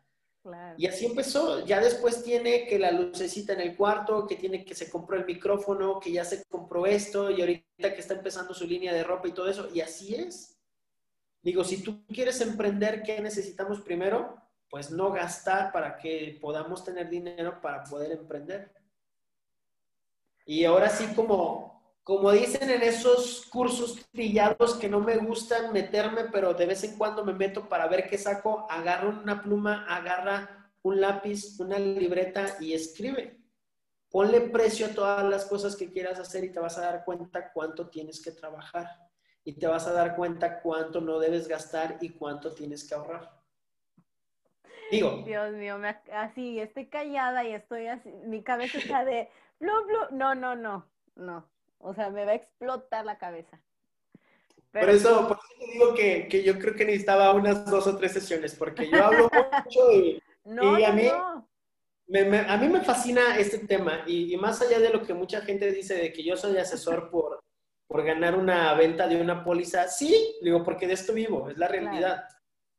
Y 0.76 0.86
así 0.86 1.06
empezó. 1.06 1.64
Ya 1.66 1.80
después 1.80 2.22
tiene 2.22 2.66
que 2.66 2.78
la 2.78 2.92
lucecita 2.92 3.52
en 3.52 3.60
el 3.60 3.76
cuarto, 3.76 4.28
que 4.28 4.36
tiene 4.36 4.64
que 4.64 4.76
se 4.76 4.88
compró 4.88 5.16
el 5.16 5.26
micrófono, 5.26 5.98
que 5.98 6.12
ya 6.12 6.24
se 6.24 6.44
compró 6.44 6.86
esto 6.86 7.30
y 7.30 7.40
ahorita 7.40 7.92
que 7.94 8.00
está 8.00 8.14
empezando 8.14 8.54
su 8.54 8.64
línea 8.64 8.94
de 8.94 9.02
ropa 9.02 9.26
y 9.26 9.32
todo 9.32 9.48
eso. 9.48 9.68
Y 9.74 9.80
así 9.80 10.14
es. 10.14 10.56
Digo, 11.42 11.64
si 11.64 11.82
tú 11.82 12.06
quieres 12.06 12.40
emprender, 12.40 13.02
¿qué 13.02 13.20
necesitamos 13.20 13.80
primero? 13.80 14.46
pues 14.70 14.90
no 14.90 15.10
gastar 15.12 15.72
para 15.72 15.96
que 15.96 16.38
podamos 16.40 16.84
tener 16.84 17.08
dinero 17.08 17.60
para 17.60 17.84
poder 17.84 18.12
emprender. 18.12 18.72
Y 20.44 20.64
ahora 20.64 20.88
sí, 20.88 21.06
como, 21.14 21.75
como 22.06 22.30
dicen 22.30 22.70
en 22.70 22.82
esos 22.82 23.46
cursos 23.46 23.98
trillados 24.12 24.76
que 24.76 24.88
no 24.88 25.00
me 25.00 25.16
gustan 25.16 25.72
meterme, 25.72 26.26
pero 26.30 26.54
de 26.54 26.64
vez 26.64 26.84
en 26.84 26.96
cuando 26.96 27.24
me 27.24 27.32
meto 27.32 27.68
para 27.68 27.88
ver 27.88 28.08
qué 28.08 28.16
saco, 28.16 28.64
agarra 28.70 29.08
una 29.08 29.42
pluma, 29.42 29.84
agarra 29.88 30.70
un 30.82 31.00
lápiz, 31.00 31.58
una 31.58 31.80
libreta 31.80 32.58
y 32.60 32.74
escribe. 32.74 33.40
Ponle 34.08 34.40
precio 34.40 34.86
a 34.86 34.90
todas 34.90 35.24
las 35.24 35.46
cosas 35.46 35.74
que 35.74 35.90
quieras 35.90 36.20
hacer 36.20 36.44
y 36.44 36.52
te 36.52 36.60
vas 36.60 36.78
a 36.78 36.82
dar 36.82 37.04
cuenta 37.04 37.50
cuánto 37.52 37.88
tienes 37.88 38.22
que 38.22 38.30
trabajar. 38.30 38.86
Y 39.42 39.54
te 39.54 39.66
vas 39.66 39.88
a 39.88 39.92
dar 39.92 40.14
cuenta 40.14 40.60
cuánto 40.60 41.00
no 41.00 41.18
debes 41.18 41.48
gastar 41.48 41.98
y 42.00 42.10
cuánto 42.10 42.54
tienes 42.54 42.88
que 42.88 42.94
ahorrar. 42.94 43.32
Digo. 44.92 45.24
Dios 45.26 45.54
mío, 45.54 45.80
así 46.12 46.60
estoy 46.60 46.86
callada 46.86 47.42
y 47.42 47.52
estoy 47.52 47.88
así, 47.88 48.10
mi 48.26 48.44
cabeza 48.44 48.78
está 48.78 49.04
de 49.04 49.28
blu. 49.58 49.72
No, 50.12 50.36
no, 50.36 50.54
no, 50.54 50.86
no. 51.16 51.55
O 51.78 51.94
sea, 51.94 52.10
me 52.10 52.24
va 52.24 52.32
a 52.32 52.36
explotar 52.36 53.04
la 53.04 53.18
cabeza. 53.18 53.60
Por, 54.72 54.90
eso, 54.90 55.28
por 55.28 55.38
te 55.38 55.72
digo 55.72 55.94
que, 55.94 56.28
que, 56.28 56.42
yo 56.42 56.58
creo 56.58 56.74
que 56.74 56.84
necesitaba 56.84 57.32
unas 57.32 57.64
dos 57.70 57.86
o 57.86 57.96
tres 57.96 58.12
sesiones, 58.12 58.54
porque 58.54 58.90
yo 58.90 59.04
hablo 59.04 59.30
mucho 59.64 59.92
y, 59.92 60.22
y 60.44 60.84
a 60.84 60.92
mí... 60.92 61.10
Me, 62.08 62.38
a 62.38 62.56
mí 62.56 62.68
me 62.68 62.82
fascina 62.82 63.36
este 63.36 63.58
tema 63.58 64.04
y, 64.06 64.32
y, 64.32 64.36
más 64.36 64.62
allá 64.62 64.78
de 64.78 64.90
lo 64.90 65.02
que 65.02 65.12
mucha 65.12 65.40
gente 65.40 65.72
dice 65.72 65.94
de 65.94 66.12
que 66.12 66.22
yo 66.22 66.36
soy 66.36 66.56
asesor 66.56 67.10
por, 67.10 67.42
por 67.88 68.04
ganar 68.04 68.36
una 68.36 68.72
venta 68.74 69.08
de 69.08 69.20
una 69.20 69.42
póliza, 69.42 69.88
sí, 69.88 70.36
digo, 70.40 70.62
porque 70.62 70.86
de 70.86 70.92
esto 70.92 71.12
vivo, 71.12 71.50
es 71.50 71.58
la 71.58 71.66
realidad. 71.66 72.24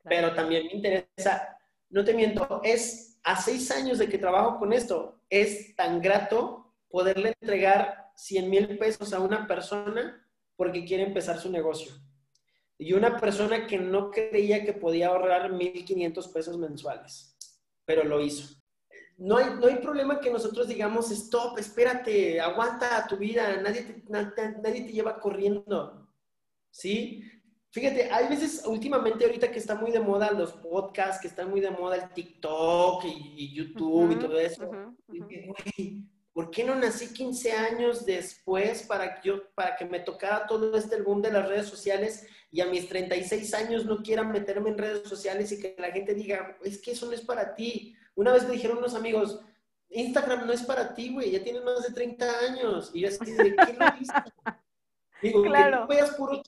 Pero 0.04 0.34
también 0.34 0.68
me 0.68 0.74
interesa 0.74 1.58
no 1.89 2.04
te 2.04 2.14
miento, 2.14 2.62
es 2.64 3.20
a 3.24 3.41
seis 3.41 3.72
años 3.72 3.98
de 3.98 4.10
que 4.10 4.18
trabajo 4.18 4.60
con 4.60 4.74
esto, 4.74 5.20
es 5.30 5.76
tan 5.76 6.02
grato 6.02 6.74
poderle 6.89 7.34
entregar 7.41 8.07
100 8.18 8.49
mil 8.49 8.78
pesos 8.80 9.13
a 9.13 9.20
una 9.20 9.47
persona 9.47 10.28
porque 10.55 10.84
quiere 10.86 11.03
empezar 11.03 11.39
su 11.39 11.51
negocio. 11.51 11.93
Y 12.80 12.93
una 12.93 13.18
persona 13.18 13.68
que 13.68 13.78
no 13.78 14.11
creía 14.11 14.65
que 14.65 14.74
podía 14.74 15.07
ahorrar 15.07 15.51
1.500 15.51 16.34
pesos 16.34 16.57
mensuales, 16.57 17.38
pero 17.86 18.03
lo 18.03 18.20
hizo. 18.20 18.55
No 19.18 19.38
hay, 19.38 19.45
no 19.59 19.68
hay 19.68 19.78
problema 19.78 20.20
que 20.20 20.32
nosotros 20.32 20.68
digamos, 20.68 21.11
stop, 21.11 21.57
espérate, 21.57 22.39
aguanta 22.39 23.07
tu 23.07 23.18
vida, 23.18 23.61
nadie 23.61 23.82
te, 23.84 24.03
nadie 24.09 24.82
te 24.82 24.91
lleva 24.91 25.20
corriendo. 25.20 26.07
¿Sí? 26.70 27.24
Fíjate, 27.70 28.11
hay 28.11 28.28
veces 28.28 28.63
últimamente 28.65 29.26
ahorita 29.26 29.51
que 29.51 29.59
está 29.59 29.76
muy 29.76 29.91
de 29.91 29.99
moda 29.99 30.32
los 30.32 30.53
podcasts, 30.53 31.22
que 31.22 31.28
está 31.28 31.45
muy 31.45 31.61
de 31.61 31.70
moda 31.70 31.95
el 31.95 32.13
TikTok 32.13 33.03
y, 33.05 33.53
YouTube 33.53 34.11
y 34.11 34.15
todo 34.15 34.39
eso. 34.39 34.72
¿Por 36.38 36.52
qué 36.52 36.64
no 36.64 36.76
nací 36.76 37.12
15 37.12 37.52
años 37.52 38.06
después 38.06 38.84
para 38.84 39.16
que, 39.16 39.28
yo, 39.28 39.50
para 39.56 39.76
que 39.76 39.86
me 39.86 40.02
tocara 40.02 40.46
todo 40.46 40.78
este 40.78 41.02
boom 41.02 41.20
de 41.20 41.32
las 41.32 41.50
redes 41.50 41.66
sociales 41.66 42.28
y 42.52 42.62
a 42.62 42.68
mis 42.68 42.88
36 42.88 43.56
años 43.56 43.86
no 43.86 44.04
quiera 44.04 44.22
meterme 44.22 44.70
en 44.70 44.78
redes 44.78 45.10
sociales 45.10 45.52
y 45.52 45.60
que 45.60 45.76
la 45.80 45.90
gente 45.90 46.14
diga, 46.14 46.56
es 46.64 46.80
que 46.80 46.92
eso 46.92 47.08
no 47.08 47.14
es 47.14 47.22
para 47.22 47.56
ti? 47.56 47.96
Una 48.14 48.34
vez 48.34 48.46
me 48.46 48.54
dijeron 48.54 48.78
unos 48.78 48.94
amigos, 48.94 49.42
Instagram 49.90 50.46
no 50.46 50.54
es 50.54 50.62
para 50.62 50.94
ti, 50.94 51.12
güey, 51.12 51.32
ya 51.32 51.44
tienes 51.44 51.64
más 51.64 51.82
de 51.82 51.92
30 51.92 52.40
años. 52.42 52.92
Y 52.94 53.02
yo 53.02 53.08
así, 53.08 53.32
¿de 53.32 53.56
qué 53.56 53.74
lo 53.74 53.98
viste? 53.98 54.14
Digo, 55.24 55.42
claro. 55.42 55.72
que 55.72 55.82
tú 55.82 55.88
veas 55.88 56.12
puro 56.12 56.44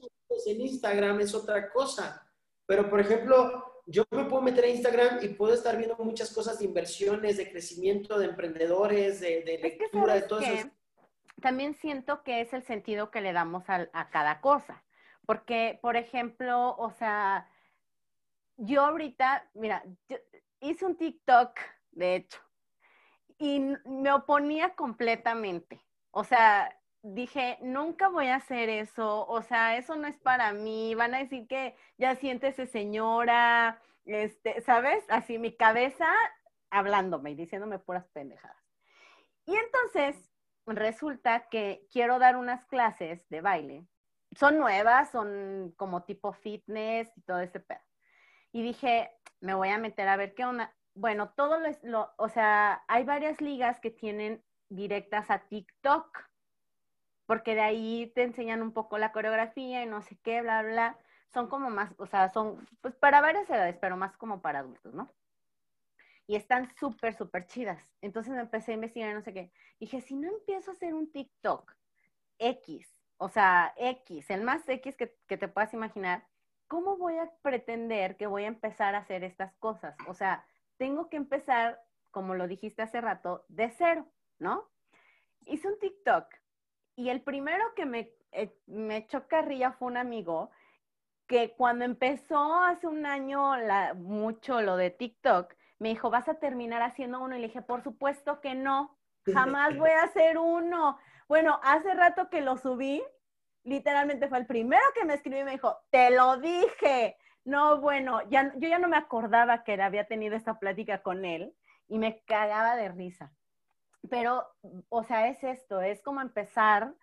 en 0.46 0.62
Instagram 0.62 1.20
es 1.22 1.34
otra 1.34 1.68
cosa. 1.72 2.32
Pero, 2.68 2.88
por 2.92 3.00
ejemplo, 3.00 3.69
yo 3.90 4.06
me 4.12 4.26
puedo 4.26 4.44
meter 4.44 4.66
a 4.66 4.68
Instagram 4.68 5.20
y 5.22 5.30
puedo 5.30 5.54
estar 5.54 5.76
viendo 5.76 5.98
muchas 5.98 6.32
cosas 6.32 6.60
de 6.60 6.66
inversiones, 6.66 7.38
de 7.38 7.50
crecimiento, 7.50 8.20
de 8.20 8.28
emprendedores, 8.28 9.20
de, 9.20 9.60
lectura, 9.62 10.14
de 10.14 10.22
todo 10.22 10.42
eso. 10.42 10.70
También 11.42 11.74
siento 11.76 12.22
que 12.24 12.42
es 12.42 12.54
el 12.54 12.64
sentido 12.64 13.10
que 13.10 13.22
le 13.22 13.34
damos 13.34 13.64
a, 13.68 14.10
cada 14.12 14.42
cosa. 14.42 14.84
Porque, 15.26 15.80
por 15.82 15.96
ejemplo, 15.96 16.76
o 16.78 16.92
sea, 16.92 17.50
yo 18.58 18.86
ahorita, 18.86 19.50
mira, 19.54 19.84
hice 20.60 20.86
un 20.86 20.96
TikTok, 20.96 21.60
de 21.92 22.16
hecho, 22.16 22.40
y 23.38 23.60
me 23.86 24.12
oponía 24.12 24.76
completamente. 24.76 25.82
O 26.12 26.24
sea, 26.24 26.79
dije, 27.02 27.58
nunca 27.62 28.10
voy 28.10 28.28
a 28.28 28.36
hacer 28.36 28.70
eso, 28.70 29.26
o 29.28 29.42
sea, 29.42 29.78
eso 29.78 29.96
no 29.96 30.08
es 30.08 30.18
para 30.18 30.54
mí, 30.54 30.96
van 30.96 31.14
a 31.14 31.20
decir 31.20 31.48
que 31.48 31.76
ya 31.98 32.16
siéntese 32.16 32.68
señora, 32.68 33.82
este, 34.06 34.62
¿sabes? 34.62 35.06
Así 35.10 35.38
mi 35.38 35.56
cabeza 35.56 36.08
hablándome 36.70 37.32
y 37.32 37.36
diciéndome 37.36 37.80
puras 37.80 38.08
pendejadas. 38.10 38.58
Y 39.46 39.56
entonces 39.56 40.30
resulta 40.66 41.48
que 41.50 41.88
quiero 41.92 42.20
dar 42.20 42.38
unas 42.38 42.66
clases 42.66 43.28
de 43.30 43.42
baile. 43.42 43.88
Son 44.36 44.60
nuevas, 44.60 45.10
son 45.10 45.74
como 45.76 46.04
tipo 46.04 46.34
fitness 46.34 47.12
y 47.16 47.22
todo 47.22 47.40
ese 47.40 47.60
pedo. 47.60 47.80
Y 48.52 48.62
dije, 48.62 49.12
me 49.42 49.56
voy 49.56 49.70
a 49.70 49.80
meter 49.80 50.08
a 50.08 50.18
ver 50.18 50.36
qué 50.36 50.46
onda. 50.46 50.76
Bueno, 50.94 51.32
todo 51.32 51.60
lo, 51.60 51.70
lo 51.84 52.14
o 52.18 52.30
sea, 52.30 52.84
hay 52.88 53.04
varias 53.04 53.42
ligas 53.42 53.80
que 53.80 53.90
tienen 53.90 54.44
directas 54.70 55.32
a 55.32 55.40
TikTok 55.40 56.29
porque 57.30 57.54
de 57.54 57.62
ahí 57.62 58.12
te 58.16 58.24
enseñan 58.24 58.64
un 58.64 58.72
poco 58.72 58.98
la 58.98 59.12
coreografía 59.12 59.84
y 59.84 59.86
no 59.86 60.02
sé 60.02 60.18
qué, 60.24 60.42
bla, 60.42 60.64
bla. 60.64 60.98
Son 61.32 61.48
como 61.48 61.70
más, 61.70 61.94
o 62.00 62.08
sea, 62.08 62.30
son 62.30 62.68
pues 62.82 62.96
para 62.96 63.22
varias 63.22 63.48
edades, 63.48 63.78
pero 63.80 63.96
más 63.96 64.18
como 64.18 64.42
para 64.42 64.62
adultos, 64.62 64.96
¿no? 64.96 65.14
Y 66.26 66.36
están 66.36 66.76
súper, 66.76 67.14
súper 67.14 67.46
chidas. 67.46 67.88
Entonces 68.02 68.34
me 68.34 68.40
empecé 68.40 68.72
a 68.72 68.76
investigar 68.76 69.14
no 69.14 69.22
sé 69.22 69.32
qué. 69.32 69.52
Dije, 69.80 70.02
si 70.02 70.16
no 70.16 70.28
empiezo 70.28 70.72
a 70.72 70.74
hacer 70.74 70.96
un 70.96 71.12
TikTok 71.12 71.72
X, 72.40 72.98
o 73.18 73.30
sea, 73.30 73.76
X, 73.78 74.28
el 74.32 74.42
más 74.42 74.68
X 74.68 74.96
que, 74.96 75.16
que 75.28 75.38
te 75.38 75.48
puedas 75.48 75.72
imaginar, 75.76 76.26
¿cómo 76.68 76.98
voy 76.98 77.20
a 77.20 77.30
pretender 77.44 78.18
que 78.18 78.26
voy 78.26 78.46
a 78.46 78.48
empezar 78.48 78.96
a 78.96 79.00
hacer 79.00 79.24
estas 79.24 79.54
cosas? 79.58 79.96
O 80.08 80.16
sea, 80.16 80.48
tengo 80.78 81.10
que 81.10 81.18
empezar, 81.18 81.80
como 82.10 82.34
lo 82.34 82.48
dijiste 82.48 82.82
hace 82.82 83.02
rato, 83.02 83.46
de 83.50 83.70
cero, 83.70 84.08
¿no? 84.40 84.68
Hice 85.46 85.68
un 85.68 85.78
TikTok 85.78 86.39
y 87.00 87.10
el 87.10 87.22
primero 87.22 87.64
que 87.76 87.86
me, 87.86 88.12
eh, 88.34 88.54
me 88.68 88.98
echó 88.98 89.26
carrilla 89.26 89.72
fue 89.72 89.88
un 89.88 89.96
amigo 89.96 90.52
que 91.28 91.54
cuando 91.56 91.86
empezó 91.86 92.62
hace 92.62 92.88
un 92.88 93.06
año 93.06 93.54
mucho 93.96 94.62
lo 94.62 94.76
de 94.76 94.90
TikTok, 94.90 95.54
me 95.78 95.90
dijo, 95.90 96.10
vas 96.10 96.28
a 96.28 96.40
terminar 96.40 96.82
haciendo 96.82 97.22
uno. 97.22 97.38
Y 97.38 97.40
le 97.40 97.48
dije, 97.48 97.62
por 97.62 97.84
supuesto 97.84 98.42
que 98.42 98.54
no, 98.54 98.98
jamás 99.34 99.78
voy 99.78 99.92
a 99.92 100.04
hacer 100.04 100.38
uno. 100.38 100.98
Bueno, 101.30 101.62
hace 101.64 101.94
rato 101.94 102.30
que 102.30 102.42
lo 102.42 102.58
subí, 102.58 103.02
literalmente 103.64 104.28
fue 104.28 104.40
el 104.40 104.46
primero 104.46 104.84
que 104.94 105.06
me 105.06 105.14
escribió 105.14 105.40
y 105.40 105.46
me 105.46 105.52
dijo, 105.52 105.78
te 105.92 106.12
lo 106.12 106.36
dije. 106.36 107.16
No, 107.46 107.80
bueno, 107.80 108.28
ya, 108.30 108.52
yo 108.58 108.68
ya 108.68 108.78
no 108.78 108.90
me 108.90 108.98
acordaba 108.98 109.64
que 109.64 109.82
había 109.82 110.06
tenido 110.06 110.36
esta 110.36 110.60
plática 110.60 111.02
con 111.02 111.24
él 111.24 111.56
y 111.88 111.98
me 111.98 112.22
cagaba 112.26 112.76
de 112.76 112.90
risa. 112.90 113.32
Pero, 114.10 114.46
o 114.90 115.04
sea, 115.04 115.28
es 115.28 115.44
esto, 115.44 115.82
es 115.82 116.02
como 116.02 116.22
empezar, 116.22 116.94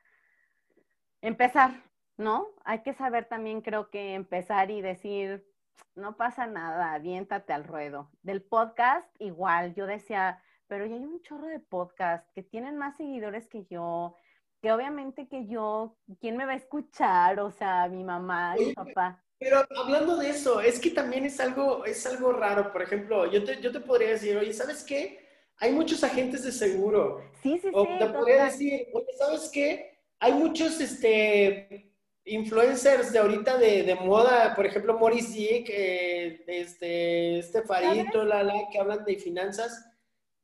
empezar, 1.21 1.71
¿no? 2.17 2.49
Hay 2.65 2.83
que 2.83 2.95
saber 2.95 3.27
también, 3.27 3.63
creo 3.63 3.91
que 3.91 4.15
empezar 4.15 4.71
y 4.71 4.83
decir, 4.83 5.47
no 5.95 6.17
pasa 6.17 6.47
nada, 6.47 6.93
aviéntate 6.93 7.53
al 7.53 7.65
ruedo. 7.65 8.11
Del 8.23 8.43
podcast, 8.43 9.09
igual, 9.19 9.75
yo 9.75 9.87
decía, 9.87 10.43
pero 10.67 10.87
ya 10.87 10.97
hay 10.97 11.05
un 11.05 11.23
chorro 11.23 11.47
de 11.47 11.61
podcast 11.61 12.29
que 12.35 12.43
tienen 12.43 12.77
más 12.77 12.97
seguidores 12.97 13.47
que 13.47 13.65
yo, 13.67 14.17
que 14.61 14.73
obviamente 14.73 15.29
que 15.29 15.47
yo, 15.47 15.97
¿quién 16.21 16.37
me 16.37 16.47
va 16.47 16.53
a 16.53 16.57
escuchar? 16.57 17.41
O 17.41 17.51
sea, 17.51 17.89
mi 17.89 18.05
mamá, 18.05 18.55
mi 18.59 18.73
papá. 18.73 19.23
Pero 19.39 19.63
hablando 19.77 20.17
de 20.17 20.31
eso, 20.31 20.61
es 20.61 20.81
que 20.81 20.91
también 20.91 21.27
es 21.27 21.39
algo, 21.41 21.85
es 21.85 22.07
algo 22.07 22.33
raro. 22.33 22.73
Por 22.73 22.83
ejemplo, 22.83 23.31
yo 23.31 23.45
te, 23.45 23.61
yo 23.61 23.71
te 23.71 23.81
podría 23.81 24.11
decir, 24.11 24.37
oye, 24.37 24.53
¿sabes 24.53 24.83
qué? 24.83 25.26
Hay 25.59 25.73
muchos 25.73 26.05
agentes 26.05 26.45
de 26.45 26.53
seguro. 26.53 27.23
Sí, 27.43 27.59
sí, 27.59 27.69
o 27.73 27.85
sí. 27.85 27.91
te 27.99 28.07
podría 28.09 28.45
decir, 28.45 28.89
oye, 28.93 29.13
¿sabes 29.17 29.51
qué? 29.53 29.99
Hay 30.19 30.33
muchos 30.33 30.81
este, 30.81 31.93
influencers 32.25 33.13
de 33.13 33.19
ahorita 33.19 33.57
de, 33.57 33.83
de 33.83 33.95
moda, 33.95 34.55
por 34.55 34.67
ejemplo, 34.67 34.99
Morris 34.99 35.33
Dick, 35.33 35.69
eh, 35.71 36.45
este, 36.47 37.39
este 37.39 37.63
Farito, 37.63 38.25
la, 38.25 38.43
la, 38.43 38.69
que 38.71 38.79
hablan 38.79 39.05
de 39.05 39.17
finanzas. 39.17 39.85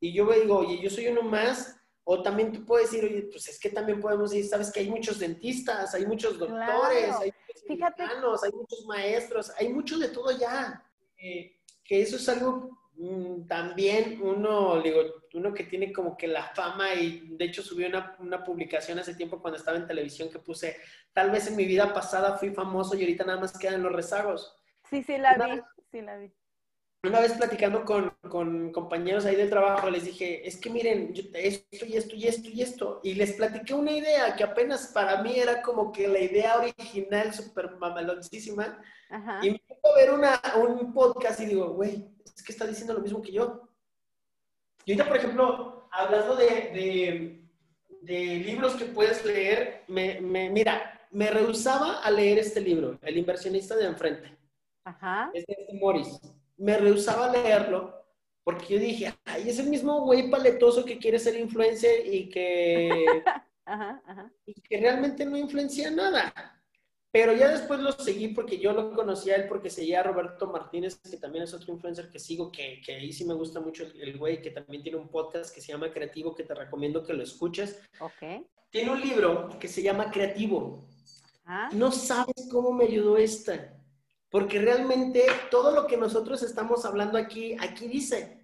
Y 0.00 0.12
yo 0.12 0.24
me 0.24 0.40
digo, 0.40 0.58
oye, 0.58 0.80
yo 0.80 0.90
soy 0.90 1.08
uno 1.08 1.22
más. 1.22 1.78
O 2.04 2.20
también 2.20 2.50
tú 2.50 2.64
puedes 2.64 2.90
decir, 2.90 3.08
oye, 3.08 3.22
pues 3.30 3.46
es 3.48 3.60
que 3.60 3.70
también 3.70 4.00
podemos 4.00 4.32
decir, 4.32 4.48
sabes 4.48 4.72
que 4.72 4.80
hay 4.80 4.90
muchos 4.90 5.20
dentistas, 5.20 5.94
hay 5.94 6.04
muchos 6.04 6.36
doctores, 6.36 7.14
hay 7.20 7.32
muchos 7.46 7.62
Fíjate. 7.64 8.02
hay 8.02 8.52
muchos 8.52 8.84
maestros, 8.86 9.52
hay 9.56 9.68
mucho 9.68 9.98
de 9.98 10.08
todo 10.08 10.36
ya. 10.36 10.84
Eh, 11.16 11.56
que 11.84 12.02
eso 12.02 12.16
es 12.16 12.28
algo 12.28 12.81
también 13.48 14.20
uno, 14.22 14.80
digo, 14.80 15.00
uno 15.34 15.52
que 15.52 15.64
tiene 15.64 15.92
como 15.92 16.16
que 16.16 16.26
la 16.28 16.44
fama 16.54 16.94
y 16.94 17.34
de 17.36 17.46
hecho 17.46 17.62
subí 17.62 17.84
una, 17.84 18.16
una, 18.20 18.44
publicación 18.44 18.98
hace 18.98 19.14
tiempo 19.14 19.40
cuando 19.40 19.58
estaba 19.58 19.76
en 19.76 19.86
televisión 19.86 20.30
que 20.30 20.38
puse, 20.38 20.76
tal 21.12 21.30
vez 21.30 21.48
en 21.48 21.56
mi 21.56 21.64
vida 21.64 21.92
pasada 21.92 22.36
fui 22.36 22.50
famoso 22.50 22.96
y 22.96 23.00
ahorita 23.00 23.24
nada 23.24 23.40
más 23.40 23.58
quedan 23.58 23.82
los 23.82 23.92
rezagos. 23.92 24.56
Sí, 24.88 25.02
sí, 25.02 25.16
la 25.16 25.34
vi, 25.34 25.60
sí, 25.90 26.02
la 26.02 26.18
vi. 26.18 26.30
una 27.04 27.20
vez 27.20 27.32
platicando 27.32 27.84
con, 27.84 28.10
con, 28.28 28.70
compañeros 28.72 29.24
ahí 29.24 29.36
del 29.36 29.50
trabajo, 29.50 29.90
les 29.90 30.04
dije, 30.04 30.46
es 30.46 30.58
que 30.58 30.70
miren, 30.70 31.14
esto 31.34 31.86
y 31.86 31.96
esto 31.96 32.14
y 32.14 32.26
esto 32.28 32.48
y 32.50 32.62
esto, 32.62 33.00
y 33.02 33.14
les 33.14 33.32
platiqué 33.32 33.74
una 33.74 33.92
idea 33.92 34.36
que 34.36 34.44
apenas 34.44 34.88
para 34.88 35.22
mí 35.22 35.38
era 35.38 35.62
como 35.62 35.90
que 35.90 36.06
la 36.08 36.20
idea 36.20 36.58
original, 36.58 37.32
súper 37.32 37.70
mamaloncísima, 37.78 38.78
y 39.42 39.50
me 39.50 39.60
a 39.82 39.94
ver 39.96 40.12
una, 40.12 40.40
un 40.56 40.92
podcast 40.92 41.40
y 41.40 41.46
digo, 41.46 41.72
güey, 41.72 42.06
es 42.34 42.42
que 42.42 42.52
está 42.52 42.66
diciendo 42.66 42.94
lo 42.94 43.00
mismo 43.00 43.22
que 43.22 43.32
yo. 43.32 43.68
Y 44.84 44.92
ahorita, 44.92 45.08
por 45.08 45.16
ejemplo, 45.16 45.88
hablando 45.90 46.36
de, 46.36 46.46
de, 46.46 47.44
de 48.00 48.36
libros 48.36 48.74
que 48.74 48.86
puedes 48.86 49.24
leer, 49.24 49.84
me, 49.88 50.20
me, 50.20 50.50
mira, 50.50 51.08
me 51.10 51.30
rehusaba 51.30 52.00
a 52.00 52.10
leer 52.10 52.38
este 52.38 52.60
libro, 52.60 52.98
El 53.02 53.18
inversionista 53.18 53.76
de 53.76 53.86
enfrente. 53.86 54.36
Ajá. 54.84 55.30
Es 55.34 55.46
de 55.46 55.78
Morris 55.80 56.18
me 56.62 56.78
rehusaba 56.78 57.26
a 57.26 57.32
leerlo 57.32 57.92
porque 58.44 58.74
yo 58.74 58.78
dije, 58.78 59.12
ay, 59.24 59.48
es 59.48 59.58
el 59.58 59.68
mismo 59.68 60.00
güey 60.02 60.30
paletoso 60.30 60.84
que 60.84 60.98
quiere 60.98 61.18
ser 61.18 61.36
influencer 61.36 62.06
y 62.06 62.28
que, 62.28 63.06
y 64.46 64.54
que 64.60 64.78
realmente 64.78 65.24
no 65.24 65.36
influencia 65.36 65.90
nada. 65.90 66.32
Pero 67.12 67.34
ya 67.34 67.48
después 67.48 67.78
lo 67.80 67.92
seguí 67.92 68.28
porque 68.28 68.58
yo 68.58 68.72
lo 68.72 68.94
conocía 68.94 69.34
a 69.34 69.36
él 69.36 69.46
porque 69.46 69.68
seguía 69.68 70.00
a 70.00 70.02
Roberto 70.02 70.46
Martínez, 70.46 70.98
que 70.98 71.18
también 71.18 71.44
es 71.44 71.52
otro 71.52 71.70
influencer 71.70 72.08
que 72.08 72.18
sigo, 72.18 72.50
que, 72.50 72.80
que 72.80 72.94
ahí 72.94 73.12
sí 73.12 73.26
me 73.26 73.34
gusta 73.34 73.60
mucho 73.60 73.84
el, 73.84 74.16
güey, 74.16 74.40
que 74.40 74.50
también 74.50 74.82
tiene 74.82 74.96
un 74.96 75.08
podcast 75.08 75.54
que 75.54 75.60
se 75.60 75.72
llama 75.72 75.92
Creativo, 75.92 76.34
que 76.34 76.44
te 76.44 76.54
recomiendo 76.54 77.04
que 77.04 77.12
lo 77.12 77.22
escuches. 77.22 77.78
Ok. 78.00 78.46
Tiene 78.70 78.92
un 78.92 79.00
libro 79.02 79.50
que 79.60 79.68
se 79.68 79.82
llama 79.82 80.10
Creativo. 80.10 80.88
Ah. 81.44 81.68
No 81.74 81.92
sabes 81.92 82.48
cómo 82.50 82.72
me 82.72 82.84
ayudó 82.84 83.18
esta. 83.18 83.78
Porque 84.30 84.58
realmente 84.58 85.26
todo 85.50 85.72
lo 85.72 85.86
que 85.86 85.98
nosotros 85.98 86.42
estamos 86.42 86.86
hablando 86.86 87.18
aquí, 87.18 87.54
aquí 87.60 87.88
dice, 87.88 88.42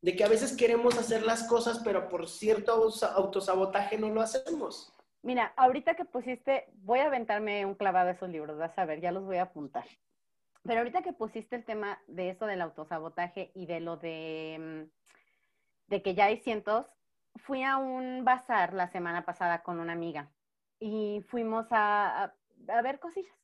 de 0.00 0.14
que 0.14 0.22
a 0.22 0.28
veces 0.28 0.56
queremos 0.56 0.96
hacer 0.96 1.24
las 1.24 1.42
cosas, 1.48 1.80
pero 1.82 2.08
por 2.08 2.28
cierto 2.28 2.72
autosabotaje 2.72 3.98
no 3.98 4.10
lo 4.10 4.20
hacemos. 4.20 4.92
Mira, 5.22 5.52
ahorita 5.56 5.94
que 5.94 6.04
pusiste, 6.04 6.66
voy 6.74 7.00
a 7.00 7.06
aventarme 7.06 7.66
un 7.66 7.74
clavado 7.74 8.06
de 8.06 8.12
esos 8.12 8.28
libros, 8.28 8.58
vas 8.58 8.78
a 8.78 8.84
ver, 8.84 9.00
ya 9.00 9.12
los 9.12 9.24
voy 9.24 9.38
a 9.38 9.42
apuntar. 9.42 9.86
Pero 10.62 10.78
ahorita 10.78 11.02
que 11.02 11.12
pusiste 11.12 11.56
el 11.56 11.64
tema 11.64 12.00
de 12.06 12.30
eso 12.30 12.46
del 12.46 12.60
autosabotaje 12.60 13.52
y 13.54 13.66
de 13.66 13.80
lo 13.80 13.96
de, 13.96 14.88
mm, 14.88 15.90
de 15.90 16.02
que 16.02 16.14
ya 16.14 16.26
hay 16.26 16.38
cientos, 16.38 16.86
fui 17.36 17.62
a 17.62 17.76
un 17.76 18.24
bazar 18.24 18.72
la 18.72 18.88
semana 18.88 19.24
pasada 19.24 19.62
con 19.62 19.80
una 19.80 19.92
amiga 19.92 20.32
y 20.80 21.22
fuimos 21.28 21.66
a, 21.70 22.34
a 22.68 22.82
ver 22.82 22.98
cosillas. 23.00 23.34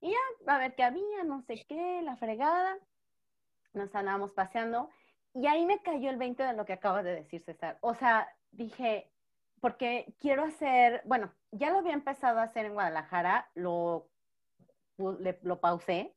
Y 0.00 0.10
ya, 0.10 0.54
a 0.54 0.58
ver 0.58 0.74
qué 0.74 0.84
había, 0.84 1.24
no 1.24 1.42
sé 1.42 1.64
qué, 1.68 2.02
la 2.02 2.16
fregada. 2.16 2.78
Nos 3.72 3.94
andábamos 3.94 4.32
paseando. 4.32 4.90
Y 5.34 5.46
ahí 5.46 5.66
me 5.66 5.82
cayó 5.82 6.10
el 6.10 6.16
20 6.16 6.42
de 6.42 6.54
lo 6.54 6.64
que 6.64 6.74
acabas 6.74 7.04
de 7.04 7.14
decir, 7.14 7.42
César. 7.44 7.78
O 7.80 7.94
sea, 7.94 8.28
dije, 8.50 9.12
porque 9.66 10.14
quiero 10.20 10.44
hacer, 10.44 11.02
bueno, 11.06 11.32
ya 11.50 11.72
lo 11.72 11.78
había 11.78 11.92
empezado 11.92 12.38
a 12.38 12.44
hacer 12.44 12.66
en 12.66 12.74
Guadalajara, 12.74 13.50
lo, 13.56 14.08
lo 14.96 15.60
pausé, 15.60 16.14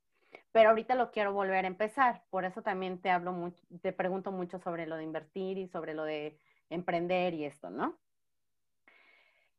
pero 0.51 0.69
ahorita 0.69 0.93
lo 0.93 1.09
quiero 1.09 1.33
volver 1.33 1.65
a 1.65 1.67
empezar. 1.67 2.21
Por 2.29 2.45
eso 2.45 2.61
también 2.61 3.01
te 3.01 3.09
hablo 3.09 3.31
mucho, 3.31 3.59
te 3.81 3.91
pregunto 3.91 4.31
mucho 4.31 4.59
sobre 4.59 4.85
lo 4.85 4.97
de 4.97 5.03
invertir 5.03 5.57
y 5.57 5.67
sobre 5.67 5.95
lo 5.95 6.03
de 6.03 6.37
emprender 6.69 7.33
y 7.33 7.45
esto, 7.45 7.71
¿no? 7.71 7.97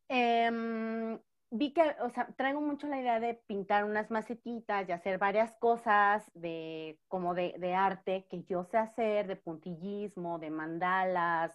Eh, 0.08 1.18
vi 1.50 1.72
que, 1.72 1.96
o 2.00 2.10
sea, 2.10 2.28
traigo 2.36 2.60
mucho 2.60 2.86
la 2.86 3.00
idea 3.00 3.18
de 3.18 3.34
pintar 3.34 3.84
unas 3.84 4.08
macetitas 4.08 4.88
y 4.88 4.92
hacer 4.92 5.18
varias 5.18 5.50
cosas 5.54 6.30
de, 6.34 7.00
como 7.08 7.34
de, 7.34 7.56
de, 7.58 7.74
arte 7.74 8.24
que 8.30 8.44
yo 8.44 8.62
sé 8.62 8.78
hacer, 8.78 9.26
de 9.26 9.34
puntillismo, 9.34 10.38
de 10.38 10.50
mandalas, 10.50 11.50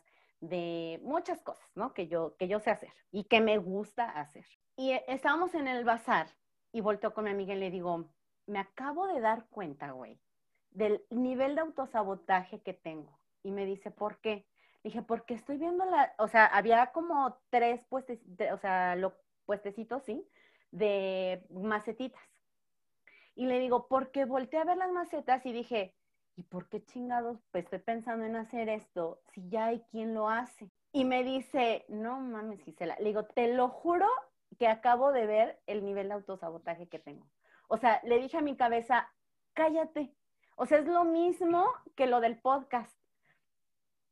de 0.49 0.99
muchas 1.03 1.41
cosas, 1.41 1.69
¿no? 1.75 1.93
Que 1.93 2.07
yo, 2.07 2.35
que 2.37 2.47
yo 2.47 2.59
sé 2.59 2.71
hacer 2.71 2.93
y 3.11 3.25
que 3.25 3.41
me 3.41 3.57
gusta 3.57 4.09
hacer. 4.09 4.45
Y 4.75 4.91
eh, 4.91 5.03
estábamos 5.07 5.55
en 5.55 5.67
el 5.67 5.83
bazar 5.83 6.27
y 6.71 6.81
volteo 6.81 7.13
con 7.13 7.25
mi 7.25 7.31
amiga 7.31 7.53
y 7.53 7.59
le 7.59 7.71
digo, 7.71 8.09
me 8.47 8.59
acabo 8.59 9.07
de 9.07 9.19
dar 9.19 9.47
cuenta, 9.49 9.91
güey, 9.91 10.19
del 10.71 11.05
nivel 11.09 11.55
de 11.55 11.61
autosabotaje 11.61 12.61
que 12.61 12.73
tengo. 12.73 13.19
Y 13.43 13.51
me 13.51 13.65
dice, 13.65 13.91
¿por 13.91 14.19
qué? 14.19 14.47
Dije, 14.83 15.01
porque 15.01 15.33
estoy 15.33 15.57
viendo 15.57 15.85
la, 15.85 16.13
o 16.17 16.27
sea, 16.27 16.45
había 16.45 16.91
como 16.91 17.39
tres 17.49 17.83
puestos, 17.89 18.17
o 18.51 18.57
sea, 18.57 18.95
lo, 18.95 19.15
puestecitos, 19.45 20.03
¿sí? 20.03 20.27
De 20.71 21.45
macetitas. 21.49 22.23
Y 23.35 23.47
le 23.47 23.59
digo, 23.59 23.87
porque 23.87 24.25
volteé 24.25 24.59
a 24.59 24.65
ver 24.65 24.77
las 24.77 24.91
macetas 24.91 25.45
y 25.45 25.53
dije, 25.53 25.94
¿y 26.35 26.43
por 26.43 26.67
qué 26.69 26.83
chingados 26.83 27.39
pues, 27.51 27.65
estoy 27.65 27.79
pensando 27.79 28.25
en 28.25 28.35
hacer 28.35 28.69
esto 28.69 29.21
si 29.33 29.47
ya 29.49 29.67
hay 29.67 29.81
quien 29.91 30.13
lo 30.13 30.29
hace? 30.29 30.69
Y 30.91 31.05
me 31.05 31.23
dice, 31.23 31.85
no 31.89 32.19
mames, 32.19 32.61
Gisela. 32.63 32.95
Le 32.99 33.05
digo, 33.05 33.25
te 33.25 33.53
lo 33.53 33.69
juro 33.69 34.07
que 34.57 34.67
acabo 34.67 35.11
de 35.11 35.25
ver 35.25 35.59
el 35.67 35.83
nivel 35.83 36.07
de 36.07 36.13
autosabotaje 36.13 36.87
que 36.87 36.99
tengo. 36.99 37.27
O 37.67 37.77
sea, 37.77 37.99
le 38.03 38.19
dije 38.19 38.37
a 38.37 38.41
mi 38.41 38.55
cabeza, 38.55 39.09
cállate. 39.53 40.13
O 40.55 40.65
sea, 40.65 40.79
es 40.79 40.85
lo 40.85 41.03
mismo 41.03 41.65
que 41.95 42.07
lo 42.07 42.21
del 42.21 42.37
podcast. 42.37 42.95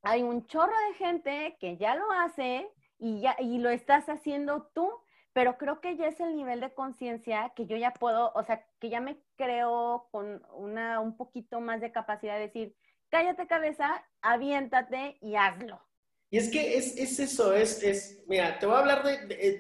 Hay 0.02 0.24
un 0.24 0.45
chorro 0.48 0.74
de 0.90 0.95
gente 0.95 1.58
que 1.60 1.78
ya 1.78 1.95
lo 1.95 2.12
hace 2.12 2.70
y, 2.98 3.22
ya, 3.22 3.38
y 3.40 3.60
lo 3.60 3.70
estás 3.70 4.10
haciendo 4.10 4.64
tú 4.74 4.91
pero 5.34 5.57
creo 5.57 5.81
que 5.81 5.97
ya 5.97 6.07
es 6.07 6.19
el 6.19 6.35
nivel 6.35 6.61
de 6.61 6.73
conciencia 6.73 7.51
que 7.55 7.65
yo 7.65 7.76
ya 7.76 7.91
puedo, 7.91 8.31
o 8.35 8.43
sea, 8.43 8.65
que 8.80 8.89
ya 8.89 9.01
me 9.01 9.18
creo 9.35 10.07
con 10.11 10.43
una, 10.53 10.99
un 10.99 11.18
poquito 11.18 11.60
más 11.60 11.81
de 11.81 11.91
capacidad 11.91 12.35
de 12.35 12.47
decir, 12.47 12.76
cállate 13.10 13.47
cabeza, 13.47 14.03
aviéntate 14.22 15.18
y 15.22 15.35
hazlo. 15.35 15.81
Y 16.30 16.38
es 16.38 16.51
que 16.51 16.77
es, 16.77 16.97
es 16.97 17.19
eso, 17.19 17.53
es, 17.53 17.84
es, 17.84 18.23
mira, 18.27 18.57
te 18.60 18.65
voy 18.65 18.76
a 18.76 18.80
hablar 18.80 19.03
de, 19.03 19.60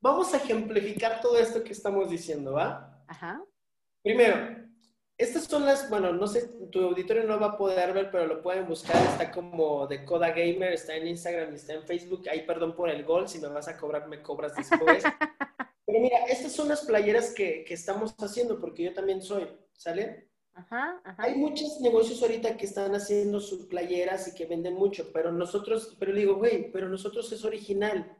vamos 0.00 0.32
a 0.34 0.38
ejemplificar 0.38 1.20
todo 1.20 1.38
esto 1.38 1.62
que 1.62 1.72
estamos 1.72 2.10
diciendo, 2.10 2.54
¿va? 2.54 3.02
Ajá. 3.06 3.42
Primero, 4.02 4.63
estas 5.16 5.44
son 5.44 5.64
las, 5.64 5.88
bueno, 5.88 6.12
no 6.12 6.26
sé, 6.26 6.48
tu 6.72 6.82
auditorio 6.82 7.22
no 7.24 7.38
va 7.38 7.46
a 7.46 7.56
poder 7.56 7.92
ver, 7.92 8.10
pero 8.10 8.26
lo 8.26 8.42
pueden 8.42 8.66
buscar. 8.66 8.96
Está 8.96 9.30
como 9.30 9.86
de 9.86 10.04
Coda 10.04 10.30
Gamer, 10.30 10.72
está 10.72 10.96
en 10.96 11.06
Instagram 11.06 11.52
y 11.52 11.56
está 11.56 11.74
en 11.74 11.84
Facebook. 11.84 12.24
Ahí, 12.28 12.44
perdón 12.44 12.74
por 12.74 12.90
el 12.90 13.04
gol, 13.04 13.28
si 13.28 13.38
me 13.38 13.48
vas 13.48 13.68
a 13.68 13.76
cobrar, 13.76 14.08
me 14.08 14.22
cobras 14.22 14.56
después. 14.56 15.04
pero 15.86 16.00
mira, 16.00 16.18
estas 16.28 16.52
son 16.52 16.68
las 16.68 16.84
playeras 16.84 17.32
que, 17.32 17.64
que 17.64 17.74
estamos 17.74 18.14
haciendo, 18.18 18.60
porque 18.60 18.82
yo 18.82 18.92
también 18.92 19.22
soy, 19.22 19.46
¿sale? 19.72 20.28
Ajá, 20.52 21.00
ajá. 21.04 21.22
Hay 21.22 21.36
muchos 21.36 21.80
negocios 21.80 22.20
ahorita 22.22 22.56
que 22.56 22.66
están 22.66 22.94
haciendo 22.94 23.40
sus 23.40 23.66
playeras 23.66 24.26
y 24.28 24.34
que 24.34 24.46
venden 24.46 24.74
mucho, 24.74 25.10
pero 25.12 25.30
nosotros, 25.30 25.96
pero 25.98 26.12
digo, 26.12 26.36
güey, 26.36 26.72
pero 26.72 26.88
nosotros 26.88 27.30
es 27.32 27.44
original 27.44 28.16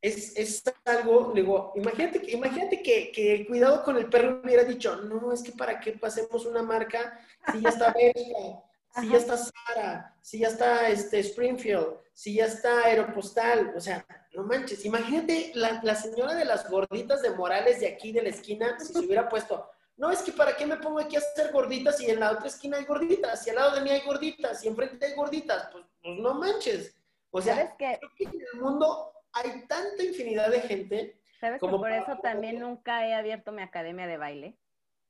es, 0.00 0.36
es 0.36 0.62
algo, 0.84 1.32
digo, 1.34 1.72
imagínate, 1.74 2.20
que, 2.20 2.32
imagínate 2.32 2.82
que, 2.82 3.10
que, 3.12 3.46
cuidado 3.46 3.82
con 3.82 3.96
el 3.96 4.08
perro 4.08 4.40
hubiera 4.44 4.64
dicho, 4.64 4.96
no, 4.96 5.32
es 5.32 5.42
que 5.42 5.52
para 5.52 5.80
qué 5.80 5.92
pasemos 5.92 6.44
una 6.46 6.62
marca 6.62 7.18
si 7.52 7.60
ya 7.60 7.68
está 7.70 7.92
Bershka, 7.92 8.62
si 9.00 9.08
ya 9.08 9.18
está 9.18 9.36
Sara, 9.36 10.16
si 10.20 10.38
ya 10.40 10.48
está 10.48 10.88
este, 10.88 11.20
Springfield, 11.20 11.98
si 12.12 12.34
ya 12.34 12.46
está 12.46 12.84
Aeropostal, 12.84 13.72
o 13.76 13.80
sea, 13.80 14.06
no 14.34 14.44
manches, 14.44 14.84
imagínate 14.84 15.52
la, 15.54 15.80
la 15.82 15.94
señora 15.94 16.34
de 16.34 16.44
las 16.44 16.68
gorditas 16.70 17.22
de 17.22 17.30
Morales 17.30 17.80
de 17.80 17.88
aquí 17.88 18.12
de 18.12 18.22
la 18.22 18.28
esquina, 18.28 18.78
si 18.78 18.92
se 18.92 19.00
hubiera 19.00 19.28
puesto, 19.28 19.70
no, 19.96 20.10
es 20.10 20.20
que 20.20 20.32
para 20.32 20.54
qué 20.56 20.66
me 20.66 20.76
pongo 20.76 21.00
aquí 21.00 21.16
a 21.16 21.20
hacer 21.20 21.50
gorditas 21.52 22.00
y 22.02 22.10
en 22.10 22.20
la 22.20 22.32
otra 22.32 22.48
esquina 22.48 22.76
hay 22.76 22.84
gorditas, 22.84 23.46
y 23.46 23.50
al 23.50 23.56
lado 23.56 23.74
de 23.76 23.80
mí 23.80 23.90
hay 23.90 24.02
gorditas, 24.02 24.62
y 24.62 24.68
enfrente 24.68 25.06
hay 25.06 25.14
gorditas, 25.14 25.68
pues, 25.72 25.84
pues 26.02 26.18
no 26.18 26.34
manches. 26.34 26.94
O 27.30 27.40
sea, 27.40 27.54
¿Sabes 27.54 27.74
que 28.16 28.24
en 28.24 28.40
el 28.54 28.60
mundo 28.60 29.12
hay 29.36 29.66
tanta 29.66 30.02
infinidad 30.02 30.50
de 30.50 30.60
gente. 30.60 31.20
¿Sabes 31.40 31.60
como 31.60 31.76
que 31.76 31.82
por 31.82 31.92
eso 31.92 32.18
también 32.22 32.58
nunca 32.58 33.06
he 33.06 33.14
abierto 33.14 33.52
mi 33.52 33.62
academia 33.62 34.06
de 34.06 34.16
baile? 34.16 34.58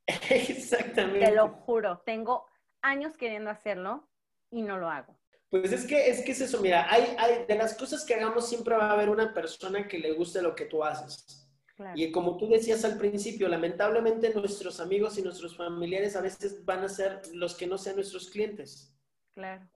Exactamente. 0.31 1.27
Te 1.27 1.33
lo 1.33 1.49
juro, 1.49 2.03
tengo 2.05 2.47
años 2.83 3.17
queriendo 3.17 3.51
hacerlo 3.51 4.09
y 4.51 4.63
no 4.63 4.79
lo 4.79 4.91
hago. 4.91 5.17
Pues 5.49 5.73
es 5.73 5.87
que 5.87 6.11
es, 6.11 6.23
que 6.23 6.33
es 6.33 6.41
eso, 6.41 6.61
mira, 6.61 6.91
hay, 6.91 7.15
hay, 7.19 7.45
de 7.47 7.55
las 7.55 7.75
cosas 7.77 8.05
que 8.05 8.15
hagamos 8.15 8.49
siempre 8.49 8.75
va 8.75 8.91
a 8.91 8.93
haber 8.93 9.09
una 9.09 9.33
persona 9.33 9.87
que 9.87 9.99
le 9.99 10.13
guste 10.13 10.43
lo 10.43 10.55
que 10.55 10.67
tú 10.67 10.83
haces. 10.83 11.47
Y 11.95 12.11
como 12.11 12.39
tú 12.39 12.49
decías 12.49 12.85
al 12.87 12.97
principio, 12.97 13.49
lamentablemente 13.49 14.33
nuestros 14.35 14.81
amigos 14.81 15.19
y 15.19 15.23
nuestros 15.23 15.57
familiares 15.57 16.17
a 16.17 16.23
veces 16.23 16.65
van 16.65 16.83
a 16.83 16.89
ser 16.89 17.21
los 17.35 17.55
que 17.55 17.67
no 17.67 17.77
sean 17.77 17.97
nuestros 17.97 18.31
clientes. 18.31 18.95
Claro. 19.35 19.69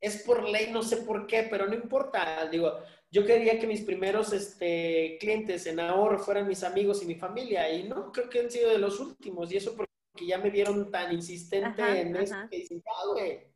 Es 0.00 0.22
por 0.22 0.48
ley, 0.48 0.70
no 0.72 0.82
sé 0.82 0.98
por 0.98 1.26
qué, 1.26 1.46
pero 1.50 1.66
no 1.66 1.74
importa. 1.74 2.46
Digo, 2.46 2.78
yo 3.14 3.24
quería 3.24 3.60
que 3.60 3.68
mis 3.68 3.82
primeros 3.82 4.32
este, 4.32 5.18
clientes 5.20 5.64
en 5.66 5.78
ahorro 5.78 6.18
fueran 6.18 6.48
mis 6.48 6.64
amigos 6.64 7.00
y 7.00 7.06
mi 7.06 7.14
familia, 7.14 7.70
y 7.70 7.84
no, 7.84 8.10
creo 8.10 8.28
que 8.28 8.40
han 8.40 8.50
sido 8.50 8.70
de 8.70 8.78
los 8.78 8.98
últimos, 8.98 9.52
y 9.52 9.56
eso 9.56 9.76
porque 9.76 9.92
ya 10.26 10.38
me 10.38 10.50
vieron 10.50 10.90
tan 10.90 11.12
insistente 11.12 12.00
en 12.00 12.16
eso 12.16 12.34
que 12.50 12.56
dicen, 12.56 12.82
ah, 12.84 13.06
güey. 13.12 13.46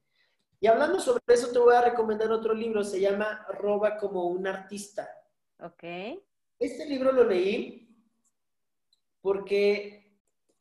Y 0.61 0.69
hablando 0.69 1.01
sobre 1.01 1.25
eso, 1.27 1.51
te 1.51 1.59
voy 1.59 1.75
a 1.75 1.81
recomendar 1.81 2.31
otro 2.31 2.55
libro, 2.55 2.85
se 2.85 3.01
llama 3.01 3.47
Roba 3.49 3.97
como 3.97 4.27
un 4.27 4.47
artista. 4.47 5.11
Ok. 5.59 5.83
Este 6.61 6.87
libro 6.87 7.11
lo 7.11 7.25
leí 7.25 7.93
porque 9.21 10.21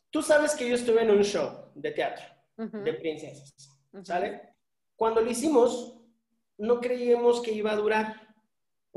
tú 0.09 0.23
sabes 0.23 0.55
que 0.55 0.67
yo 0.67 0.73
estuve 0.73 1.03
en 1.03 1.11
un 1.11 1.23
show 1.23 1.71
de 1.75 1.91
teatro. 1.91 2.25
de 2.55 2.93
princesas. 2.93 3.79
¿Sale? 4.01 4.55
Cuando 4.95 5.21
lo 5.21 5.29
hicimos, 5.29 6.01
no 6.57 6.79
creíamos 6.79 7.41
que 7.43 7.51
iba 7.51 7.71
a 7.71 7.75
durar. 7.75 8.26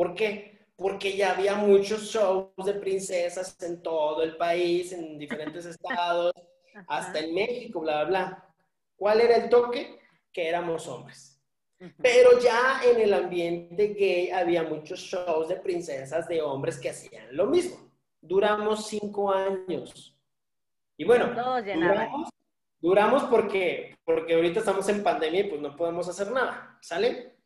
¿Por 0.01 0.15
qué? 0.15 0.59
Porque 0.77 1.15
ya 1.15 1.33
había 1.33 1.57
muchos 1.57 2.05
shows 2.05 2.65
de 2.65 2.73
princesas 2.73 3.55
en 3.61 3.83
todo 3.83 4.23
el 4.23 4.35
país, 4.39 4.93
en 4.93 5.19
diferentes 5.19 5.67
estados, 5.67 6.33
hasta 6.89 7.19
en 7.19 7.35
México, 7.35 7.81
bla, 7.81 8.05
bla, 8.05 8.09
bla. 8.09 8.55
¿Cuál 8.97 9.21
era 9.21 9.37
el 9.37 9.51
toque? 9.51 10.01
Que 10.33 10.49
éramos 10.49 10.89
hombres. 10.89 11.39
Pero 12.01 12.41
ya 12.41 12.81
en 12.83 12.99
el 12.99 13.13
ambiente 13.13 13.89
gay 13.89 14.31
había 14.31 14.63
muchos 14.63 15.01
shows 15.01 15.49
de 15.49 15.57
princesas 15.57 16.27
de 16.29 16.41
hombres 16.41 16.79
que 16.79 16.89
hacían 16.89 17.37
lo 17.37 17.45
mismo. 17.45 17.93
Duramos 18.23 18.87
cinco 18.87 19.31
años. 19.31 20.17
Y 20.97 21.05
bueno, 21.05 21.27
duramos, 21.27 22.31
duramos, 22.81 23.25
porque, 23.25 23.99
porque 24.03 24.33
ahorita 24.33 24.61
estamos 24.61 24.89
en 24.89 25.03
pandemia 25.03 25.41
y 25.41 25.51
pues 25.51 25.61
no 25.61 25.77
podemos 25.77 26.09
hacer 26.09 26.31
nada, 26.31 26.79
¿sale? 26.81 27.40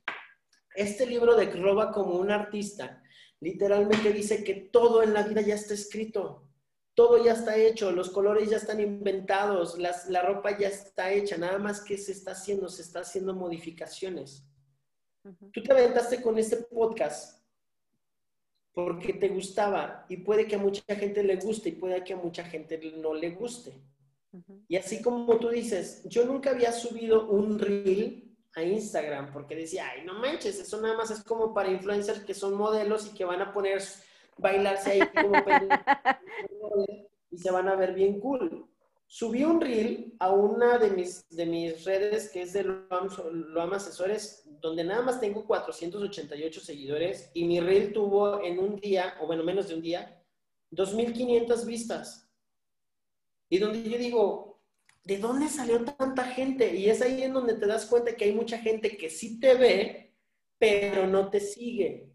Este 0.74 1.06
libro 1.06 1.36
de 1.36 1.46
Roba 1.46 1.92
como 1.92 2.16
un 2.16 2.30
artista 2.30 3.02
literalmente 3.40 4.12
dice 4.12 4.42
que 4.42 4.54
todo 4.54 5.02
en 5.02 5.12
la 5.12 5.22
vida 5.22 5.40
ya 5.42 5.54
está 5.54 5.74
escrito, 5.74 6.48
todo 6.94 7.22
ya 7.22 7.32
está 7.32 7.56
hecho, 7.56 7.90
los 7.90 8.10
colores 8.10 8.48
ya 8.48 8.56
están 8.56 8.80
inventados, 8.80 9.78
la 9.78 10.22
ropa 10.22 10.56
ya 10.56 10.68
está 10.68 11.12
hecha, 11.12 11.36
nada 11.36 11.58
más 11.58 11.80
que 11.80 11.98
se 11.98 12.12
está 12.12 12.32
haciendo, 12.32 12.68
se 12.68 12.82
está 12.82 13.00
haciendo 13.00 13.34
modificaciones. 13.34 14.46
Tú 15.52 15.62
te 15.62 15.72
aventaste 15.72 16.22
con 16.22 16.38
este 16.38 16.56
podcast 16.56 17.42
porque 18.72 19.14
te 19.14 19.28
gustaba 19.28 20.04
y 20.08 20.18
puede 20.18 20.46
que 20.46 20.56
a 20.56 20.58
mucha 20.58 20.82
gente 20.94 21.22
le 21.22 21.36
guste 21.36 21.70
y 21.70 21.72
puede 21.72 22.04
que 22.04 22.12
a 22.12 22.16
mucha 22.16 22.44
gente 22.44 22.78
no 22.98 23.14
le 23.14 23.30
guste. 23.30 23.72
Y 24.68 24.76
así 24.76 25.00
como 25.00 25.38
tú 25.38 25.48
dices, 25.48 26.02
yo 26.08 26.24
nunca 26.24 26.50
había 26.50 26.72
subido 26.72 27.28
un 27.30 27.58
reel 27.58 28.23
a 28.56 28.62
Instagram 28.62 29.32
porque 29.32 29.56
decía, 29.56 29.88
ay, 29.90 30.04
no 30.04 30.14
manches, 30.14 30.58
eso 30.58 30.80
nada 30.80 30.96
más 30.96 31.10
es 31.10 31.22
como 31.24 31.52
para 31.52 31.70
influencers 31.70 32.20
que 32.20 32.34
son 32.34 32.54
modelos 32.54 33.06
y 33.06 33.14
que 33.14 33.24
van 33.24 33.42
a 33.42 33.52
poner 33.52 33.82
bailarse 34.38 34.92
ahí 34.92 35.00
como 35.08 35.34
y 37.30 37.38
se 37.38 37.50
van 37.50 37.68
a 37.68 37.76
ver 37.76 37.94
bien 37.94 38.20
cool. 38.20 38.66
Subí 39.06 39.44
un 39.44 39.60
reel 39.60 40.14
a 40.18 40.32
una 40.32 40.78
de 40.78 40.90
mis, 40.90 41.28
de 41.28 41.46
mis 41.46 41.84
redes 41.84 42.30
que 42.30 42.42
es 42.42 42.52
de 42.52 42.64
Loam, 42.64 43.72
Asesores, 43.72 44.42
donde 44.60 44.82
nada 44.82 45.02
más 45.02 45.20
tengo 45.20 45.44
488 45.44 46.60
seguidores 46.60 47.30
y 47.34 47.44
mi 47.44 47.60
reel 47.60 47.92
tuvo 47.92 48.42
en 48.42 48.58
un 48.58 48.76
día, 48.76 49.14
o 49.20 49.26
bueno, 49.26 49.44
menos 49.44 49.68
de 49.68 49.74
un 49.74 49.82
día, 49.82 50.20
2.500 50.72 51.66
vistas. 51.66 52.28
Y 53.48 53.58
donde 53.58 53.88
yo 53.88 53.98
digo, 53.98 54.53
¿de 55.04 55.18
dónde 55.18 55.48
salió 55.48 55.84
tanta 55.84 56.24
gente? 56.24 56.74
Y 56.74 56.88
es 56.88 57.02
ahí 57.02 57.22
en 57.22 57.34
donde 57.34 57.54
te 57.54 57.66
das 57.66 57.86
cuenta 57.86 58.16
que 58.16 58.24
hay 58.24 58.32
mucha 58.32 58.58
gente 58.58 58.96
que 58.96 59.10
sí 59.10 59.38
te 59.38 59.54
ve, 59.54 60.14
pero 60.58 61.06
no 61.06 61.30
te 61.30 61.40
sigue. 61.40 62.10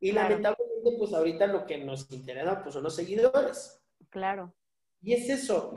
Y 0.00 0.12
lamentablemente, 0.12 0.90
pues 0.98 1.12
ahorita 1.12 1.46
lo 1.46 1.64
que 1.64 1.78
nos 1.78 2.10
interesa 2.10 2.62
pues, 2.62 2.74
son 2.74 2.82
los 2.82 2.96
seguidores. 2.96 3.80
Claro. 4.08 4.52
Y 5.00 5.12
es 5.12 5.28
eso. 5.28 5.74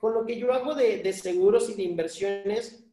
con 0.00 0.14
lo 0.14 0.24
que 0.24 0.38
yo 0.38 0.52
hago 0.52 0.74
de, 0.74 1.12
seguros 1.12 1.68
y 1.68 1.74
de 1.74 1.82
inversiones, 1.82 2.84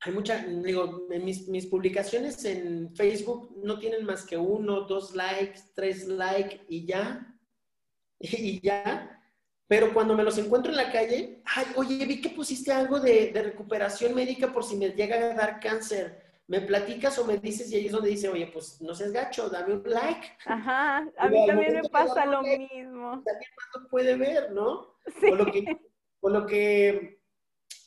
hay 0.00 0.12
mucha, 0.12 0.44
digo, 0.44 1.06
mis, 1.08 1.48
mis, 1.48 1.66
publicaciones 1.66 2.44
en 2.44 2.94
Facebook 2.94 3.54
no 3.62 3.78
tienen 3.78 4.04
más 4.04 4.26
que 4.26 4.36
uno, 4.36 4.82
dos 4.82 5.14
likes, 5.14 5.60
tres 5.74 6.06
likes 6.06 6.60
y 6.68 6.84
ya. 6.86 7.30
Y 8.20 8.60
ya. 8.60 9.13
Pero 9.66 9.94
cuando 9.94 10.14
me 10.14 10.22
los 10.22 10.36
encuentro 10.38 10.70
en 10.70 10.76
la 10.76 10.92
calle, 10.92 11.40
ay, 11.44 11.66
oye, 11.76 12.04
vi 12.04 12.20
que 12.20 12.30
pusiste 12.30 12.70
algo 12.72 13.00
de, 13.00 13.30
recuperación 13.34 14.14
médica 14.14 14.52
por 14.52 14.64
si 14.64 14.76
me 14.76 14.90
llega 14.90 15.16
a 15.16 15.34
dar 15.34 15.60
cáncer. 15.60 16.22
¿Me 16.46 16.60
platicas 16.60 17.18
o 17.18 17.24
me 17.24 17.38
dices? 17.38 17.72
Y 17.72 17.76
ahí 17.76 17.86
es 17.86 17.92
donde 17.92 18.10
dice, 18.10 18.28
oye, 18.28 18.46
pues 18.48 18.80
no 18.82 18.94
seas 18.94 19.12
gacho, 19.12 19.48
dame 19.48 19.74
un 19.74 19.82
like. 19.84 20.26
Ajá, 20.44 20.98
a 21.16 21.28
mí 21.28 21.46
también 21.46 21.74
me 21.74 21.88
pasa 21.88 22.26
lo 22.26 22.42
mismo. 22.42 23.22
También 23.24 23.50
más 23.56 23.82
lo 23.82 23.88
puede 23.88 24.16
ver, 24.16 24.52
¿no? 24.52 24.98
Sí. 25.20 25.30
Con 25.30 25.38
lo 25.38 25.46
que, 25.46 25.78
lo 26.22 26.46
que 26.46 27.20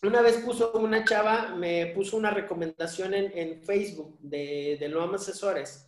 una 0.02 0.22
vez 0.22 0.38
puso 0.40 0.72
una 0.74 1.06
chava, 1.06 1.56
me 1.56 1.88
puso 1.88 2.18
una 2.18 2.32
recomendación 2.32 3.14
en, 3.14 3.62
Facebook 3.64 4.18
de, 4.20 4.78
de 4.80 4.90
Loam 4.90 5.14
Asesores 5.14 5.87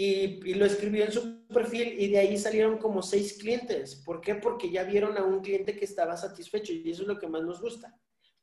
y, 0.00 0.54
lo 0.54 0.64
escribió 0.64 1.04
en 1.04 1.10
su 1.10 1.44
perfil 1.48 2.00
y 2.00 2.08
de 2.08 2.18
ahí 2.18 2.38
salieron 2.38 2.78
como 2.78 3.02
seis 3.02 3.36
clientes. 3.36 3.96
¿Por 3.96 4.20
qué? 4.20 4.36
Porque 4.36 4.70
ya 4.70 4.84
vieron 4.84 5.18
a 5.18 5.24
un 5.24 5.40
cliente 5.40 5.76
que 5.76 5.84
estaba 5.84 6.16
satisfecho 6.16 6.72
y 6.72 6.88
eso 6.88 7.02
es 7.02 7.08
lo 7.08 7.18
que 7.18 7.26
más 7.26 7.42
nos 7.42 7.60
gusta. 7.60 7.98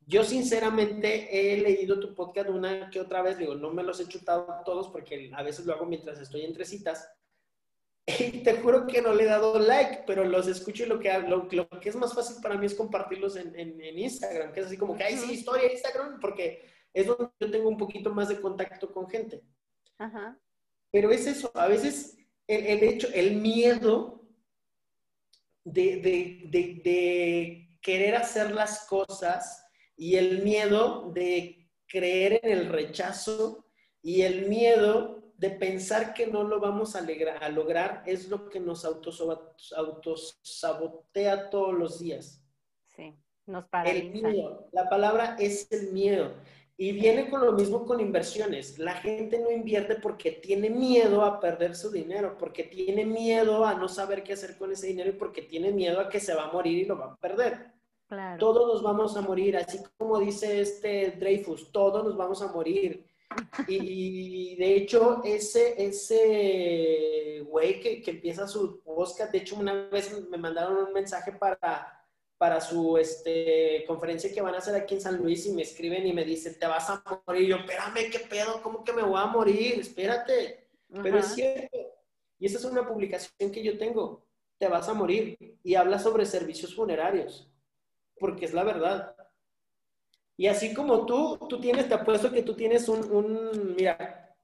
Yo 0.06 0.26
sinceramente 0.26 1.30
he 1.32 1.58
leído 1.62 1.98
tu 1.98 2.14
podcast 2.14 2.50
una 2.50 2.90
que 2.90 3.00
otra 3.00 3.22
vez, 3.22 3.38
digo, 3.38 3.56
no 3.56 3.72
me 3.72 3.84
los 3.84 4.02
he 4.02 4.08
chutado 4.08 4.46
todos 4.66 4.90
porque 4.90 5.32
a 5.34 5.44
veces 5.44 5.66
lo 5.66 5.74
hago 5.74 5.86
mientras 5.86 6.20
estoy 6.20 6.42
entre 6.44 6.66
citas. 6.66 7.10
Y 8.20 8.44
te 8.44 8.58
juro 8.58 8.86
que 8.86 9.02
no 9.02 9.14
le 9.14 9.24
he 9.24 9.28
dado 9.28 9.58
like, 9.58 10.04
pero 10.06 10.26
los 10.26 10.48
escucho 10.48 10.84
y 10.84 10.88
lo 10.88 11.00
que, 11.00 11.12
lo, 11.20 11.48
lo 11.50 11.70
que 11.70 11.90
es 11.90 11.96
más 11.96 12.14
fácil 12.14 12.36
para 12.42 12.58
mí 12.58 12.66
es 12.66 12.76
compartirlos 12.76 13.38
en, 13.38 13.58
en, 13.58 13.82
en, 13.82 13.98
Instagram, 13.98 14.52
que 14.52 14.60
es 14.60 14.68
así 14.68 14.78
como 14.78 14.96
que, 14.96 15.06
ay, 15.06 15.18
sí, 15.18 15.32
historia 15.32 15.72
Instagram, 15.72 16.20
porque 16.20 16.66
es 16.94 17.08
donde 17.08 17.32
yo 17.40 17.50
tengo 17.50 17.70
un 17.70 17.78
poquito 17.78 18.14
más 18.14 18.28
de 18.28 18.40
contacto 18.40 18.92
con 18.92 19.10
gente. 19.10 19.42
Ajá. 19.98 20.38
Pero 20.96 21.12
es 21.12 21.28
eso, 21.28 21.52
a 21.56 21.68
veces 21.68 22.18
el, 22.48 22.82
hecho, 22.82 23.10
el 23.14 23.36
miedo 23.36 24.24
de, 25.66 26.50
querer 27.82 28.16
hacer 28.16 28.52
las 28.52 28.88
cosas 28.88 29.68
y 29.98 30.16
el 30.16 30.42
miedo 30.42 31.12
de 31.12 31.70
creer 31.86 32.40
en 32.42 32.50
el 32.50 32.70
rechazo 32.70 33.66
y 34.02 34.22
el 34.22 34.48
miedo 34.48 35.34
de 35.36 35.50
pensar 35.50 36.14
que 36.14 36.28
no 36.28 36.46
lo 36.46 36.62
vamos 36.62 36.96
a, 36.96 37.06
a 37.42 37.50
lograr 37.50 38.02
es 38.06 38.30
lo 38.30 38.48
que 38.48 38.62
nos 38.62 38.86
autosabotea 38.86 41.50
todos 41.50 41.74
los 41.74 42.00
días. 42.00 42.42
Sí, 42.86 43.14
nos 43.46 43.66
paraliza. 43.66 44.30
El 44.30 44.34
miedo, 44.34 44.70
la 44.72 44.88
palabra 44.88 45.36
es 45.42 45.70
el 45.74 45.92
miedo. 45.92 46.36
Y 46.78 46.92
viene 46.92 47.30
con 47.30 47.46
lo 47.46 47.54
mismo 47.54 47.86
con 47.86 48.02
inversiones. 48.02 48.78
La 48.80 48.96
gente 48.96 49.40
no 49.40 49.50
invierte 49.50 49.96
porque 49.96 50.32
tiene 50.32 50.70
miedo 50.70 51.22
a 51.22 51.40
perder 51.40 51.76
su 51.76 51.90
dinero, 51.90 52.38
porque 52.38 52.64
tiene 52.64 53.06
miedo 53.06 53.66
a 53.66 53.76
no 53.76 53.88
saber 53.88 54.24
qué 54.24 54.34
hacer 54.34 54.58
con 54.58 54.72
ese 54.72 54.88
dinero 54.88 55.10
y 55.10 55.14
porque 55.14 55.42
tiene 55.44 55.72
miedo 55.72 56.02
a 56.02 56.10
que 56.10 56.20
se 56.20 56.36
va 56.36 56.46
a 56.46 56.52
morir 56.52 56.80
y 56.80 56.86
lo 56.86 56.98
va 56.98 57.06
a 57.06 57.16
perder. 57.16 57.72
Todos 58.38 58.68
nos 58.68 58.84
vamos 58.84 59.18
a 59.18 59.22
morir, 59.22 59.58
así 59.58 59.80
como 59.98 60.20
dice 60.20 60.62
este 60.62 61.12
Dreyfus, 61.12 61.72
todos 61.72 62.04
nos 62.04 62.16
vamos 62.16 62.42
a 62.42 62.52
morir. 62.52 63.06
Y, 63.68 64.56
de 64.56 64.76
hecho, 64.76 65.22
ese, 65.24 65.84
ese 65.84 67.44
güey 67.48 67.80
que, 67.80 68.02
que 68.02 68.12
empieza 68.12 68.48
su 68.48 68.82
podcast, 68.82 69.32
de 69.32 69.40
hecho, 69.40 69.56
una 69.56 69.90
vez 69.90 70.12
me 70.30 70.38
mandaron 70.38 70.78
un 70.78 70.94
mensaje 70.94 71.32
para 71.32 72.05
para 72.38 72.60
su 72.60 72.98
este, 72.98 73.86
conferencia 73.88 74.32
que 74.34 74.42
van 74.42 74.56
a 74.56 74.58
hacer 74.58 74.76
aquí 74.76 74.96
en 74.96 75.02
San 75.02 75.18
Luis 75.18 75.46
y 75.46 75.54
me 75.54 75.62
escriben 75.62 76.06
y 76.06 76.14
me 76.14 76.26
dicen, 76.26 76.58
te 76.60 76.68
vas 76.68 76.90
a 76.90 77.04
morir. 77.26 77.44
Y 77.44 77.48
yo, 77.48 77.58
espérame, 77.58 78.12
¿qué 78.12 78.20
pedo? 78.20 78.62
¿Cómo 78.62 78.84
que 78.84 78.94
me 78.94 79.04
voy 79.04 79.20
a 79.20 79.26
morir? 79.26 79.80
Espérate. 79.80 80.68
Pero 81.02 81.18
es 81.20 81.34
cierto. 81.34 81.78
Y 82.38 82.46
esa 82.46 82.58
es 82.58 82.66
una 82.66 82.88
publicación 82.88 83.52
que 83.52 83.64
yo 83.64 83.78
tengo. 83.78 84.26
Te 84.58 84.68
vas 84.68 84.90
a 84.90 84.94
morir. 84.94 85.38
Y 85.64 85.76
habla 85.76 85.98
sobre 86.00 86.26
servicios 86.26 86.76
funerarios. 86.76 87.50
Porque 88.20 88.46
es 88.46 88.54
la 88.54 88.64
verdad. 88.64 89.16
Y 90.38 90.48
así 90.48 90.74
como 90.74 91.06
tú, 91.06 91.38
tú 91.50 91.60
tienes, 91.62 91.88
te 91.88 91.94
apuesto 91.94 92.32
que 92.32 92.44
tú 92.44 92.56
tienes 92.56 92.90
un, 92.90 93.10
un 93.10 93.76
mira, 93.76 94.36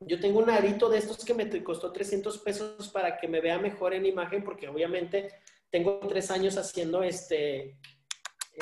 yo 0.00 0.20
tengo 0.20 0.38
un 0.38 0.50
arito 0.50 0.88
de 0.88 0.98
estos 0.98 1.24
que 1.24 1.34
me 1.34 1.62
costó 1.62 1.92
300 1.92 2.38
pesos 2.38 2.88
para 2.88 3.18
que 3.18 3.28
me 3.28 3.40
vea 3.40 3.58
mejor 3.58 3.94
en 3.94 4.06
imagen, 4.06 4.44
porque 4.44 4.68
obviamente 4.68 5.30
tengo 5.70 6.00
tres 6.08 6.30
años 6.30 6.56
haciendo 6.56 7.02
este, 7.02 7.78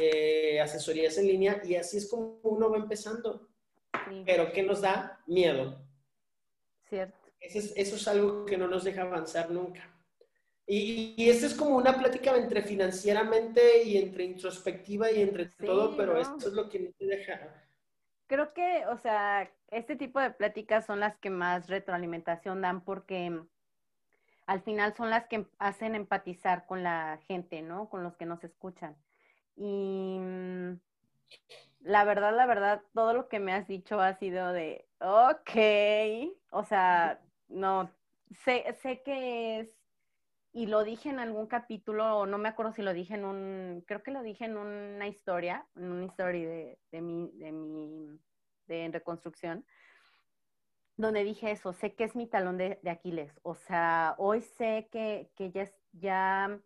eh, 0.01 0.61
asesorías 0.61 1.17
en 1.19 1.27
línea 1.27 1.61
y 1.65 1.75
así 1.75 1.97
es 1.97 2.09
como 2.09 2.41
uno 2.43 2.71
va 2.71 2.77
empezando. 2.77 3.49
Pero 4.25 4.53
¿qué 4.53 4.63
nos 4.63 4.81
da? 4.81 5.21
Miedo. 5.27 5.85
Cierto. 6.89 7.17
Eso 7.41 7.59
es, 7.59 7.73
eso 7.77 7.97
es 7.97 8.09
algo 8.09 8.45
que 8.45 8.57
no 8.57 8.69
nos 8.69 8.85
deja 8.85 9.03
avanzar 9.03 9.51
nunca. 9.51 9.95
Y, 10.67 11.15
y 11.17 11.31
esto 11.31 11.47
es 11.47 11.55
como 11.55 11.77
una 11.77 11.97
plática 11.99 12.37
entre 12.37 12.63
financieramente 12.63 13.83
y 13.85 13.97
entre 13.97 14.25
introspectiva 14.25 15.11
y 15.11 15.23
entre 15.23 15.47
todo, 15.47 15.97
pero 15.97 16.19
esto 16.19 16.49
es 16.49 16.53
lo 16.53 16.69
que 16.69 16.81
no 16.81 16.91
te 16.93 17.07
deja. 17.07 17.65
Creo 18.27 18.53
que, 18.53 18.85
o 18.87 18.99
sea, 18.99 19.51
este 19.69 19.97
tipo 19.97 20.21
de 20.21 20.31
pláticas 20.31 20.85
son 20.85 21.01
las 21.01 21.17
que 21.17 21.31
más 21.31 21.69
retroalimentación 21.69 22.61
dan 22.61 22.85
porque 22.85 23.41
al 24.49 24.63
final 24.63 24.95
son 24.95 25.11
las 25.11 25.27
que 25.27 25.47
hacen 25.59 25.95
empatizar 25.95 26.65
con 26.65 26.83
la 26.83 27.21
gente, 27.29 27.61
¿no? 27.61 27.91
Con 27.91 28.03
los 28.03 28.17
que 28.17 28.25
nos 28.25 28.43
escuchan. 28.43 28.97
Y 29.57 30.19
mm, 30.19 30.81
la 31.81 32.05
verdad, 32.05 32.35
la 32.35 32.47
verdad, 32.47 32.83
todo 32.95 33.13
lo 33.13 33.29
que 33.29 33.41
me 33.41 33.53
has 33.53 33.69
dicho 33.69 34.01
ha 34.01 34.15
sido 34.15 34.55
de, 34.55 34.89
ok, 35.01 36.33
o 36.51 36.65
sea, 36.65 37.21
no, 37.49 37.91
sé, 38.43 38.65
sé 38.81 39.03
que 39.03 39.61
es 39.61 39.69
y 40.55 40.67
lo 40.67 40.83
dije 40.83 41.11
en 41.11 41.19
algún 41.19 41.47
capítulo, 41.47 42.25
no 42.25 42.39
me 42.39 42.49
acuerdo 42.49 42.73
si 42.73 42.81
lo 42.81 42.95
dije 42.95 43.15
en 43.17 43.27
un, 43.27 43.85
creo 43.87 44.03
que 44.03 44.11
lo 44.11 44.23
dije 44.23 44.47
en 44.47 44.57
una 44.57 45.09
historia, 45.09 45.67
en 45.77 45.93
una 45.93 46.07
historia 46.07 46.49
de, 46.49 46.79
de 46.91 47.03
mi, 47.03 47.31
de 47.35 47.53
mi, 47.53 48.19
de 48.67 48.89
reconstrucción, 48.91 49.67
donde 50.99 51.25
dije 51.25 51.53
eso, 51.53 51.73
sé 51.73 51.95
que 51.95 52.05
es 52.05 52.15
mi 52.17 52.27
talón 52.27 52.59
de, 52.59 52.79
Aquiles. 52.91 53.33
O 53.43 53.55
sea, 53.55 54.15
hoy 54.19 54.43
sé 54.43 54.89
que, 54.93 55.31
que 55.37 55.51
ya, 55.53 55.71
ya 55.93 56.61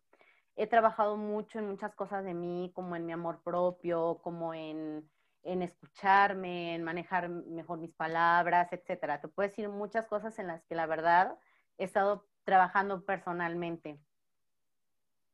he 0.56 0.66
trabajado 0.66 1.16
mucho 1.16 1.58
en 1.58 1.68
muchas 1.68 1.94
cosas 1.94 2.24
de 2.24 2.34
mí, 2.34 2.72
como 2.74 2.96
en 2.96 3.06
mi 3.06 3.12
amor 3.12 3.42
propio, 3.42 4.20
como 4.22 4.54
en, 4.54 5.08
en 5.42 5.62
escucharme, 5.62 6.74
en 6.74 6.82
manejar 6.82 7.28
mejor 7.28 7.78
mis 7.78 7.92
palabras, 7.92 8.72
etcétera. 8.72 9.20
Te 9.20 9.28
puedo 9.28 9.48
decir 9.48 9.68
muchas 9.68 10.06
cosas 10.06 10.38
en 10.38 10.46
las 10.46 10.62
que 10.64 10.74
la 10.74 10.86
verdad 10.86 11.38
he 11.76 11.84
estado 11.84 12.26
trabajando 12.44 13.04
personalmente, 13.04 14.00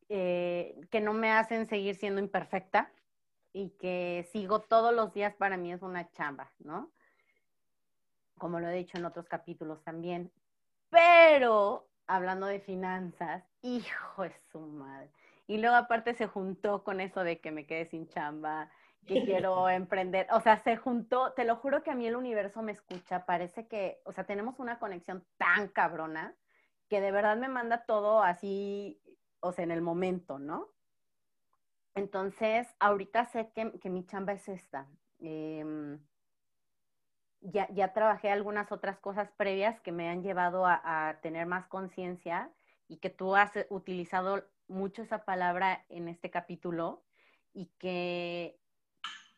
eh, 0.09 0.75
que 0.91 1.01
no 1.01 1.13
me 1.13 1.31
hacen 1.31 1.69
seguir 1.69 1.95
siendo 1.95 2.21
imperfecta 2.21 2.93
y 3.53 3.71
que 3.79 4.29
sigo 4.33 4.61
todos 4.61 4.93
los 4.93 5.13
días 5.13 5.35
para 5.35 5.57
mí 5.57 5.73
es 5.73 5.83
una 5.83 6.11
chamba, 6.11 6.51
¿no? 6.59 6.91
Como 8.39 8.61
lo 8.61 8.69
he 8.69 8.75
dicho 8.75 8.97
en 8.97 9.05
otros 9.05 9.29
capítulos 9.29 9.83
también. 9.85 10.33
Pero, 10.91 11.89
hablando 12.07 12.47
de 12.47 12.61
finanzas, 12.61 13.45
hijo 13.63 14.23
de 14.23 14.35
su 14.51 14.61
madre. 14.61 15.11
Y 15.47 15.59
luego 15.59 15.77
aparte 15.77 16.15
se 16.15 16.27
juntó 16.27 16.85
con 16.85 17.01
eso 17.01 17.25
de 17.25 17.41
que 17.41 17.51
me 17.51 17.67
quedé 17.67 17.87
sin 17.87 18.09
chamba, 18.09 18.71
que 19.07 19.15
quiero 19.25 19.69
emprender. 19.69 20.27
O 20.33 20.41
sea, 20.41 20.59
se 20.59 20.77
juntó, 20.77 21.33
te 21.33 21.45
lo 21.45 21.57
juro 21.57 21.83
que 21.83 21.91
a 21.91 21.95
mí 21.95 22.07
el 22.07 22.17
universo 22.17 22.63
me 22.63 22.73
escucha. 22.73 23.27
Parece 23.27 23.67
que, 23.67 24.01
o 24.05 24.13
sea, 24.13 24.25
tenemos 24.25 24.59
una 24.59 24.79
conexión 24.79 25.25
tan 25.37 25.69
cabrona 25.69 26.35
que 26.89 27.01
de 27.01 27.13
verdad 27.13 27.37
me 27.37 27.49
manda 27.49 27.85
todo 27.85 28.23
así, 28.23 29.01
o 29.41 29.53
sea, 29.53 29.65
en 29.65 29.71
el 29.71 29.83
momento, 29.83 30.39
¿no? 30.39 30.69
Entonces, 31.95 32.69
ahorita 32.79 33.27
sé 33.27 33.51
que, 33.55 33.79
que 33.81 33.91
mi 33.91 34.07
chamba 34.07 34.33
es 34.33 34.49
esta. 34.49 34.87
Eh, 35.21 35.99
ya, 37.41 37.93
trabajé 37.93 38.31
algunas 38.31 38.73
otras 38.73 38.99
cosas 38.99 39.31
previas 39.37 39.81
que 39.81 39.93
me 39.93 40.09
han 40.09 40.23
llevado 40.23 40.67
a, 40.67 41.19
tener 41.23 41.47
más 41.47 41.67
conciencia 41.67 42.51
y 42.89 42.99
que 42.99 43.11
tú 43.11 43.37
has 43.37 43.53
utilizado 43.71 44.45
mucho 44.67 45.03
esa 45.03 45.25
palabra 45.25 45.85
en 45.89 46.09
este 46.09 46.31
capítulo 46.31 47.03
y 47.55 47.67
que 47.79 48.59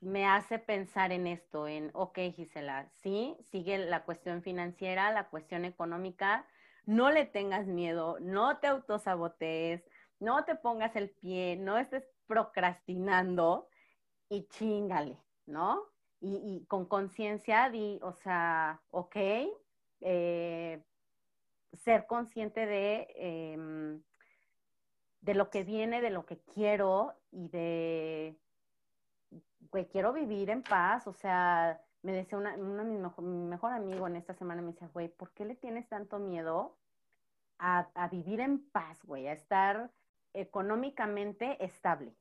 me 0.00 0.26
hace 0.26 0.58
pensar 0.58 1.12
en 1.12 1.26
esto, 1.26 1.68
en, 1.68 1.90
ok, 1.92 2.18
Gisela, 2.34 2.88
sí, 3.02 3.36
sigue 3.50 3.78
la 3.78 4.04
cuestión 4.04 4.42
financiera, 4.42 5.12
la 5.12 5.28
cuestión 5.28 5.64
económica, 5.64 6.46
no 6.86 7.10
le 7.10 7.26
tengas 7.26 7.66
miedo, 7.66 8.18
no 8.20 8.58
te 8.58 8.66
autosabotees, 8.66 9.84
no 10.18 10.44
te 10.44 10.54
pongas 10.54 10.96
el 10.96 11.10
pie, 11.10 11.56
no 11.56 11.76
estés 11.76 12.08
procrastinando 12.26 13.68
y 14.28 14.46
chingale, 14.48 15.18
¿no? 15.46 15.82
Y, 16.20 16.64
con 16.66 16.84
conciencia 16.86 17.70
di, 17.70 17.98
o 18.02 18.12
sea, 18.12 18.80
ok, 18.90 19.16
eh, 20.00 20.82
ser 21.82 22.06
consciente 22.06 22.66
de, 22.66 23.08
em, 23.16 24.02
de 25.22 25.34
lo 25.34 25.50
que 25.50 25.64
viene, 25.64 26.00
de 26.00 26.10
lo 26.10 26.26
que 26.26 26.38
quiero 26.54 27.14
y 27.30 27.48
de, 27.48 28.36
güey, 29.70 29.86
quiero 29.88 30.12
vivir 30.12 30.50
en 30.50 30.62
paz, 30.62 31.06
o 31.06 31.12
sea, 31.12 31.80
me 32.02 32.12
decía 32.12 32.38
una, 32.38 32.54
una 32.54 32.84
mi, 32.84 32.98
mejor, 32.98 33.24
mi 33.24 33.44
mejor 33.44 33.72
amigo 33.72 34.06
en 34.06 34.16
esta 34.16 34.34
semana, 34.34 34.62
me 34.62 34.72
decía, 34.72 34.88
güey, 34.92 35.08
¿por 35.08 35.32
qué 35.32 35.44
le 35.44 35.54
tienes 35.54 35.88
tanto 35.88 36.18
miedo 36.18 36.76
a, 37.58 37.88
a 37.94 38.08
vivir 38.08 38.40
en 38.40 38.62
paz, 38.70 38.98
güey, 39.04 39.26
a 39.28 39.32
estar 39.32 39.90
económicamente 40.34 41.62
estable? 41.64 42.14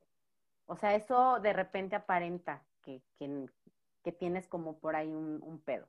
O 0.66 0.76
sea, 0.76 0.94
eso 0.94 1.40
de 1.40 1.52
repente 1.52 1.96
aparenta 1.96 2.62
que, 2.82 3.02
que, 3.18 3.46
que 4.02 4.12
tienes 4.12 4.46
como 4.48 4.78
por 4.78 4.96
ahí 4.96 5.12
un, 5.12 5.62
pedo. 5.64 5.86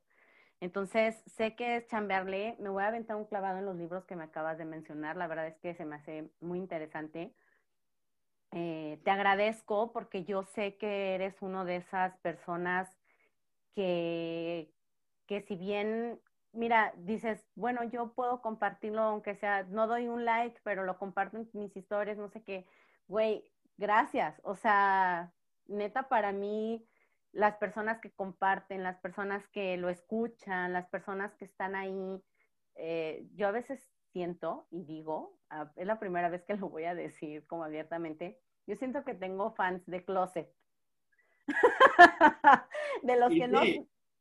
Entonces, 0.60 1.22
sé 1.26 1.56
que 1.56 1.78
es 1.78 1.88
chambearle, 1.88 2.56
me 2.60 2.70
voy 2.70 2.84
a 2.84 2.88
aventar 2.88 3.16
un 3.16 3.26
clavado 3.26 3.60
en 3.60 3.66
los 3.66 3.76
libros 3.76 4.06
que 4.06 4.16
me 4.16 4.24
acabas 4.24 4.58
de 4.58 4.66
mencionar, 4.66 5.18
la 5.18 5.28
verdad 5.28 5.48
es 5.48 5.58
que 5.58 5.74
se 5.74 5.86
me 5.86 5.96
hace 5.96 6.30
muy 6.40 6.60
interesante. 6.60 7.34
Eh, 8.52 9.00
te 9.04 9.12
agradezco 9.12 9.92
porque 9.94 10.24
yo 10.26 10.44
sé 10.44 10.76
que 10.78 11.16
eres 11.16 11.42
uno 11.42 11.66
de 11.66 11.78
esas 11.78 12.18
personas 12.18 12.90
que, 13.74 14.74
que 15.26 15.42
si 15.42 15.56
bien, 15.56 16.20
mira, 16.52 16.94
dices, 16.98 17.44
bueno, 17.56 17.84
yo 17.86 18.14
puedo 18.14 18.42
compartirlo 18.42 19.02
aunque 19.02 19.36
sea, 19.36 19.64
no 19.64 19.88
doy 19.88 20.08
un 20.08 20.26
like, 20.26 20.60
pero 20.64 20.84
lo 20.84 20.98
comparto 20.98 21.38
en 21.38 21.50
mis 21.54 21.76
historias, 21.78 22.18
no 22.18 22.30
sé 22.30 22.44
qué, 22.44 22.68
güey, 23.08 23.52
gracias. 23.78 24.40
O 24.44 24.56
sea, 24.56 25.32
neta, 25.68 26.10
para 26.10 26.32
mí 26.32 26.86
las 27.34 27.56
personas 27.56 28.00
que 28.00 28.12
comparten, 28.12 28.84
las 28.84 28.98
personas 29.00 29.48
que 29.50 29.78
lo 29.78 29.90
escuchan, 29.90 30.74
las 30.74 30.88
personas 30.90 31.34
que 31.36 31.46
están 31.46 31.76
ahí. 31.76 32.22
Eh, 32.76 33.26
yo 33.36 33.48
a 33.48 33.52
veces 33.52 33.92
siento 34.12 34.68
y 34.70 34.84
digo, 34.84 35.38
es 35.76 35.88
la 35.88 36.00
primera 36.00 36.30
vez 36.30 36.44
que 36.44 36.56
lo 36.56 36.70
voy 36.70 36.86
a 36.86 36.96
decir 36.96 37.46
como 37.48 37.64
abiertamente, 37.64 38.40
yo 38.68 38.76
siento 38.76 39.04
que 39.04 39.14
tengo 39.14 39.52
fans 39.52 39.86
de 39.86 40.04
closet. 40.04 40.54
de 43.04 43.16
los 43.18 43.30
que 43.30 43.48
no, 43.48 43.62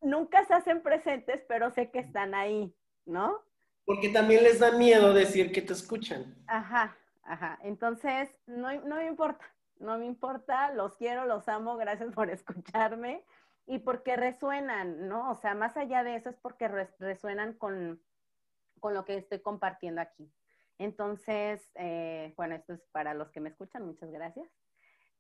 nunca 0.01 0.45
se 0.45 0.55
hacen 0.55 0.83
presentes, 0.83 1.45
pero 1.49 1.71
sé 1.71 1.91
que 1.91 1.99
están 1.99 2.35
ahí, 2.35 2.75
¿no? 3.05 3.43
Porque 3.85 4.09
también 4.09 4.45
les 4.45 4.61
da 4.61 4.73
miedo 4.73 5.13
decir 5.13 5.53
que 5.53 5.63
te 5.63 5.73
escuchan. 5.73 6.37
Ajá, 6.47 6.97
ajá. 7.23 7.59
Entonces, 7.63 8.31
no, 8.47 8.73
no 8.83 8.97
me 8.97 9.07
importa 9.07 9.45
no 9.81 9.99
me 9.99 10.07
importa, 10.07 10.73
los 10.73 10.97
quiero, 10.97 11.27
los 11.27 11.49
amo, 11.49 11.77
gracias 11.77 12.13
por 12.15 12.31
escucharme 12.31 13.25
y 13.67 13.79
porque 13.81 14.17
resuenan, 14.17 15.09
¿no? 15.09 15.31
O 15.31 15.35
sea, 15.35 15.55
más 15.55 15.77
allá 15.77 16.05
de 16.05 16.17
eso 16.17 16.29
es 16.31 16.37
porque 16.37 16.69
resuenan 16.99 17.55
con, 17.55 18.03
con 18.79 18.95
lo 18.95 19.05
que 19.05 19.17
estoy 19.17 19.41
compartiendo 19.41 20.01
aquí. 20.01 20.33
Entonces, 20.79 21.71
eh, 21.75 22.33
bueno, 22.37 22.55
esto 22.55 22.73
es 22.73 22.81
para 22.93 23.15
los 23.15 23.31
que 23.31 23.41
me 23.41 23.51
escuchan, 23.51 23.85
muchas 23.85 24.11
gracias. 24.11 24.49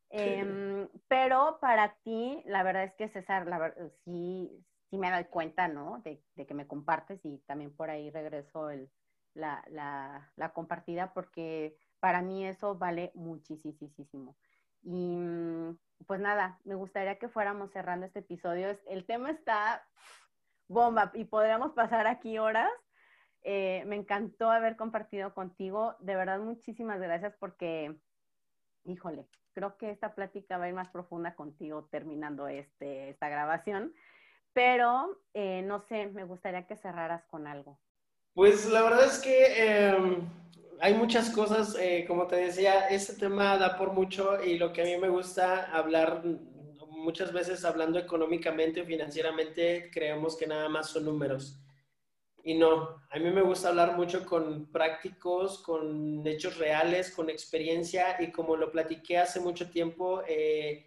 Em, 0.09 0.89
pero 1.07 1.59
para 1.61 1.95
ti, 2.03 2.43
la 2.47 2.63
verdad 2.63 2.85
es 2.85 2.95
que 2.95 3.09
César, 3.09 3.47
la 3.47 3.73
sí, 4.05 4.51
sí 4.89 4.99
me 4.99 5.11
doy 5.11 5.25
cuenta, 5.25 5.69
¿no? 5.69 6.01
De, 6.03 6.23
que 6.35 6.55
me 6.55 6.67
compartes 6.67 7.25
y 7.25 7.39
también 7.47 7.75
por 7.77 7.91
ahí 7.91 8.11
regreso 8.11 8.71
el, 8.71 8.91
la, 9.35 9.63
la, 9.69 10.33
la 10.35 10.53
compartida 10.53 11.13
porque 11.13 11.77
para 12.01 12.23
mí 12.23 12.45
eso 12.45 12.75
vale 12.77 13.13
muchísimo. 13.15 14.37
Y 14.83 15.17
mm, 15.17 15.79
pues 16.07 16.21
nada, 16.21 16.59
me 16.65 16.75
gustaría 16.75 17.19
que 17.19 17.29
fuéramos 17.29 17.71
cerrando 17.73 18.07
este 18.07 18.21
episodio. 18.21 18.77
El 18.89 19.05
tema 19.07 19.31
está 19.31 19.87
bomba 20.69 21.11
y 21.15 21.25
podríamos 21.25 21.73
pasar 21.73 22.07
aquí 22.07 22.39
horas. 22.39 22.71
Eh, 23.43 23.83
me 23.87 23.97
encantó 23.97 24.51
haber 24.51 24.77
compartido 24.77 25.35
contigo. 25.35 25.97
De 26.01 26.15
verdad, 26.15 26.39
muchísimas 26.41 27.01
gracias 27.01 27.35
porque, 27.39 27.97
híjole, 28.85 29.27
creo 29.53 29.77
que 29.77 29.91
esta 29.91 30.15
plática 30.15 30.59
va 30.59 30.65
a 30.65 30.69
ir 30.69 30.75
más 30.75 30.89
profunda 30.89 31.35
contigo 31.35 31.89
terminando 31.91 32.49
este, 32.49 33.11
esta 33.11 33.29
grabación. 33.29 33.95
Pero, 34.53 35.21
eh, 35.35 35.63
no 35.63 35.81
sé, 35.81 36.09
me 36.09 36.25
gustaría 36.25 36.67
que 36.67 36.77
cerraras 36.77 37.25
con 37.27 37.47
algo. 37.47 37.79
Pues 38.35 38.67
la 38.67 38.83
verdad 38.83 39.05
es 39.05 39.19
que 39.19 39.89
em, 39.89 40.29
hay 40.81 40.95
muchas 40.95 41.31
cosas, 41.31 41.77
eh, 41.79 42.05
como 42.09 42.27
te 42.27 42.37
decía, 42.37 42.89
este 42.89 43.15
tema 43.15 43.59
da 43.59 43.77
por 43.77 43.93
mucho 43.93 44.43
y 44.43 44.59
lo 44.59 44.73
que 44.73 44.83
a 44.83 44.85
mí 44.85 44.97
me 44.97 45.11
gusta 45.11 45.71
hablar, 45.71 46.23
muchas 46.89 47.33
veces 47.33 47.65
hablando 47.65 47.99
económicamente 47.99 48.81
o 48.81 48.87
financieramente, 48.87 49.91
creemos 49.93 50.37
que 50.37 50.47
nada 50.47 50.69
más 50.69 50.91
son 50.91 51.05
números. 51.05 51.61
Y 52.43 52.55
no, 52.55 53.03
a 53.11 53.19
mí 53.19 53.31
me 53.31 53.43
gusta 53.43 53.69
hablar 53.69 53.97
mucho 53.97 54.25
con 54.25 54.73
prácticos, 54.73 55.59
con 55.63 56.27
hechos 56.27 56.57
reales, 56.57 57.11
con 57.11 57.29
experiencia 57.29 58.17
y 58.19 58.33
como 58.33 58.57
lo 58.57 58.73
platiqué 58.73 59.19
hace 59.19 59.41
mucho 59.41 59.69
tiempo, 59.69 60.23
eh, 60.27 60.87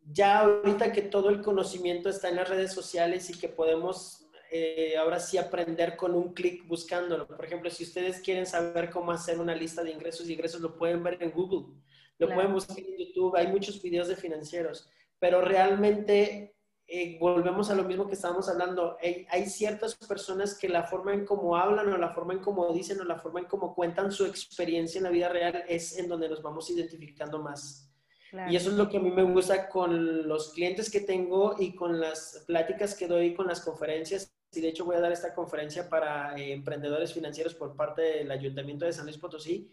ya 0.00 0.40
ahorita 0.40 0.92
que 0.92 1.02
todo 1.02 1.28
el 1.28 1.42
conocimiento 1.42 2.08
está 2.08 2.30
en 2.30 2.36
las 2.36 2.48
redes 2.48 2.72
sociales 2.72 3.28
y 3.28 3.38
que 3.38 3.48
podemos 3.48 4.25
eh, 4.50 4.96
ahora 4.96 5.20
sí 5.20 5.38
aprender 5.38 5.96
con 5.96 6.14
un 6.14 6.32
clic 6.32 6.66
buscándolo. 6.66 7.26
Por 7.26 7.44
ejemplo, 7.44 7.70
si 7.70 7.84
ustedes 7.84 8.20
quieren 8.20 8.46
saber 8.46 8.90
cómo 8.90 9.12
hacer 9.12 9.38
una 9.38 9.54
lista 9.54 9.82
de 9.82 9.90
ingresos 9.90 10.28
y 10.28 10.32
ingresos, 10.32 10.60
lo 10.60 10.76
pueden 10.76 11.02
ver 11.02 11.22
en 11.22 11.30
Google, 11.30 11.74
lo 12.18 12.28
pueden 12.28 12.52
buscar 12.52 12.78
en 12.78 12.96
YouTube, 12.96 13.36
hay 13.36 13.48
muchos 13.48 13.82
videos 13.82 14.08
de 14.08 14.16
financieros, 14.16 14.88
pero 15.18 15.40
realmente 15.40 16.56
eh, 16.88 17.18
volvemos 17.18 17.68
a 17.70 17.74
lo 17.74 17.84
mismo 17.84 18.06
que 18.06 18.14
estábamos 18.14 18.48
hablando. 18.48 18.96
Hay, 19.02 19.26
hay, 19.30 19.46
ciertas 19.46 19.96
personas 19.96 20.56
que 20.56 20.68
la 20.68 20.84
forma 20.84 21.12
en 21.12 21.24
cómo 21.24 21.56
hablan 21.56 21.92
o 21.92 21.96
la 21.96 22.14
forma 22.14 22.32
en 22.32 22.40
cómo 22.40 22.72
dicen 22.72 23.00
o 23.00 23.04
la 23.04 23.18
forma 23.18 23.40
en 23.40 23.46
cómo 23.46 23.74
cuentan 23.74 24.12
su 24.12 24.24
experiencia 24.24 24.98
en 24.98 25.04
la 25.04 25.10
vida 25.10 25.28
real 25.28 25.64
es 25.68 25.98
en 25.98 26.08
donde 26.08 26.28
nos 26.28 26.42
vamos 26.42 26.70
identificando 26.70 27.42
más. 27.42 27.86
Y 28.48 28.56
eso 28.56 28.70
es 28.70 28.76
lo 28.76 28.88
que 28.88 28.98
a 28.98 29.00
mí 29.00 29.10
me 29.10 29.22
gusta 29.22 29.68
con 29.68 30.28
los 30.28 30.52
clientes 30.52 30.90
que 30.90 31.00
tengo 31.00 31.54
y 31.58 31.74
con 31.74 32.00
las 32.00 32.44
pláticas 32.46 32.94
que 32.94 33.06
doy 33.06 33.34
con 33.34 33.46
las 33.46 33.60
conferencias. 33.60 34.35
Y 34.56 34.60
de 34.60 34.68
hecho 34.68 34.84
voy 34.84 34.96
a 34.96 35.00
dar 35.00 35.12
esta 35.12 35.34
conferencia 35.34 35.88
para 35.88 36.36
eh, 36.36 36.52
emprendedores 36.52 37.12
financieros 37.12 37.54
por 37.54 37.76
parte 37.76 38.02
del 38.02 38.30
Ayuntamiento 38.30 38.84
de 38.84 38.92
San 38.92 39.04
Luis 39.04 39.18
Potosí. 39.18 39.70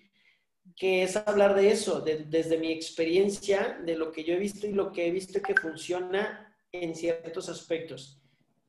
que 0.76 1.04
es 1.04 1.18
hablar 1.18 1.56
de 1.56 1.72
eso, 1.72 2.00
desde 2.00 2.58
mi 2.58 2.72
experiencia, 2.72 3.80
de 3.86 3.98
lo 3.98 4.12
que 4.12 4.24
yo 4.24 4.34
he 4.34 4.38
visto 4.38 4.66
y 4.66 4.72
lo 4.72 4.94
que 4.94 5.08
he 5.08 5.12
visto 5.12 5.42
que 5.42 5.56
funciona 5.56 6.56
en 6.72 6.96
ciertos 6.96 7.50
aspectos. 7.50 8.22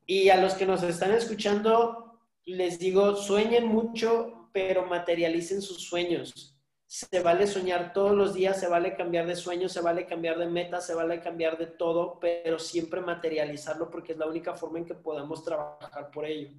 Y 0.07 0.28
a 0.28 0.41
los 0.41 0.55
que 0.55 0.66
nos 0.66 0.82
están 0.82 1.12
escuchando, 1.12 2.20
les 2.45 2.78
digo, 2.78 3.15
sueñen 3.16 3.66
mucho, 3.66 4.51
pero 4.53 4.86
materialicen 4.86 5.62
sus 5.62 5.82
sueños. 5.82 6.53
Se 6.96 7.20
vale 7.20 7.46
soñar 7.46 7.92
todos 7.92 8.12
los 8.12 8.34
días, 8.34 8.60
se 8.60 8.68
vale 8.68 8.94
cambiar 8.94 9.26
de 9.26 9.34
sueños, 9.34 9.72
se 9.72 9.80
vale 9.80 10.06
cambiar 10.06 10.38
de 10.38 10.46
metas, 10.46 10.86
se 10.86 10.94
vale 10.94 11.20
cambiar 11.20 11.58
de 11.58 11.66
todo, 11.66 12.18
pero 12.20 12.58
siempre 12.58 13.00
materializarlo 13.00 13.90
porque 13.90 14.12
es 14.12 14.18
la 14.18 14.26
única 14.26 14.54
forma 14.54 14.78
en 14.78 14.84
que 14.84 14.94
podemos 14.94 15.42
trabajar 15.42 16.10
por 16.12 16.24
ello. 16.24 16.50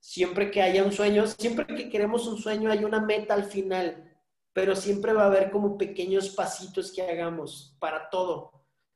Siempre 0.00 0.50
que 0.50 0.62
haya 0.62 0.82
un 0.82 0.92
sueño, 0.92 1.26
siempre 1.26 1.66
que 1.66 1.90
queremos 1.90 2.26
un 2.26 2.38
sueño, 2.38 2.70
hay 2.70 2.84
una 2.84 3.00
meta 3.00 3.34
al 3.34 3.44
final 3.44 4.08
pero 4.52 4.76
siempre 4.76 5.12
va 5.12 5.24
a 5.24 5.26
haber 5.26 5.50
como 5.50 5.78
pequeños 5.78 6.30
pasitos 6.30 6.92
que 6.92 7.02
hagamos 7.02 7.76
para 7.78 8.10
todo. 8.10 8.52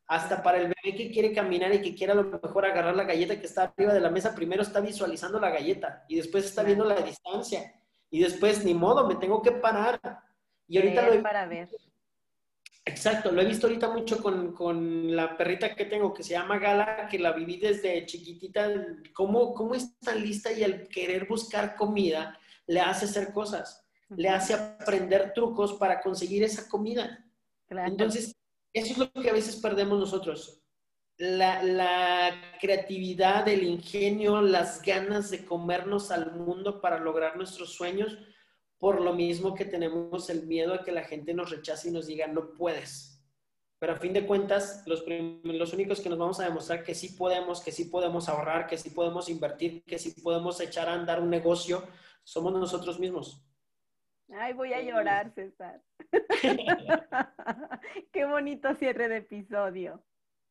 Hasta 0.07 0.43
para 0.43 0.59
el 0.59 0.65
bebé 0.65 0.97
que 0.97 1.11
quiere 1.11 1.33
caminar 1.33 1.75
y 1.75 1.83
que 1.83 1.95
quiere 1.95 2.13
a 2.13 2.17
lo 2.17 2.25
mejor 2.25 2.65
agarrar 2.65 2.95
la 2.95 3.05
galleta 3.05 3.41
que 3.41 3.47
está 3.47 3.65
arriba 3.65 3.93
de 3.93 4.01
la 4.01 4.11
mesa, 4.11 4.35
primero 4.35 4.63
está 4.63 4.81
visualizando 4.81 5.41
la 5.41 5.51
galleta 5.51 6.05
y 6.09 6.17
después 6.17 6.45
está 6.45 6.63
viendo 6.63 6.85
la 6.85 7.01
distancia 7.01 7.75
y 8.11 8.21
después 8.21 8.65
ni 8.65 8.73
modo, 8.73 9.07
me 9.09 9.17
tengo 9.17 9.43
que 9.43 9.53
parar. 9.53 10.01
Y 10.69 10.79
ahorita 10.79 11.07
lo 11.07 11.13
he... 11.15 11.19
para 11.19 11.47
ver. 11.47 11.69
Exacto, 12.85 13.33
lo 13.33 13.43
he 13.43 13.47
visto 13.47 13.67
ahorita 13.67 13.91
mucho 13.91 14.23
con, 14.23 14.53
con, 14.53 15.15
la 15.15 15.37
perrita 15.37 15.75
que 15.75 15.87
tengo 15.87 16.15
que 16.15 16.23
se 16.23 16.35
llama 16.35 16.59
Gala, 16.59 17.09
que 17.11 17.19
la 17.19 17.33
viví 17.33 17.57
desde 17.57 18.07
chiquitita, 18.07 18.71
cómo, 19.13 19.55
cómo 19.55 19.75
es 19.75 19.99
tan 19.99 20.23
lista 20.23 20.53
y 20.53 20.63
el 20.63 20.87
querer 20.89 21.27
buscar 21.27 21.75
comida 21.75 22.39
le 22.69 22.81
hace 22.81 23.07
hacer 23.07 23.33
cosas 23.33 23.87
le 24.11 24.29
hace 24.29 24.55
aprender 24.55 25.33
trucos 25.35 25.75
para 25.75 26.01
conseguir 26.01 26.43
esa 26.45 26.69
comida. 26.69 27.25
Entonces, 27.69 28.37
eso 28.73 28.93
es 28.93 28.99
lo 28.99 29.11
que 29.11 29.31
a 29.31 29.35
veces 29.35 29.57
perdemos 29.57 29.99
nosotros. 29.99 30.63
La, 31.19 32.31
creatividad, 32.61 33.49
el 33.49 33.65
ingenio, 33.65 34.41
las 34.43 34.83
ganas 34.83 35.31
de 35.31 35.45
comernos 35.45 36.11
al 36.11 36.33
mundo 36.33 36.81
para 36.81 36.99
lograr 36.99 37.37
nuestros 37.37 37.75
sueños, 37.75 38.19
por 38.79 39.01
lo 39.01 39.15
mismo 39.15 39.55
que 39.55 39.65
tenemos 39.65 40.29
el 40.31 40.47
miedo 40.47 40.75
a 40.75 40.85
que 40.85 40.93
la 40.93 41.05
gente 41.05 41.35
nos 41.35 41.51
rechace 41.51 41.89
y 41.89 41.93
nos 41.93 42.07
diga, 42.07 42.27
no 42.27 42.53
puedes. 42.53 43.25
Pero 43.79 43.93
a 43.93 43.97
fin 43.97 44.13
de 44.13 44.27
cuentas, 44.27 44.83
los, 44.87 45.05
los 45.07 45.73
únicos 45.73 46.01
que 46.01 46.09
nos 46.09 46.19
vamos 46.19 46.41
a 46.41 46.45
demostrar 46.45 46.83
que 46.83 46.95
sí 46.95 47.11
podemos, 47.11 47.61
que 47.61 47.73
sí 47.73 47.87
podemos 47.87 48.29
ahorrar, 48.29 48.67
que 48.67 48.79
sí 48.79 48.91
podemos 48.91 49.29
invertir, 49.29 49.85
que 49.85 49.99
sí 49.99 50.19
podemos 50.23 50.61
echar 50.61 50.89
a 50.89 50.95
andar 50.95 51.21
un 51.21 51.31
negocio, 51.31 51.83
somos 52.25 52.53
nosotros 52.53 52.99
mismos. 52.99 53.43
Ay, 54.33 54.55
voy 54.55 54.73
a 54.73 54.81
llorar, 54.81 55.33
César. 55.35 55.83
Qué 58.13 58.25
bonito 58.25 58.75
cierre 58.75 59.09
de 59.09 59.19
episodio. 59.19 60.03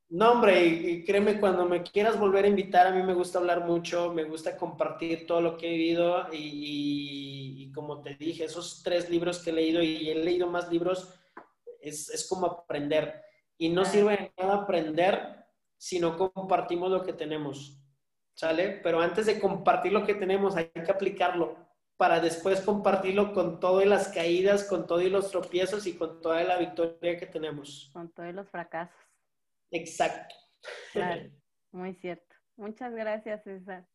No, 0.09 0.33
hombre, 0.33 0.65
y, 0.65 1.03
créeme, 1.03 1.39
cuando 1.39 1.65
me 1.65 1.81
quieras 1.81 2.19
volver 2.19 2.45
a 2.45 2.49
invitar, 2.49 2.87
a 2.87 2.91
mí 2.91 3.01
me 3.01 3.15
gusta 3.15 3.39
hablar 3.39 3.65
mucho, 3.65 4.13
me 4.13 4.23
gusta 4.23 4.55
compartir 4.55 5.25
todo 5.25 5.41
lo 5.41 5.57
que 5.57 5.67
he 5.67 5.77
vivido 5.77 6.27
y, 6.31 7.71
como 7.73 8.01
te 8.01 8.15
dije, 8.15 8.45
esos 8.45 8.83
tres 8.83 9.09
libros 9.09 9.39
que 9.39 9.49
he 9.49 9.53
leído 9.53 9.81
y 9.81 10.09
he 10.09 10.15
leído 10.15 10.47
más 10.47 10.71
libros, 10.71 11.13
es, 11.81 12.09
es 12.09 12.27
como 12.29 12.45
aprender. 12.45 13.23
Y 13.57 13.69
no 13.69 13.83
sirve 13.83 14.17
de 14.17 14.33
nada 14.37 14.55
aprender 14.57 15.45
si 15.77 15.99
no 15.99 16.17
compartimos 16.17 16.91
lo 16.91 17.03
que 17.03 17.13
tenemos, 17.13 17.79
¿sale? 18.35 18.79
Pero 18.83 19.01
antes 19.01 19.25
de 19.25 19.39
compartir 19.39 19.91
lo 19.91 20.05
que 20.05 20.13
tenemos, 20.13 20.55
hay 20.55 20.69
que 20.69 20.91
aplicarlo 20.91 21.57
para 21.97 22.19
después 22.19 22.61
compartirlo 22.61 23.33
con 23.33 23.59
todas 23.59 23.85
las 23.85 24.09
caídas, 24.09 24.65
con 24.65 24.85
todos 24.85 25.05
los 25.05 25.31
tropiezos 25.31 25.87
y 25.87 25.95
con 25.95 26.21
toda 26.21 26.43
la 26.43 26.57
victoria 26.57 27.17
que 27.17 27.25
tenemos. 27.25 27.89
Con 27.93 28.09
todos 28.09 28.33
los 28.33 28.49
fracasos. 28.49 29.04
Exacto. 29.75 30.35
muy 31.71 31.93
cierto. 31.95 32.35
Muchas 32.57 32.93
gracias, 32.93 33.43
César. 33.43 33.85